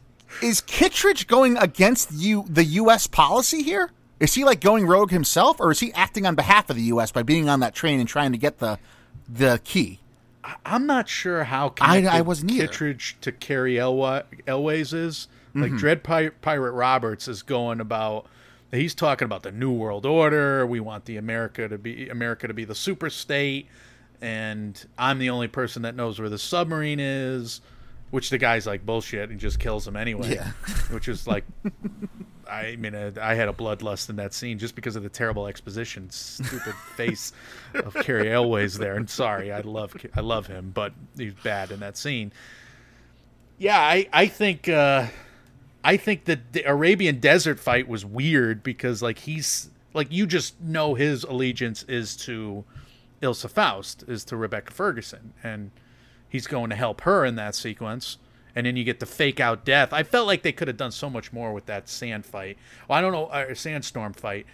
is 0.43 0.61
Kittridge 0.63 1.27
going 1.29 1.57
against 1.57 2.13
you 2.13 2.45
the 2.49 2.65
U.S. 2.65 3.07
policy 3.07 3.63
here? 3.63 3.91
Is 4.19 4.35
he 4.35 4.45
like 4.45 4.61
going 4.61 4.87
rogue 4.87 5.11
himself, 5.11 5.59
or 5.61 5.71
is 5.71 5.81
he 5.81 5.93
acting 5.95 6.27
on 6.27 6.35
behalf 6.35 6.69
of 6.71 6.77
the 6.77 6.83
U.S. 6.83 7.13
by 7.13 7.23
being 7.23 7.49
on 7.49 7.61
that 7.61 7.75
train 7.75 8.01
and 8.01 8.09
trying 8.09 8.33
to 8.33 8.39
get 8.39 8.59
the 8.59 8.79
the 9.29 9.61
key? 9.65 10.01
I'm 10.67 10.87
not 10.87 11.09
sure 11.09 11.45
how 11.45 11.73
I- 11.81 12.05
I 12.07 12.21
wasn't. 12.23 12.51
Kittridge 12.51 13.17
to 13.21 13.31
Cary 13.31 13.75
Elwa- 13.75 14.25
Elwes 14.47 14.93
is. 14.93 15.29
Like 15.55 15.67
Mm-hmm. 15.67 15.77
Dread 15.77 16.03
Pi- 16.03 16.29
Pirate 16.31 16.73
Roberts 16.73 17.29
is 17.29 17.43
going 17.43 17.79
about. 17.81 18.27
He's 18.73 18.95
talking 18.95 19.27
about 19.27 19.43
the 19.43 19.53
New 19.53 19.73
World 19.73 20.07
Order. 20.07 20.67
We 20.67 20.81
want 20.81 21.05
the 21.05 21.19
America 21.19 21.69
to 21.69 21.77
be 21.77 22.09
America 22.09 22.49
to 22.49 22.55
be 22.55 22.65
the 22.65 22.75
super 22.75 23.11
state, 23.11 23.69
and 24.23 24.83
I'm 24.97 25.19
the 25.19 25.29
only 25.29 25.49
person 25.49 25.83
that 25.83 25.95
knows 25.95 26.19
where 26.19 26.31
the 26.31 26.39
submarine 26.39 26.99
is. 26.99 27.61
Which 28.11 28.29
the 28.29 28.37
guy's 28.37 28.67
like 28.67 28.85
bullshit 28.85 29.31
and 29.31 29.41
just 29.41 29.59
kills 29.59 29.89
him 29.89 29.97
anyway. 29.97 30.35
Yeah. 30.35 30.49
Which 30.91 31.09
is 31.09 31.27
like, 31.27 31.45
I 32.47 32.77
mean, 32.77 32.95
uh, 32.95 33.13
I 33.19 33.35
had 33.35 33.49
a 33.49 33.55
bloodlust 33.55 34.11
in 34.11 34.17
that 34.17 34.35
scene 34.35 34.59
just 34.59 34.75
because 34.75 34.97
of 34.97 35.03
the 35.03 35.09
terrible 35.09 35.47
exposition, 35.47 36.11
stupid 36.11 36.75
face 36.97 37.33
of 37.73 37.95
Cary 37.95 38.31
Elwes 38.31 38.77
there. 38.77 38.97
And 38.97 39.09
sorry, 39.09 39.51
I 39.51 39.61
love 39.61 39.97
I 40.15 40.21
love 40.21 40.47
him, 40.47 40.73
but 40.75 40.93
he's 41.17 41.33
bad 41.35 41.71
in 41.71 41.81
that 41.81 41.97
scene. 41.97 42.33
Yeah, 43.57 43.81
I 43.81 44.09
I 44.13 44.27
think 44.27 44.69
uh, 44.69 45.07
I 45.85 45.97
think 45.97 46.25
that 46.27 46.53
the 46.53 46.63
Arabian 46.65 47.19
Desert 47.19 47.59
fight 47.59 47.89
was 47.89 48.05
weird 48.05 48.63
because 48.63 49.03
like 49.03 49.19
he's 49.19 49.71
like 49.95 50.11
you 50.11 50.27
just 50.27 50.61
know 50.61 50.95
his 50.95 51.25
allegiance 51.25 51.83
is 51.85 52.17
to 52.19 52.65
Ilsa 53.23 53.51
Faust, 53.51 54.05
is 54.09 54.25
to 54.25 54.37
Rebecca 54.37 54.73
Ferguson, 54.73 55.33
and 55.43 55.71
he's 56.29 56.47
going 56.47 56.71
to 56.71 56.77
help 56.77 57.03
her 57.03 57.25
in 57.25 57.37
that 57.37 57.55
sequence. 57.55 58.19
And 58.55 58.67
then 58.67 58.77
you 58.77 58.85
get 58.85 59.01
the 59.01 59.07
fake 59.07 59.41
out 59.41 59.65
death. 59.65 59.95
I 59.95 60.03
felt 60.03 60.27
like 60.27 60.43
they 60.43 60.53
could 60.53 60.69
have 60.69 60.77
done 60.77 60.93
so 60.93 61.09
much 61.09 61.33
more 61.33 61.55
with 61.55 61.65
that 61.67 61.89
sand 61.89 62.27
fight. 62.27 62.59
Well, 62.87 62.99
I 62.99 63.01
don't 63.01 63.13
know, 63.13 63.27
uh, 63.27 63.55
sandstorm 63.55 64.13
fight. 64.13 64.45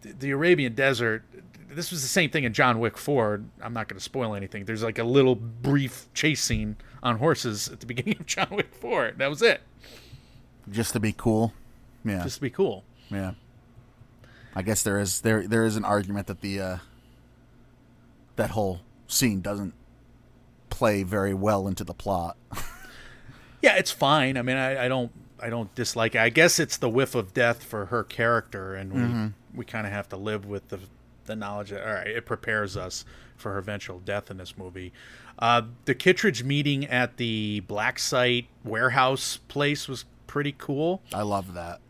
The, 0.00 0.12
the 0.12 0.30
Arabian 0.30 0.74
Desert. 0.74 1.24
This 1.68 1.90
was 1.90 2.00
the 2.00 2.08
same 2.08 2.30
thing 2.30 2.44
in 2.44 2.54
John 2.54 2.80
Wick 2.80 2.96
4. 2.96 3.42
I'm 3.60 3.74
not 3.74 3.88
going 3.88 3.98
to 3.98 4.02
spoil 4.02 4.34
anything. 4.34 4.64
There's 4.64 4.82
like 4.82 4.98
a 4.98 5.04
little 5.04 5.34
brief 5.34 6.06
chase 6.14 6.42
scene 6.42 6.76
on 7.02 7.18
horses 7.18 7.68
at 7.68 7.80
the 7.80 7.86
beginning 7.86 8.16
of 8.18 8.26
John 8.26 8.48
Wick 8.50 8.74
4. 8.74 9.12
That 9.18 9.28
was 9.28 9.42
it. 9.42 9.60
Just 10.70 10.92
to 10.92 11.00
be 11.00 11.12
cool? 11.12 11.52
Yeah, 12.04 12.22
Just 12.22 12.36
to 12.36 12.40
be 12.42 12.50
cool. 12.50 12.84
yeah. 13.10 13.32
I 14.54 14.62
guess 14.62 14.82
there 14.82 14.98
is 14.98 15.20
there 15.20 15.46
there 15.46 15.64
is 15.64 15.76
an 15.76 15.84
argument 15.84 16.26
that 16.26 16.40
the 16.40 16.60
uh, 16.60 16.76
that 18.36 18.50
whole 18.50 18.80
scene 19.06 19.40
doesn't 19.40 19.74
play 20.70 21.02
very 21.02 21.34
well 21.34 21.66
into 21.68 21.84
the 21.84 21.94
plot. 21.94 22.36
Yeah, 23.62 23.76
it's 23.76 23.90
fine. 23.90 24.38
I 24.38 24.42
mean, 24.42 24.56
I, 24.56 24.86
I 24.86 24.88
don't 24.88 25.12
I 25.38 25.50
don't 25.50 25.74
dislike 25.74 26.14
it. 26.14 26.18
I 26.22 26.30
guess 26.30 26.58
it's 26.58 26.78
the 26.78 26.88
whiff 26.88 27.14
of 27.14 27.34
death 27.34 27.62
for 27.62 27.84
her 27.86 28.02
character, 28.02 28.74
and 28.74 28.90
we 29.52 29.58
we 29.58 29.64
kind 29.66 29.86
of 29.86 29.92
have 29.92 30.08
to 30.08 30.16
live 30.16 30.46
with 30.46 30.68
the 30.68 30.78
the 31.26 31.36
knowledge 31.36 31.68
that 31.68 31.86
all 31.86 31.92
right, 31.92 32.06
it 32.06 32.24
prepares 32.24 32.74
us 32.78 33.04
for 33.36 33.52
her 33.52 33.58
eventual 33.58 33.98
death 33.98 34.30
in 34.30 34.38
this 34.38 34.56
movie. 34.56 34.94
Uh, 35.38 35.60
the 35.84 35.94
Kittridge 35.94 36.42
meeting 36.42 36.86
at 36.86 37.18
the 37.18 37.60
Black 37.60 37.98
Site 37.98 38.46
warehouse 38.64 39.36
place 39.48 39.86
was 39.88 40.06
pretty 40.30 40.54
cool, 40.56 41.02
I 41.12 41.22
love 41.22 41.54
that. 41.54 41.80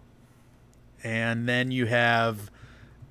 and 1.05 1.47
then 1.49 1.71
you 1.71 1.85
have 1.87 2.51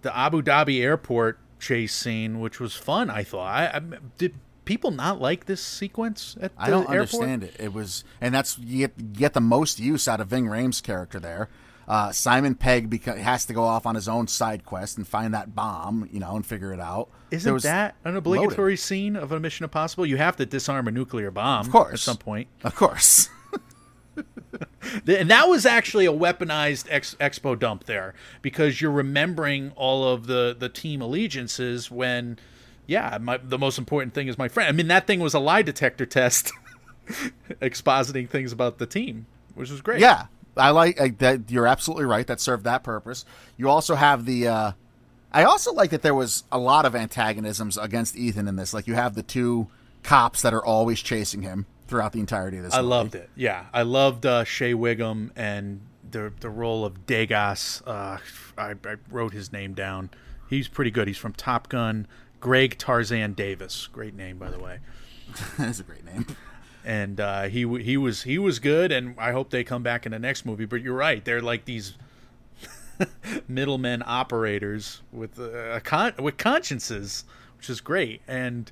the 0.02 0.16
Abu 0.18 0.42
Dhabi 0.42 0.82
airport 0.82 1.38
chase 1.60 1.94
scene, 1.94 2.40
which 2.40 2.60
was 2.60 2.76
fun. 2.76 3.10
I 3.12 3.24
thought. 3.24 3.46
I, 3.48 3.78
I 3.78 3.82
did 4.18 4.34
people 4.66 4.92
not 4.92 5.20
like 5.22 5.46
this 5.46 5.62
sequence 5.64 6.36
at 6.42 6.56
the 6.56 6.62
I 6.64 6.70
don't 6.70 6.82
airport? 6.90 6.92
understand 7.24 7.44
it. 7.44 7.56
It 7.60 7.74
was, 7.74 8.04
and 8.22 8.34
that's 8.34 8.58
you 8.58 8.88
get, 8.88 8.94
you 8.98 9.06
get 9.06 9.34
the 9.34 9.42
most 9.42 9.80
use 9.80 10.08
out 10.08 10.20
of 10.22 10.28
Ving 10.30 10.46
Rhames' 10.46 10.82
character 10.82 11.20
there. 11.20 11.50
Uh, 11.88 12.12
Simon 12.12 12.54
Pegg 12.56 12.90
beca- 12.90 13.18
has 13.18 13.46
to 13.46 13.54
go 13.54 13.64
off 13.64 13.86
on 13.88 13.96
his 13.96 14.08
own 14.08 14.28
side 14.28 14.64
quest 14.64 14.98
and 14.98 15.08
find 15.08 15.34
that 15.34 15.56
bomb, 15.56 16.08
you 16.12 16.20
know, 16.20 16.36
and 16.36 16.46
figure 16.46 16.72
it 16.72 16.80
out. 16.80 17.10
Isn't 17.32 17.64
that 17.64 17.96
an 18.06 18.16
obligatory 18.16 18.78
scene 18.78 19.16
of 19.16 19.32
a 19.32 19.40
Mission 19.40 19.64
Impossible? 19.64 20.06
You 20.06 20.18
have 20.18 20.36
to 20.38 20.46
disarm 20.46 20.88
a 20.88 20.92
nuclear 20.92 21.32
bomb, 21.32 21.62
Of 21.66 21.72
course. 21.72 21.94
at 21.94 22.00
some 22.00 22.18
point. 22.18 22.48
Of 22.64 22.76
course. 22.76 23.30
And 25.08 25.30
that 25.30 25.48
was 25.48 25.66
actually 25.66 26.06
a 26.06 26.12
weaponized 26.12 26.88
ex- 26.90 27.16
expo 27.20 27.58
dump 27.58 27.86
there 27.86 28.14
because 28.42 28.82
you're 28.82 28.92
remembering 28.92 29.72
all 29.76 30.08
of 30.08 30.28
the 30.28 30.56
the 30.58 30.70
team 30.70 31.02
allegiances 31.02 31.92
when, 31.92 32.40
yeah, 32.88 33.18
my, 33.22 33.38
the 33.38 33.58
most 33.58 33.78
important 33.78 34.14
thing 34.14 34.28
is 34.28 34.38
my 34.38 34.48
friend. 34.48 34.70
I 34.70 34.72
mean, 34.72 34.88
that 34.88 35.06
thing 35.06 35.20
was 35.20 35.34
a 35.34 35.40
lie 35.40 35.62
detector 35.62 36.06
test, 36.06 36.52
expositing 37.62 38.30
things 38.30 38.52
about 38.52 38.78
the 38.78 38.86
team, 38.86 39.26
which 39.56 39.70
was 39.70 39.82
great. 39.82 40.00
Yeah, 40.00 40.28
I 40.58 40.72
like 40.72 41.00
I, 41.00 41.10
that. 41.20 41.52
You're 41.52 41.68
absolutely 41.68 42.06
right. 42.06 42.26
That 42.26 42.40
served 42.40 42.64
that 42.64 42.84
purpose. 42.84 43.26
You 43.58 43.70
also 43.70 43.96
have 43.96 44.26
the. 44.26 44.48
Uh, 44.48 44.72
I 45.32 45.44
also 45.44 45.74
like 45.74 45.92
that 45.92 46.02
there 46.02 46.16
was 46.16 46.44
a 46.52 46.58
lot 46.58 46.86
of 46.86 46.96
antagonisms 46.96 47.78
against 47.78 48.16
Ethan 48.16 48.48
in 48.48 48.56
this. 48.56 48.74
Like 48.74 48.88
you 48.88 48.96
have 48.96 49.14
the 49.14 49.24
two 49.24 49.68
cops 50.02 50.42
that 50.42 50.54
are 50.54 50.66
always 50.66 51.02
chasing 51.02 51.42
him 51.44 51.68
throughout 51.90 52.14
the 52.14 52.20
entirety 52.20 52.58
of 52.58 52.64
this. 52.64 52.74
I 52.74 52.78
movie. 52.78 52.90
loved 52.90 53.16
it. 53.16 53.30
Yeah, 53.36 53.66
I 53.74 53.82
loved 53.82 54.26
uh, 54.26 54.44
Shea 54.44 54.74
Whigham 54.74 55.32
and 55.36 55.82
the 56.10 56.32
the 56.40 56.50
role 56.50 56.86
of 56.86 57.06
Degas. 57.06 57.82
Uh, 57.86 58.18
I, 58.58 58.72
I 58.86 58.96
wrote 59.10 59.34
his 59.34 59.52
name 59.52 59.74
down. 59.74 60.10
He's 60.50 60.68
pretty 60.68 60.92
good. 60.92 61.08
He's 61.08 61.18
from 61.18 61.34
Top 61.34 61.70
Gun. 61.70 62.08
Greg 62.40 62.78
Tarzan 62.78 63.34
Davis, 63.34 63.88
great 63.88 64.14
name 64.16 64.38
by 64.38 64.50
the 64.50 64.60
way. 64.60 64.80
That's 65.58 65.80
a 65.80 65.84
great 65.84 66.06
name. 66.06 66.26
And 66.86 67.20
uh, 67.20 67.44
he 67.44 67.68
he 67.80 67.98
was 67.98 68.24
he 68.24 68.38
was 68.38 68.60
good, 68.60 68.92
and 68.92 69.16
I 69.20 69.32
hope 69.34 69.50
they 69.50 69.64
come 69.66 69.84
back 69.84 70.06
in 70.06 70.12
the 70.14 70.20
next 70.20 70.46
movie. 70.46 70.66
But 70.66 70.82
you're 70.82 70.96
right, 70.96 71.24
they're 71.26 71.42
like 71.42 71.66
these 71.66 71.96
middlemen 73.48 74.02
operators 74.06 75.02
with 75.12 75.38
uh, 75.40 75.52
a 75.76 75.82
con- 75.82 76.14
with 76.20 76.38
consciences, 76.38 77.26
which 77.58 77.70
is 77.70 77.82
great, 77.82 78.22
and 78.28 78.72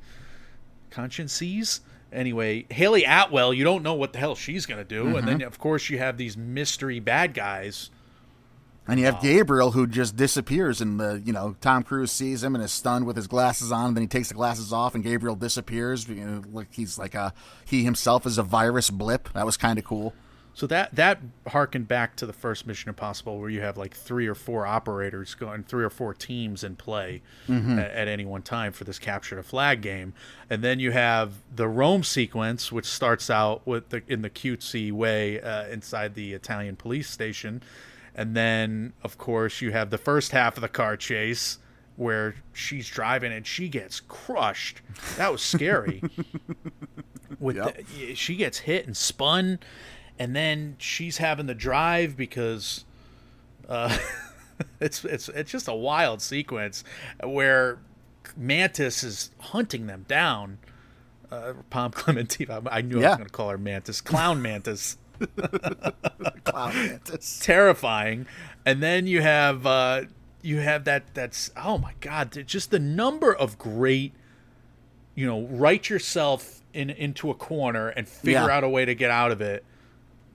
consciences. 0.90 1.82
Anyway, 2.12 2.66
Hayley 2.70 3.04
Atwell, 3.04 3.54
you 3.54 3.64
don't 3.64 3.84
know 3.84 3.94
what 3.94 4.14
the 4.14 4.20
hell 4.20 4.36
she's 4.36 4.66
gonna 4.66 4.84
do, 4.84 5.18
and 5.18 5.28
then 5.28 5.40
mm-hmm. 5.40 5.48
of 5.48 5.60
course 5.60 5.90
you 5.90 5.98
have 5.98 6.18
these 6.18 6.38
mystery 6.38 7.00
bad 7.00 7.34
guys 7.34 7.90
And 8.88 9.00
you 9.00 9.06
have 9.06 9.16
uh, 9.16 9.22
Gabriel 9.22 9.72
who 9.72 9.86
just 9.86 10.16
disappears, 10.16 10.80
and 10.80 11.00
the 11.00 11.22
you 11.24 11.34
know 11.34 11.56
Tom 11.60 11.84
Cruise 11.84 12.12
sees 12.12 12.44
him 12.44 12.56
and 12.56 12.64
is 12.64 12.72
stunned 12.72 13.06
with 13.06 13.18
his 13.18 13.28
glasses 13.28 13.72
on. 13.72 13.94
Then 13.94 14.04
he 14.04 14.08
takes 14.08 14.30
the 14.30 14.34
glasses 14.34 14.72
off, 14.72 14.96
and 14.96 15.04
Gabriel 15.04 15.36
disappears. 15.36 16.08
You 16.08 16.16
know, 16.16 16.44
like 16.52 16.70
he's 16.72 16.98
like 16.98 17.14
a 17.14 17.34
he 17.66 17.84
himself 17.84 18.26
is 18.26 18.38
a 18.38 18.44
virus 18.44 18.90
blip. 18.90 19.32
That 19.34 19.46
was 19.46 19.58
kind 19.58 19.78
of 19.78 19.84
cool. 19.84 20.14
So 20.58 20.66
that 20.66 20.96
that 20.96 21.20
harkened 21.50 21.88
back 21.88 22.16
to 22.16 22.26
the 22.26 22.34
first 22.34 22.66
Mission 22.66 22.90
Impossible, 22.90 23.40
where 23.40 23.48
you 23.52 23.62
have 23.62 23.78
like 23.78 23.94
three 23.96 24.26
or 24.26 24.34
four 24.34 24.66
operators 24.66 25.36
going, 25.36 25.62
three 25.62 25.84
or 25.84 25.92
four 25.92 26.16
teams 26.16 26.64
in 26.64 26.76
play 26.76 27.22
Mm-hmm. 27.48 27.78
at, 27.78 27.92
at 27.92 28.08
any 28.08 28.26
one 28.26 28.42
time 28.42 28.72
for 28.72 28.84
this 28.84 28.98
capture 28.98 29.36
the 29.36 29.44
flag 29.44 29.82
game, 29.84 30.16
and 30.50 30.64
then 30.64 30.80
you 30.80 30.90
have 30.94 31.34
the 31.56 31.68
Rome 31.68 32.04
sequence, 32.04 32.72
which 32.72 32.88
starts 32.88 33.30
out 33.30 33.68
with 33.68 33.90
the 33.90 34.02
in 34.08 34.24
the 34.24 34.32
cutesy 34.32 34.92
way 34.92 35.40
uh, 35.40 35.68
inside 35.68 36.16
the 36.16 36.34
Italian 36.34 36.76
police 36.76 37.08
station, 37.08 37.62
and 38.16 38.36
then 38.36 38.94
of 39.04 39.20
course 39.20 39.62
you 39.62 39.72
have 39.74 39.92
the 39.92 40.00
first 40.00 40.32
half 40.32 40.58
of 40.58 40.62
the 40.62 40.68
car 40.70 40.98
chase 40.98 41.60
where 41.98 42.34
she's 42.52 42.88
driving 42.90 43.32
and 43.32 43.46
she 43.46 43.70
gets 43.70 44.00
crushed. 44.00 44.82
That 45.18 45.32
was 45.32 45.44
scary. 45.44 46.02
with 47.40 47.58
Yep. 47.58 47.78
the, 47.96 48.16
she 48.16 48.36
gets 48.36 48.58
hit 48.60 48.88
and 48.88 48.98
spun 48.98 49.60
and 50.20 50.36
then 50.36 50.76
she's 50.80 51.18
having 51.18 51.46
the 51.46 51.56
drive 51.56 52.16
because 52.18 52.86
uh, 53.70 53.98
it's 54.80 55.04
it's 55.06 55.30
it's 55.30 55.52
just 55.52 55.68
a 55.68 55.74
wild 55.76 56.22
sequence 56.22 56.84
where 57.24 57.80
Mantis 58.36 59.04
is 59.04 59.32
hunting 59.40 59.88
them 59.88 60.06
down. 60.08 60.58
Uh, 61.32 61.54
Pom 61.70 61.92
Klementieff. 61.94 62.50
I 62.72 62.78
I 62.78 62.82
knew 62.82 62.98
I 63.04 63.10
was 63.10 63.18
going 63.18 63.28
to 63.28 63.34
call 63.34 63.50
her 63.50 63.58
Mantis. 63.58 64.02
Clown 64.02 64.42
Mantis. 64.42 64.98
Clown 66.44 66.74
Mantis. 66.76 67.40
Terrifying. 67.44 68.26
And 68.66 68.82
then 68.84 69.08
you 69.08 69.22
have 69.22 69.66
uh, 69.66 70.04
you 70.42 70.60
have 70.60 70.86
that 70.86 71.14
that's 71.14 71.52
oh 71.58 71.78
my 71.78 71.94
god, 72.02 72.44
just 72.48 72.72
the 72.72 72.80
number 72.80 73.34
of 73.34 73.58
great 73.58 74.14
you 75.16 75.26
know, 75.26 75.42
write 75.48 75.90
yourself 75.90 76.62
in 76.74 76.90
into 76.92 77.32
a 77.32 77.34
corner 77.34 77.90
and 77.90 78.08
figure 78.08 78.34
Yeah. 78.40 78.50
out 78.56 78.64
a 78.64 78.70
way 78.70 78.86
to 78.86 78.94
get 78.94 79.10
out 79.10 79.32
of 79.32 79.42
it 79.42 79.66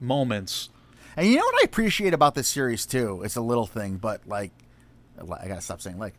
moments 0.03 0.69
And 1.15 1.27
you 1.27 1.37
know 1.37 1.45
what 1.45 1.61
I 1.61 1.65
appreciate 1.65 2.13
about 2.13 2.35
this 2.35 2.47
series 2.47 2.85
too? 2.85 3.21
It's 3.23 3.35
a 3.35 3.41
little 3.41 3.67
thing, 3.67 3.97
but 3.97 4.27
like, 4.27 4.51
I 5.19 5.47
gotta 5.47 5.61
stop 5.61 5.81
saying 5.81 5.99
like. 5.99 6.15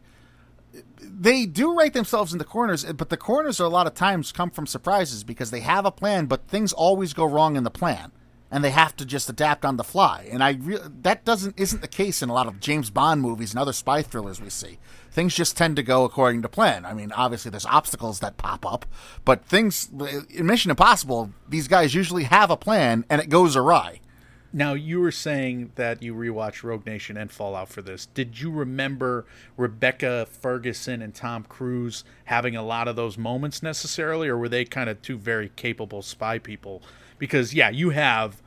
They 1.01 1.47
do 1.47 1.73
write 1.77 1.93
themselves 1.93 2.33
in 2.33 2.39
the 2.39 2.45
corners, 2.45 2.85
but 2.85 3.09
the 3.09 3.17
corners 3.17 3.61
are 3.61 3.65
a 3.65 3.69
lot 3.69 3.87
of 3.87 3.95
times 3.95 4.33
come 4.33 4.51
from 4.51 4.67
surprises 4.67 5.23
because 5.23 5.53
they 5.53 5.61
have 5.61 5.87
a 5.87 5.93
plan, 5.93 6.27
but 6.27 6.49
things 6.49 6.73
always 6.73 7.13
go 7.13 7.25
wrong 7.25 7.55
in 7.55 7.63
the 7.63 7.71
plan, 7.71 8.11
and 8.51 8.65
they 8.65 8.71
have 8.71 8.97
to 8.97 9.05
just 9.05 9.29
adapt 9.31 9.65
on 9.65 9.77
the 9.77 9.85
fly. 9.85 10.29
And 10.33 10.43
I 10.43 10.53
re- 10.61 10.81
that 11.03 11.25
doesn't 11.25 11.59
isn't 11.61 11.81
the 11.81 11.87
case 11.89 12.23
in 12.23 12.29
a 12.29 12.33
lot 12.33 12.49
of 12.49 12.59
James 12.59 12.91
Bond 12.91 13.23
movies 13.23 13.53
and 13.53 13.61
other 13.61 13.73
spy 13.73 14.03
thrillers 14.03 14.41
we 14.41 14.51
see. 14.51 14.79
Things 15.15 15.37
just 15.37 15.57
tend 15.57 15.77
to 15.77 15.85
go 15.85 16.03
according 16.03 16.43
to 16.43 16.49
plan. 16.49 16.85
I 16.85 16.93
mean, 16.93 17.13
obviously 17.13 17.49
there's 17.49 17.65
obstacles 17.67 18.19
that 18.19 18.37
pop 18.37 18.67
up, 18.67 18.85
but 19.25 19.45
things 19.45 19.89
in 20.29 20.45
Mission 20.45 20.73
Impossible, 20.73 21.31
these 21.49 21.69
guys 21.69 21.95
usually 21.95 22.25
have 22.25 22.51
a 22.51 22.57
plan 22.57 23.05
and 23.09 23.21
it 23.21 23.29
goes 23.29 23.55
awry. 23.55 24.01
Now 24.53 24.75
you 24.75 24.99
were 25.01 25.13
saying 25.13 25.71
that 25.77 26.03
you 26.03 26.17
rewatched 26.17 26.65
Rogue 26.65 26.85
Nation 26.85 27.17
and 27.17 27.31
Fallout 27.31 27.69
for 27.69 27.81
this. 27.81 28.07
Did 28.07 28.41
you 28.41 28.51
remember 28.51 29.25
Rebecca 29.57 30.27
Ferguson 30.29 31.01
and 31.01 31.15
Tom 31.15 31.45
Cruise 31.45 32.03
having 32.25 32.57
a 32.57 32.63
lot 32.65 32.89
of 32.89 32.97
those 32.97 33.17
moments 33.17 33.63
necessarily, 33.63 34.27
or 34.27 34.37
were 34.37 34.49
they 34.49 34.65
kind 34.65 34.91
of 34.91 35.01
two 35.01 35.17
very 35.17 35.51
capable 35.55 36.03
spy 36.03 36.41
people? 36.41 36.83
Because 37.19 37.55
yeah, 37.55 37.71
you 37.71 37.91
have 37.91 38.43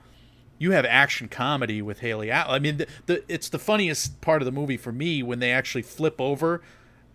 you 0.60 0.72
have 0.72 0.86
action 0.86 1.28
comedy 1.28 1.82
with 1.82 1.99
Hayley 1.99 2.30
Atwell. 2.30 2.55
I 2.55 2.60
mean, 2.60 2.78
the, 2.78 2.88
the 3.05 3.24
it's 3.28 3.49
the 3.49 3.60
funniest 3.60 4.22
part 4.22 4.41
of 4.41 4.45
the 4.45 4.51
movie 4.51 4.78
for 4.78 4.91
me 4.91 5.22
when 5.24 5.39
they 5.39 5.51
actually 5.51 5.84
flip 5.84 6.20
over 6.20 6.62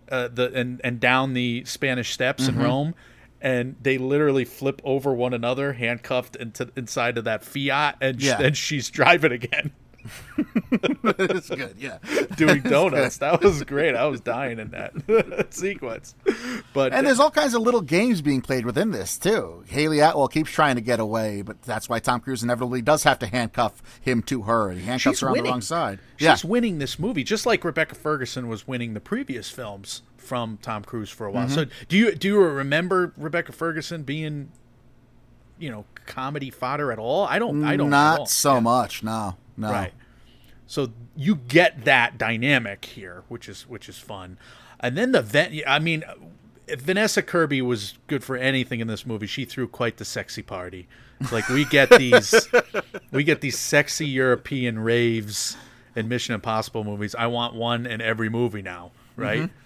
uh, 0.09 0.27
the 0.29 0.51
and 0.53 0.79
and 0.83 0.99
down 0.99 1.33
the 1.33 1.63
Spanish 1.65 2.11
Steps 2.11 2.47
Mm-hmm. 2.47 2.59
in 2.59 2.65
Rome. 2.65 2.95
And 3.41 3.75
they 3.81 3.97
literally 3.97 4.45
flip 4.45 4.81
over 4.85 5.13
one 5.13 5.33
another, 5.33 5.73
handcuffed 5.73 6.37
into 6.37 6.69
inside 6.77 7.17
of 7.17 7.25
that 7.25 7.43
Fiat, 7.43 7.97
and, 7.99 8.21
sh- 8.21 8.25
Yeah. 8.27 8.41
and 8.41 8.55
she's 8.55 8.89
driving 8.89 9.33
again, 9.33 9.73
it's 11.03 11.49
good, 11.49 11.75
yeah. 11.77 11.97
doing 12.35 12.61
donuts. 12.63 13.17
that 13.17 13.41
was 13.41 13.63
great. 13.63 13.95
I 13.95 14.05
was 14.05 14.21
dying 14.21 14.59
in 14.59 14.71
that 14.71 15.47
sequence. 15.53 16.15
But 16.73 16.93
And 16.93 17.05
there's 17.07 17.19
all 17.19 17.31
kinds 17.31 17.53
of 17.53 17.61
little 17.61 17.81
games 17.81 18.21
being 18.21 18.41
played 18.41 18.65
within 18.65 18.91
this 18.91 19.17
too. 19.17 19.63
Hayley 19.67 19.99
Atwell 19.99 20.27
keeps 20.27 20.51
trying 20.51 20.75
to 20.75 20.81
get 20.81 20.99
away, 20.99 21.41
but 21.41 21.61
that's 21.61 21.89
why 21.89 21.99
Tom 21.99 22.19
Cruise 22.19 22.43
inevitably 22.43 22.81
does 22.81 23.03
have 23.03 23.19
to 23.19 23.27
handcuff 23.27 23.81
him 24.01 24.21
to 24.23 24.43
her. 24.43 24.71
He 24.71 24.81
handcuffs 24.81 25.17
she's 25.17 25.21
her 25.21 25.27
on 25.27 25.33
winning. 25.33 25.45
the 25.45 25.51
wrong 25.51 25.61
side. 25.61 25.99
She's 26.17 26.45
winning 26.45 26.79
this 26.79 26.97
movie, 26.99 27.23
just 27.23 27.45
like 27.45 27.63
Rebecca 27.63 27.95
Ferguson 27.95 28.47
was 28.47 28.67
winning 28.67 28.93
the 28.93 29.01
previous 29.01 29.49
films 29.49 30.01
from 30.17 30.57
Tom 30.61 30.83
Cruise 30.83 31.09
for 31.09 31.25
a 31.25 31.31
while. 31.31 31.45
Mm-hmm. 31.47 31.55
So 31.55 31.65
do 31.87 31.97
you 31.97 32.15
do 32.15 32.27
you 32.29 32.41
remember 32.41 33.13
Rebecca 33.17 33.51
Ferguson 33.51 34.03
being, 34.03 34.51
you 35.59 35.69
know, 35.69 35.85
comedy 36.05 36.49
fodder 36.49 36.91
at 36.91 36.99
all? 36.99 37.25
I 37.25 37.39
don't. 37.39 37.63
I 37.63 37.75
don't. 37.75 37.89
Not 37.89 38.29
so 38.29 38.61
much, 38.61 39.03
no, 39.03 39.35
no. 39.57 39.71
Right. 39.71 39.93
So 40.67 40.91
you 41.15 41.35
get 41.35 41.85
that 41.85 42.17
dynamic 42.17 42.85
here, 42.85 43.23
which 43.27 43.47
is 43.49 43.67
which 43.67 43.87
is 43.89 43.97
fun, 43.97 44.37
and 44.79 44.97
then 44.97 45.11
the 45.11 45.21
vent. 45.21 45.53
I 45.67 45.79
mean, 45.79 46.03
if 46.67 46.81
Vanessa 46.81 47.21
Kirby 47.21 47.61
was 47.61 47.97
good 48.07 48.23
for 48.23 48.35
anything 48.35 48.79
in 48.79 48.87
this 48.87 49.05
movie, 49.05 49.27
she 49.27 49.45
threw 49.45 49.67
quite 49.67 49.97
the 49.97 50.05
sexy 50.05 50.41
party. 50.41 50.87
Like 51.31 51.47
we 51.49 51.65
get 51.65 51.89
these, 51.89 52.47
we 53.11 53.23
get 53.23 53.41
these 53.41 53.57
sexy 53.57 54.07
European 54.07 54.79
raves 54.79 55.57
in 55.95 56.07
Mission 56.07 56.35
Impossible 56.35 56.83
movies. 56.83 57.15
I 57.15 57.27
want 57.27 57.53
one 57.53 57.85
in 57.85 58.01
every 58.01 58.29
movie 58.29 58.61
now, 58.61 58.91
right? 59.15 59.41
Mm-hmm. 59.41 59.57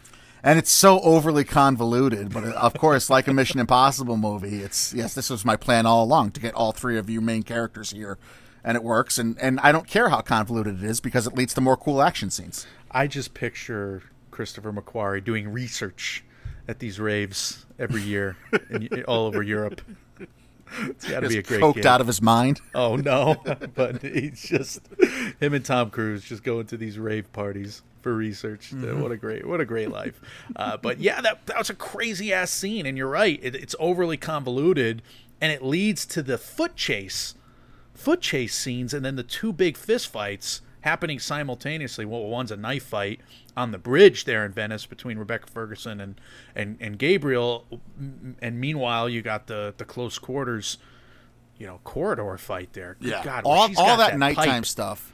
And 0.43 0.59
it's 0.59 0.71
so 0.71 0.99
overly 1.01 1.43
convoluted, 1.43 2.31
but 2.31 2.43
of 2.45 2.73
course, 2.75 3.09
like 3.09 3.27
a 3.27 3.33
Mission 3.33 3.59
Impossible 3.59 4.17
movie, 4.17 4.59
it's 4.61 4.93
yes, 4.93 5.13
this 5.13 5.29
was 5.29 5.43
my 5.43 5.55
plan 5.55 5.85
all 5.85 6.03
along 6.03 6.31
to 6.31 6.39
get 6.39 6.53
all 6.53 6.71
three 6.71 6.97
of 6.97 7.09
you 7.09 7.21
main 7.21 7.43
characters 7.43 7.91
here, 7.91 8.17
and 8.67 8.75
it 8.75 8.83
works. 8.83 9.17
And 9.17 9.39
and 9.39 9.59
I 9.61 9.71
don't 9.71 9.87
care 9.87 10.09
how 10.09 10.21
convoluted 10.21 10.83
it 10.83 10.87
is 10.87 10.99
because 10.99 11.25
it 11.25 11.33
leads 11.33 11.53
to 11.55 11.61
more 11.61 11.77
cool 11.77 12.01
action 12.01 12.29
scenes. 12.29 12.67
I 12.91 13.07
just 13.07 13.33
picture 13.33 14.03
Christopher 14.29 14.73
McQuarrie 14.73 15.23
doing 15.23 15.49
research 15.49 16.23
at 16.67 16.79
these 16.79 16.99
raves 16.99 17.65
every 17.79 18.01
year 18.01 18.35
in, 18.69 19.03
all 19.07 19.25
over 19.25 19.41
Europe. 19.41 19.81
It's 20.81 21.09
got 21.09 21.21
to 21.21 21.29
be 21.29 21.37
a 21.37 21.43
great 21.43 21.61
Coked 21.61 21.75
gig. 21.75 21.85
out 21.85 22.01
of 22.01 22.07
his 22.07 22.21
mind. 22.21 22.59
Oh 22.75 22.97
no! 22.97 23.41
but 23.75 24.01
he's 24.01 24.43
just 24.43 24.81
him 25.39 25.53
and 25.53 25.63
Tom 25.63 25.89
Cruise 25.89 26.23
just 26.23 26.43
going 26.43 26.67
to 26.67 26.77
these 26.77 26.99
rave 26.99 27.31
parties 27.31 27.81
for 28.01 28.13
research. 28.13 28.71
Mm-hmm. 28.71 29.01
What 29.01 29.11
a 29.13 29.17
great, 29.17 29.47
what 29.47 29.61
a 29.61 29.65
great 29.65 29.89
life. 29.89 30.19
Uh, 30.57 30.75
but 30.75 30.99
yeah, 30.99 31.21
that 31.21 31.45
that 31.45 31.57
was 31.57 31.69
a 31.69 31.73
crazy 31.73 32.33
ass 32.33 32.51
scene, 32.51 32.85
and 32.85 32.97
you're 32.97 33.07
right. 33.07 33.39
It, 33.41 33.55
it's 33.55 33.75
overly 33.79 34.17
convoluted, 34.17 35.01
and 35.39 35.53
it 35.53 35.63
leads 35.63 36.05
to 36.07 36.21
the 36.21 36.37
foot 36.37 36.75
chase, 36.75 37.33
foot 37.97 38.21
chase 38.21 38.55
scenes, 38.55 38.93
and 38.93 39.03
then 39.03 39.15
the 39.15 39.23
two 39.23 39.51
big 39.51 39.75
fist 39.75 40.07
fights 40.07 40.61
happening 40.81 41.19
simultaneously. 41.19 42.05
Well, 42.05 42.23
one's 42.23 42.51
a 42.51 42.57
knife 42.57 42.85
fight 42.85 43.19
on 43.57 43.71
the 43.71 43.77
bridge 43.77 44.23
there 44.23 44.45
in 44.45 44.53
Venice 44.53 44.85
between 44.85 45.17
Rebecca 45.17 45.47
Ferguson 45.47 45.99
and 45.99 46.21
and, 46.55 46.77
and 46.79 46.97
Gabriel, 46.97 47.65
and 48.41 48.59
meanwhile 48.59 49.09
you 49.09 49.21
got 49.21 49.47
the 49.47 49.73
the 49.77 49.85
close 49.85 50.17
quarters 50.19 50.77
you 51.57 51.65
know, 51.65 51.79
corridor 51.83 52.37
fight 52.37 52.73
there. 52.73 52.97
Good 53.01 53.23
God, 53.23 53.43
all 53.43 53.63
all 53.77 53.97
got 53.97 53.97
that, 53.97 54.17
nighttime 54.17 54.45
pipe. 54.45 54.65
stuff. 54.65 55.13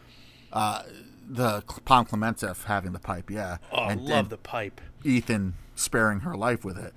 Uh, 0.52 0.84
the 1.28 1.64
Pom 1.86 2.06
Klementieff 2.06 2.66
having 2.66 2.92
the 2.92 3.00
pipe, 3.00 3.30
yeah. 3.30 3.58
Oh, 3.72 3.88
and, 3.88 4.02
love 4.02 4.20
and 4.20 4.30
the 4.30 4.38
pipe. 4.38 4.82
Ethan 5.04 5.56
sparing 5.76 6.22
her 6.22 6.36
life 6.36 6.66
with 6.66 6.78
it. 6.78 6.94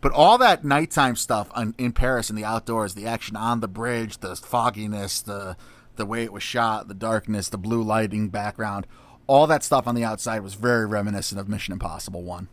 But 0.00 0.12
all 0.12 0.38
that 0.38 0.64
nighttime 0.64 1.16
stuff 1.16 1.48
on, 1.54 1.74
in 1.78 1.92
Paris 1.92 2.30
in 2.30 2.36
the 2.36 2.44
outdoors, 2.44 2.94
the 2.94 3.06
action 3.06 3.34
on 3.36 3.60
the 3.60 3.68
bridge, 3.68 4.18
the 4.18 4.36
fogginess, 4.36 5.20
the 5.20 5.56
the 5.96 6.06
way 6.06 6.24
it 6.24 6.32
was 6.32 6.42
shot, 6.42 6.88
the 6.88 6.94
darkness, 6.94 7.48
the 7.48 7.56
blue 7.56 7.82
lighting 7.82 8.28
background, 8.28 8.86
all 9.26 9.46
that 9.46 9.64
stuff 9.64 9.86
on 9.86 9.94
the 9.94 10.04
outside 10.04 10.40
was 10.40 10.54
very 10.54 10.86
reminiscent 10.86 11.40
of 11.40 11.48
Mission 11.48 11.72
Impossible 11.72 12.22
One. 12.22 12.48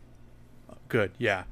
Good, 0.87 1.11
yeah, 1.17 1.43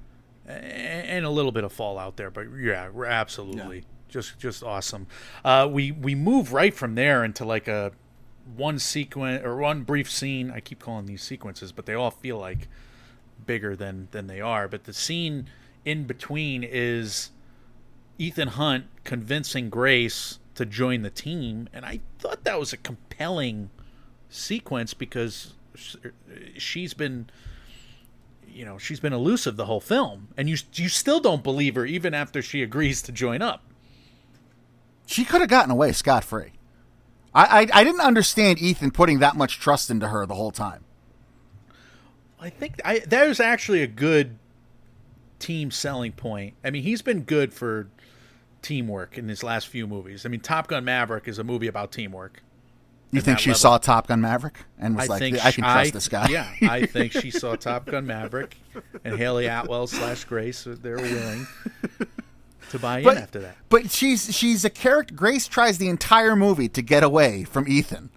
and 0.46 1.26
a 1.26 1.30
little 1.30 1.52
bit 1.52 1.64
of 1.64 1.74
fallout 1.74 2.16
there, 2.18 2.32
but 2.32 2.48
yeah, 2.58 2.90
we're 2.90 3.06
absolutely 3.06 3.86
just 4.08 4.40
just 4.40 4.64
awesome. 4.64 5.08
Uh, 5.44 5.68
we 5.70 5.92
we 5.92 6.16
move 6.16 6.54
right 6.54 6.74
from 6.74 6.96
there 6.96 7.24
into 7.24 7.46
like 7.46 7.68
a 7.68 7.92
one 8.56 8.80
sequence 8.80 9.44
or 9.44 9.58
one 9.58 9.84
brief 9.84 10.12
scene. 10.12 10.52
I 10.52 10.60
keep 10.60 10.80
calling 10.80 11.06
these 11.06 11.24
sequences, 11.24 11.72
but 11.72 11.86
they 11.86 11.94
all 11.94 12.12
feel 12.12 12.38
like 12.38 12.68
bigger 13.46 13.76
than 13.76 14.08
than 14.12 14.28
they 14.28 14.42
are. 14.42 14.68
But 14.68 14.84
the 14.84 14.94
scene 14.94 15.48
in 15.86 16.06
between 16.06 16.64
is 16.64 17.32
Ethan 18.18 18.50
Hunt 18.50 18.86
convincing 19.04 19.70
Grace 19.70 20.40
to 20.56 20.66
join 20.66 21.02
the 21.02 21.10
team, 21.10 21.70
and 21.74 21.86
I 21.86 22.02
thought 22.20 22.44
that 22.44 22.60
was 22.60 22.74
a 22.74 22.78
compelling 22.78 23.70
sequence 24.30 24.94
because 24.94 25.54
she's 26.58 26.94
been 26.94 27.30
you 28.48 28.66
know 28.66 28.78
she's 28.78 29.00
been 29.00 29.14
elusive 29.14 29.56
the 29.58 29.66
whole 29.66 29.80
film 29.82 30.30
and 30.38 30.50
you 30.50 30.58
you 30.76 30.90
still 30.90 31.20
don't 31.20 31.44
believe 31.44 31.76
her 31.76 31.86
even 31.86 32.14
after 32.14 32.42
she 32.42 32.62
agrees 32.62 33.02
to 33.02 33.12
join 33.12 33.42
up 33.42 33.64
She 35.06 35.26
could 35.26 35.42
have 35.42 35.50
gotten 35.50 35.72
away 35.72 35.92
scot 35.94 36.24
free. 36.24 36.52
I, 37.34 37.62
I 37.74 37.82
I 37.82 37.84
didn't 37.84 38.02
understand 38.02 38.60
Ethan 38.60 38.92
putting 38.92 39.20
that 39.20 39.36
much 39.36 39.60
trust 39.60 39.90
into 39.90 40.08
her 40.10 40.26
the 40.26 40.36
whole 40.36 40.52
time. 40.52 40.84
I 42.40 42.50
think 42.50 42.82
I 42.86 43.00
there's 43.00 43.40
actually 43.40 43.84
a 43.84 43.88
good 43.88 44.38
team 45.42 45.72
selling 45.72 46.14
point. 46.14 46.54
I 46.64 46.70
mean, 46.70 46.84
he's 46.84 47.02
been 47.02 47.22
good 47.24 47.54
for 47.54 47.90
teamwork 48.62 49.18
in 49.18 49.28
his 49.28 49.44
last 49.44 49.68
few 49.68 49.88
movies. 49.88 50.26
I 50.26 50.30
mean, 50.30 50.40
Top 50.40 50.68
Gun 50.68 50.86
Maverick 50.86 51.28
is 51.28 51.40
a 51.40 51.44
movie 51.44 51.68
about 51.68 51.92
teamwork. 51.92 52.44
You 53.14 53.20
think 53.20 53.40
she 53.40 53.50
level. 53.50 53.60
saw 53.60 53.78
Top 53.78 54.08
Gun 54.08 54.22
Maverick 54.22 54.60
and 54.80 54.96
was 54.96 55.10
I 55.10 55.14
like, 55.18 55.34
I 55.44 55.52
can 55.52 55.64
trust 55.66 55.92
this 55.94 56.08
guy? 56.08 56.30
Yeah, 56.30 56.50
I 56.62 56.86
think 56.86 57.12
she 57.12 57.30
saw 57.30 57.56
Top 57.58 57.86
Gun 57.86 58.08
Maverick 58.08 58.56
and 59.04 59.18
Hayley 59.18 59.48
Atwell 59.48 59.88
slash 59.88 60.24
Grace. 60.24 60.66
They're 60.66 60.96
willing 60.96 61.46
to 62.70 62.80
buy 62.80 63.00
in 63.00 63.04
but 63.04 63.18
after 63.18 63.40
that. 63.42 63.58
but 63.68 63.92
she's 63.92 64.34
she's 64.34 64.64
a 64.64 64.70
character. 64.70 65.14
Grace 65.14 65.48
tries 65.48 65.78
the 65.78 65.90
entire 65.90 66.38
movie 66.38 66.70
to 66.70 66.82
get 66.82 67.04
away 67.04 67.44
from 67.44 67.68
Ethan. 67.68 68.12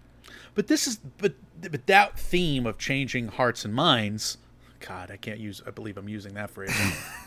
But 0.54 0.68
this 0.68 0.86
is 0.86 1.00
but 1.18 1.34
but 1.60 1.86
that 1.86 2.16
theme 2.16 2.64
of 2.64 2.78
changing 2.78 3.28
hearts 3.28 3.64
and 3.64 3.74
minds. 3.74 4.38
God, 4.86 5.10
I 5.10 5.16
can't 5.16 5.38
use. 5.40 5.62
I 5.66 5.70
believe 5.70 5.96
I'm 5.96 6.08
using 6.08 6.34
that 6.34 6.50
phrase. 6.50 6.74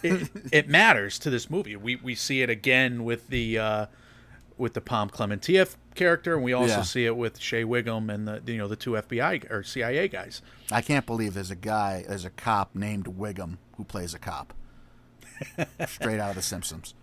it, 0.04 0.30
it 0.52 0.68
matters 0.70 1.18
to 1.20 1.30
this 1.30 1.50
movie. 1.50 1.76
We 1.76 1.96
we 1.96 2.14
see 2.16 2.42
it 2.42 2.50
again 2.50 3.04
with 3.04 3.28
the 3.30 3.58
uh, 3.58 3.86
with 4.58 4.74
the 4.74 4.82
Pom 4.82 5.10
Klementieff 5.10 5.76
character, 5.96 6.36
and 6.36 6.44
we 6.44 6.54
also 6.54 6.78
Yeah. 6.78 6.82
see 6.84 7.06
it 7.06 7.16
with 7.18 7.40
Shea 7.40 7.64
Whigham 7.64 8.10
and 8.10 8.28
the 8.28 8.42
you 8.46 8.58
know 8.58 8.68
the 8.68 8.76
two 8.76 8.92
FBI 8.92 9.50
or 9.52 9.64
CIA 9.64 10.08
guys. 10.08 10.42
I 10.72 10.82
can't 10.82 11.06
believe 11.06 11.34
there's 11.34 11.52
a 11.52 11.56
guy, 11.56 12.06
there's 12.08 12.26
a 12.26 12.30
cop 12.30 12.76
named 12.76 13.08
Whigham 13.08 13.58
who 13.78 13.84
plays 13.84 14.14
a 14.14 14.20
cop. 14.20 14.54
Straight 15.88 16.20
out 16.20 16.32
of 16.32 16.36
The 16.36 16.42
Simpsons. 16.42 16.94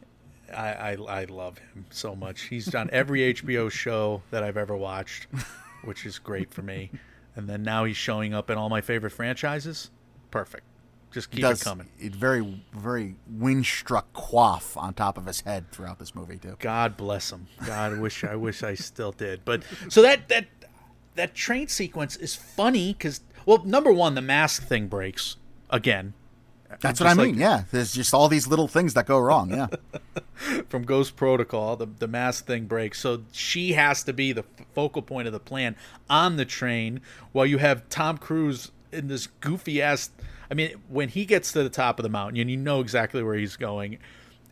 I, 0.55 0.73
I 0.73 0.93
I 0.93 1.25
love 1.25 1.59
him 1.59 1.87
so 1.91 2.15
much. 2.15 2.43
He's 2.43 2.67
done 2.67 2.91
every 2.93 3.33
HBO 3.35 3.71
show 3.71 4.23
that 4.31 4.43
I've 4.45 4.57
ever 4.57 4.77
watched, 4.77 5.27
which 5.85 6.05
is 6.07 6.19
great 6.19 6.53
for 6.53 6.63
me. 6.63 6.91
And 7.37 7.49
then 7.49 7.63
now 7.63 7.85
he's 7.85 7.97
showing 7.97 8.35
up 8.35 8.51
in 8.51 8.59
all 8.59 8.69
my 8.69 8.81
favorite 8.81 9.11
franchises. 9.11 9.91
Perfect. 10.35 10.65
Just 11.13 11.31
keep 11.31 11.43
Does 11.43 11.61
it 11.63 11.65
coming. 11.65 11.87
it 12.01 12.13
very 12.13 12.61
very 12.73 13.15
wind-struck 13.31 14.13
quaff 14.15 14.77
on 14.77 14.95
top 14.95 15.17
of 15.17 15.27
his 15.27 15.43
head 15.43 15.71
throughout 15.71 16.01
this 16.01 16.13
movie 16.13 16.39
too. 16.39 16.57
God 16.59 16.97
bless 16.97 17.31
him. 17.31 17.47
God, 17.65 17.93
I 17.93 17.99
wish 18.01 18.25
I 18.25 18.35
wish 18.35 18.65
I 18.65 18.75
still 18.75 19.13
did. 19.13 19.45
But 19.45 19.63
so 19.89 20.03
that 20.03 20.29
that 20.29 20.47
that 21.15 21.35
train 21.37 21.69
sequence 21.69 22.17
is 22.17 22.35
funny 22.35 22.93
because 22.95 23.21
well, 23.47 23.63
number 23.65 23.93
one, 23.93 24.17
the 24.17 24.23
mask 24.23 24.65
thing 24.65 24.89
breaks 24.89 25.37
again 25.71 26.15
That's 26.81 26.99
what 26.99 27.09
I 27.09 27.13
like- 27.13 27.27
mean. 27.29 27.39
yeah, 27.39 27.63
there's 27.71 27.93
just 27.95 28.13
all 28.13 28.27
these 28.29 28.49
little 28.49 28.67
things 28.67 28.95
that 28.95 29.07
go 29.07 29.21
wrong. 29.21 29.51
Yeah, 29.51 29.69
from 30.69 30.83
Ghost 30.83 31.15
Protocol. 31.15 31.77
The 31.77 31.87
the 31.87 32.09
mask 32.09 32.47
thing 32.47 32.65
breaks, 32.67 32.99
so 32.99 33.23
she 33.31 33.75
has 33.75 34.03
to 34.03 34.13
be 34.13 34.33
the 34.33 34.45
focal 34.75 35.03
point 35.03 35.29
of 35.29 35.33
the 35.33 35.39
plan 35.39 35.77
on 36.11 36.39
the 36.39 36.45
train, 36.45 37.01
while 37.31 37.47
you 37.47 37.59
have 37.59 37.89
Tom 37.89 38.19
Cruise 38.19 38.73
in 38.95 39.09
this 39.09 39.27
goofy 39.41 39.83
ass. 39.83 40.11
I 40.51 40.55
mean, 40.55 40.75
when 40.89 41.09
he 41.09 41.25
gets 41.25 41.53
to 41.53 41.63
the 41.63 41.69
top 41.71 41.99
of 41.99 42.03
the 42.03 42.09
mountain, 42.09 42.41
and 42.41 42.51
you 42.51 42.57
know 42.57 42.81
exactly 42.81 43.23
where 43.23 43.35
he's 43.35 43.57
going, 43.57 43.99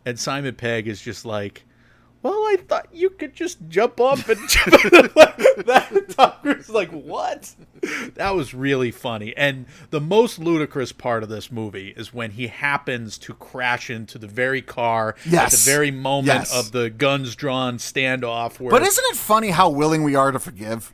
and 0.05 0.19
Simon 0.19 0.55
Pegg 0.55 0.89
is 0.89 1.01
just 1.01 1.24
like. 1.24 1.64
Well, 2.24 2.32
I 2.35 2.56
thought 2.69 2.86
you 2.93 3.10
could 3.10 3.35
just 3.35 3.59
jump 3.69 3.98
up 4.01 4.28
and 4.28 4.39
jump." 4.48 4.70
that 5.66 6.39
is 6.44 6.69
like, 6.70 6.90
what? 6.90 7.52
That 8.14 8.36
was 8.36 8.55
really 8.55 8.93
funny. 8.93 9.36
And 9.36 9.66
the 9.90 10.01
most 10.01 10.39
ludicrous 10.39 10.93
part 10.93 11.24
of 11.24 11.28
this 11.28 11.51
movie 11.51 11.89
is 11.97 12.14
when 12.14 12.31
he 12.32 12.47
happens 12.47 13.19
to 13.19 13.35
crash 13.35 13.90
into 13.90 14.19
the 14.19 14.28
very 14.28 14.62
car 14.62 15.16
at 15.32 15.51
the 15.51 15.56
very 15.64 15.90
moment 15.90 16.27
Yes. 16.28 16.56
of 16.56 16.70
the 16.70 16.90
guns 16.90 17.35
drawn 17.35 17.78
standoff. 17.78 18.60
Where 18.60 18.70
but 18.70 18.82
isn't 18.82 19.05
it 19.10 19.16
funny 19.16 19.51
how 19.51 19.69
willing 19.70 20.05
we 20.05 20.14
are 20.14 20.31
to 20.31 20.39
forgive? 20.39 20.93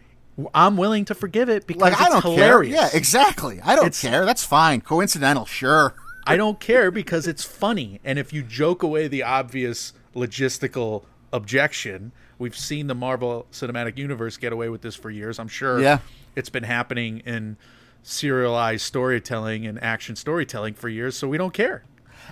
I'm 0.55 0.77
willing 0.77 1.05
to 1.07 1.15
forgive 1.15 1.49
it 1.49 1.67
because 1.67 1.81
Like 1.83 1.93
it's 1.95 2.01
I 2.03 2.09
don't 2.09 2.23
hilarious. 2.23 2.75
care. 2.79 2.89
Yeah, 2.93 2.97
exactly. 2.97 3.61
I 3.63 3.75
don't 3.75 3.87
It's- 3.87 4.01
care. 4.03 4.25
That's 4.25 4.45
fine. 4.45 4.81
Coincidental, 4.81 5.47
sure. 5.47 5.95
I 6.27 6.37
don't 6.37 6.61
care 6.61 6.91
because 6.91 7.27
it's 7.27 7.43
funny. 7.45 8.01
And 8.05 8.19
if 8.19 8.33
you 8.33 8.43
joke 8.43 8.83
away 8.83 9.09
the 9.09 9.23
obvious 9.23 9.95
logistical 10.15 11.05
objection, 11.33 12.13
we've 12.39 12.57
seen 12.57 12.87
the 12.87 12.95
Marvel 12.95 13.47
Cinematic 13.53 13.97
Universe 13.97 14.37
get 14.37 14.53
away 14.53 14.69
with 14.69 14.83
this 14.83 14.95
for 14.95 15.11
years. 15.11 15.39
I'm 15.39 15.49
sure 15.49 15.81
Yeah. 15.81 15.99
it's 16.37 16.51
been 16.51 16.65
happening 16.65 17.21
in 17.25 17.57
serialized 18.03 18.85
storytelling 18.85 19.67
and 19.67 19.83
action 19.83 20.17
storytelling 20.17 20.75
for 20.75 20.89
years, 20.89 21.17
so 21.17 21.29
we 21.29 21.37
don't 21.39 21.53
care. 21.55 21.83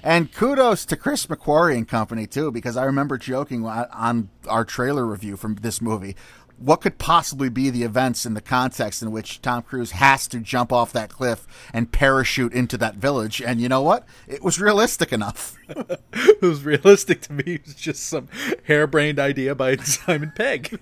And 0.02 0.32
kudos 0.32 0.84
to 0.86 0.96
Chris 0.96 1.26
McQuarrie 1.26 1.76
and 1.76 1.88
company 1.88 2.26
too, 2.26 2.50
because 2.52 2.76
I 2.76 2.84
remember 2.84 3.16
joking 3.18 3.64
on 3.66 4.28
our 4.46 4.64
trailer 4.64 5.06
review 5.06 5.36
from 5.36 5.56
this 5.56 5.80
movie. 5.80 6.14
What 6.58 6.80
could 6.80 6.98
possibly 6.98 7.48
be 7.48 7.68
the 7.68 7.82
events 7.82 8.24
in 8.24 8.34
the 8.34 8.40
context 8.40 9.02
in 9.02 9.10
which 9.10 9.42
Tom 9.42 9.62
Cruise 9.62 9.90
has 9.92 10.26
to 10.28 10.40
jump 10.40 10.72
off 10.72 10.92
that 10.92 11.10
cliff 11.10 11.46
and 11.72 11.92
parachute 11.92 12.52
into 12.52 12.78
that 12.78 12.94
village? 12.94 13.42
And 13.42 13.60
you 13.60 13.68
know 13.68 13.82
what? 13.82 14.06
It 14.26 14.42
was 14.42 14.60
realistic 14.60 15.12
enough. 15.12 15.56
It 16.12 16.42
was 16.42 16.64
realistic 16.64 17.22
to 17.22 17.32
me. 17.32 17.42
It 17.46 17.64
was 17.64 17.74
just 17.74 18.04
some 18.04 18.28
harebrained 18.64 19.18
idea 19.18 19.54
by 19.54 19.76
Simon 19.82 20.32
Pegg. 20.34 20.78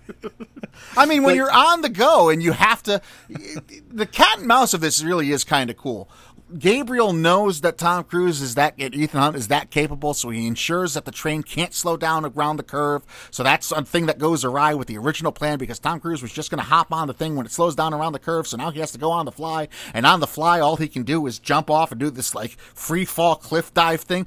I 0.96 1.06
mean, 1.06 1.22
when 1.22 1.36
you're 1.36 1.50
on 1.50 1.80
the 1.80 1.88
go 1.88 2.28
and 2.28 2.42
you 2.42 2.52
have 2.52 2.82
to, 2.84 3.00
the 3.28 4.06
cat 4.06 4.38
and 4.38 4.46
mouse 4.46 4.74
of 4.74 4.80
this 4.80 5.02
really 5.02 5.30
is 5.30 5.44
kind 5.44 5.70
of 5.70 5.76
cool. 5.76 6.08
Gabriel 6.58 7.12
knows 7.12 7.62
that 7.62 7.78
Tom 7.78 8.04
Cruise 8.04 8.40
is 8.40 8.54
that 8.54 8.74
Ethan 8.78 9.20
Hunt 9.20 9.36
is 9.36 9.48
that 9.48 9.70
capable, 9.70 10.14
so 10.14 10.30
he 10.30 10.46
ensures 10.46 10.94
that 10.94 11.04
the 11.04 11.10
train 11.10 11.42
can't 11.42 11.74
slow 11.74 11.96
down 11.96 12.24
around 12.24 12.56
the 12.56 12.62
curve. 12.62 13.02
So 13.30 13.42
that's 13.42 13.72
a 13.72 13.84
thing 13.84 14.06
that 14.06 14.18
goes 14.18 14.44
awry 14.44 14.74
with 14.74 14.86
the 14.86 14.98
original 14.98 15.32
plan 15.32 15.58
because 15.58 15.78
Tom 15.78 16.00
Cruise 16.00 16.22
was 16.22 16.32
just 16.32 16.50
going 16.50 16.58
to 16.58 16.64
hop 16.64 16.92
on 16.92 17.08
the 17.08 17.14
thing 17.14 17.34
when 17.34 17.46
it 17.46 17.52
slows 17.52 17.74
down 17.74 17.92
around 17.92 18.12
the 18.12 18.18
curve. 18.18 18.46
So 18.46 18.56
now 18.56 18.70
he 18.70 18.80
has 18.80 18.92
to 18.92 18.98
go 18.98 19.10
on 19.10 19.24
the 19.24 19.32
fly, 19.32 19.68
and 19.92 20.06
on 20.06 20.20
the 20.20 20.26
fly, 20.26 20.60
all 20.60 20.76
he 20.76 20.88
can 20.88 21.02
do 21.02 21.26
is 21.26 21.38
jump 21.38 21.70
off 21.70 21.90
and 21.90 21.98
do 21.98 22.10
this 22.10 22.34
like 22.34 22.52
free 22.52 23.04
fall 23.04 23.34
cliff 23.36 23.74
dive 23.74 24.02
thing. 24.02 24.26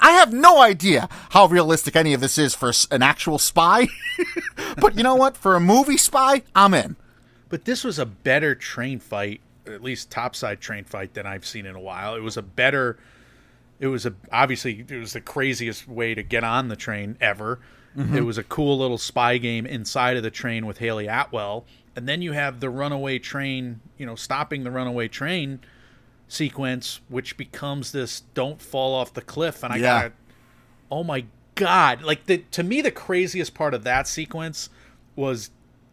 I 0.00 0.12
have 0.12 0.32
no 0.32 0.60
idea 0.60 1.08
how 1.30 1.46
realistic 1.46 1.94
any 1.94 2.14
of 2.14 2.20
this 2.20 2.36
is 2.36 2.54
for 2.54 2.72
an 2.90 3.02
actual 3.02 3.38
spy. 3.38 3.86
but 4.78 4.96
you 4.96 5.02
know 5.02 5.14
what? 5.14 5.36
For 5.36 5.54
a 5.54 5.60
movie 5.60 5.98
spy, 5.98 6.42
I'm 6.54 6.74
in. 6.74 6.96
But 7.48 7.64
this 7.64 7.84
was 7.84 7.98
a 7.98 8.06
better 8.06 8.56
train 8.56 8.98
fight, 8.98 9.40
at 9.68 9.82
least 9.82 10.10
topside 10.10 10.60
train 10.60 10.84
fight 10.84 11.14
than 11.14 11.26
I've 11.26 11.46
seen 11.46 11.66
in 11.66 11.74
a 11.76 11.80
while. 11.80 12.14
It 12.14 12.22
was 12.22 12.36
a 12.36 12.42
better. 12.42 12.98
It 13.78 13.88
was 13.88 14.06
a 14.06 14.14
obviously 14.32 14.84
it 14.88 14.96
was 14.96 15.12
the 15.12 15.20
craziest 15.20 15.86
way 15.86 16.14
to 16.14 16.22
get 16.22 16.44
on 16.44 16.68
the 16.68 16.76
train 16.76 17.16
ever. 17.20 17.60
Mm-hmm. 17.96 18.16
It 18.16 18.20
was 18.22 18.38
a 18.38 18.44
cool 18.44 18.78
little 18.78 18.98
spy 18.98 19.38
game 19.38 19.66
inside 19.66 20.16
of 20.16 20.22
the 20.22 20.30
train 20.30 20.66
with 20.66 20.78
Hayley 20.78 21.06
Atwell, 21.08 21.64
and 21.94 22.08
then 22.08 22.22
you 22.22 22.32
have 22.32 22.60
the 22.60 22.70
runaway 22.70 23.18
train. 23.18 23.80
You 23.98 24.06
know, 24.06 24.14
stopping 24.14 24.64
the 24.64 24.70
runaway 24.70 25.08
train 25.08 25.60
sequence, 26.28 27.00
which 27.08 27.36
becomes 27.36 27.92
this 27.92 28.22
"don't 28.34 28.60
fall 28.60 28.94
off 28.94 29.14
the 29.14 29.22
cliff." 29.22 29.62
And 29.62 29.72
I 29.72 29.76
Yeah. 29.76 30.02
got, 30.02 30.12
oh 30.90 31.04
my 31.04 31.24
god! 31.54 32.02
Like 32.02 32.26
the 32.26 32.38
to 32.52 32.62
me, 32.62 32.80
the 32.80 32.90
craziest 32.90 33.54
part 33.54 33.74
of 33.74 33.84
that 33.84 34.06
sequence 34.08 34.68
was 35.14 35.50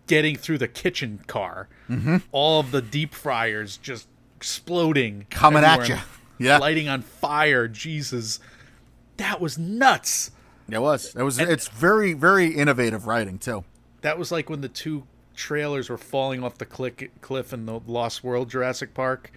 getting 0.08 0.36
through 0.36 0.58
the 0.58 0.68
kitchen 0.68 1.22
car. 1.28 1.68
Mm-hmm. 1.90 2.18
All 2.32 2.60
of 2.60 2.72
the 2.72 2.82
deep 2.82 3.14
fryers 3.14 3.78
just 3.78 4.08
exploding, 4.38 5.26
Coming 5.30 5.64
at 5.64 5.88
you, 5.88 5.98
Yeah. 6.38 6.58
lighting 6.58 6.88
on 6.90 7.02
fire. 7.02 7.68
Jesus, 7.68 8.40
that 9.18 9.40
was 9.40 9.58
nuts. 9.58 10.32
It 10.70 10.80
was. 10.82 11.16
It 11.16 11.24
was. 11.24 11.40
It's 11.40 11.68
very, 11.68 12.14
very 12.14 12.48
innovative 12.48 13.06
writing 13.08 13.38
too. 13.38 13.64
That 14.02 14.18
was 14.18 14.32
like 14.32 14.50
when 14.50 14.62
the 14.62 14.70
two 14.70 15.04
trailers 15.36 15.90
were 15.90 15.98
falling 15.98 16.44
off 16.44 16.58
the 16.58 16.66
click, 16.66 17.12
cliff 17.22 17.54
in 17.54 17.66
the 17.66 17.80
Lost 17.88 18.24
World 18.24 18.50
Jurassic 18.50 18.94
Park, 18.94 19.32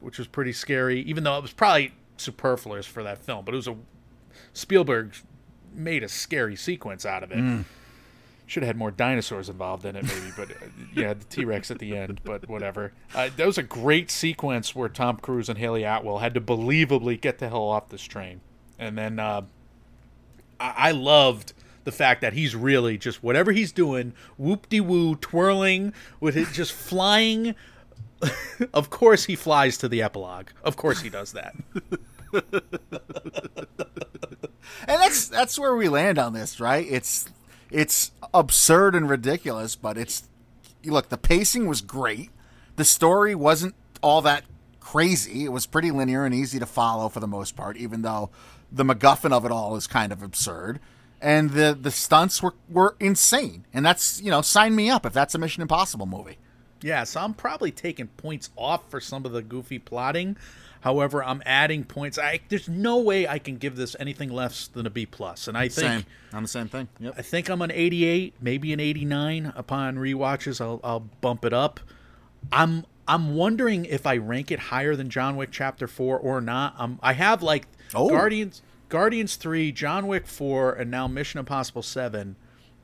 which 0.00 0.18
was 0.18 0.26
pretty 0.26 0.52
scary. 0.52 1.00
Even 1.02 1.24
though 1.24 1.36
it 1.38 1.42
was 1.42 1.52
probably 1.52 1.92
superfluous 2.16 2.86
for 2.86 3.02
that 3.02 3.18
film, 3.18 3.44
but 3.44 3.54
it 3.54 3.56
was 3.56 3.68
a 3.68 3.76
Spielberg 4.52 5.14
made 5.74 6.02
a 6.02 6.08
scary 6.08 6.56
sequence 6.56 7.04
out 7.04 7.22
of 7.22 7.32
it. 7.32 7.64
Should 8.46 8.62
have 8.62 8.68
had 8.68 8.76
more 8.76 8.90
dinosaurs 8.90 9.48
involved 9.48 9.86
in 9.86 9.96
it, 9.96 10.04
maybe, 10.04 10.32
but 10.36 10.50
uh, 10.50 10.66
yeah, 10.94 11.14
the 11.14 11.24
T 11.24 11.44
Rex 11.44 11.70
at 11.70 11.78
the 11.78 11.96
end, 11.96 12.20
but 12.24 12.46
whatever. 12.48 12.92
Uh, 13.14 13.30
that 13.36 13.46
was 13.46 13.56
a 13.56 13.62
great 13.62 14.10
sequence 14.10 14.74
where 14.74 14.88
Tom 14.88 15.16
Cruise 15.16 15.48
and 15.48 15.58
Hayley 15.58 15.84
Atwell 15.84 16.18
had 16.18 16.34
to 16.34 16.40
believably 16.40 17.18
get 17.20 17.38
the 17.38 17.48
hell 17.48 17.62
off 17.62 17.88
this 17.88 18.02
train, 18.02 18.40
and 18.78 18.98
then 18.98 19.18
uh, 19.18 19.42
I-, 20.60 20.74
I 20.76 20.90
loved 20.90 21.54
the 21.84 21.92
fact 21.92 22.20
that 22.20 22.34
he's 22.34 22.54
really 22.54 22.98
just 22.98 23.22
whatever 23.22 23.50
he's 23.52 23.72
doing, 23.72 24.12
whoop 24.36 24.68
de 24.68 24.80
woo, 24.80 25.16
twirling 25.16 25.94
with 26.20 26.36
it, 26.36 26.48
just 26.52 26.72
flying. 26.72 27.54
of 28.74 28.90
course, 28.90 29.24
he 29.24 29.36
flies 29.36 29.78
to 29.78 29.88
the 29.88 30.02
epilogue. 30.02 30.48
Of 30.62 30.76
course, 30.76 31.00
he 31.00 31.08
does 31.08 31.32
that. 31.32 31.54
And 34.86 35.00
that's 35.00 35.28
that's 35.28 35.58
where 35.58 35.74
we 35.74 35.88
land 35.88 36.18
on 36.18 36.32
this, 36.32 36.60
right? 36.60 36.86
It's 36.88 37.26
it's 37.74 38.12
absurd 38.32 38.94
and 38.94 39.08
ridiculous, 39.10 39.74
but 39.76 39.98
it's 39.98 40.24
look, 40.84 41.08
the 41.08 41.18
pacing 41.18 41.66
was 41.66 41.80
great. 41.80 42.30
The 42.76 42.84
story 42.84 43.34
wasn't 43.34 43.74
all 44.02 44.22
that 44.22 44.44
crazy. 44.80 45.44
It 45.44 45.52
was 45.52 45.66
pretty 45.66 45.90
linear 45.90 46.24
and 46.24 46.34
easy 46.34 46.58
to 46.58 46.66
follow 46.66 47.08
for 47.08 47.20
the 47.20 47.26
most 47.26 47.56
part, 47.56 47.76
even 47.76 48.02
though 48.02 48.30
the 48.70 48.84
MacGuffin 48.84 49.32
of 49.32 49.44
it 49.44 49.50
all 49.52 49.76
is 49.76 49.86
kind 49.86 50.12
of 50.12 50.22
absurd. 50.22 50.78
and 51.20 51.50
the 51.50 51.76
the 51.80 51.90
stunts 51.90 52.42
were 52.42 52.54
were 52.68 52.96
insane. 53.00 53.64
And 53.72 53.84
that's 53.84 54.20
you 54.20 54.30
know, 54.30 54.42
sign 54.42 54.74
me 54.76 54.90
up 54.90 55.06
if 55.06 55.12
that's 55.12 55.34
a 55.34 55.38
Mission 55.38 55.62
Impossible 55.62 56.06
movie. 56.06 56.38
Yeah, 56.82 57.04
so 57.04 57.20
I'm 57.20 57.32
probably 57.34 57.70
taking 57.72 58.08
points 58.08 58.50
off 58.56 58.90
for 58.90 59.00
some 59.00 59.24
of 59.24 59.32
the 59.32 59.40
goofy 59.42 59.78
plotting. 59.78 60.36
However, 60.84 61.24
I'm 61.24 61.42
adding 61.46 61.84
points. 61.84 62.18
I 62.18 62.40
there's 62.50 62.68
no 62.68 62.98
way 62.98 63.26
I 63.26 63.38
can 63.38 63.56
give 63.56 63.74
this 63.74 63.96
anything 63.98 64.28
less 64.28 64.68
than 64.68 64.84
a 64.86 64.90
B 64.90 65.06
plus, 65.06 65.48
and 65.48 65.56
I 65.56 65.68
think 65.68 66.04
Same. 66.04 66.04
I'm 66.34 66.42
the 66.42 66.48
same 66.48 66.68
thing. 66.68 66.88
Yep. 67.00 67.14
I 67.16 67.22
think 67.22 67.48
I'm 67.48 67.62
an 67.62 67.70
88, 67.70 68.34
maybe 68.42 68.70
an 68.70 68.80
89. 68.80 69.54
Upon 69.56 69.96
rewatches, 69.96 70.60
I'll 70.60 70.80
I'll 70.84 71.00
bump 71.00 71.46
it 71.46 71.54
up. 71.54 71.80
I'm 72.52 72.84
I'm 73.08 73.34
wondering 73.34 73.86
if 73.86 74.06
I 74.06 74.18
rank 74.18 74.50
it 74.50 74.58
higher 74.58 74.94
than 74.94 75.08
John 75.08 75.36
Wick 75.36 75.48
Chapter 75.50 75.88
Four 75.88 76.18
or 76.18 76.42
not. 76.42 76.74
Um, 76.78 76.98
I 77.02 77.14
have 77.14 77.42
like 77.42 77.66
Oh. 77.94 78.10
Guardians 78.10 78.60
Guardians 78.90 79.36
Three, 79.36 79.72
John 79.72 80.06
Wick 80.06 80.26
Four, 80.26 80.74
and 80.74 80.90
now 80.90 81.08
Mission 81.08 81.38
Impossible 81.40 81.82
Seven. 81.82 82.36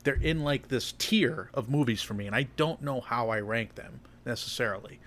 They're 0.03 0.15
in 0.15 0.41
like 0.43 0.69
this 0.69 0.93
tier 0.97 1.51
of 1.53 1.69
movies 1.69 2.01
for 2.01 2.15
me, 2.15 2.25
and 2.25 2.35
I 2.35 2.47
don't 2.55 2.81
know 2.81 2.99
how 2.99 3.29
I 3.29 3.41
rank 3.41 3.75
them 3.75 3.99
necessarily. 4.25 4.99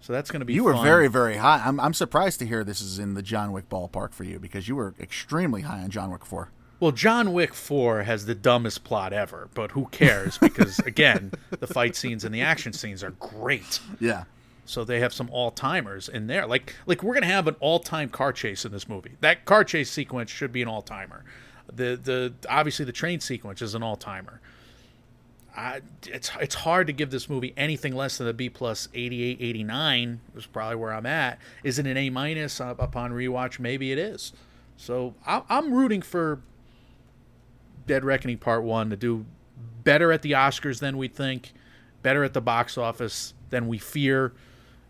So 0.00 0.12
that's 0.12 0.30
going 0.30 0.40
to 0.40 0.46
be. 0.46 0.54
You 0.54 0.64
were 0.64 0.74
fun. 0.74 0.84
very, 0.84 1.08
very 1.08 1.36
high. 1.36 1.62
I'm, 1.64 1.80
I'm 1.80 1.94
surprised 1.94 2.38
to 2.40 2.46
hear 2.46 2.64
this 2.64 2.80
is 2.80 2.98
in 2.98 3.14
the 3.14 3.22
John 3.22 3.52
Wick 3.52 3.68
ballpark 3.68 4.12
for 4.12 4.24
you 4.24 4.38
because 4.38 4.68
you 4.68 4.76
were 4.76 4.94
extremely 5.00 5.62
high 5.62 5.80
on 5.80 5.90
John 5.90 6.10
Wick 6.10 6.24
4. 6.24 6.50
Well, 6.80 6.92
John 6.92 7.32
Wick 7.32 7.54
4 7.54 8.04
has 8.04 8.26
the 8.26 8.36
dumbest 8.36 8.84
plot 8.84 9.12
ever, 9.12 9.48
but 9.54 9.72
who 9.72 9.86
cares? 9.86 10.38
Because, 10.38 10.78
again, 10.86 11.32
the 11.50 11.66
fight 11.66 11.96
scenes 11.96 12.24
and 12.24 12.32
the 12.32 12.40
action 12.40 12.72
scenes 12.72 13.02
are 13.02 13.10
great. 13.10 13.80
Yeah. 13.98 14.24
So 14.64 14.84
they 14.84 15.00
have 15.00 15.12
some 15.12 15.28
all 15.30 15.50
timers 15.50 16.08
in 16.08 16.26
there. 16.26 16.46
Like, 16.46 16.76
like 16.86 17.02
we're 17.02 17.14
gonna 17.14 17.26
have 17.26 17.48
an 17.48 17.56
all 17.58 17.80
time 17.80 18.10
car 18.10 18.32
chase 18.32 18.64
in 18.64 18.70
this 18.70 18.86
movie. 18.86 19.12
That 19.20 19.46
car 19.46 19.64
chase 19.64 19.90
sequence 19.90 20.30
should 20.30 20.52
be 20.52 20.60
an 20.60 20.68
all 20.68 20.82
timer. 20.82 21.24
The 21.72 21.98
the 22.02 22.34
obviously 22.50 22.84
the 22.84 22.92
train 22.92 23.20
sequence 23.20 23.62
is 23.62 23.74
an 23.74 23.82
all 23.82 23.96
timer. 23.96 24.40
I, 25.58 25.80
it's 26.06 26.30
it's 26.40 26.54
hard 26.54 26.86
to 26.86 26.92
give 26.92 27.10
this 27.10 27.28
movie 27.28 27.52
anything 27.56 27.92
less 27.92 28.18
than 28.18 28.28
a 28.28 28.32
B 28.32 28.48
plus 28.48 28.88
88, 28.94 29.38
89 29.40 30.20
is 30.36 30.46
probably 30.46 30.76
where 30.76 30.94
I'm 30.94 31.04
at. 31.04 31.40
Is 31.64 31.80
it 31.80 31.86
an 31.86 31.96
A 31.96 32.10
minus 32.10 32.60
upon 32.60 33.10
rewatch? 33.10 33.58
Maybe 33.58 33.90
it 33.90 33.98
is. 33.98 34.32
So 34.76 35.14
I, 35.26 35.42
I'm 35.48 35.74
rooting 35.74 36.00
for 36.00 36.40
Dead 37.88 38.04
Reckoning 38.04 38.38
Part 38.38 38.62
One 38.62 38.88
to 38.90 38.96
do 38.96 39.26
better 39.82 40.12
at 40.12 40.22
the 40.22 40.32
Oscars 40.32 40.78
than 40.78 40.96
we 40.96 41.08
think, 41.08 41.52
better 42.02 42.22
at 42.22 42.34
the 42.34 42.40
box 42.40 42.78
office 42.78 43.34
than 43.50 43.66
we 43.66 43.78
fear, 43.78 44.32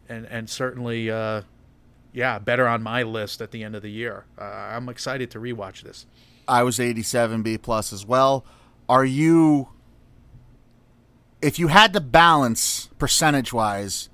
and 0.07 0.27
and 0.27 0.51
certainly, 0.51 1.11
uh, 1.11 1.43
yeah, 2.12 2.39
better 2.39 2.69
on 2.69 2.82
my 2.82 3.03
list 3.05 3.40
at 3.40 3.53
the 3.53 3.65
end 3.65 3.74
of 3.74 3.81
the 3.81 3.90
year. 3.90 4.27
Uh, 4.39 4.45
I'm 4.45 4.90
excited 4.90 5.31
to 5.31 5.40
rewatch 5.40 5.81
this. 5.81 6.05
I 6.47 6.62
was 6.62 6.78
87 6.78 7.43
B 7.43 7.57
plus 7.57 7.90
as 7.90 8.05
well. 8.05 8.45
Are 8.86 9.05
you 9.05 9.69
if 11.40 11.59
you 11.59 11.69
had 11.69 11.93
to 11.93 12.01
balance 12.01 12.89
percentage 12.98 13.52
wise 13.52 14.09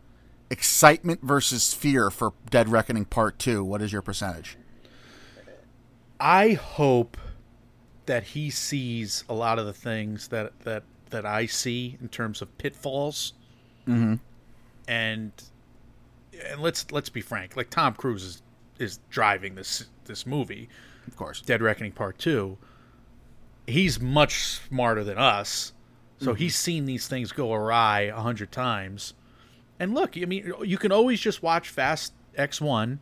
excitement 0.51 1.21
versus 1.23 1.73
fear 1.75 2.11
for 2.11 2.33
Dead 2.51 2.69
Reckoning 2.69 3.05
Part 3.05 3.39
2, 3.39 3.65
what 3.65 3.83
is 3.83 3.93
your 3.93 4.03
percentage? 4.03 4.57
I 6.21 6.53
hope 6.53 7.17
that 8.07 8.23
he 8.23 8.51
sees 8.51 9.25
a 9.29 9.35
lot 9.35 9.59
of 9.59 9.67
the 9.67 9.73
things 9.73 10.29
that 10.29 10.59
that 10.61 10.85
that 11.11 11.27
I 11.27 11.47
see 11.47 11.97
in 12.01 12.09
terms 12.09 12.43
of 12.43 12.57
pitfalls. 12.59 13.35
Mm-hmm. 13.87 14.15
And 14.89 15.33
and 16.51 16.61
let's 16.61 16.91
let's 16.93 17.09
be 17.09 17.21
frank, 17.21 17.57
like 17.57 17.71
Tom 17.71 17.95
Cruise 17.95 18.25
is 18.25 18.43
is 18.79 18.99
driving 19.11 19.55
this 19.55 19.87
this 20.05 20.27
movie, 20.27 20.69
Of 21.07 21.17
course. 21.17 21.41
Dead 21.41 21.63
Reckoning 21.63 21.93
Part 21.93 22.19
2. 22.19 22.57
He's 23.67 24.01
much 24.01 24.61
smarter 24.69 25.05
than 25.05 25.17
us. 25.17 25.73
So 26.25 26.35
he's 26.35 26.55
mm-hmm. 26.55 26.65
seen 26.65 26.85
these 26.87 27.07
things 27.07 27.33
go 27.33 27.53
awry 27.53 28.03
a 28.03 28.21
hundred 28.21 28.53
times. 28.53 29.15
And 29.79 29.95
look, 29.95 30.17
I 30.17 30.25
mean, 30.25 30.53
you 30.63 30.79
can 30.79 30.93
always 30.93 31.21
just 31.21 31.43
watch 31.43 31.69
Fast 31.69 32.13
X1 32.39 32.99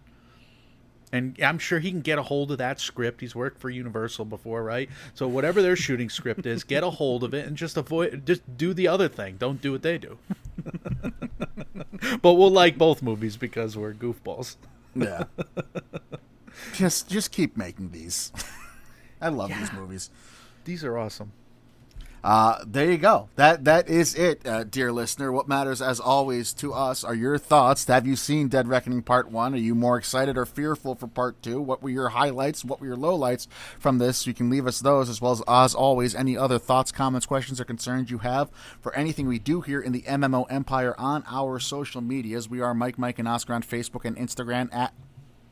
and 1.12 1.36
I'm 1.42 1.58
sure 1.58 1.78
he 1.78 1.90
can 1.90 2.00
get 2.00 2.18
a 2.18 2.22
hold 2.22 2.50
of 2.52 2.58
that 2.58 2.80
script. 2.80 3.20
He's 3.20 3.34
worked 3.34 3.60
for 3.60 3.68
Universal 3.68 4.24
before, 4.24 4.64
right? 4.64 4.88
So 5.12 5.28
whatever 5.28 5.60
their 5.60 5.76
shooting 5.76 6.08
script 6.08 6.46
is, 6.46 6.64
get 6.64 6.82
a 6.82 6.88
hold 6.88 7.22
of 7.22 7.34
it 7.34 7.46
and 7.46 7.54
just 7.54 7.76
avoid 7.76 8.24
just 8.24 8.56
do 8.56 8.72
the 8.72 8.88
other 8.88 9.08
thing. 9.08 9.36
Don't 9.36 9.60
do 9.60 9.72
what 9.72 9.82
they 9.82 9.98
do. 9.98 10.16
but 12.22 12.32
we'll 12.32 12.50
like 12.50 12.78
both 12.78 13.02
movies 13.02 13.36
because 13.36 13.76
we're 13.76 13.92
goofballs. 13.92 14.56
Yeah. 14.94 15.24
just 16.72 17.10
just 17.10 17.30
keep 17.30 17.58
making 17.58 17.90
these. 17.90 18.32
I 19.20 19.28
love 19.28 19.50
these 19.50 19.72
movies. 19.74 20.08
These 20.64 20.82
are 20.82 20.96
awesome. 20.96 21.32
Uh, 22.24 22.62
there 22.64 22.90
you 22.90 22.98
go. 22.98 23.28
That 23.34 23.64
that 23.64 23.88
is 23.88 24.14
it, 24.14 24.46
uh, 24.46 24.62
dear 24.64 24.92
listener. 24.92 25.32
What 25.32 25.48
matters, 25.48 25.82
as 25.82 25.98
always, 25.98 26.52
to 26.54 26.72
us 26.72 27.02
are 27.02 27.14
your 27.14 27.36
thoughts. 27.36 27.84
Have 27.86 28.06
you 28.06 28.14
seen 28.14 28.46
Dead 28.46 28.68
Reckoning 28.68 29.02
Part 29.02 29.30
One? 29.30 29.54
Are 29.54 29.58
you 29.58 29.74
more 29.74 29.98
excited 29.98 30.38
or 30.38 30.46
fearful 30.46 30.94
for 30.94 31.08
Part 31.08 31.42
Two? 31.42 31.60
What 31.60 31.82
were 31.82 31.90
your 31.90 32.10
highlights? 32.10 32.64
What 32.64 32.80
were 32.80 32.86
your 32.86 32.96
lowlights 32.96 33.48
from 33.80 33.98
this? 33.98 34.24
You 34.26 34.34
can 34.34 34.50
leave 34.50 34.68
us 34.68 34.80
those, 34.80 35.08
as 35.08 35.20
well 35.20 35.32
as, 35.32 35.42
as 35.48 35.74
always, 35.74 36.14
any 36.14 36.36
other 36.36 36.60
thoughts, 36.60 36.92
comments, 36.92 37.26
questions, 37.26 37.60
or 37.60 37.64
concerns 37.64 38.10
you 38.10 38.18
have 38.18 38.50
for 38.80 38.94
anything 38.94 39.26
we 39.26 39.40
do 39.40 39.60
here 39.60 39.80
in 39.80 39.90
the 39.90 40.02
MMO 40.02 40.46
Empire 40.48 40.94
on 40.98 41.24
our 41.26 41.58
social 41.58 42.00
medias. 42.00 42.48
We 42.48 42.60
are 42.60 42.72
Mike, 42.72 42.98
Mike, 42.98 43.18
and 43.18 43.26
Oscar 43.26 43.54
on 43.54 43.62
Facebook 43.62 44.04
and 44.04 44.16
Instagram 44.16 44.72
at 44.72 44.94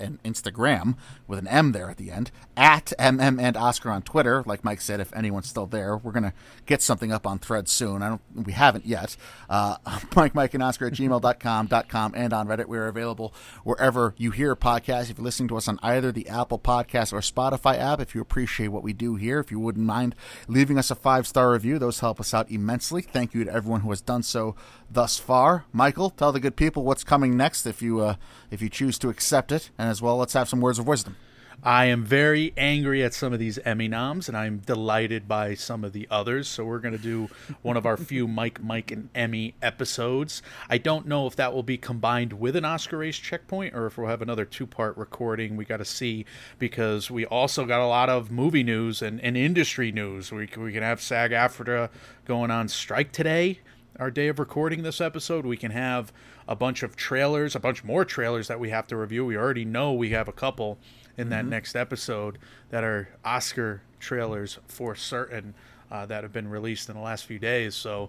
and 0.01 0.23
Instagram 0.23 0.97
with 1.27 1.39
an 1.39 1.49
M 1.49 1.73
there 1.73 1.91
at 1.91 1.97
the 1.97 2.11
end 2.11 2.31
at 2.57 2.93
MM 2.99 3.41
and 3.41 3.57
Oscar 3.57 3.91
on 3.91 4.03
Twitter. 4.03 4.43
Like 4.47 4.65
Mike 4.65 4.81
said, 4.81 5.01
if 5.01 5.15
anyone's 5.15 5.49
still 5.49 5.67
there, 5.67 5.97
we're 5.97 6.13
gonna 6.13 6.35
get 6.67 6.83
something 6.83 7.13
up 7.13 7.27
on 7.27 7.39
Thread 7.39 7.69
soon. 7.69 8.03
I 8.03 8.09
don't, 8.09 8.21
we 8.35 8.53
haven't 8.53 8.87
yet. 8.87 9.17
Uh, 9.49 9.77
Mike, 10.17 10.35
Mike, 10.35 10.55
and 10.55 10.63
Oscar 10.63 10.87
at 10.87 10.95
gmail.com, 10.95 11.69
.com, 11.89 12.13
and 12.17 12.33
on 12.33 12.49
Reddit. 12.49 12.67
We're 12.67 12.89
available 12.89 13.35
wherever 13.65 14.15
you 14.17 14.31
hear 14.31 14.57
podcasts. 14.57 15.11
If 15.11 15.19
you're 15.19 15.25
listening 15.25 15.49
to 15.49 15.57
us 15.57 15.69
on 15.69 15.79
either 15.83 16.13
the 16.13 16.29
Apple 16.29 16.59
Podcast 16.59 17.13
or 17.13 17.21
Spotify 17.21 17.79
app, 17.79 18.01
if 18.01 18.15
you 18.15 18.21
appreciate 18.21 18.69
what 18.69 18.83
we 18.83 18.93
do 18.93 19.17
here, 19.17 19.41
if 19.41 19.51
you 19.51 19.59
wouldn't 19.59 19.87
mind 19.87 20.15
leaving 20.49 20.79
us 20.79 20.91
a 20.91 20.95
five 20.95 21.27
star 21.27 21.53
review, 21.53 21.79
those 21.79 22.01
help 22.01 22.21
us 22.21 22.35
out 22.35 22.51
immensely. 22.51 23.03
Thank 23.03 23.35
you 23.35 23.45
to 23.45 23.53
everyone 23.53 23.81
who 23.81 23.91
has 23.91 24.01
done 24.01 24.23
so 24.23 24.55
thus 24.91 25.19
far. 25.19 25.65
Michael, 25.73 26.11
tell 26.11 26.33
the 26.33 26.41
good 26.41 26.57
people 26.57 26.85
what's 26.85 27.05
coming 27.05 27.37
next 27.37 27.67
if 27.67 27.81
you 27.81 28.01
uh, 28.01 28.17
if 28.51 28.61
you 28.61 28.69
choose 28.69 28.99
to 28.99 29.09
accept 29.09 29.53
it, 29.53 29.71
and 29.79 29.90
as 29.91 30.01
well, 30.01 30.17
let's 30.17 30.33
have 30.33 30.49
some 30.49 30.61
words 30.61 30.79
of 30.79 30.87
wisdom. 30.87 31.17
I 31.63 31.87
am 31.87 32.05
very 32.05 32.55
angry 32.57 33.05
at 33.05 33.13
some 33.13 33.35
of 33.35 33.39
these 33.39 33.59
Emmy 33.59 33.87
noms, 33.87 34.29
and 34.29 34.37
I'm 34.37 34.59
delighted 34.59 35.29
by 35.29 35.53
some 35.55 35.85
of 35.85 35.93
the 35.93 36.09
others. 36.11 36.49
So 36.49 36.65
we're 36.65 36.79
going 36.79 36.97
to 36.97 37.03
do 37.03 37.29
one 37.61 37.77
of 37.77 37.85
our 37.85 37.97
few 37.99 38.27
Mike, 38.27 38.63
Mike, 38.63 38.91
and 38.91 39.11
Emmy 39.15 39.55
episodes. 39.61 40.41
I 40.71 40.79
don't 40.79 41.07
know 41.07 41.27
if 41.27 41.37
that 41.37 41.53
will 41.53 41.63
be 41.63 41.77
combined 41.77 42.33
with 42.33 42.57
an 42.57 42.65
Oscar 42.65 42.99
race 42.99 43.19
checkpoint, 43.19 43.75
or 43.75 43.87
if 43.87 43.99
we'll 43.99 44.09
have 44.09 44.23
another 44.23 44.47
two-part 44.47 44.97
recording. 44.97 45.55
We 45.57 45.67
got 45.67 45.79
to 45.79 45.85
see 45.85 46.25
because 46.59 47.11
we 47.11 47.27
also 47.27 47.67
got 47.67 47.85
a 47.85 47.87
lot 47.87 48.09
of 48.09 48.31
movie 48.31 48.63
news 48.63 49.03
and, 49.03 49.21
and 49.21 49.37
industry 49.37 49.93
news. 49.93 50.33
We 50.33 50.47
can, 50.47 50.63
we 50.63 50.73
can 50.73 50.83
have 50.83 51.03
SAG-AFTRA 51.03 51.91
going 52.25 52.51
on 52.51 52.69
strike 52.69 53.13
today 53.13 53.61
our 54.01 54.11
day 54.11 54.29
of 54.29 54.39
recording 54.39 54.83
this 54.83 54.99
episode. 54.99 55.45
We 55.45 55.59
can 55.59 55.73
have 55.73 56.11
a 56.49 56.57
bunch 56.57 56.83
of 56.83 56.97
trailers, 56.97 57.55
a 57.55 57.61
bunch 57.61 57.85
more 57.85 58.05
trailers 58.07 58.49
that 58.49 58.59
we 58.59 58.71
have 58.71 58.87
to 58.87 58.97
review. 58.97 59.27
We 59.27 59.37
already 59.37 59.67
know 59.67 59.93
we 59.93 60.11
have 60.11 60.27
a 60.27 60.33
couple 60.33 60.79
in 61.19 61.29
that 61.29 61.45
next 61.45 61.77
episode 61.77 62.39
that 62.71 62.83
are 62.83 63.11
Oscar 63.27 63.83
trailers 64.01 64.59
for 64.67 64.95
certain 64.95 65.55
uh, 65.91 66.07
that 66.07 66.23
have 66.23 66.33
been 66.33 66.49
released 66.49 66.89
in 66.89 66.95
the 66.95 67.03
last 67.03 67.27
few 67.27 67.39
days. 67.39 67.75
So 67.75 68.09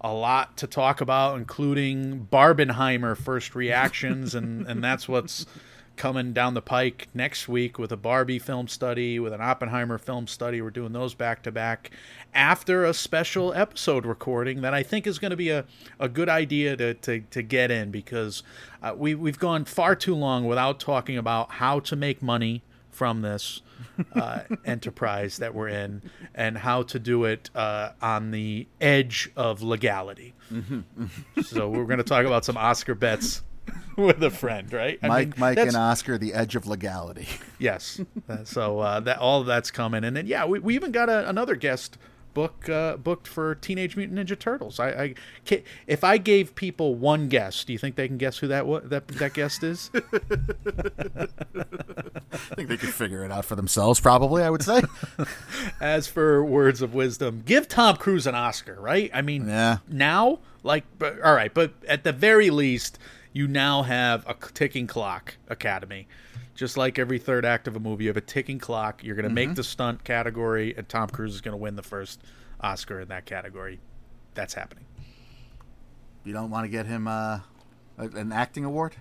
a 0.00 0.12
lot 0.12 0.56
to 0.56 0.66
talk 0.66 1.02
about, 1.02 1.36
including 1.36 2.28
Barbenheimer 2.32 3.14
first 3.14 3.54
reactions, 3.54 4.34
and, 4.34 4.66
and 4.66 4.82
that's 4.82 5.06
what's 5.06 5.44
coming 5.96 6.32
down 6.32 6.54
the 6.54 6.62
pike 6.62 7.08
next 7.14 7.48
week 7.48 7.78
with 7.78 7.90
a 7.90 7.96
Barbie 7.96 8.38
film 8.38 8.68
study, 8.68 9.18
with 9.18 9.32
an 9.32 9.40
Oppenheimer 9.40 9.98
film 9.98 10.26
study. 10.26 10.60
We're 10.60 10.70
doing 10.70 10.92
those 10.92 11.14
back 11.14 11.42
to 11.44 11.52
back 11.52 11.90
after 12.34 12.84
a 12.84 12.92
special 12.92 13.54
episode 13.54 14.04
recording 14.04 14.60
that 14.60 14.74
I 14.74 14.82
think 14.82 15.06
is 15.06 15.18
going 15.18 15.30
to 15.30 15.36
be 15.36 15.50
a, 15.50 15.64
a 15.98 16.08
good 16.08 16.28
idea 16.28 16.76
to, 16.76 16.94
to, 16.94 17.20
to 17.20 17.42
get 17.42 17.70
in 17.70 17.90
because 17.90 18.42
uh, 18.82 18.94
we, 18.96 19.14
we've 19.14 19.38
gone 19.38 19.64
far 19.64 19.96
too 19.96 20.14
long 20.14 20.46
without 20.46 20.78
talking 20.78 21.16
about 21.16 21.52
how 21.52 21.80
to 21.80 21.96
make 21.96 22.22
money 22.22 22.62
from 22.90 23.22
this 23.22 23.60
uh, 24.14 24.40
enterprise 24.64 25.36
that 25.38 25.54
we're 25.54 25.68
in 25.68 26.02
and 26.34 26.58
how 26.58 26.82
to 26.82 26.98
do 26.98 27.24
it 27.24 27.50
uh, 27.54 27.90
on 28.00 28.30
the 28.30 28.66
edge 28.80 29.30
of 29.36 29.62
legality. 29.62 30.34
so 31.42 31.68
we're 31.68 31.84
going 31.84 31.98
to 31.98 32.04
talk 32.04 32.24
about 32.24 32.44
some 32.44 32.56
Oscar 32.56 32.94
bets 32.94 33.42
with 33.96 34.22
a 34.22 34.30
friend, 34.30 34.72
right? 34.72 34.98
I 35.02 35.08
Mike, 35.08 35.28
mean, 35.28 35.34
Mike, 35.38 35.58
and 35.58 35.76
Oscar, 35.76 36.18
the 36.18 36.34
edge 36.34 36.56
of 36.56 36.66
legality. 36.66 37.28
Yes. 37.58 38.02
Uh, 38.28 38.44
so 38.44 38.80
uh, 38.80 39.00
that 39.00 39.16
all 39.18 39.40
of 39.40 39.46
that's 39.46 39.70
coming, 39.70 40.04
and 40.04 40.14
then 40.14 40.26
yeah, 40.26 40.44
we, 40.44 40.58
we 40.58 40.74
even 40.74 40.92
got 40.92 41.08
a, 41.08 41.26
another 41.26 41.56
guest 41.56 41.96
book 42.34 42.68
uh, 42.68 42.98
booked 42.98 43.26
for 43.26 43.54
Teenage 43.54 43.96
Mutant 43.96 44.18
Ninja 44.18 44.38
Turtles. 44.38 44.78
I, 44.78 45.14
I 45.48 45.62
if 45.86 46.04
I 46.04 46.18
gave 46.18 46.54
people 46.54 46.94
one 46.94 47.30
guess, 47.30 47.64
do 47.64 47.72
you 47.72 47.78
think 47.78 47.96
they 47.96 48.08
can 48.08 48.18
guess 48.18 48.36
who 48.36 48.48
that 48.48 48.66
wa- 48.66 48.82
that 48.84 49.08
that 49.08 49.32
guest 49.32 49.62
is? 49.62 49.90
I 49.94 50.00
think 52.54 52.68
they 52.68 52.76
could 52.76 52.92
figure 52.92 53.24
it 53.24 53.32
out 53.32 53.44
for 53.44 53.56
themselves, 53.56 54.00
probably, 54.00 54.42
I 54.42 54.50
would 54.50 54.62
say. 54.62 54.82
As 55.80 56.06
for 56.06 56.44
words 56.44 56.82
of 56.82 56.94
wisdom, 56.94 57.42
give 57.44 57.68
Tom 57.68 57.96
Cruise 57.96 58.26
an 58.26 58.34
Oscar, 58.34 58.76
right? 58.80 59.10
I 59.14 59.22
mean, 59.22 59.48
Yeah. 59.48 59.78
now, 59.88 60.40
like, 60.62 60.84
but, 60.98 61.20
all 61.22 61.34
right, 61.34 61.52
but 61.52 61.72
at 61.88 62.04
the 62.04 62.12
very 62.12 62.50
least, 62.50 62.98
you 63.36 63.46
now 63.46 63.82
have 63.82 64.26
a 64.26 64.34
ticking 64.54 64.86
clock 64.86 65.36
academy. 65.48 66.08
Just 66.54 66.78
like 66.78 66.98
every 66.98 67.18
third 67.18 67.44
act 67.44 67.68
of 67.68 67.76
a 67.76 67.78
movie, 67.78 68.04
you 68.04 68.08
have 68.08 68.16
a 68.16 68.22
ticking 68.22 68.58
clock. 68.58 69.04
You're 69.04 69.14
going 69.14 69.28
to 69.28 69.34
make 69.34 69.54
the 69.54 69.62
stunt 69.62 70.04
category, 70.04 70.74
and 70.74 70.88
Tom 70.88 71.10
Cruise 71.10 71.34
is 71.34 71.42
going 71.42 71.52
to 71.52 71.58
win 71.58 71.76
the 71.76 71.82
first 71.82 72.22
Oscar 72.62 72.98
in 72.98 73.08
that 73.08 73.26
category. 73.26 73.78
That's 74.32 74.54
happening. 74.54 74.86
you 76.24 76.32
don't 76.32 76.48
want 76.48 76.64
to 76.64 76.70
get 76.70 76.86
him 76.86 77.06
uh, 77.06 77.40
an 77.98 78.32
acting 78.32 78.64
award? 78.64 78.96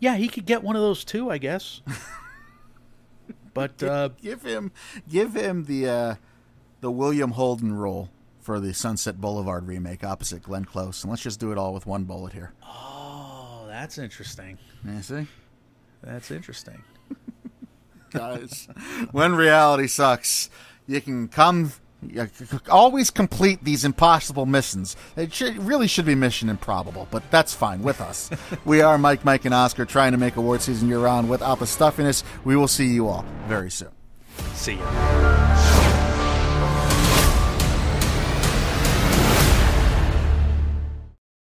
Yeah, 0.00 0.16
he 0.16 0.26
could 0.26 0.44
get 0.44 0.64
one 0.64 0.74
of 0.74 0.82
those 0.82 1.04
too, 1.04 1.30
I 1.30 1.38
guess. 1.38 1.82
but 3.54 3.80
uh, 3.80 4.08
Give 4.20 4.42
him, 4.42 4.72
give 5.08 5.34
him 5.34 5.66
the 5.66 5.88
uh, 5.88 6.14
the 6.80 6.90
William 6.90 7.30
Holden 7.30 7.74
role 7.74 8.10
for 8.40 8.58
the 8.58 8.74
Sunset 8.74 9.20
Boulevard 9.20 9.68
remake 9.68 10.02
opposite 10.02 10.42
Glenn 10.42 10.64
Close, 10.64 11.04
and 11.04 11.10
let's 11.12 11.22
just 11.22 11.38
do 11.38 11.52
it 11.52 11.58
all 11.58 11.72
with 11.72 11.86
one 11.86 12.02
bullet 12.04 12.32
here. 12.32 12.52
oh, 12.64 12.95
that's 13.80 13.98
interesting. 13.98 14.56
You 14.86 15.02
see, 15.02 15.26
That's 16.02 16.30
interesting. 16.30 16.82
guys, 18.10 18.68
when 19.12 19.34
reality 19.34 19.86
sucks, 19.86 20.48
you 20.86 21.00
can 21.02 21.28
come. 21.28 21.72
You 22.06 22.28
always 22.70 23.10
complete 23.10 23.64
these 23.64 23.84
impossible 23.84 24.46
missions. 24.46 24.96
It 25.16 25.32
should, 25.32 25.58
really 25.58 25.88
should 25.88 26.04
be 26.06 26.14
mission 26.14 26.48
improbable, 26.48 27.08
but 27.10 27.28
that's 27.30 27.52
fine 27.52 27.82
with 27.82 28.00
us. 28.00 28.30
we 28.64 28.80
are 28.80 28.96
Mike, 28.96 29.24
Mike, 29.24 29.44
and 29.44 29.54
Oscar 29.54 29.84
trying 29.84 30.12
to 30.12 30.18
make 30.18 30.36
award 30.36 30.62
season 30.62 30.88
year 30.88 31.00
round 31.00 31.28
without 31.28 31.58
the 31.58 31.66
stuffiness. 31.66 32.22
We 32.44 32.56
will 32.56 32.68
see 32.68 32.86
you 32.86 33.08
all 33.08 33.24
very 33.46 33.70
soon. 33.70 33.90
See 34.54 34.74
ya. 34.74 36.05